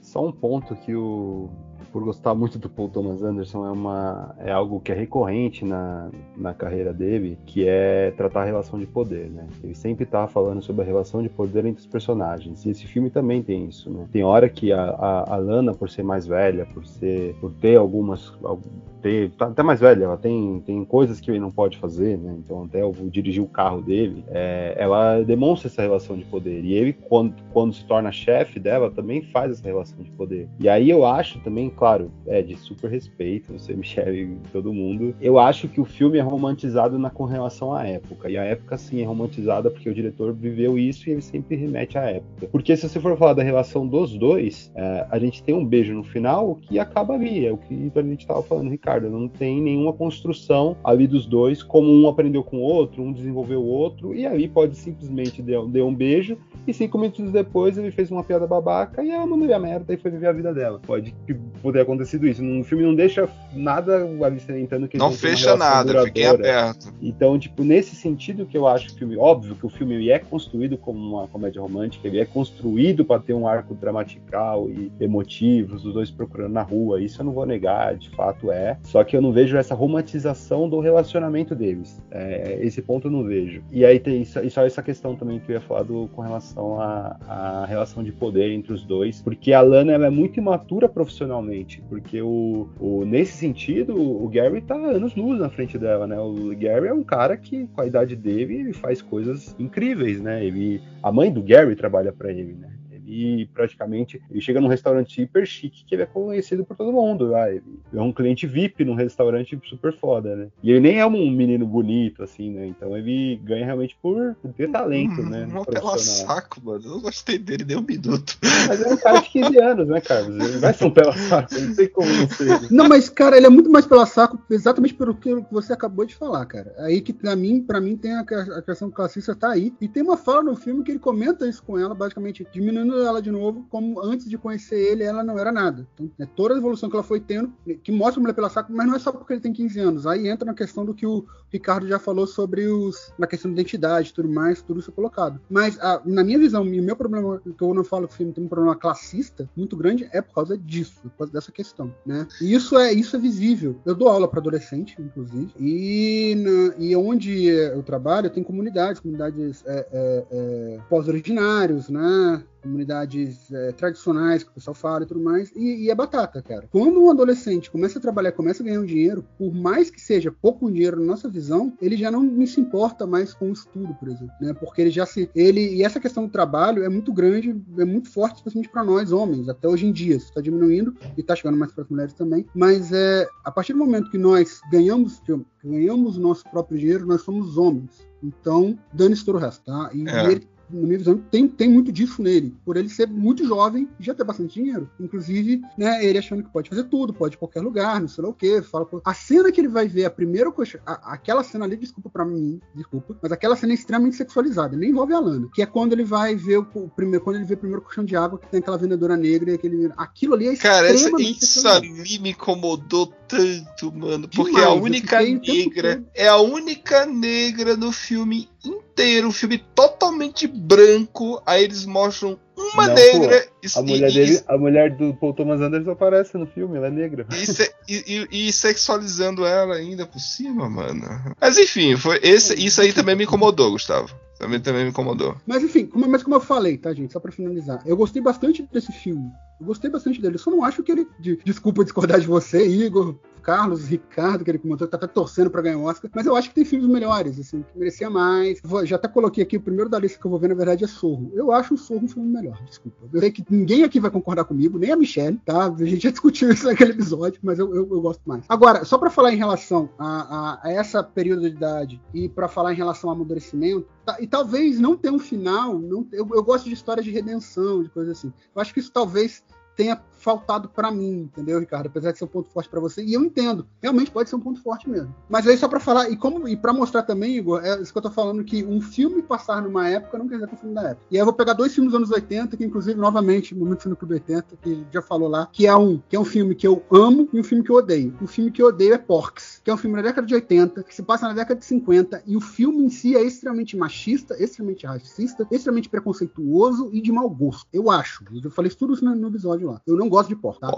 Só 0.03 0.27
um 0.27 0.33
ponto 0.33 0.77
que 0.77 0.95
o. 0.95 1.51
Por 1.97 2.05
gostar 2.05 2.35
muito 2.35 2.59
do 2.59 2.69
Paul 2.69 2.91
Thomas 2.91 3.23
Anderson, 3.23 3.67
é, 3.67 3.71
uma, 3.71 4.35
é 4.41 4.53
algo 4.53 4.79
que 4.81 4.93
é 4.93 4.95
recorrente 4.95 5.65
na, 5.65 6.11
na 6.37 6.53
carreira 6.53 6.93
dele, 6.93 7.39
que 7.47 7.67
é 7.67 8.11
tratar 8.19 8.43
a 8.43 8.45
relação 8.45 8.79
de 8.79 8.85
poder, 8.85 9.31
né? 9.31 9.47
Ele 9.65 9.75
sempre 9.75 10.05
tá 10.05 10.29
falando 10.29 10.61
sobre 10.61 10.83
a 10.83 10.85
relação 10.85 11.23
de 11.23 11.31
poder 11.31 11.65
entre 11.65 11.81
os 11.81 11.87
personagens. 11.87 12.67
E 12.67 12.69
esse 12.69 12.87
filme 12.87 13.09
também 13.09 13.43
tem 13.43 13.65
isso, 13.65 13.89
né? 13.91 14.07
Tem 14.13 14.23
hora 14.23 14.47
que 14.47 14.75
a, 14.75 14.91
a, 14.91 15.37
a 15.37 15.37
Lana, 15.39 15.73
por 15.73 15.89
ser 15.89 16.03
mais 16.03 16.27
velha, 16.27 16.67
por 16.67 16.85
ser. 16.87 17.35
por 17.41 17.51
ter 17.53 17.77
algumas. 17.79 18.31
al- 18.45 18.61
Ter, 19.03 19.31
tá 19.31 19.47
até 19.47 19.63
mais 19.63 19.81
velha, 19.81 20.05
ela 20.05 20.17
tem, 20.17 20.63
tem 20.65 20.85
coisas 20.85 21.21
que 21.21 21.31
ele 21.31 21.41
não 21.41 21.51
pode 21.51 21.79
fazer, 21.79 22.19
né? 22.19 22.37
Então 22.39 22.65
até 22.65 22.83
eu 22.83 22.93
vou 22.93 23.09
dirigir 23.09 23.43
o 23.43 23.49
carro 23.49 23.81
dele. 23.81 24.25
é, 24.29 24.75
ela 24.77 25.23
demonstra 25.23 25.69
essa 25.69 25.83
relação 25.83 26.17
de 26.17 26.25
poder. 26.25 26.65
E 26.65 26.75
ele, 26.75 26.93
quando, 26.93 27.35
quando 27.53 27.75
se 27.75 27.85
torna 27.85 28.13
chefe 28.13 28.59
dela, 28.59 28.91
também 28.91 29.23
faz 29.23 29.53
essa 29.53 29.67
relação 29.67 30.03
de 30.03 30.11
poder. 30.11 30.49
E 30.59 30.69
aí 30.69 30.89
eu 30.91 31.05
acho 31.05 31.41
também, 31.41 31.71
claro, 31.71 32.11
é 32.27 32.43
de 32.43 32.57
super 32.57 32.91
respeito, 32.91 33.53
você, 33.53 33.75
Michelle 33.75 34.23
e 34.23 34.49
todo 34.53 34.73
mundo. 34.73 35.15
Eu 35.21 35.39
acho 35.39 35.69
que 35.69 35.81
o 35.81 35.85
filme 35.85 36.19
é 36.19 36.23
romantizado 36.23 36.99
na, 36.99 37.11
com 37.11 37.25
relação 37.25 37.73
à 37.73 37.87
época. 37.87 38.31
E 38.31 38.37
a 38.37 38.45
época, 38.45 38.77
sim, 38.77 39.03
é 39.03 39.05
romantizada 39.05 39.71
porque 39.71 39.89
o 39.89 39.95
diretor 39.95 40.33
viveu 40.33 40.79
isso 40.79 41.09
e 41.09 41.13
ele 41.13 41.23
sempre 41.23 41.57
remete 41.57 41.99
à 41.99 42.03
época. 42.03 42.49
Porque 42.51 42.77
se 42.77 42.89
você 42.89 43.01
for 43.01 43.17
falar 43.17 43.35
da 43.35 43.43
relação 43.43 43.87
dos 43.87 44.17
dois, 44.17 44.71
é, 44.75 45.07
a 45.11 45.19
gente 45.19 45.43
tem 45.43 45.55
um 45.55 45.65
beijo 45.65 45.95
no 45.95 46.05
final 46.05 46.57
que 46.57 46.79
acaba 46.79 47.15
ali. 47.15 47.47
É 47.47 47.53
o 47.53 47.57
que 47.57 47.91
a 47.95 48.03
gente 48.03 48.21
estava 48.21 48.43
falando, 48.43 48.71
Ricardo. 48.71 48.86
Não 49.09 49.29
tem 49.29 49.61
nenhuma 49.61 49.93
construção 49.93 50.77
ali 50.83 51.07
dos 51.07 51.27
dois, 51.27 51.63
como 51.63 51.91
um 51.91 52.09
aprendeu 52.09 52.43
com 52.43 52.59
o 52.59 52.63
outro, 52.63 53.03
um 53.03 53.13
desenvolveu 53.13 53.61
o 53.61 53.67
outro, 53.67 54.15
e 54.15 54.27
ali 54.27 54.49
pode 54.49 54.77
simplesmente 54.77 55.43
deu, 55.43 55.67
deu 55.69 55.87
um 55.87 55.95
beijo 55.95 56.37
e 56.67 56.75
cinco 56.75 56.99
minutos 56.99 57.31
depois 57.31 57.79
ele 57.79 57.91
fez 57.91 58.11
uma 58.11 58.25
piada 58.25 58.47
babaca 58.47 59.03
e 59.03 59.11
ela 59.11 59.25
mandou 59.25 59.53
a 59.55 59.59
merda 59.59 59.95
e 59.95 59.97
foi 59.97 60.11
viver 60.11 60.27
a 60.27 60.33
vida 60.33 60.53
dela. 60.53 60.81
Pode 60.85 61.15
poder 61.63 61.77
ter 61.77 61.83
acontecido 61.83 62.27
isso. 62.27 62.43
No 62.43 62.65
filme 62.65 62.85
não 62.85 62.95
deixa 62.95 63.29
nada 63.53 64.05
ali 64.23 64.41
salientando 64.41 64.89
que 64.89 64.97
Não 64.97 65.13
fecha 65.13 65.57
nada, 65.57 65.93
duradoura. 65.93 66.31
aberto. 66.31 66.93
Então, 67.01 67.39
tipo, 67.39 67.63
nesse 67.63 67.95
sentido 67.95 68.47
que 68.47 68.57
eu 68.57 68.67
acho 68.67 68.89
que 68.89 68.95
o 68.95 68.99
filme, 68.99 69.17
óbvio 69.17 69.55
que 69.55 69.67
o 69.67 69.69
filme 69.69 70.11
é 70.11 70.19
construído 70.19 70.77
como 70.77 70.99
uma 70.99 71.29
comédia 71.29 71.61
romântica, 71.61 72.09
ele 72.09 72.19
é 72.19 72.25
construído 72.25 73.05
para 73.05 73.21
ter 73.21 73.35
um 73.35 73.47
arco 73.47 73.75
dramatical 73.75 74.69
e 74.71 74.91
emotivos, 74.99 75.85
os 75.85 75.95
dois 75.95 76.11
procurando 76.11 76.53
na 76.53 76.63
rua, 76.63 77.01
isso 77.01 77.21
eu 77.21 77.27
não 77.27 77.33
vou 77.33 77.47
negar, 77.47 77.97
de 77.97 78.11
fato 78.11 78.51
é. 78.51 78.76
Só 78.83 79.03
que 79.05 79.17
eu 79.17 79.23
não 79.23 79.33
vejo 79.33 79.57
essa 79.57 79.75
romantização 79.75 80.69
do 80.69 80.81
relacionamento 80.81 81.55
deles. 81.55 82.01
É, 82.11 82.59
esse 82.63 82.81
ponto 82.83 83.09
eu 83.09 83.11
não 83.11 83.25
vejo. 83.25 83.63
E 83.71 83.85
aí 83.85 83.99
tem 83.99 84.25
só, 84.25 84.41
e 84.41 84.51
só 84.51 84.65
essa 84.65 84.83
questão 84.83 85.17
também 85.17 85.41
que 85.41 85.51
eu 85.51 85.55
ia 85.55 85.61
falar 85.61 85.83
do, 85.83 86.09
com 86.09 86.23
relação 86.23 86.81
à, 86.81 87.17
à 87.27 87.67
relação 87.67 88.03
de 88.03 88.13
poder 88.13 88.51
entre 88.53 88.73
os 88.73 88.85
dois, 88.85 89.21
porque 89.23 89.53
a 89.53 89.61
Lana 89.61 89.93
ela 89.93 90.07
é 90.07 90.11
muito 90.11 90.39
imatura 90.39 90.89
profissionalmente, 90.89 91.83
porque 91.89 92.21
o, 92.23 92.69
o- 92.79 93.05
nesse 93.05 93.33
sentido 93.33 93.95
o 93.97 94.29
Gary 94.29 94.61
tá 94.61 94.75
anos 94.75 95.15
luz 95.15 95.39
na 95.41 95.49
frente 95.51 95.79
dela, 95.79 96.07
né? 96.07 96.19
O 96.19 96.55
Gary 96.57 96.89
é 96.89 96.93
um 96.95 97.03
cara 97.05 97.37
que 97.37 97.67
com 97.69 97.81
a 97.81 97.87
idade 97.87 98.15
dele 98.17 98.55
ele 98.61 98.73
faz 98.73 99.03
coisas 99.03 99.55
incríveis, 99.59 100.21
né? 100.21 100.45
Ele, 100.45 100.81
a 101.03 101.11
mãe 101.13 101.31
do 101.33 101.43
Gary 101.43 101.75
trabalha 101.77 102.13
para 102.13 102.31
ele, 102.31 102.55
né? 102.55 102.76
Ele 103.07 103.47
praticamente 103.47 104.21
ele 104.31 104.41
chega 104.41 104.61
num 104.61 104.69
restaurante 104.69 105.23
hiper 105.23 105.47
chique 105.47 105.85
que 105.85 105.95
ele 105.95 106.03
é 106.03 106.07
conhecido 106.07 106.65
por 106.65 106.77
todo 106.77 106.93
mundo. 106.93 107.35
Ah, 107.35 107.51
ele 107.51 107.63
é 107.93 108.01
um 108.01 108.13
cliente 108.13 108.47
VIP 108.47 108.85
num 108.85 108.95
restaurante 108.95 109.59
super 109.65 109.93
foda, 109.93 110.35
né? 110.35 110.49
E 110.63 110.71
ele 110.71 110.81
nem 110.81 110.99
é 110.99 111.07
um 111.07 111.31
menino 111.31 111.67
bonito, 111.67 112.23
assim, 112.23 112.51
né? 112.51 112.67
Então 112.67 112.97
ele 112.97 113.37
ganha 113.45 113.65
realmente 113.65 113.97
por 114.01 114.37
ter 114.57 114.71
talento, 114.71 115.23
né? 115.23 115.47
Um 115.47 115.55
no 115.55 115.65
pela 115.65 115.99
saco, 115.99 116.61
mano. 116.63 116.85
Eu 116.85 116.91
não 116.91 117.01
gostei 117.01 117.39
dele 117.39 117.65
nem 117.65 117.77
um 117.77 117.83
minuto. 117.83 118.37
Mas 118.69 118.83
é 118.83 118.89
um 118.89 118.97
cara 118.97 119.21
de 119.21 119.31
15 119.31 119.59
anos, 119.59 119.89
né, 119.89 120.01
Carlos? 120.01 120.45
Ele 120.45 120.59
vai 120.59 120.73
ser 120.73 120.85
um 120.85 120.91
pela 120.91 121.17
saco, 121.17 121.55
não 121.55 121.75
tem 121.75 121.89
como 121.89 122.09
não 122.09 122.29
ser. 122.29 122.73
Não, 122.73 122.89
mas, 122.89 123.09
cara, 123.09 123.37
ele 123.37 123.47
é 123.47 123.51
muito 123.51 123.71
mais 123.71 123.87
pela 123.87 124.07
saco, 124.07 124.39
exatamente 124.51 124.95
pelo 124.95 125.15
que 125.15 125.35
você 125.51 125.73
acabou 125.73 126.05
de 126.05 126.15
falar, 126.15 126.45
cara. 126.47 126.75
Aí 126.79 127.01
que, 127.01 127.13
pra 127.13 127.37
mim, 127.37 127.63
pra 127.63 127.81
mim 127.81 127.97
tem 127.97 128.13
a, 128.13 128.21
a 128.21 128.63
questão 128.63 128.91
classista 128.91 129.35
tá 129.35 129.51
aí. 129.51 129.73
E 129.81 129.89
tem 129.89 130.03
uma 130.03 130.17
fala 130.17 130.43
no 130.43 130.57
filme 130.57 130.83
que 130.83 130.93
ele 130.93 130.99
comenta 130.99 131.49
isso 131.49 131.63
com 131.63 131.79
ela, 131.79 131.95
basicamente, 131.95 132.47
diminuindo 132.53 132.96
ela 133.03 133.21
de 133.23 133.31
novo, 133.31 133.67
como 133.71 134.01
antes 134.01 134.29
de 134.29 134.37
conhecer 134.39 134.79
ele, 134.79 135.03
ela 135.03 135.23
não 135.25 135.39
era 135.39 135.51
nada. 135.53 135.87
Então, 135.95 136.11
é 136.19 136.27
toda 136.27 136.55
a 136.55 136.59
evolução 136.59 136.89
que 136.89 136.97
ela 136.97 137.03
foi 137.03 137.21
tendo, 137.21 137.53
que 137.83 137.91
mostra 137.93 138.21
a 138.21 138.23
mulher 138.23 138.35
pela 138.35 138.49
saco, 138.51 138.73
mas 138.73 138.87
não 138.87 138.95
é 138.95 138.99
só 138.99 139.13
porque 139.13 139.33
ele 139.33 139.41
tem 139.41 139.53
15 139.53 139.79
anos. 139.81 140.07
Aí 140.07 140.29
entra 140.29 140.45
na 140.47 140.55
questão 140.55 140.85
do 140.85 140.95
que 140.95 141.07
o 141.07 141.25
Ricardo 141.53 141.87
já 141.89 141.99
falou 141.99 142.27
sobre 142.27 142.67
os. 142.67 143.13
na 143.19 143.27
questão 143.27 143.51
da 143.51 143.61
identidade 143.61 144.13
tudo 144.13 144.29
mais, 144.29 144.63
tudo 144.63 144.81
isso 144.81 144.91
é 144.91 144.93
colocado. 144.95 145.41
Mas, 145.51 145.79
a- 145.81 146.01
na 146.05 146.23
minha 146.25 146.39
visão, 146.39 146.63
o 146.63 146.67
meu 146.67 146.97
problema, 146.97 147.41
que 147.41 147.63
eu 147.63 147.75
não 147.75 147.85
falo 147.85 148.07
que 148.09 148.15
o 148.15 148.17
filme 148.17 148.33
tem 148.33 148.45
um 148.45 148.49
problema 148.49 148.77
classista 148.77 149.49
muito 149.57 149.77
grande, 149.77 150.09
é 150.13 150.21
por 150.21 150.35
causa 150.35 150.57
disso, 150.57 151.01
por 151.03 151.11
causa 151.19 151.33
dessa 151.33 151.53
questão, 151.53 151.93
né? 152.05 152.27
E 152.41 152.55
isso 152.55 152.77
é, 152.79 152.93
isso 152.93 153.17
é 153.17 153.19
visível. 153.19 153.77
Eu 153.85 153.95
dou 153.95 154.09
aula 154.09 154.29
para 154.29 154.41
adolescente, 154.41 154.97
inclusive, 155.01 155.51
e, 155.59 156.35
na- 156.37 156.75
e 156.79 156.95
onde 156.97 157.45
eu 157.47 157.83
trabalho, 157.83 158.31
tem 158.31 158.43
comunidades, 158.43 159.01
comunidades 159.01 159.63
é, 159.67 159.87
é, 159.93 160.25
é, 160.31 160.81
pós-originários, 160.89 161.89
né? 161.89 162.43
Comunidades 162.67 163.53
é, 163.53 163.73
tradicionais 163.73 164.43
que 164.43 164.51
o 164.51 164.53
pessoal 164.53 164.75
fala 164.75 165.05
e 165.05 165.07
tudo 165.07 165.21
mais, 165.21 165.51
e, 165.55 165.85
e 165.85 165.91
é 165.91 165.95
batata, 165.95 166.43
cara. 166.43 166.69
Quando 166.71 167.01
um 167.03 167.11
adolescente 167.11 167.71
começa 167.71 167.99
a 167.99 168.03
trabalhar, 168.03 168.33
começa 168.33 168.63
a 168.63 168.67
ganhar 168.67 168.81
um 168.81 168.85
dinheiro, 168.85 169.25
por 169.39 169.55
mais 169.55 169.89
que 169.89 170.01
seja 170.01 170.31
pouco 170.33 170.71
dinheiro 170.71 170.99
na 171.01 171.07
nossa 171.07 171.29
visão, 171.29 171.73
ele 171.81 171.97
já 171.97 172.11
não 172.11 172.47
se 172.47 172.61
importa 172.61 173.07
mais 173.07 173.33
com 173.33 173.51
o 173.51 173.53
estudo, 173.53 173.95
por 173.95 174.09
exemplo, 174.09 174.35
né? 174.41 174.53
Porque 174.53 174.83
ele 174.83 174.91
já 174.91 175.07
se. 175.07 175.31
Ele, 175.35 175.77
e 175.77 175.83
essa 175.83 176.01
questão 176.01 176.25
do 176.27 176.31
trabalho 176.31 176.83
é 176.83 176.89
muito 176.89 177.13
grande, 177.13 177.55
é 177.79 177.85
muito 177.85 178.11
forte, 178.11 178.37
especialmente 178.37 178.71
para 178.71 178.85
nós, 178.85 179.13
homens, 179.13 179.49
até 179.49 179.69
hoje 179.69 179.87
em 179.87 179.93
dia. 179.93 180.17
Isso 180.17 180.27
está 180.29 180.41
diminuindo 180.41 180.95
e 181.17 181.21
está 181.21 181.35
chegando 181.37 181.57
mais 181.57 181.73
para 181.73 181.85
as 181.85 181.89
mulheres 181.89 182.13
também. 182.15 182.47
Mas 182.55 182.93
é, 182.93 183.27
a 183.45 183.51
partir 183.51 183.73
do 183.73 183.79
momento 183.79 184.11
que 184.11 184.19
nós 184.19 184.61
ganhamos, 184.71 185.21
que 185.21 185.33
ganhamos 185.65 186.17
o 186.17 186.21
nosso 186.21 186.45
próprio 186.51 186.79
dinheiro, 186.79 187.07
nós 187.07 187.23
somos 187.23 187.57
homens. 187.57 188.07
Então, 188.23 188.79
dane-se 188.93 189.25
todo 189.25 189.37
o 189.37 189.39
resto, 189.39 189.65
tá? 189.65 189.91
E, 189.93 190.09
É. 190.09 190.29
e 190.29 190.33
ele 190.33 190.49
na 190.71 190.87
minha 190.87 190.99
visão, 190.99 191.19
tem, 191.31 191.47
tem 191.49 191.69
muito 191.69 191.93
disso 191.93 192.23
nele, 192.23 192.55
por 192.65 192.77
ele 192.77 192.89
ser 192.89 193.07
muito 193.09 193.47
jovem 193.47 193.89
e 194.01 194.05
já 194.05 194.15
ter 194.15 194.25
bastante 194.25 194.55
dinheiro. 194.55 194.91
Inclusive, 194.99 195.63
né, 195.79 196.05
ele 196.05 196.19
achando 196.19 196.43
que 196.43 196.51
pode 196.51 196.69
fazer 196.69 196.85
tudo, 196.85 197.13
pode 197.15 197.35
ir 197.35 197.37
em 197.37 197.39
qualquer 197.39 197.61
lugar, 197.61 198.01
não 198.01 198.09
sei 198.09 198.25
lá 198.25 198.31
o 198.31 198.35
que. 198.35 198.61
Fala, 198.63 198.87
a 199.05 199.15
cena 199.15 199.51
que 199.53 199.61
ele 199.61 199.69
vai 199.69 199.87
ver, 199.89 200.05
a 200.05 200.11
primeira 200.11 200.51
coisa. 200.51 200.81
a- 200.87 201.15
Aquela 201.17 201.43
cena 201.45 201.65
ali, 201.65 201.77
desculpa 201.77 202.11
pra 202.11 202.25
mim, 202.25 202.61
desculpa, 202.75 203.17
mas 203.23 203.33
aquela 203.33 203.57
cena 203.57 203.73
é 203.73 203.75
extremamente 203.75 204.17
sexualizada, 204.17 204.77
nem 204.77 204.91
envolve 204.91 205.13
a 205.15 205.21
Lana. 205.21 205.49
Que 205.55 205.63
é 205.63 205.67
quando 205.67 205.93
ele 205.93 206.05
vai 206.05 206.35
ver 206.35 206.59
o, 206.59 206.67
o 206.75 206.89
primeiro, 206.89 207.23
quando 207.25 207.37
ele 207.37 207.45
vê 207.45 207.55
o 207.55 207.59
primeiro 207.59 207.83
colchão 207.83 208.05
de 208.05 208.17
água 208.17 208.39
que 208.39 208.49
tem 208.49 208.61
aquela 208.61 208.77
vendedora 208.79 209.17
negra 209.17 209.51
e 209.51 209.55
aquele. 209.55 209.91
Aquilo 209.97 210.35
ali 210.35 210.49
é 210.49 210.57
Cara, 210.57 210.89
essa- 210.89 211.11
isso 211.21 211.67
ali 211.69 212.19
me 212.19 212.31
incomodou 212.31 213.07
tanto, 213.29 213.93
mano. 213.93 214.29
Porque 214.29 214.53
Demais, 214.53 214.67
a 214.67 214.73
única 214.75 215.21
negra. 215.23 216.05
É 216.15 216.29
a 216.29 216.39
única 216.39 217.07
negra 217.07 217.77
no 217.77 217.93
filme 217.93 218.49
inteiro. 218.67 219.29
Um 219.29 219.33
filme 219.33 219.59
totalmente 219.75 220.47
branco. 220.47 221.41
Aí 221.47 221.65
eles 221.65 221.85
mostram 221.87 222.39
uma 222.57 222.87
Não, 222.89 222.95
negra. 222.95 223.47
pô, 223.73 223.79
A 223.79 223.83
mulher 223.83 224.11
e- 224.11 224.15
dele, 224.15 224.41
a 224.49 224.59
mulher 224.59 224.97
do 224.97 225.15
Paul 225.15 225.35
Thomas 225.35 225.61
Anderson 225.61 225.91
aparece 225.91 226.37
no 226.39 226.47
filme, 226.47 226.77
ela 226.77 226.87
é 226.87 226.91
negra. 226.91 227.27
E, 227.33 227.47
se- 227.47 227.71
e- 227.89 228.27
e- 228.33 228.49
e 228.49 228.53
sexualizando 228.53 229.45
ela 229.45 229.75
ainda 229.77 230.07
por 230.07 230.19
cima, 230.21 230.69
mano. 230.69 231.03
Mas 231.41 231.59
enfim, 231.59 231.97
foi 231.97 232.19
esse, 232.23 232.55
isso 232.55 232.81
aí 232.81 232.93
também 232.93 233.15
me 233.17 233.25
incomodou, 233.25 233.71
Gustavo. 233.73 234.15
Também, 234.39 234.61
também 234.61 234.85
me 234.85 234.91
incomodou. 234.91 235.35
Mas 235.47 235.63
enfim, 235.63 235.87
como, 235.87 236.07
mas 236.09 236.23
como 236.23 236.37
eu 236.37 236.41
falei, 236.41 236.77
tá, 236.77 236.93
gente? 236.93 237.11
Só 237.13 237.19
pra 237.19 237.33
finalizar. 237.33 237.81
Eu 237.87 237.97
gostei 237.97 238.21
bastante 238.21 238.63
desse 238.71 238.93
filme. 238.93 239.31
Eu 239.59 239.67
gostei 239.67 239.91
bastante 239.91 240.21
dele. 240.21 240.35
Eu 240.35 240.39
só 240.39 240.51
não 240.51 240.63
acho 240.63 240.83
que 240.83 240.93
ele. 240.93 241.07
de- 241.19 241.39
desculpa 241.43 241.83
discordar 241.83 242.21
de 242.21 242.27
você, 242.27 242.67
Igor, 242.67 243.15
Carlos, 243.47 243.85
Ricardo, 243.87 244.43
que 244.45 244.51
ele 244.51 244.59
comentou, 244.59 244.89
tá 244.89 244.97
até 244.97 245.07
torcendo 245.07 245.49
pra 245.49 245.63
ganhar 245.63 245.79
o 245.79 245.85
Oscar. 245.85 246.11
Mas 246.13 246.27
eu 246.27 246.35
acho 246.35 246.49
que 246.49 246.55
tem 246.57 246.65
filmes 246.65 246.89
melhores, 246.89 247.39
assim, 247.39 247.63
que 247.63 247.79
merecia 247.79 248.11
mais. 248.11 248.59
Vou- 248.65 248.85
já 248.85 248.97
até 248.97 249.07
coloquei 249.07 249.45
aqui, 249.45 249.57
o 249.57 249.61
primeiro 249.61 249.89
da 249.89 250.01
lista 250.01 250.19
que 250.19 250.27
eu 250.27 250.31
vou 250.33 250.41
ver, 250.41 250.49
na 250.49 250.55
verdade, 250.57 250.83
é 250.83 250.89
Sorro. 250.89 251.31
Eu 251.33 251.53
acho 251.53 251.75
o 251.75 251.79
Sorro 251.79 252.05
um 252.05 252.09
filme 252.09 252.29
melhor, 252.29 252.61
desculpa. 252.67 252.99
Eu 253.13 253.21
sei 253.21 253.31
que 253.31 253.45
ninguém 253.49 253.85
aqui 253.85 254.01
vai 254.01 254.11
concordar 254.11 254.45
comigo, 254.47 254.81
nem 254.81 254.91
a 254.91 254.97
Michelle, 254.97 255.41
tá? 255.45 255.67
A 255.67 255.85
gente 255.85 256.03
já 256.03 256.11
discutiu 256.11 256.51
isso 256.51 256.67
naquele 256.67 256.91
episódio, 256.91 257.39
mas 257.41 257.61
eu, 257.61 257.69
eu, 257.73 257.89
eu 257.89 258.01
gosto 258.01 258.21
mais. 258.27 258.43
Agora, 258.49 258.85
só 258.85 258.99
pra 258.99 259.11
falar 259.11 259.33
em 259.33 259.37
relação 259.37 259.91
a, 259.97 260.07
a- 260.07 260.61
a 260.65 260.73
essa 260.73 261.01
período 261.05 261.43
de 261.43 261.55
idade 261.55 262.03
e 262.13 262.29
pra 262.29 262.49
falar 262.49 262.73
em 262.73 262.77
relação 262.77 263.09
ao 263.11 263.15
amadurecimento, 263.15 263.87
tá- 264.05 264.17
e 264.21 264.27
talvez 264.27 264.81
não 264.81 264.97
ter 264.97 265.11
um 265.11 265.21
final, 265.21 265.79
não, 265.79 266.05
eu, 266.13 266.29
eu 266.35 266.43
gosto 266.43 266.65
de 266.65 266.75
histórias 266.75 267.05
de 267.05 267.13
redenção, 267.13 267.85
de 267.85 267.91
coisas 267.91 268.19
assim. 268.19 268.33
Eu 268.55 268.61
acho 268.61 268.75
que 268.75 268.81
isso 268.81 268.91
talvez 268.91 269.45
tenha 269.77 270.01
faltado 270.19 270.69
pra 270.69 270.91
mim, 270.91 271.31
entendeu, 271.33 271.61
Ricardo? 271.61 271.87
Apesar 271.87 272.11
de 272.11 272.19
ser 272.19 272.25
um 272.25 272.29
ponto 272.29 272.49
forte 272.51 272.69
pra 272.69 272.81
você, 272.81 273.05
e 273.05 273.15
eu 273.15 273.23
entendo, 273.23 273.67
realmente 273.81 274.11
pode 274.11 274.29
ser 274.29 274.35
um 274.35 274.41
ponto 274.41 274.61
forte 274.61 274.89
mesmo. 274.89 275.15
Mas 275.29 275.47
aí 275.47 275.57
só 275.57 275.69
pra 275.69 275.79
falar 275.79 276.11
e 276.11 276.17
como 276.17 276.49
e 276.49 276.57
para 276.57 276.73
mostrar 276.73 277.03
também, 277.03 277.37
Igor, 277.37 277.65
é 277.65 277.81
isso 277.81 277.93
que 277.93 277.99
eu 277.99 278.03
tô 278.03 278.11
falando 278.11 278.43
que 278.43 278.65
um 278.65 278.81
filme 278.81 279.23
passar 279.23 279.63
numa 279.63 279.89
época 279.89 280.19
não 280.19 280.27
quer 280.27 280.37
dizer 280.37 280.49
que 280.49 280.55
é 280.55 280.57
um 280.57 280.61
filme 280.61 280.75
da 280.75 280.83
época. 280.83 281.07
E 281.11 281.17
aí 281.17 281.21
eu 281.21 281.25
vou 281.25 281.35
pegar 281.35 281.53
dois 281.53 281.73
filmes 281.73 281.93
dos 281.93 281.99
anos 281.99 282.11
80, 282.11 282.57
que 282.57 282.65
inclusive 282.65 282.99
novamente, 282.99 283.55
Momento 283.55 283.83
Filme 283.83 283.97
Clube 283.97 284.15
80, 284.15 284.57
que 284.63 284.85
já 284.91 285.03
falou 285.03 285.29
lá, 285.29 285.49
que 285.53 285.67
é 285.67 285.77
um, 285.77 286.01
que 286.09 286.17
é 286.17 286.21
um 286.21 286.25
filme 286.25 286.55
que 286.55 286.67
eu 286.67 286.83
amo 286.91 287.29
e 287.33 287.39
um 287.39 287.45
filme 287.45 287.63
que 287.63 287.71
eu 287.71 287.77
odeio. 287.77 288.17
O 288.21 288.27
filme 288.27 288.51
que 288.51 288.63
eu 288.63 288.67
odeio 288.67 288.95
é 288.95 288.99
Porks, 288.99 289.56
que 289.67 289.71
é 289.71 289.75
um 289.75 289.77
filme 289.77 289.97
da 289.97 290.03
década 290.03 290.25
de 290.25 290.33
80, 290.33 290.85
que 290.85 290.95
se 290.95 291.03
passa 291.03 291.27
na 291.27 291.35
década 291.35 291.59
de 291.59 291.67
50 291.67 292.23
e 292.25 292.37
o 292.37 292.41
filme 292.41 292.85
em 292.85 292.89
si 292.89 293.17
é 293.17 293.23
extremamente 293.25 293.77
machista, 293.77 294.41
extremamente 294.41 294.87
racista, 294.87 295.45
extremamente 295.51 295.89
preconceituoso 295.89 296.89
e 296.93 297.01
de 297.03 297.11
mau 297.11 297.29
gosto. 297.29 297.67
Eu 297.73 297.91
acho. 297.91 298.23
Eu 298.45 298.49
falei 298.49 298.69
isso 298.69 298.79
tudo 298.79 298.95
isso 298.95 299.05
no, 299.05 299.13
no 299.17 299.27
episódio 299.27 299.67
lá. 299.67 299.83
Eu 299.85 299.97
não 299.97 300.09
gosto 300.09 300.29
de 300.29 300.37
Porks, 300.37 300.61
tá? 300.61 300.69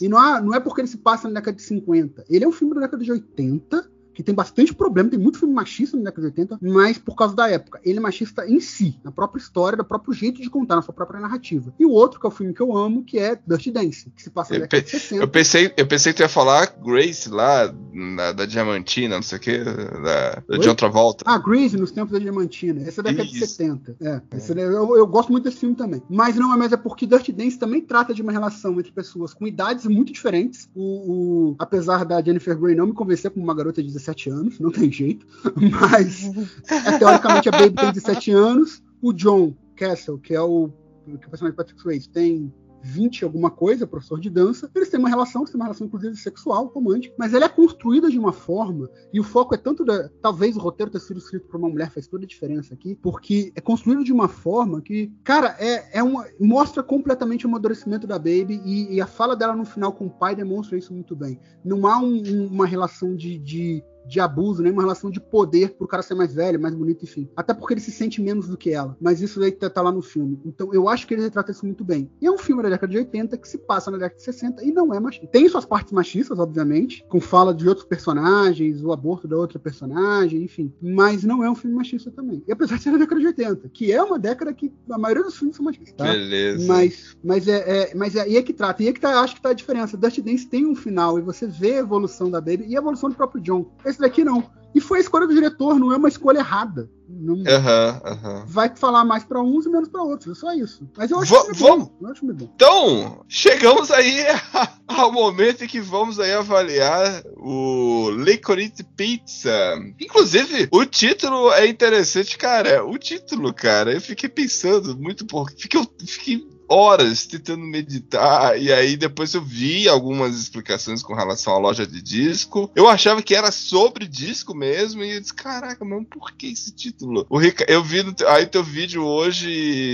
E 0.00 0.08
não, 0.08 0.16
há- 0.16 0.40
não 0.40 0.54
é 0.54 0.60
porque 0.60 0.80
ele 0.80 0.88
se 0.88 0.96
passa 0.96 1.28
na 1.28 1.34
década 1.34 1.58
de 1.58 1.62
50. 1.62 2.24
Ele 2.26 2.42
é 2.42 2.48
um 2.48 2.52
filme 2.52 2.74
da 2.74 2.80
década 2.80 3.04
de 3.04 3.12
80, 3.12 3.90
que 4.18 4.22
tem 4.24 4.34
bastante 4.34 4.74
problema, 4.74 5.08
tem 5.08 5.16
muito 5.18 5.38
filme 5.38 5.54
machista 5.54 5.96
na 5.96 6.02
década 6.02 6.22
de 6.28 6.40
80, 6.40 6.58
mas 6.60 6.98
por 6.98 7.14
causa 7.14 7.36
da 7.36 7.48
época. 7.48 7.80
Ele 7.84 7.98
é 7.98 8.00
machista 8.00 8.44
em 8.50 8.58
si, 8.58 8.98
na 9.04 9.12
própria 9.12 9.40
história, 9.40 9.76
do 9.78 9.84
próprio 9.84 10.12
jeito 10.12 10.42
de 10.42 10.50
contar, 10.50 10.74
na 10.74 10.82
sua 10.82 10.92
própria 10.92 11.20
narrativa. 11.20 11.72
E 11.78 11.86
o 11.86 11.90
outro, 11.92 12.18
que 12.18 12.26
é 12.26 12.28
o 12.28 12.32
filme 12.32 12.52
que 12.52 12.60
eu 12.60 12.76
amo, 12.76 13.04
que 13.04 13.16
é 13.16 13.38
Dirty 13.46 13.70
Dancing, 13.70 14.10
que 14.16 14.20
se 14.20 14.28
passa 14.30 14.54
na 14.54 14.56
Eu, 14.56 14.62
década 14.62 14.82
de 14.82 14.90
60. 14.90 15.22
eu 15.22 15.28
pensei, 15.28 15.72
eu 15.76 15.86
pensei 15.86 16.12
que 16.12 16.16
tu 16.16 16.22
ia 16.22 16.28
falar 16.28 16.66
Grace 16.84 17.30
lá, 17.30 17.72
na- 17.92 18.32
da 18.32 18.44
Diamantina, 18.44 19.14
não 19.14 19.22
sei 19.22 19.38
o 19.38 19.40
que, 19.40 19.58
da, 19.62 19.72
da 20.02 20.42
Oi? 20.48 20.58
John 20.58 20.74
Travolta. 20.74 21.22
Ah, 21.24 21.38
Grease, 21.38 21.76
nos 21.76 21.92
tempos 21.92 22.10
da 22.12 22.18
Diamantina. 22.18 22.82
Esse 22.88 22.98
é 22.98 23.02
da 23.04 23.10
década 23.10 23.28
de 23.28 23.36
Isso. 23.36 23.46
70. 23.54 23.96
É, 24.00 24.20
esse 24.36 24.52
daí- 24.52 24.64
eu, 24.64 24.96
eu 24.96 25.06
gosto 25.06 25.30
muito 25.30 25.44
desse 25.44 25.58
filme 25.58 25.76
também. 25.76 26.02
Mas 26.10 26.34
não 26.34 26.52
é 26.52 26.56
mais, 26.56 26.72
é 26.72 26.76
porque 26.76 27.06
Dirty 27.06 27.30
Dance 27.30 27.56
também 27.56 27.80
trata 27.82 28.12
de 28.12 28.20
uma 28.20 28.32
relação 28.32 28.72
entre 28.80 28.90
pessoas 28.90 29.32
com 29.32 29.46
idades 29.46 29.86
muito 29.86 30.12
diferentes. 30.12 30.68
O, 30.74 31.52
o- 31.52 31.56
apesar 31.56 32.04
da 32.04 32.20
Jennifer 32.20 32.58
Grey 32.58 32.74
não 32.74 32.88
me 32.88 32.92
convencer 32.92 33.30
como 33.30 33.44
uma 33.44 33.54
garota 33.54 33.80
de 33.80 33.86
17 33.92 34.07
anos, 34.30 34.58
não 34.60 34.70
tem 34.70 34.90
jeito. 34.90 35.26
Mas, 35.80 36.24
é, 36.70 36.98
teoricamente, 36.98 37.48
a 37.48 37.52
Baby 37.52 37.74
tem 37.74 37.92
17 37.92 38.30
anos. 38.32 38.82
O 39.00 39.12
John 39.12 39.54
Castle, 39.76 40.18
que 40.18 40.34
é 40.34 40.40
o, 40.40 40.68
que 41.04 41.12
é 41.12 41.26
o 41.26 41.30
personagem 41.30 41.50
de 41.52 41.56
Patrick 41.56 41.80
Swayze, 41.80 42.08
tem 42.08 42.52
20 42.80 43.24
alguma 43.24 43.50
coisa, 43.50 43.86
professor 43.88 44.20
de 44.20 44.30
dança. 44.30 44.70
Eles 44.74 44.88
têm 44.88 45.00
uma 45.00 45.08
relação, 45.08 45.44
têm 45.44 45.56
uma 45.56 45.64
relação 45.64 45.86
inclusive 45.86 46.16
sexual, 46.16 46.66
romântica, 46.66 47.12
mas 47.18 47.34
ela 47.34 47.44
é 47.46 47.48
construída 47.48 48.08
de 48.08 48.18
uma 48.18 48.32
forma, 48.32 48.88
e 49.12 49.18
o 49.18 49.24
foco 49.24 49.52
é 49.54 49.58
tanto 49.58 49.84
da. 49.84 50.08
Talvez 50.22 50.56
o 50.56 50.60
roteiro 50.60 50.90
ter 50.90 51.00
sido 51.00 51.18
escrito 51.18 51.48
por 51.48 51.58
uma 51.58 51.68
mulher 51.68 51.90
faz 51.90 52.06
toda 52.06 52.24
a 52.24 52.26
diferença 52.28 52.74
aqui, 52.74 52.94
porque 53.02 53.52
é 53.56 53.60
construído 53.60 54.04
de 54.04 54.12
uma 54.12 54.28
forma 54.28 54.80
que, 54.80 55.12
cara, 55.24 55.56
é, 55.58 55.98
é 55.98 56.02
uma. 56.02 56.24
mostra 56.40 56.82
completamente 56.82 57.46
o 57.46 57.48
amadurecimento 57.48 58.06
da 58.06 58.16
Baby, 58.18 58.60
e, 58.64 58.94
e 58.94 59.00
a 59.00 59.06
fala 59.06 59.34
dela 59.34 59.56
no 59.56 59.64
final 59.64 59.92
com 59.92 60.06
o 60.06 60.10
pai 60.10 60.36
demonstra 60.36 60.78
isso 60.78 60.92
muito 60.94 61.16
bem. 61.16 61.38
Não 61.64 61.84
há 61.86 61.98
um- 61.98 62.46
uma 62.46 62.66
relação 62.66 63.14
de- 63.16 63.38
de 63.38 63.82
de 64.08 64.20
abuso, 64.20 64.62
nem 64.62 64.72
uma 64.72 64.82
relação 64.82 65.10
de 65.10 65.20
poder 65.20 65.70
pro 65.76 65.86
cara 65.86 66.02
ser 66.02 66.14
mais 66.14 66.34
velho, 66.34 66.60
mais 66.60 66.74
bonito, 66.74 67.04
enfim. 67.04 67.28
Até 67.36 67.52
porque 67.52 67.74
ele 67.74 67.80
se 67.80 67.92
sente 67.92 68.20
menos 68.20 68.48
do 68.48 68.56
que 68.56 68.70
ela. 68.70 68.96
Mas 69.00 69.20
isso 69.20 69.38
daí 69.38 69.52
tá, 69.52 69.68
tá 69.68 69.82
lá 69.82 69.92
no 69.92 70.02
filme. 70.02 70.40
Então 70.44 70.72
eu 70.72 70.88
acho 70.88 71.06
que 71.06 71.14
ele 71.14 71.22
retrata 71.22 71.50
isso 71.50 71.66
muito 71.66 71.84
bem. 71.84 72.10
E 72.20 72.26
é 72.26 72.30
um 72.30 72.38
filme 72.38 72.62
da 72.62 72.68
década 72.70 72.90
de 72.90 72.98
80 72.98 73.36
que 73.36 73.48
se 73.48 73.58
passa 73.58 73.90
na 73.90 73.98
década 73.98 74.16
de 74.16 74.22
60 74.22 74.64
e 74.64 74.72
não 74.72 74.92
é 74.94 74.98
machista. 74.98 75.26
Tem 75.26 75.48
suas 75.48 75.64
partes 75.64 75.92
machistas, 75.92 76.38
obviamente, 76.38 77.04
com 77.08 77.20
fala 77.20 77.54
de 77.54 77.68
outros 77.68 77.86
personagens, 77.86 78.82
o 78.82 78.92
aborto 78.92 79.28
da 79.28 79.36
outra 79.36 79.58
personagem, 79.58 80.42
enfim. 80.42 80.72
Mas 80.80 81.24
não 81.24 81.44
é 81.44 81.50
um 81.50 81.54
filme 81.54 81.76
machista 81.76 82.10
também. 82.10 82.42
E 82.46 82.52
apesar 82.52 82.76
de 82.76 82.82
ser 82.82 82.90
na 82.90 82.98
década 82.98 83.20
de 83.20 83.26
80, 83.26 83.68
que 83.68 83.92
é 83.92 84.02
uma 84.02 84.18
década 84.18 84.52
que 84.52 84.72
a 84.90 84.98
maioria 84.98 85.24
dos 85.24 85.36
filmes 85.36 85.56
são 85.56 85.64
machistas. 85.64 85.92
Tá? 85.92 86.04
Beleza. 86.04 86.66
Mas, 86.66 87.16
mas 87.22 87.48
é, 87.48 87.90
é- 87.90 87.94
mas 87.94 88.16
é, 88.16 88.28
e 88.28 88.36
é 88.36 88.42
que 88.42 88.52
trata, 88.52 88.82
e 88.82 88.88
é 88.88 88.92
que 88.92 89.00
tá, 89.00 89.20
acho 89.20 89.34
que 89.36 89.42
tá 89.42 89.50
a 89.50 89.54
diferença. 89.54 89.96
Dirty 89.96 90.22
Dance 90.22 90.46
tem 90.46 90.66
um 90.66 90.74
final 90.74 91.18
e 91.18 91.22
você 91.22 91.46
vê 91.46 91.74
a 91.74 91.78
evolução 91.78 92.30
da 92.30 92.40
Baby 92.40 92.66
e 92.68 92.76
a 92.76 92.78
evolução 92.78 93.10
do 93.10 93.16
próprio 93.16 93.42
John. 93.42 93.70
Esse 93.84 93.97
daqui 94.00 94.24
não. 94.24 94.50
E 94.74 94.80
foi 94.80 94.98
a 94.98 95.00
escolha 95.00 95.26
do 95.26 95.34
diretor, 95.34 95.78
não 95.78 95.92
é 95.92 95.96
uma 95.96 96.08
escolha 96.08 96.38
errada. 96.38 96.88
Não 97.08 97.42
Aham, 97.50 98.00
aham. 98.04 98.44
vai 98.46 98.68
falar 98.76 99.02
mais 99.02 99.24
pra 99.24 99.40
uns 99.42 99.64
e 99.64 99.68
menos 99.70 99.88
pra 99.88 100.02
outros, 100.02 100.36
é 100.36 100.38
só 100.40 100.52
isso. 100.52 100.86
Mas 100.96 101.10
eu 101.10 101.18
acho 101.18 101.32
Va- 101.34 101.46
que 101.46 101.54
vamos- 101.54 101.88
bom. 101.88 101.96
Eu 102.02 102.08
acho 102.12 102.26
bom. 102.26 102.50
Então, 102.54 103.24
chegamos 103.26 103.90
aí 103.90 104.24
ao 104.86 105.10
momento 105.10 105.64
em 105.64 105.66
que 105.66 105.80
vamos 105.80 106.20
aí 106.20 106.32
avaliar 106.34 107.22
o 107.38 108.10
Licorice 108.10 108.84
Pizza. 108.94 109.50
Inclusive, 109.98 110.68
o 110.70 110.84
título 110.84 111.50
é 111.54 111.66
interessante, 111.66 112.36
cara. 112.36 112.84
O 112.84 112.98
título, 112.98 113.52
cara, 113.54 113.94
eu 113.94 114.00
fiquei 114.02 114.28
pensando 114.28 114.96
muito 114.98 115.24
por. 115.26 115.50
Fiquei, 115.56 115.80
fiquei 116.06 116.46
horas 116.68 117.26
tentando 117.26 117.62
meditar 117.64 118.60
e 118.60 118.72
aí 118.72 118.96
depois 118.96 119.32
eu 119.34 119.42
vi 119.42 119.88
algumas 119.88 120.38
explicações 120.38 121.02
com 121.02 121.14
relação 121.14 121.54
à 121.54 121.58
loja 121.58 121.86
de 121.86 122.02
disco. 122.02 122.70
Eu 122.74 122.88
achava 122.88 123.22
que 123.22 123.34
era 123.34 123.50
sobre 123.50 124.06
disco 124.06 124.54
mesmo 124.54 125.02
e 125.02 125.12
eu 125.14 125.20
disse, 125.20 125.34
caraca, 125.34 125.84
mas 125.84 126.04
por 126.08 126.32
que 126.32 126.48
esse 126.48 126.72
título? 126.72 127.26
O 127.28 127.38
Rica... 127.38 127.64
Eu 127.68 127.82
vi 127.82 128.02
no 128.02 128.14
aí 128.26 128.46
teu 128.46 128.62
vídeo 128.62 129.04
hoje 129.04 129.50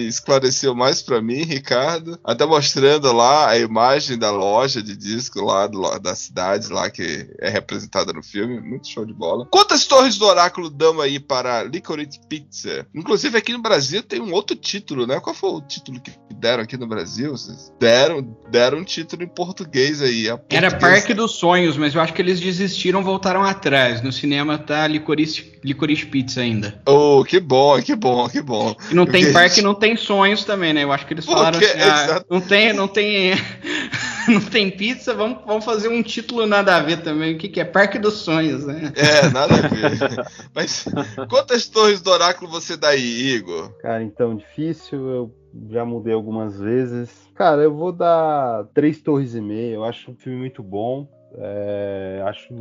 esclareceu 0.06 0.74
mais 0.74 1.02
pra 1.02 1.20
mim, 1.20 1.42
Ricardo, 1.44 2.18
até 2.24 2.44
mostrando 2.44 3.12
lá 3.12 3.48
a 3.51 3.59
imagem 3.59 4.18
da 4.18 4.30
loja 4.30 4.82
de 4.82 4.96
disco 4.96 5.40
lá 5.40 5.66
do- 5.66 5.98
da 5.98 6.14
cidade 6.14 6.72
lá 6.72 6.90
que 6.90 7.28
é 7.40 7.48
representada 7.48 8.12
no 8.12 8.22
filme, 8.22 8.60
muito 8.60 8.88
show 8.88 9.05
de 9.05 9.12
bola. 9.12 9.46
Quantas 9.51 9.86
torres 9.86 10.16
do 10.18 10.24
oráculo 10.26 10.70
damos 10.70 11.05
aí 11.05 11.18
para 11.20 11.62
Licorice 11.64 12.20
Pizza? 12.28 12.86
Inclusive 12.94 13.36
aqui 13.38 13.52
no 13.52 13.62
Brasil 13.62 14.02
tem 14.02 14.20
um 14.20 14.32
outro 14.32 14.56
título, 14.56 15.06
né? 15.06 15.20
Qual 15.20 15.34
foi 15.34 15.51
o 15.51 15.60
título 15.60 16.01
que 16.01 16.12
deram 16.34 16.64
aqui 16.65 16.77
no 16.77 16.86
Brasil? 16.86 17.31
Vocês 17.32 17.73
deram, 17.78 18.23
deram 18.51 18.78
um 18.78 18.85
título 18.85 19.23
em 19.23 19.28
português 19.28 20.03
aí. 20.03 20.28
a 20.28 20.32
Era 20.51 20.70
português- 20.70 20.74
Parque 20.81 21.15
dos 21.15 21.32
Sonhos, 21.36 21.77
mas 21.77 21.95
eu 21.95 22.01
acho 22.01 22.12
que 22.12 22.20
eles 22.23 22.41
desistiram, 22.41 23.03
voltaram 23.03 23.43
atrás. 23.45 24.03
No 24.03 24.12
cinema 24.12 24.59
tá 24.59 24.86
Licorice, 24.86 25.53
Licorice 25.62 26.07
Pizza 26.07 26.41
ainda. 26.41 26.81
Oh, 26.86 27.24
que 27.24 27.39
bom, 27.41 27.81
que 27.81 27.95
bom, 27.95 28.28
que 28.28 28.41
bom. 28.43 28.74
E 28.91 28.95
não 28.95 29.07
tem 29.07 29.23
Porque, 29.23 29.32
parque, 29.32 29.57
gente, 29.57 29.65
não 29.65 29.74
tem 29.74 29.97
sonhos 29.97 30.45
também, 30.45 30.73
né? 30.73 30.82
Eu 30.85 30.93
acho 30.93 31.07
que 31.07 31.15
eles 31.15 31.24
Porque, 31.24 31.39
falaram 31.39 31.59
assim, 31.59 31.81
ah, 31.81 32.24
não 32.31 32.41
tem, 32.41 32.73
não 32.73 32.89
tem, 32.89 33.32
não 34.28 34.41
tem 34.41 34.70
pizza, 34.70 35.15
vamos, 35.15 35.39
vamos 35.47 35.65
fazer 35.65 35.89
um 35.89 36.03
título 36.03 36.47
nada 36.47 36.77
a 36.77 36.81
ver 36.81 37.03
também. 37.03 37.35
O 37.35 37.39
que, 37.39 37.49
que 37.49 37.61
é 37.61 37.65
Parque 37.65 37.99
dos 37.99 38.15
Sonhos, 38.15 38.65
né? 38.65 38.93
É, 38.97 39.28
nada 39.31 39.55
a 39.55 39.69
ver. 39.69 40.27
Mas 40.55 40.85
quantas 41.28 41.66
torres 41.66 42.01
do 42.01 42.11
oráculo 42.11 42.51
você 42.51 42.77
dá 42.77 42.89
aí, 42.89 43.35
Igor? 43.35 43.70
Cara, 43.81 44.03
então, 44.03 44.36
difícil, 44.36 44.99
eu 45.11 45.35
já 45.68 45.85
mudei 45.85 46.12
algumas 46.12 46.59
vezes. 46.59 47.31
Cara, 47.35 47.62
eu 47.62 47.74
vou 47.74 47.93
dar 47.93 48.64
três 48.74 49.01
torres 49.01 49.35
e 49.35 49.40
meia. 49.40 49.74
Eu 49.74 49.85
acho 49.85 50.10
um 50.10 50.16
filme 50.16 50.39
muito 50.39 50.62
bom. 50.62 51.09
É, 51.39 52.23
acho, 52.27 52.55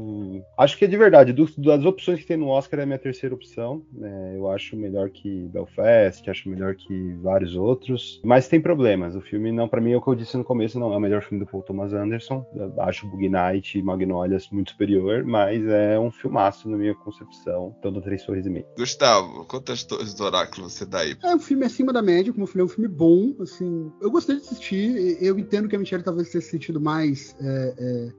acho 0.58 0.78
que 0.78 0.86
é 0.86 0.88
de 0.88 0.98
verdade. 0.98 1.34
dos- 1.34 1.56
das 1.58 1.84
opções 1.86 2.20
que 2.20 2.26
tem 2.26 2.38
no 2.38 2.48
Oscar 2.48 2.80
é 2.80 2.84
a 2.84 2.86
minha 2.86 3.00
terceira 3.00 3.34
opção. 3.36 3.84
né? 3.94 4.34
eu 4.36 4.50
acho 4.50 4.76
melhor 4.76 5.10
que 5.10 5.48
Belfast, 5.54 6.30
acho 6.30 6.50
melhor 6.50 6.76
que 6.76 7.14
vários 7.22 7.56
outros. 7.56 8.20
Mas 8.24 8.48
tem 8.48 8.60
problemas. 8.62 9.16
O 9.16 9.22
filme 9.22 9.52
não, 9.52 9.68
para 9.68 9.80
mim, 9.82 9.92
é 9.92 9.98
o 9.98 10.02
que 10.02 10.08
eu 10.08 10.16
disse 10.16 10.36
no 10.38 10.44
começo, 10.44 10.80
não 10.80 10.94
é 10.94 10.98
o 10.98 11.00
melhor 11.00 11.22
filme 11.22 11.44
do 11.44 11.50
Paul 11.50 11.64
Thomas 11.64 11.94
Anderson. 11.94 12.46
Eu 12.56 12.74
acho 12.82 13.08
Bug 13.08 13.30
Night 13.30 13.78
e 13.78 13.84
Magnolias 13.84 14.50
muito 14.52 14.72
superior, 14.72 15.24
mas 15.24 15.66
é 15.68 16.00
um 16.00 16.12
filmaço 16.12 16.70
na 16.70 16.78
minha 16.78 16.96
concepção. 16.96 17.76
Então, 17.80 17.92
dou 17.92 18.02
três 18.02 18.24
torres 18.26 18.46
e 18.46 18.50
meia. 18.50 18.66
Gustavo, 18.78 19.46
quantas 19.46 19.84
torres 19.84 20.14
do 20.14 20.24
oráculo 20.24 20.70
você 20.70 20.86
dá 20.86 21.00
aí? 21.00 21.16
É 21.24 21.36
um 21.36 21.40
filme 21.40 21.66
acima 21.66 21.94
da 21.94 22.02
média, 22.02 22.32
como 22.34 22.44
eu 22.44 22.48
falei, 22.48 22.62
é 22.62 22.66
um 22.66 22.70
filme 22.70 22.88
bom, 22.88 23.34
assim, 23.42 23.92
eu 24.02 24.12
gostei 24.12 24.36
de 24.38 24.42
assistir, 24.42 25.18
eu 25.22 25.38
entendo 25.38 25.68
que 25.68 25.76
a 25.76 25.80
Michelle 25.80 26.04
talvez 26.04 26.30
tenha 26.30 26.42
se 26.42 26.50
sentido 26.50 26.80
mais 26.82 27.36
é, 27.40 27.74
é, 27.78 28.10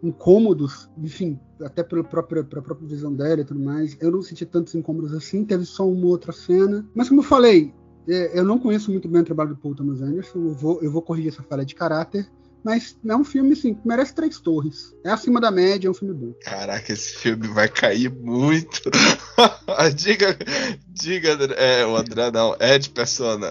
incômodos, 0.44 0.90
enfim, 0.98 1.40
até 1.60 1.82
pela 1.82 2.04
própria, 2.04 2.44
pela 2.44 2.62
própria 2.62 2.86
visão 2.86 3.12
dela 3.12 3.40
e 3.40 3.44
tudo 3.44 3.60
mais, 3.60 3.96
eu 4.00 4.10
não 4.10 4.22
senti 4.22 4.44
tantos 4.44 4.74
incômodos 4.74 5.14
assim, 5.14 5.44
teve 5.44 5.64
só 5.64 5.88
uma 5.88 6.06
outra 6.06 6.32
cena, 6.32 6.86
mas 6.94 7.08
como 7.08 7.20
eu 7.20 7.24
falei, 7.24 7.72
é, 8.06 8.38
eu 8.38 8.44
não 8.44 8.58
conheço 8.58 8.90
muito 8.90 9.08
bem 9.08 9.22
o 9.22 9.24
trabalho 9.24 9.50
do 9.50 9.56
Paul 9.56 9.74
Thomas 9.74 10.02
Anderson, 10.02 10.38
eu 10.38 10.52
vou, 10.52 10.82
eu 10.82 10.92
vou 10.92 11.00
corrigir 11.00 11.32
essa 11.32 11.42
falha 11.42 11.64
de 11.64 11.74
caráter, 11.74 12.30
mas 12.64 12.98
é 13.06 13.14
um 13.16 13.24
filme, 13.24 13.52
assim, 13.52 13.74
que 13.74 13.86
merece 13.86 14.14
três 14.14 14.40
torres, 14.40 14.94
é 15.04 15.10
acima 15.10 15.40
da 15.40 15.50
média, 15.50 15.86
é 15.86 15.90
um 15.90 15.94
filme 15.94 16.14
bom. 16.14 16.32
Caraca, 16.42 16.92
esse 16.92 17.16
filme 17.18 17.46
vai 17.48 17.68
cair 17.68 18.10
muito. 18.10 18.80
diga, 19.94 20.36
diga, 20.88 21.34
André- 21.34 21.54
é, 21.58 21.86
o 21.86 21.96
André 21.96 22.30
não, 22.30 22.56
Ed 22.60 22.88
Persona. 22.90 23.48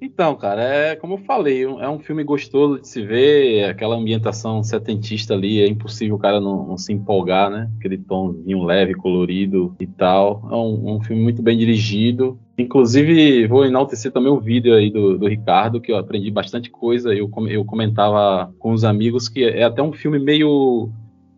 Então, 0.00 0.34
cara, 0.36 0.62
é 0.62 0.96
como 0.96 1.14
eu 1.14 1.18
falei, 1.18 1.62
é 1.62 1.88
um 1.88 2.00
filme 2.00 2.24
gostoso 2.24 2.80
de 2.80 2.88
se 2.88 3.04
ver, 3.04 3.64
aquela 3.64 3.96
ambientação 3.96 4.62
setentista 4.62 5.34
ali, 5.34 5.60
é 5.60 5.68
impossível 5.68 6.16
o 6.16 6.18
cara 6.18 6.40
não, 6.40 6.66
não 6.66 6.76
se 6.78 6.92
empolgar, 6.92 7.50
né? 7.50 7.70
Aquele 7.78 7.98
tomzinho 7.98 8.64
leve, 8.64 8.94
colorido 8.94 9.76
e 9.78 9.86
tal. 9.86 10.48
É 10.50 10.54
um, 10.54 10.96
um 10.96 11.02
filme 11.02 11.22
muito 11.22 11.42
bem 11.42 11.56
dirigido. 11.56 12.38
Inclusive, 12.58 13.46
vou 13.46 13.64
enaltecer 13.64 14.10
também 14.10 14.32
o 14.32 14.40
vídeo 14.40 14.74
aí 14.74 14.90
do, 14.90 15.16
do 15.16 15.28
Ricardo, 15.28 15.80
que 15.80 15.92
eu 15.92 15.96
aprendi 15.96 16.28
bastante 16.30 16.68
coisa. 16.70 17.14
Eu, 17.14 17.30
eu 17.48 17.64
comentava 17.64 18.52
com 18.58 18.72
os 18.72 18.82
amigos 18.84 19.28
que 19.28 19.44
é 19.44 19.62
até 19.62 19.80
um 19.80 19.92
filme 19.92 20.18
meio 20.18 20.90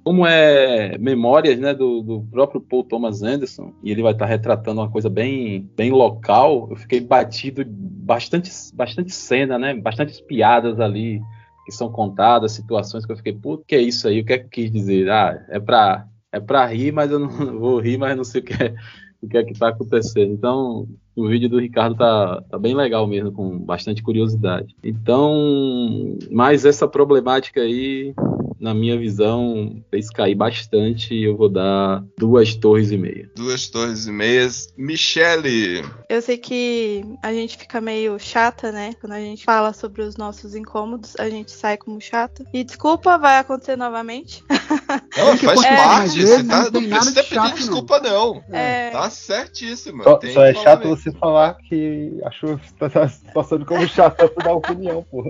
como 0.03 0.27
é 0.27 0.97
memórias 0.99 1.59
né, 1.59 1.75
do, 1.75 2.01
do 2.01 2.23
próprio 2.31 2.61
Paul 2.61 2.85
Thomas 2.85 3.23
Anderson, 3.23 3.73
e 3.83 3.91
ele 3.91 4.03
vai 4.03 4.13
estar 4.13 4.27
retratando 4.27 4.81
uma 4.81 4.91
coisa 4.91 5.11
bem, 5.11 5.69
bem 5.77 5.91
local, 5.91 6.69
eu 6.71 6.77
fiquei 6.77 7.01
batido 7.01 7.63
bastante, 7.67 8.51
bastante 8.75 9.13
cena, 9.13 9.59
né? 9.59 9.75
Bastantes 9.75 10.21
piadas 10.21 10.81
ali 10.81 11.21
que 11.67 11.73
são 11.73 11.93
contadas, 11.93 12.53
situações 12.53 13.05
que 13.05 13.13
eu 13.13 13.17
fiquei, 13.17 13.35
puto, 13.35 13.65
que 13.67 13.75
é 13.75 13.81
isso 13.81 14.09
aí? 14.09 14.21
O 14.21 14.25
que 14.25 14.33
é 14.33 14.39
que 14.39 14.49
quis 14.49 14.73
dizer? 14.73 15.11
Ah, 15.11 15.45
é 15.49 15.61
pra, 15.61 16.07
é 16.33 16.41
pra 16.41 16.67
rir, 16.67 16.93
mas 16.93 17.11
eu 17.11 17.19
não 17.19 17.29
vou 17.61 17.79
rir, 17.79 17.99
mas 17.99 18.17
não 18.17 18.25
sei 18.25 18.41
o 18.41 18.45
que 18.45 18.55
é, 18.55 18.75
o 19.23 19.29
que 19.29 19.37
é 19.37 19.45
que 19.45 19.59
tá 19.59 19.69
acontecendo. 19.69 20.33
Então, 20.33 20.89
o 21.21 21.29
vídeo 21.29 21.49
do 21.49 21.59
Ricardo 21.59 21.97
tá, 21.97 22.43
tá 22.51 22.59
bem 22.59 22.75
legal 22.75 23.07
mesmo, 23.07 23.33
com 23.33 23.59
bastante 23.59 24.03
curiosidade. 24.03 24.75
Então, 24.83 26.19
mas 26.31 26.65
essa 26.65 26.89
problemática 26.89 27.61
aí, 27.61 28.15
na 28.59 28.75
minha 28.75 28.99
visão, 28.99 29.83
fez 29.91 30.11
cair 30.11 30.35
bastante 30.35 31.15
e 31.15 31.25
eu 31.25 31.37
vou 31.37 31.49
dar 31.49 32.05
duas 32.19 32.55
torres 32.55 32.91
e 32.91 32.97
meia. 32.97 33.31
Duas 33.37 33.69
torres 33.69 34.07
e 34.07 34.13
meias. 34.13 34.73
Michele, 34.77 35.83
Eu 36.09 36.21
sei 36.21 36.37
que 36.37 37.05
a 37.23 37.33
gente 37.33 37.57
fica 37.57 37.81
meio 37.81 38.19
chata, 38.19 38.71
né? 38.71 38.93
Quando 39.01 39.13
a 39.13 39.21
gente 39.21 39.45
fala 39.45 39.73
sobre 39.73 40.03
os 40.03 40.17
nossos 40.17 40.55
incômodos, 40.55 41.15
a 41.19 41.29
gente 41.29 41.51
sai 41.51 41.77
como 41.77 42.01
chata. 42.01 42.45
E 42.53 42.65
desculpa, 42.65 43.17
vai 43.19 43.39
acontecer 43.39 43.77
novamente. 43.77 44.45
não, 45.17 45.37
faz 45.37 45.43
acontecer 45.45 45.77
parte, 45.77 46.23
você 46.23 46.45
tá, 46.45 46.71
não 46.71 46.81
não 46.81 46.89
precisa 46.89 47.23
pedir 47.23 47.35
chato, 47.35 47.49
não. 47.49 47.55
desculpa 47.55 48.01
não. 48.01 48.45
É, 48.51 48.91
Tá 48.91 49.09
certíssimo. 49.09 50.03
Só, 50.03 50.21
só 50.33 50.45
é 50.45 50.55
chato 50.55 50.83
falar 50.83 50.95
falar 51.13 51.55
que 51.55 52.21
achou 52.25 52.59
que 52.59 52.73
tá 52.75 52.89
tá 52.91 53.11
passando 53.35 53.65
como 53.67 53.87
chato 53.89 54.29
por 54.29 54.43
dar 54.43 54.53
opinião, 54.55 55.05
pô. 55.11 55.23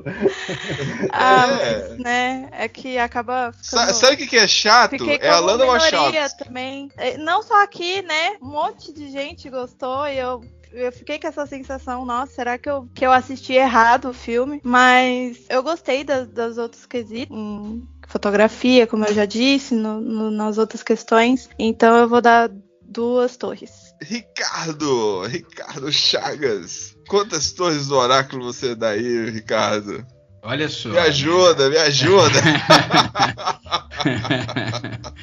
ah, 1.13 1.47
É. 1.61 1.89
mas, 1.89 1.99
né? 1.99 2.49
É 2.53 2.69
que 2.69 2.99
acaba 2.99 3.53
ficando... 3.53 3.95
Sabe 3.95 4.15
o 4.15 4.17
que 4.17 4.27
que 4.27 4.37
é 4.37 4.47
chato? 4.49 4.91
Fiquei 4.91 5.19
É 5.21 5.29
a 5.29 5.41
Lana 5.41 5.65
minoria 5.65 6.01
Wachowski. 6.23 6.45
também. 6.45 6.89
É, 6.97 7.17
Não 7.19 7.43
só 7.43 7.63
aqui, 7.63 8.03
né? 8.03 8.37
Um 8.43 8.49
monte 8.51 8.93
de 8.93 9.11
gente 9.11 9.49
gostou 9.51 10.07
e 10.07 10.19
eu. 10.19 10.41
Eu 10.73 10.93
fiquei 10.93 11.19
com 11.19 11.27
essa 11.27 11.45
sensação, 11.47 12.07
nossa, 12.07 12.33
será 12.33 12.57
que 12.57 12.71
eu, 12.71 12.89
que 12.95 13.05
eu 13.05 13.11
assisti 13.11 13.55
errado 13.55 14.09
o 14.11 14.13
filme? 14.15 14.61
Mas 14.63 15.39
eu 15.49 15.65
gostei 15.65 16.05
das, 16.05 16.29
das 16.29 16.59
outras 16.59 16.87
quesitos. 16.87 17.37
em 17.37 17.83
fotografia, 18.07 18.87
como 18.87 19.05
eu 19.05 19.13
já 19.13 19.25
disse, 19.25 19.75
no- 19.75 20.01
no- 20.01 20.31
nas 20.31 20.59
outras 20.59 20.85
questões. 20.85 21.51
Então 21.59 21.97
eu 21.97 22.09
vou 22.09 22.21
dar 22.21 22.49
duas 22.83 23.37
torres. 23.37 23.73
Ricardo, 24.03 25.27
Ricardo 25.27 25.93
Chagas. 25.93 26.97
Quantas 27.09 27.53
torres 27.53 27.87
do 27.87 27.97
oráculo 27.97 28.45
você 28.45 28.75
dá 28.75 28.91
aí, 28.91 29.31
Ricardo? 29.31 30.05
Olha 30.43 30.69
só. 30.69 30.89
Me 30.89 30.99
ajuda, 30.99 31.69
me 31.69 31.77
ajuda. 31.77 32.41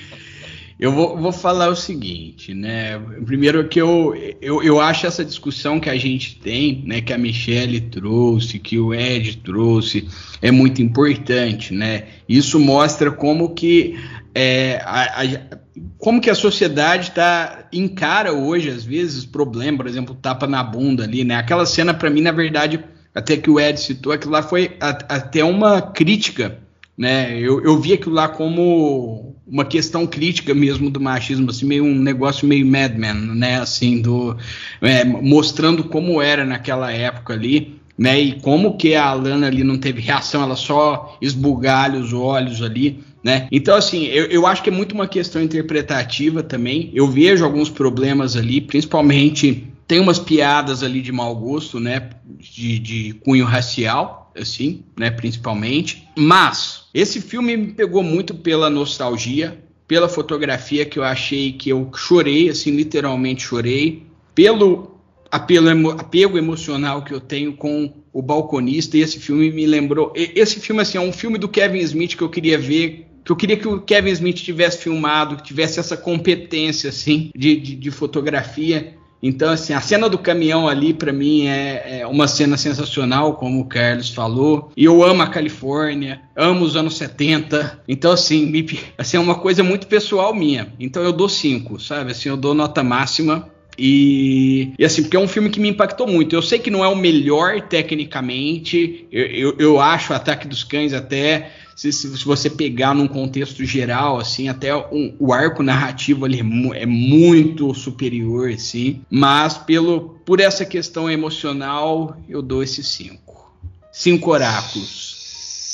Eu 0.79 0.91
vou, 0.91 1.17
vou 1.17 1.31
falar 1.31 1.69
o 1.69 1.75
seguinte, 1.75 2.53
né? 2.53 2.99
Primeiro 3.25 3.67
que 3.67 3.81
eu, 3.81 4.13
eu, 4.39 4.61
eu 4.61 4.79
acho 4.79 5.07
essa 5.07 5.25
discussão 5.25 5.79
que 5.79 5.89
a 5.89 5.97
gente 5.97 6.37
tem, 6.37 6.83
né? 6.85 7.01
Que 7.01 7.11
a 7.11 7.17
Michelle 7.17 7.81
trouxe, 7.81 8.59
que 8.59 8.77
o 8.77 8.93
Ed 8.93 9.37
trouxe, 9.37 10.07
é 10.39 10.51
muito 10.51 10.79
importante, 10.79 11.73
né? 11.73 12.03
Isso 12.29 12.59
mostra 12.59 13.09
como 13.09 13.55
que 13.55 13.97
é, 14.37 14.81
a, 14.85 15.21
a- 15.23 15.57
como 15.97 16.21
que 16.21 16.29
a 16.29 16.35
sociedade 16.35 17.11
tá, 17.11 17.67
encara 17.71 18.33
hoje, 18.33 18.69
às 18.69 18.83
vezes, 18.83 19.25
problema, 19.25 19.77
por 19.77 19.87
exemplo, 19.87 20.15
tapa 20.15 20.47
na 20.47 20.63
bunda 20.63 21.03
ali, 21.03 21.23
né? 21.23 21.35
Aquela 21.35 21.65
cena, 21.65 21.93
para 21.93 22.09
mim, 22.09 22.21
na 22.21 22.31
verdade, 22.31 22.83
até 23.13 23.37
que 23.37 23.49
o 23.49 23.59
Ed 23.59 23.79
citou, 23.79 24.11
aquilo 24.13 24.31
lá 24.33 24.43
foi 24.43 24.75
a- 24.79 24.89
até 25.15 25.43
uma 25.43 25.81
crítica 25.81 26.59
né? 26.97 27.39
Eu, 27.39 27.63
eu 27.63 27.79
vi 27.79 27.93
aquilo 27.93 28.15
lá 28.15 28.27
como 28.27 29.35
uma 29.45 29.63
questão 29.63 30.05
crítica 30.07 30.53
mesmo 30.53 30.89
do 30.89 30.99
machismo, 30.99 31.49
assim, 31.51 31.65
meio 31.65 31.83
um 31.83 31.93
negócio 31.95 32.47
meio 32.47 32.65
Mad 32.65 32.95
Men, 32.97 33.13
né? 33.35 33.59
Assim, 33.59 34.01
do 34.01 34.35
é, 34.81 35.03
mostrando 35.03 35.83
como 35.83 36.21
era 36.21 36.43
naquela 36.43 36.91
época 36.91 37.33
ali, 37.33 37.79
né? 37.97 38.19
E 38.19 38.39
como 38.41 38.77
que 38.77 38.95
a 38.95 39.05
Alana 39.05 39.45
ali 39.47 39.63
não 39.63 39.77
teve 39.77 40.01
reação, 40.01 40.41
ela 40.41 40.55
só 40.55 41.17
esbugalha 41.21 41.99
os 41.99 42.13
olhos 42.13 42.61
ali, 42.63 43.03
né? 43.23 43.47
Então, 43.51 43.75
assim, 43.75 44.05
eu, 44.05 44.25
eu 44.25 44.47
acho 44.47 44.63
que 44.63 44.69
é 44.69 44.73
muito 44.73 44.93
uma 44.93 45.07
questão 45.07 45.41
interpretativa 45.41 46.43
também. 46.43 46.91
Eu 46.93 47.07
vejo 47.07 47.43
alguns 47.43 47.69
problemas 47.69 48.35
ali, 48.35 48.61
principalmente 48.61 49.67
Tem 49.87 50.01
umas 50.01 50.19
piadas 50.19 50.83
ali 50.83 51.01
de 51.01 51.11
mau 51.13 51.33
gosto, 51.35 51.79
né? 51.79 52.09
De, 52.37 52.77
de 52.77 53.13
cunho 53.23 53.45
racial, 53.45 54.31
assim, 54.37 54.83
né? 54.97 55.09
Principalmente. 55.09 56.07
Mas 56.17 56.83
esse 56.93 57.21
filme 57.21 57.55
me 57.55 57.73
pegou 57.73 58.03
muito 58.03 58.35
pela 58.35 58.69
nostalgia, 58.69 59.57
pela 59.87 60.09
fotografia 60.09 60.85
que 60.85 60.99
eu 60.99 61.03
achei 61.03 61.53
que 61.53 61.69
eu 61.69 61.89
chorei, 61.95 62.49
assim, 62.49 62.71
literalmente 62.71 63.43
chorei, 63.43 64.03
pelo 64.35 64.99
apelo, 65.31 65.91
apego 65.91 66.37
emocional 66.37 67.03
que 67.03 67.13
eu 67.13 67.21
tenho 67.21 67.53
com 67.53 67.93
o 68.11 68.21
balconista. 68.21 68.97
E 68.97 69.01
esse 69.01 69.19
filme 69.19 69.49
me 69.51 69.65
lembrou. 69.65 70.11
Esse 70.15 70.59
filme, 70.59 70.81
assim, 70.81 70.97
é 70.97 71.01
um 71.01 71.13
filme 71.13 71.37
do 71.37 71.47
Kevin 71.47 71.79
Smith 71.79 72.17
que 72.17 72.23
eu 72.23 72.29
queria 72.29 72.57
ver 72.57 73.06
que 73.27 73.31
eu 73.31 73.35
queria 73.35 73.57
que 73.57 73.67
o 73.67 73.81
Kevin 73.81 74.11
Smith 74.11 74.37
tivesse 74.37 74.77
filmado, 74.77 75.35
que 75.35 75.43
tivesse 75.43 75.81
essa 75.81 75.97
competência 75.97 76.89
assim 76.89 77.29
de, 77.35 77.57
de, 77.57 77.75
de 77.75 77.91
fotografia. 77.91 78.95
Então, 79.21 79.49
assim, 79.49 79.73
a 79.73 79.81
cena 79.81 80.07
do 80.07 80.17
caminhão 80.17 80.65
ali, 80.65 80.93
para 80.93 81.11
mim, 81.11 81.45
é, 81.45 81.99
é, 81.99 82.07
uma 82.07 82.25
cena 82.25 82.55
sensacional, 82.55 83.33
como 83.33 83.59
o 83.59 83.65
Carlos 83.65 84.11
falou. 84.11 84.71
E 84.77 84.85
eu 84.85 85.03
amo 85.03 85.23
a 85.23 85.27
Califórnia, 85.27 86.21
amo 86.37 86.63
os 86.63 86.77
anos 86.77 86.95
70. 86.95 87.83
Então, 87.85 88.13
assim, 88.13 88.45
me, 88.45 88.65
assim, 88.97 89.17
é 89.17 89.19
uma 89.19 89.35
coisa 89.35 89.61
muito 89.61 89.87
pessoal 89.87 90.33
minha. 90.33 90.71
Então, 90.79 91.03
eu 91.03 91.11
dou 91.11 91.27
cinco, 91.27 91.81
sabe? 91.81 92.11
Assim, 92.11 92.29
eu 92.29 92.37
dou 92.37 92.53
nota 92.53 92.81
máxima. 92.81 93.49
E, 93.77 94.71
e, 94.79 94.85
assim, 94.85 95.01
porque 95.01 95.17
é 95.17 95.19
um 95.19 95.27
filme 95.27 95.49
que 95.49 95.59
me 95.59 95.67
impactou 95.67 96.07
muito. 96.07 96.33
Eu 96.33 96.41
sei 96.41 96.59
que 96.59 96.71
não 96.71 96.85
é 96.85 96.87
o 96.87 96.95
melhor 96.95 97.59
tecnicamente, 97.61 99.05
eu, 99.11 99.25
eu, 99.25 99.55
eu 99.59 99.79
acho 99.81 100.13
Ataque 100.13 100.47
dos 100.47 100.63
Cães 100.63 100.93
até 100.93 101.51
se, 101.77 101.93
se, 101.93 102.07
você 102.25 102.49
pegar 102.49 102.95
num 102.95 103.07
contexto 103.07 103.63
geral, 103.63 104.19
assim, 104.19 104.49
até 104.49 104.75
um, 104.75 105.15
o 105.19 105.31
arco 105.31 105.61
narrativo 105.61 106.25
ali 106.25 106.39
é, 106.39 106.81
é, 106.81 106.85
muito 106.87 107.71
superior, 107.75 108.49
assim, 108.49 109.05
mas 109.11 109.59
pelo, 109.59 110.19
por 110.25 110.39
essa 110.39 110.65
questão 110.65 111.07
emocional, 111.07 112.17
eu 112.27 112.41
dou 112.41 112.63
esses 112.63 112.87
cinco. 112.87 113.55
Cinco 113.91 114.31
oráculos. 114.31 115.15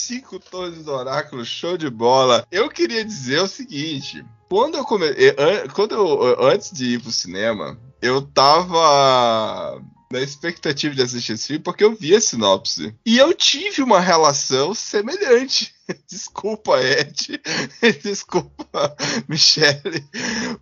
Cinco 0.05 0.39
torres 0.39 0.83
do 0.83 0.91
oráculo, 0.91 1.45
show 1.45 1.77
de 1.77 1.89
bola. 1.89 2.45
Eu 2.51 2.69
queria 2.69 3.05
dizer 3.05 3.39
o 3.39 3.47
seguinte: 3.47 4.25
quando 4.49 4.75
eu 4.75 4.83
comecei, 4.83 5.33
quando 5.73 5.95
eu, 5.95 6.45
antes 6.45 6.73
de 6.73 6.95
ir 6.95 7.01
pro 7.01 7.11
cinema, 7.11 7.79
eu 8.01 8.21
tava 8.21 9.81
na 10.13 10.21
expectativa 10.21 10.93
de 10.93 11.01
assistir 11.01 11.33
esse 11.33 11.47
filme 11.47 11.63
porque 11.63 11.83
eu 11.83 11.95
vi 11.95 12.15
a 12.15 12.21
sinopse. 12.21 12.93
E 13.03 13.17
eu 13.17 13.33
tive 13.33 13.81
uma 13.81 13.99
relação 13.99 14.73
semelhante. 14.75 15.73
Desculpa, 16.07 16.79
Ed. 16.79 17.41
Desculpa, 18.03 18.95
Michelle. 19.27 20.05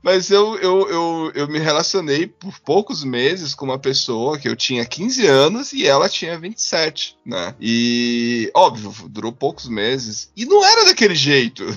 Mas 0.01 0.31
eu, 0.31 0.57
eu, 0.57 0.89
eu, 0.89 1.31
eu 1.35 1.47
me 1.47 1.59
relacionei 1.59 2.27
por 2.27 2.59
poucos 2.59 3.03
meses 3.03 3.53
com 3.53 3.65
uma 3.65 3.77
pessoa 3.77 4.39
que 4.39 4.47
eu 4.47 4.55
tinha 4.55 4.85
15 4.85 5.27
anos 5.27 5.73
e 5.73 5.85
ela 5.85 6.09
tinha 6.09 6.39
27, 6.39 7.17
né? 7.25 7.53
E, 7.59 8.49
óbvio, 8.55 8.93
durou 9.09 9.31
poucos 9.31 9.67
meses. 9.67 10.31
E 10.35 10.45
não 10.45 10.63
era 10.63 10.85
daquele 10.85 11.15
jeito. 11.15 11.65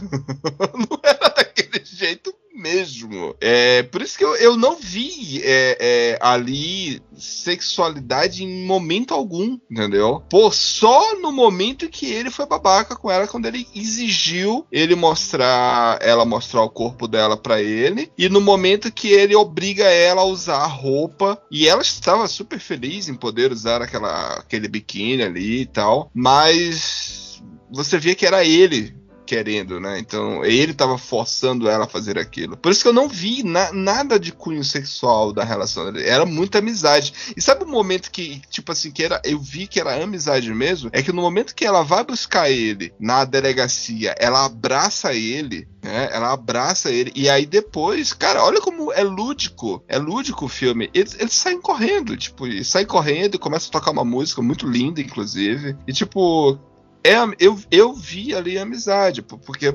não 0.88 1.00
era 1.02 1.28
daquele 1.28 1.43
jeito 1.82 2.34
mesmo. 2.54 3.34
É, 3.40 3.82
por 3.82 4.00
isso 4.00 4.16
que 4.16 4.24
eu, 4.24 4.36
eu 4.36 4.56
não 4.56 4.76
vi 4.76 5.42
é, 5.42 5.76
é, 5.80 6.18
ali 6.20 7.02
sexualidade 7.16 8.44
em 8.44 8.64
momento 8.64 9.12
algum, 9.12 9.58
entendeu? 9.70 10.22
Pô, 10.30 10.50
só 10.50 11.18
no 11.18 11.32
momento 11.32 11.88
que 11.88 12.06
ele 12.06 12.30
foi 12.30 12.46
babaca 12.46 12.94
com 12.94 13.10
ela, 13.10 13.26
quando 13.26 13.46
ele 13.46 13.66
exigiu 13.74 14.66
ele 14.70 14.94
mostrar, 14.94 15.98
ela 16.00 16.24
mostrar 16.24 16.62
o 16.62 16.70
corpo 16.70 17.08
dela 17.08 17.36
para 17.36 17.60
ele, 17.60 18.10
e 18.16 18.28
no 18.28 18.40
momento 18.40 18.92
que 18.92 19.08
ele 19.08 19.34
obriga 19.34 19.84
ela 19.84 20.22
a 20.22 20.26
usar 20.26 20.58
a 20.58 20.66
roupa, 20.66 21.42
e 21.50 21.68
ela 21.68 21.82
estava 21.82 22.28
super 22.28 22.60
feliz 22.60 23.08
em 23.08 23.14
poder 23.14 23.50
usar 23.50 23.82
aquela, 23.82 24.34
aquele 24.34 24.68
biquíni 24.68 25.22
ali 25.22 25.62
e 25.62 25.66
tal, 25.66 26.10
mas 26.14 27.42
você 27.70 27.98
via 27.98 28.14
que 28.14 28.26
era 28.26 28.44
ele 28.44 28.94
querendo, 29.24 29.80
né? 29.80 29.98
Então 29.98 30.44
ele 30.44 30.72
estava 30.72 30.98
forçando 30.98 31.68
ela 31.68 31.84
a 31.84 31.88
fazer 31.88 32.18
aquilo. 32.18 32.56
Por 32.56 32.72
isso 32.72 32.82
que 32.82 32.88
eu 32.88 32.92
não 32.92 33.08
vi 33.08 33.42
na, 33.42 33.72
nada 33.72 34.18
de 34.18 34.32
cunho 34.32 34.64
sexual 34.64 35.32
da 35.32 35.44
relação 35.44 35.92
dele. 35.92 36.08
Era 36.08 36.26
muita 36.26 36.58
amizade. 36.58 37.12
E 37.36 37.40
sabe 37.40 37.64
o 37.64 37.68
momento 37.68 38.10
que, 38.10 38.40
tipo 38.50 38.72
assim, 38.72 38.90
que 38.90 39.02
era, 39.02 39.20
eu 39.24 39.38
vi 39.38 39.66
que 39.66 39.80
era 39.80 40.02
amizade 40.02 40.52
mesmo? 40.52 40.90
É 40.92 41.02
que 41.02 41.12
no 41.12 41.22
momento 41.22 41.54
que 41.54 41.64
ela 41.64 41.82
vai 41.82 42.04
buscar 42.04 42.50
ele 42.50 42.92
na 42.98 43.24
delegacia, 43.24 44.14
ela 44.18 44.44
abraça 44.44 45.12
ele, 45.14 45.68
né? 45.82 46.08
Ela 46.12 46.32
abraça 46.32 46.90
ele. 46.90 47.12
E 47.14 47.28
aí 47.28 47.46
depois, 47.46 48.12
cara, 48.12 48.42
olha 48.42 48.60
como 48.60 48.92
é 48.92 49.02
lúdico. 49.02 49.82
É 49.88 49.98
lúdico 49.98 50.46
o 50.46 50.48
filme. 50.48 50.90
Eles, 50.94 51.16
eles 51.18 51.32
saem 51.32 51.60
correndo, 51.60 52.16
tipo, 52.16 52.44
saem 52.64 52.86
correndo 52.86 53.34
e 53.34 53.38
começam 53.38 53.68
a 53.68 53.72
tocar 53.72 53.90
uma 53.90 54.04
música 54.04 54.42
muito 54.42 54.66
linda, 54.66 55.00
inclusive. 55.00 55.76
E 55.86 55.92
tipo, 55.92 56.58
é, 57.04 57.16
eu, 57.38 57.58
eu 57.70 57.92
vi 57.92 58.34
ali 58.34 58.58
a 58.58 58.62
amizade, 58.62 59.20
porque, 59.20 59.66
eu, 59.66 59.74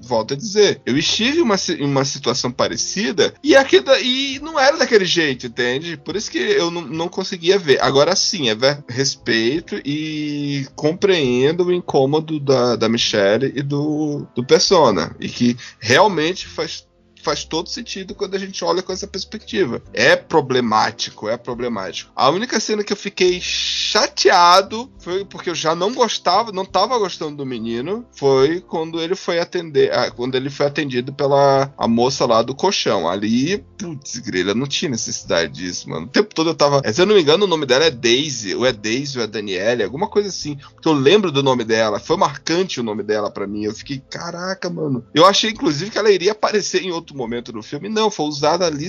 volto 0.00 0.34
a 0.34 0.36
dizer, 0.36 0.80
eu 0.86 0.96
estive 0.96 1.38
em 1.38 1.42
uma, 1.42 1.56
uma 1.80 2.04
situação 2.04 2.52
parecida 2.52 3.34
e, 3.42 3.56
aqui, 3.56 3.82
e 4.02 4.38
não 4.40 4.58
era 4.58 4.76
daquele 4.76 5.04
jeito, 5.04 5.46
entende? 5.46 5.96
Por 5.96 6.14
isso 6.14 6.30
que 6.30 6.38
eu 6.38 6.70
não, 6.70 6.82
não 6.82 7.08
conseguia 7.08 7.58
ver. 7.58 7.82
Agora 7.82 8.14
sim, 8.14 8.48
é 8.48 8.54
ver, 8.54 8.84
respeito 8.88 9.80
e 9.84 10.66
compreendo 10.76 11.64
o 11.64 11.72
incômodo 11.72 12.38
da, 12.38 12.76
da 12.76 12.88
Michelle 12.88 13.52
e 13.56 13.62
do, 13.62 14.26
do 14.34 14.44
Persona. 14.44 15.16
E 15.18 15.28
que 15.28 15.56
realmente 15.80 16.46
faz 16.46 16.86
faz 17.22 17.44
todo 17.44 17.68
sentido 17.68 18.14
quando 18.14 18.34
a 18.34 18.38
gente 18.38 18.64
olha 18.64 18.82
com 18.82 18.92
essa 18.92 19.06
perspectiva. 19.06 19.82
É 19.92 20.16
problemático, 20.16 21.28
é 21.28 21.36
problemático. 21.36 22.12
A 22.14 22.30
única 22.30 22.58
cena 22.60 22.84
que 22.84 22.92
eu 22.92 22.96
fiquei 22.96 23.40
chateado 23.40 24.90
foi 24.98 25.24
porque 25.24 25.50
eu 25.50 25.54
já 25.54 25.74
não 25.74 25.92
gostava, 25.92 26.52
não 26.52 26.64
tava 26.64 26.98
gostando 26.98 27.36
do 27.36 27.46
menino, 27.46 28.06
foi 28.12 28.60
quando 28.60 29.00
ele 29.00 29.14
foi 29.14 29.38
atender, 29.38 29.92
ah, 29.92 30.10
quando 30.10 30.34
ele 30.34 30.50
foi 30.50 30.66
atendido 30.66 31.12
pela 31.12 31.72
a 31.76 31.88
moça 31.88 32.26
lá 32.26 32.42
do 32.42 32.54
colchão. 32.54 33.08
Ali, 33.08 33.64
putz, 33.78 34.18
grelha, 34.18 34.54
não 34.54 34.66
tinha 34.66 34.90
necessidade 34.90 35.52
disso, 35.52 35.88
mano. 35.88 36.06
O 36.06 36.08
tempo 36.08 36.34
todo 36.34 36.50
eu 36.50 36.54
tava, 36.54 36.82
se 36.92 37.00
eu 37.00 37.06
não 37.06 37.14
me 37.14 37.22
engano, 37.22 37.44
o 37.44 37.48
nome 37.48 37.66
dela 37.66 37.84
é 37.84 37.90
Daisy, 37.90 38.54
ou 38.54 38.66
é 38.66 38.72
Daisy 38.72 39.18
ou 39.18 39.24
é 39.24 39.26
Danielle, 39.26 39.82
alguma 39.82 40.08
coisa 40.08 40.28
assim. 40.28 40.56
Porque 40.74 40.88
eu 40.88 40.92
lembro 40.92 41.30
do 41.30 41.42
nome 41.42 41.64
dela, 41.64 41.98
foi 41.98 42.16
marcante 42.16 42.80
o 42.80 42.82
nome 42.82 43.02
dela 43.02 43.30
para 43.30 43.46
mim. 43.46 43.64
Eu 43.64 43.74
fiquei, 43.74 44.02
caraca, 44.10 44.68
mano. 44.70 45.04
Eu 45.14 45.26
achei 45.26 45.50
inclusive 45.50 45.90
que 45.90 45.98
ela 45.98 46.10
iria 46.10 46.32
aparecer 46.32 46.82
em 46.82 46.90
outro 46.90 47.11
momento 47.16 47.52
do 47.52 47.62
filme. 47.62 47.88
Não, 47.88 48.10
foi 48.10 48.26
usada 48.26 48.66
ali 48.66 48.88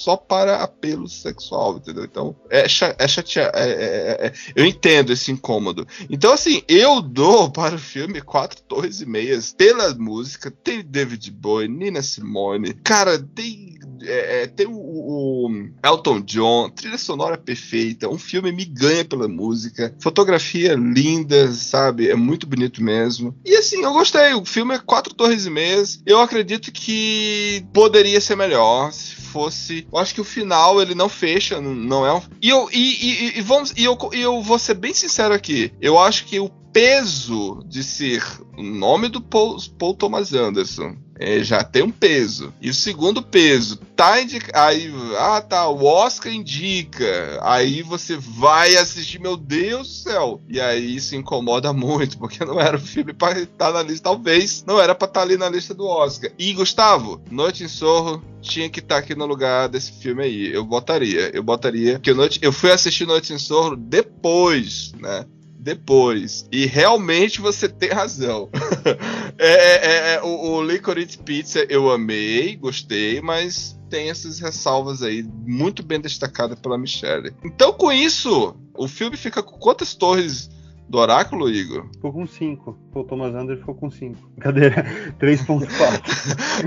só 0.00 0.16
para 0.16 0.62
apelo 0.62 1.08
sexual, 1.08 1.76
entendeu? 1.76 2.04
Então, 2.04 2.34
é, 2.48 2.64
é 2.64 3.08
chateado. 3.08 3.56
É, 3.56 3.70
é, 3.70 4.26
é, 4.26 4.32
eu 4.56 4.64
entendo 4.64 5.12
esse 5.12 5.30
incômodo. 5.30 5.86
Então, 6.08 6.32
assim, 6.32 6.62
eu 6.66 7.00
dou 7.00 7.50
para 7.52 7.74
o 7.74 7.78
filme 7.78 8.20
quatro 8.20 8.62
torres 8.62 9.00
e 9.00 9.06
meias 9.06 9.52
pela 9.52 9.94
música. 9.94 10.50
Tem 10.50 10.82
David 10.82 11.30
Bowie, 11.30 11.68
Nina 11.68 12.02
Simone. 12.02 12.74
Cara, 12.74 13.18
tem 13.18 13.70
é, 14.02 14.42
é, 14.42 14.46
tem 14.46 14.66
o, 14.66 14.72
o, 14.72 15.68
Elton 15.84 16.20
John, 16.20 16.70
trilha 16.70 16.98
sonora 16.98 17.36
perfeita, 17.36 18.08
um 18.08 18.18
filme 18.18 18.52
me 18.52 18.64
ganha 18.64 19.04
pela 19.04 19.28
música, 19.28 19.94
fotografia 20.00 20.74
linda, 20.74 21.52
sabe? 21.52 22.08
É 22.08 22.14
muito 22.14 22.46
bonito 22.46 22.82
mesmo. 22.82 23.34
E 23.44 23.54
assim, 23.54 23.82
eu 23.82 23.92
gostei. 23.92 24.32
O 24.34 24.44
filme 24.44 24.74
é 24.74 24.78
quatro 24.78 25.14
torres 25.14 25.46
e 25.46 25.50
meias. 25.50 26.02
Eu 26.06 26.20
acredito 26.20 26.72
que 26.72 27.64
poderia 27.72 28.20
ser 28.20 28.36
melhor 28.36 28.92
se 28.92 29.14
fosse. 29.14 29.86
Eu 29.92 29.98
acho 29.98 30.14
que 30.14 30.20
o 30.20 30.24
final 30.24 30.80
ele 30.80 30.94
não 30.94 31.08
fecha, 31.08 31.60
não 31.60 32.06
é 32.06 32.14
um. 32.14 32.22
E 32.40 32.48
eu, 32.48 32.68
e, 32.72 32.78
e, 32.78 33.38
e 33.38 33.42
vamos, 33.42 33.72
e 33.76 33.84
eu, 33.84 33.98
e 34.12 34.20
eu 34.20 34.40
vou 34.42 34.58
ser 34.58 34.74
bem 34.74 34.94
sincero 34.94 35.34
aqui. 35.34 35.72
Eu 35.80 35.98
acho 35.98 36.24
que 36.26 36.38
o 36.38 36.48
peso 36.48 37.62
de 37.66 37.82
ser 37.82 38.22
o 38.56 38.62
nome 38.62 39.08
do 39.08 39.20
Paul, 39.20 39.56
Paul 39.78 39.94
Thomas 39.94 40.32
Anderson 40.32 40.96
é, 41.20 41.44
já 41.44 41.62
tem 41.62 41.82
um 41.82 41.90
peso. 41.90 42.50
E 42.62 42.70
o 42.70 42.74
segundo 42.74 43.22
peso 43.22 43.76
tá. 43.94 44.14
Aí, 44.54 44.92
ah, 45.18 45.42
tá, 45.42 45.68
o 45.68 45.84
Oscar 45.84 46.32
indica. 46.32 47.38
Aí 47.42 47.82
você 47.82 48.16
vai 48.16 48.74
assistir, 48.76 49.20
meu 49.20 49.36
Deus 49.36 49.86
do 49.86 50.10
céu. 50.10 50.40
E 50.48 50.58
aí 50.58 50.96
isso 50.96 51.14
incomoda 51.14 51.72
muito, 51.74 52.16
porque 52.18 52.42
não 52.42 52.58
era 52.58 52.78
o 52.78 52.80
filme 52.80 53.12
para 53.12 53.38
estar 53.38 53.70
na 53.70 53.82
lista. 53.82 54.04
Talvez 54.04 54.64
não 54.66 54.80
era 54.80 54.94
para 54.94 55.06
estar 55.06 55.20
ali 55.20 55.36
na 55.36 55.50
lista 55.50 55.74
do 55.74 55.86
Oscar. 55.86 56.30
E 56.38 56.54
Gustavo, 56.54 57.20
Noite 57.30 57.64
em 57.64 57.68
Sorro 57.68 58.24
tinha 58.40 58.70
que 58.70 58.80
estar 58.80 58.96
aqui 58.96 59.14
no 59.14 59.26
lugar 59.26 59.68
desse 59.68 59.92
filme 59.92 60.24
aí. 60.24 60.52
Eu 60.52 60.64
botaria, 60.64 61.30
eu 61.34 61.42
botaria. 61.42 61.94
Porque 61.94 62.14
Noite, 62.14 62.38
eu 62.40 62.52
fui 62.52 62.72
assistir 62.72 63.06
Noite 63.06 63.34
em 63.34 63.38
Sorro 63.38 63.76
depois, 63.76 64.92
né? 64.98 65.26
Depois. 65.60 66.48
E 66.50 66.66
realmente 66.66 67.40
você 67.40 67.68
tem 67.68 67.90
razão. 67.90 68.48
é, 69.38 69.46
é, 69.46 70.14
é, 70.14 70.22
o, 70.22 70.54
o 70.54 70.64
Licorice 70.64 71.18
Pizza 71.18 71.64
eu 71.68 71.90
amei, 71.90 72.56
gostei, 72.56 73.20
mas 73.20 73.78
tem 73.90 74.08
essas 74.08 74.38
ressalvas 74.38 75.02
aí, 75.02 75.22
muito 75.22 75.82
bem 75.82 76.00
destacadas 76.00 76.58
pela 76.58 76.78
Michelle. 76.78 77.34
Então, 77.44 77.72
com 77.72 77.92
isso, 77.92 78.56
o 78.74 78.88
filme 78.88 79.16
fica 79.16 79.42
com 79.42 79.58
quantas 79.58 79.94
torres 79.94 80.48
do 80.88 80.98
Oráculo, 80.98 81.50
Igor? 81.50 81.86
Ficou 81.92 82.12
com 82.12 82.26
5. 82.26 82.78
O 82.94 83.04
Thomas 83.04 83.34
Anderson 83.34 83.60
ficou 83.60 83.74
com 83.74 83.90
5. 83.90 84.30
Cadê? 84.40 84.70
3.4. 85.20 85.68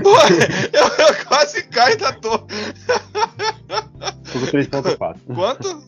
eu, 0.72 1.06
eu 1.06 1.26
quase 1.26 1.62
caio 1.64 1.98
da 1.98 2.12
torre. 2.12 2.46
Ficou 4.24 4.48
3.4. 4.48 5.16
Quanto? 5.34 5.82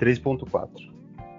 3.4. 0.00 0.91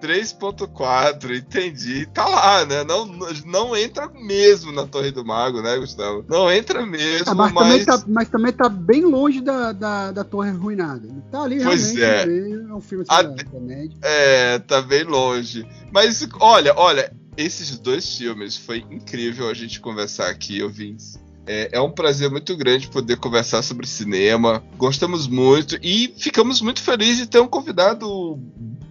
3.4, 0.04 1.38
entendi. 1.38 2.06
Tá 2.08 2.28
lá, 2.28 2.66
né? 2.66 2.84
Não, 2.84 3.06
não 3.46 3.76
entra 3.76 4.10
mesmo 4.10 4.72
na 4.72 4.86
Torre 4.86 5.12
do 5.12 5.26
Mago, 5.26 5.62
né, 5.62 5.78
Gustavo? 5.78 6.26
Não 6.28 6.52
entra 6.52 6.86
mesmo, 6.86 7.26
Ah, 7.28 7.34
mas, 7.36 7.54
mas. 7.54 7.64
Também 7.64 7.86
tá, 7.86 8.04
mas 8.08 8.30
também 8.30 8.52
tá 8.54 8.70
bem 8.70 9.02
longe 9.06 9.40
da, 9.42 9.72
da, 9.72 10.12
da 10.12 10.24
Torre 10.24 10.50
Arruinada. 10.50 11.08
Tá 11.32 11.44
ali 11.44 11.64
Pois 11.64 11.94
realmente. 11.94 12.04
é. 12.04 12.22
ali, 12.22 12.52
É 12.70 12.74
um 12.74 12.82
filme 12.82 13.06
assim, 13.08 13.14
A- 13.20 13.22
da, 13.24 13.44
da 13.44 13.60
média. 13.60 13.98
É, 14.02 14.60
tá 14.60 14.82
bem 14.82 15.04
longe. 15.04 15.66
Mas 15.92 16.28
olha, 16.40 16.74
olha, 16.76 17.14
esses 17.38 17.78
dois 17.80 18.18
filmes 18.18 18.58
foi 18.58 18.86
incrível 18.92 19.50
a 19.50 19.54
gente 19.54 19.80
conversar 19.80 20.30
aqui, 20.30 20.62
ouvintes. 20.62 21.18
É, 21.46 21.70
é 21.74 21.82
um 21.82 21.92
prazer 21.92 22.30
muito 22.32 22.56
grande 22.56 22.88
poder 22.88 23.18
conversar 23.18 23.62
sobre 23.64 23.86
cinema. 23.86 24.64
Gostamos 24.78 25.28
muito 25.28 25.78
e 25.82 26.14
ficamos 26.18 26.62
muito 26.62 26.82
felizes 26.82 27.18
de 27.18 27.28
ter 27.28 27.40
um 27.42 27.48
convidado 27.48 28.40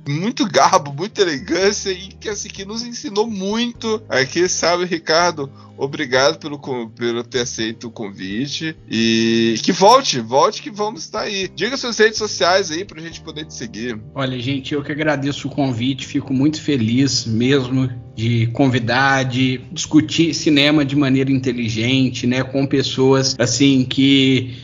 muito 0.09 0.47
garbo, 0.47 0.93
muita 0.93 1.23
elegância 1.23 1.91
e 1.91 2.09
que 2.09 2.29
assim 2.29 2.49
que 2.49 2.65
nos 2.65 2.85
ensinou 2.85 3.27
muito. 3.27 4.03
Aqui, 4.09 4.49
sabe, 4.49 4.85
Ricardo, 4.85 5.51
obrigado 5.77 6.39
pelo, 6.39 6.59
pelo 6.91 7.23
ter 7.23 7.41
aceito 7.41 7.89
o 7.89 7.91
convite 7.91 8.77
e 8.89 9.55
que 9.63 9.73
volte, 9.73 10.21
volte 10.21 10.63
que 10.63 10.71
vamos 10.71 11.03
estar 11.03 11.23
aí. 11.23 11.49
Diga 11.49 11.77
suas 11.77 11.99
redes 11.99 12.19
sociais 12.19 12.71
aí 12.71 12.85
pra 12.85 13.01
gente 13.01 13.21
poder 13.21 13.45
te 13.45 13.55
seguir. 13.55 14.01
Olha, 14.15 14.39
gente, 14.39 14.75
eu 14.75 14.83
que 14.83 14.93
agradeço 14.93 15.49
o 15.49 15.51
convite, 15.51 16.07
fico 16.07 16.33
muito 16.33 16.61
feliz 16.61 17.25
mesmo 17.27 17.91
de 18.15 18.47
convidar, 18.49 19.25
de 19.25 19.59
discutir 19.73 20.35
cinema 20.35 20.85
de 20.85 20.95
maneira 20.95 21.31
inteligente, 21.31 22.27
né, 22.27 22.43
com 22.43 22.67
pessoas 22.67 23.35
assim 23.39 23.85
que 23.85 24.55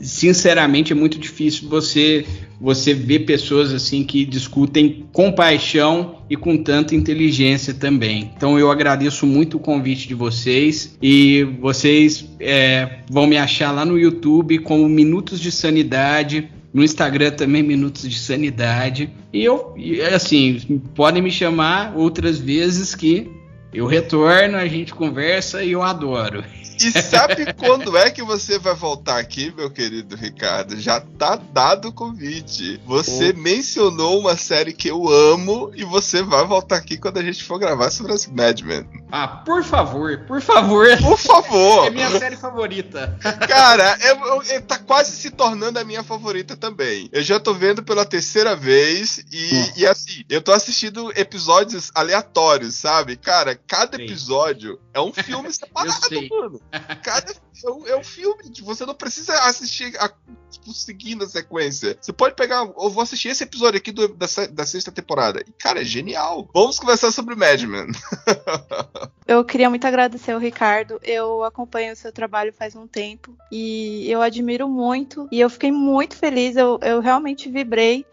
sinceramente 0.00 0.92
é 0.92 0.96
muito 0.96 1.18
difícil 1.18 1.68
você 1.68 2.26
você 2.60 2.92
ver 2.92 3.20
pessoas 3.20 3.72
assim 3.72 4.02
que 4.04 4.24
discutem 4.24 5.06
com 5.12 5.30
paixão 5.30 6.16
e 6.28 6.36
com 6.36 6.56
tanta 6.56 6.94
inteligência 6.94 7.72
também. 7.72 8.30
Então 8.36 8.58
eu 8.58 8.70
agradeço 8.70 9.26
muito 9.26 9.56
o 9.56 9.60
convite 9.60 10.08
de 10.08 10.14
vocês 10.14 10.96
e 11.00 11.44
vocês 11.60 12.28
é, 12.40 13.00
vão 13.10 13.26
me 13.26 13.36
achar 13.36 13.70
lá 13.70 13.84
no 13.84 13.98
YouTube 13.98 14.58
como 14.58 14.88
Minutos 14.88 15.40
de 15.40 15.50
Sanidade. 15.50 16.50
No 16.72 16.84
Instagram 16.84 17.30
também 17.30 17.62
Minutos 17.62 18.08
de 18.08 18.18
Sanidade. 18.18 19.10
E 19.32 19.42
eu, 19.42 19.74
assim, 20.14 20.82
podem 20.94 21.22
me 21.22 21.30
chamar 21.30 21.96
outras 21.96 22.38
vezes 22.38 22.94
que 22.94 23.26
eu 23.72 23.86
retorno, 23.86 24.56
a 24.56 24.66
gente 24.66 24.94
conversa 24.94 25.62
e 25.62 25.72
eu 25.72 25.82
adoro. 25.82 26.44
E 26.80 27.02
sabe 27.02 27.52
quando 27.58 27.96
é 27.96 28.08
que 28.08 28.22
você 28.22 28.56
vai 28.56 28.72
voltar 28.72 29.18
aqui, 29.18 29.52
meu 29.56 29.68
querido 29.68 30.14
Ricardo? 30.14 30.78
Já 30.80 31.00
tá 31.00 31.34
dado 31.52 31.88
o 31.88 31.92
convite. 31.92 32.80
Você 32.86 33.32
mencionou 33.32 34.20
uma 34.20 34.36
série 34.36 34.72
que 34.72 34.88
eu 34.88 35.08
amo 35.08 35.72
e 35.74 35.84
você 35.84 36.22
vai 36.22 36.46
voltar 36.46 36.76
aqui 36.76 36.96
quando 36.96 37.18
a 37.18 37.22
gente 37.22 37.42
for 37.42 37.58
gravar 37.58 37.90
sobre 37.90 38.12
as 38.12 38.28
Mad 38.28 38.60
Men. 38.60 38.86
Ah, 39.10 39.26
por 39.26 39.64
favor, 39.64 40.18
por 40.28 40.40
favor. 40.40 40.86
Por 40.98 41.18
favor. 41.18 41.86
É 41.88 41.90
minha 41.90 42.10
série 42.10 42.36
favorita. 42.36 43.18
Cara, 43.48 43.96
eu, 44.02 44.16
eu- 44.26 44.42
eu- 44.44 44.62
tá 44.62 44.78
quase 44.78 45.12
se 45.16 45.30
tornando 45.30 45.78
a 45.80 45.84
minha 45.84 46.04
favorita 46.04 46.56
também. 46.56 47.08
Eu 47.12 47.22
já 47.22 47.40
tô 47.40 47.54
vendo 47.54 47.82
pela 47.82 48.04
terceira 48.04 48.54
vez 48.54 49.18
e, 49.32 49.80
e 49.80 49.86
assim, 49.86 50.22
eu 50.28 50.40
tô 50.40 50.52
assistindo 50.52 51.10
episódios 51.16 51.90
aleatórios, 51.94 52.74
sabe? 52.76 53.16
Cara, 53.16 53.57
cada 53.66 53.96
Sim. 53.96 54.04
episódio 54.04 54.78
é 54.94 55.00
um 55.00 55.12
filme 55.12 55.50
separado, 55.52 56.28
mano. 56.30 56.60
Cada 57.02 57.32
é 57.64 57.70
um, 57.70 57.86
é 57.88 57.96
um 57.96 58.04
filme, 58.04 58.48
tipo, 58.50 58.66
você 58.66 58.86
não 58.86 58.94
precisa 58.94 59.32
assistir 59.44 59.92
a, 59.98 60.08
tipo, 60.50 60.72
seguindo 60.72 61.24
a 61.24 61.28
sequência. 61.28 61.98
Você 62.00 62.12
pode 62.12 62.34
pegar, 62.36 62.64
eu 62.64 62.90
vou 62.90 63.02
assistir 63.02 63.28
esse 63.30 63.42
episódio 63.42 63.78
aqui 63.78 63.90
do- 63.90 64.14
da, 64.14 64.26
da 64.52 64.64
sexta 64.64 64.92
temporada. 64.92 65.40
E, 65.46 65.52
cara, 65.52 65.80
é 65.80 65.84
genial. 65.84 66.48
Vamos 66.54 66.78
conversar 66.78 67.10
sobre 67.10 67.34
Mad 67.34 67.60
Men. 67.62 67.86
Eu 69.26 69.44
queria 69.44 69.68
muito 69.68 69.86
agradecer 69.86 70.32
ao 70.32 70.38
Ricardo. 70.40 70.98
Eu 71.02 71.44
acompanho 71.44 71.92
o 71.92 71.96
seu 71.96 72.10
trabalho 72.10 72.52
faz 72.52 72.74
um 72.74 72.86
tempo 72.86 73.36
e 73.52 74.10
eu 74.10 74.22
admiro 74.22 74.66
muito. 74.68 75.28
E 75.30 75.38
eu 75.38 75.50
fiquei 75.50 75.70
muito 75.70 76.16
feliz. 76.16 76.56
Eu, 76.56 76.78
eu 76.82 77.00
realmente 77.00 77.50
vibrei 77.50 78.06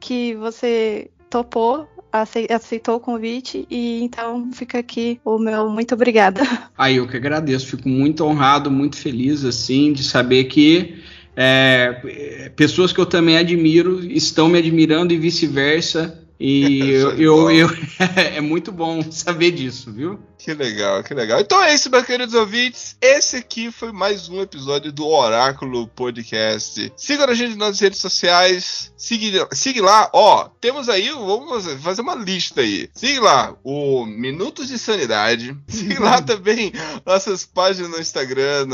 que 0.00 0.34
você 0.34 1.08
topou, 1.30 1.88
aceitou 2.22 2.96
o 2.96 3.00
convite. 3.00 3.66
E 3.70 4.02
então 4.02 4.50
fica 4.52 4.78
aqui 4.78 5.20
o 5.24 5.38
meu 5.38 5.68
muito 5.68 5.94
obrigada. 5.94 6.40
Aí 6.76 6.96
eu 6.96 7.06
que 7.06 7.16
agradeço, 7.16 7.66
fico 7.66 7.88
muito 7.88 8.24
honrado, 8.24 8.70
muito 8.70 8.96
feliz 8.96 9.44
assim 9.44 9.92
de 9.92 10.02
saber 10.02 10.44
que 10.44 11.02
é, 11.36 12.00
é, 12.04 12.48
pessoas 12.50 12.92
que 12.92 13.00
eu 13.00 13.06
também 13.06 13.36
admiro 13.36 14.04
estão 14.10 14.48
me 14.48 14.58
admirando 14.58 15.12
e 15.12 15.18
vice-versa. 15.18 16.25
E 16.38 16.80
eu, 16.90 17.12
eu- 17.18 17.50
eu- 17.50 17.68
é 18.36 18.40
muito 18.40 18.70
bom 18.70 19.00
saber 19.10 19.50
disso, 19.52 19.90
viu? 19.92 20.18
Que 20.38 20.52
legal, 20.54 21.02
que 21.02 21.14
legal. 21.14 21.40
Então 21.40 21.62
é 21.62 21.74
isso, 21.74 21.90
meus 21.90 22.04
queridos 22.04 22.34
ouvintes. 22.34 22.96
Esse 23.00 23.36
aqui 23.38 23.72
foi 23.72 23.90
mais 23.90 24.28
um 24.28 24.40
episódio 24.40 24.92
do 24.92 25.06
Oráculo 25.06 25.88
Podcast. 25.88 26.92
Siga 26.96 27.24
a 27.24 27.34
gente 27.34 27.56
nas 27.56 27.80
redes 27.80 27.98
sociais. 28.00 28.92
Siga, 28.96 29.48
siga 29.52 29.82
lá, 29.82 30.10
ó. 30.12 30.48
Temos 30.60 30.88
aí, 30.88 31.08
vamos 31.10 31.66
fazer 31.82 32.02
uma 32.02 32.14
lista 32.14 32.60
aí. 32.60 32.88
Siga 32.94 33.20
lá 33.22 33.56
o 33.64 34.04
Minutos 34.06 34.68
de 34.68 34.78
Sanidade. 34.78 35.56
Siga 35.66 36.00
lá 36.00 36.20
também 36.22 36.70
nossas 37.04 37.44
páginas 37.44 37.90
no 37.90 37.98
Instagram, 37.98 38.68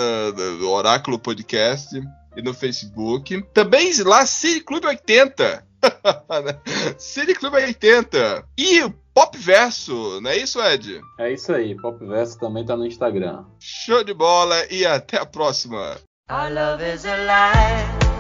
do 0.59 0.69
Oráculo 0.69 1.19
Podcast 1.19 2.03
e 2.37 2.43
no 2.43 2.53
Facebook. 2.53 3.43
Também 3.55 3.93
lá, 4.03 4.27
Cine 4.27 4.61
Clube 4.61 4.87
80. 4.87 5.65
Cine 6.99 7.35
Clube 7.35 7.57
80. 7.57 8.45
E 8.57 8.83
o 8.83 8.91
Pop 9.15 9.37
Verso, 9.37 10.21
não 10.21 10.31
é 10.31 10.39
isso, 10.39 10.61
Ed? 10.61 11.01
É 11.19 11.33
isso 11.33 11.53
aí, 11.53 11.77
Pop 11.77 12.05
Verso 12.07 12.39
também 12.39 12.65
tá 12.65 12.77
no 12.77 12.87
Instagram. 12.87 13.45
Show 13.61 14.03
de 14.03 14.15
bola 14.15 14.57
e 14.71 14.87
até 14.87 15.19
a 15.19 15.27
próxima. 15.27 15.97
Our 16.31 16.51
love 16.51 16.83
is 16.83 17.05
alive, 17.05 18.12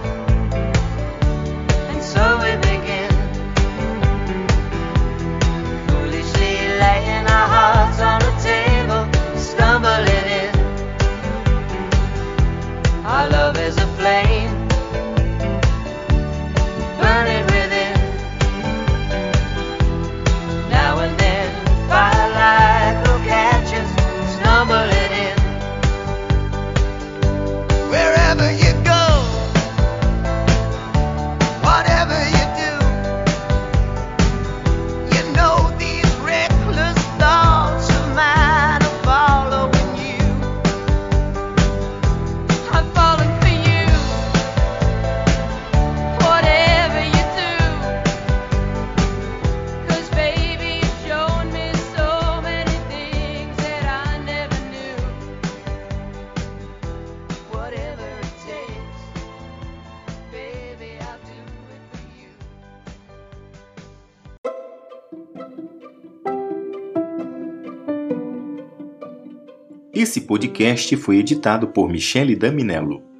Esse 70.02 70.22
podcast 70.22 70.96
foi 70.96 71.18
editado 71.18 71.68
por 71.68 71.88
Michele 71.88 72.34
Daminello. 72.34 73.11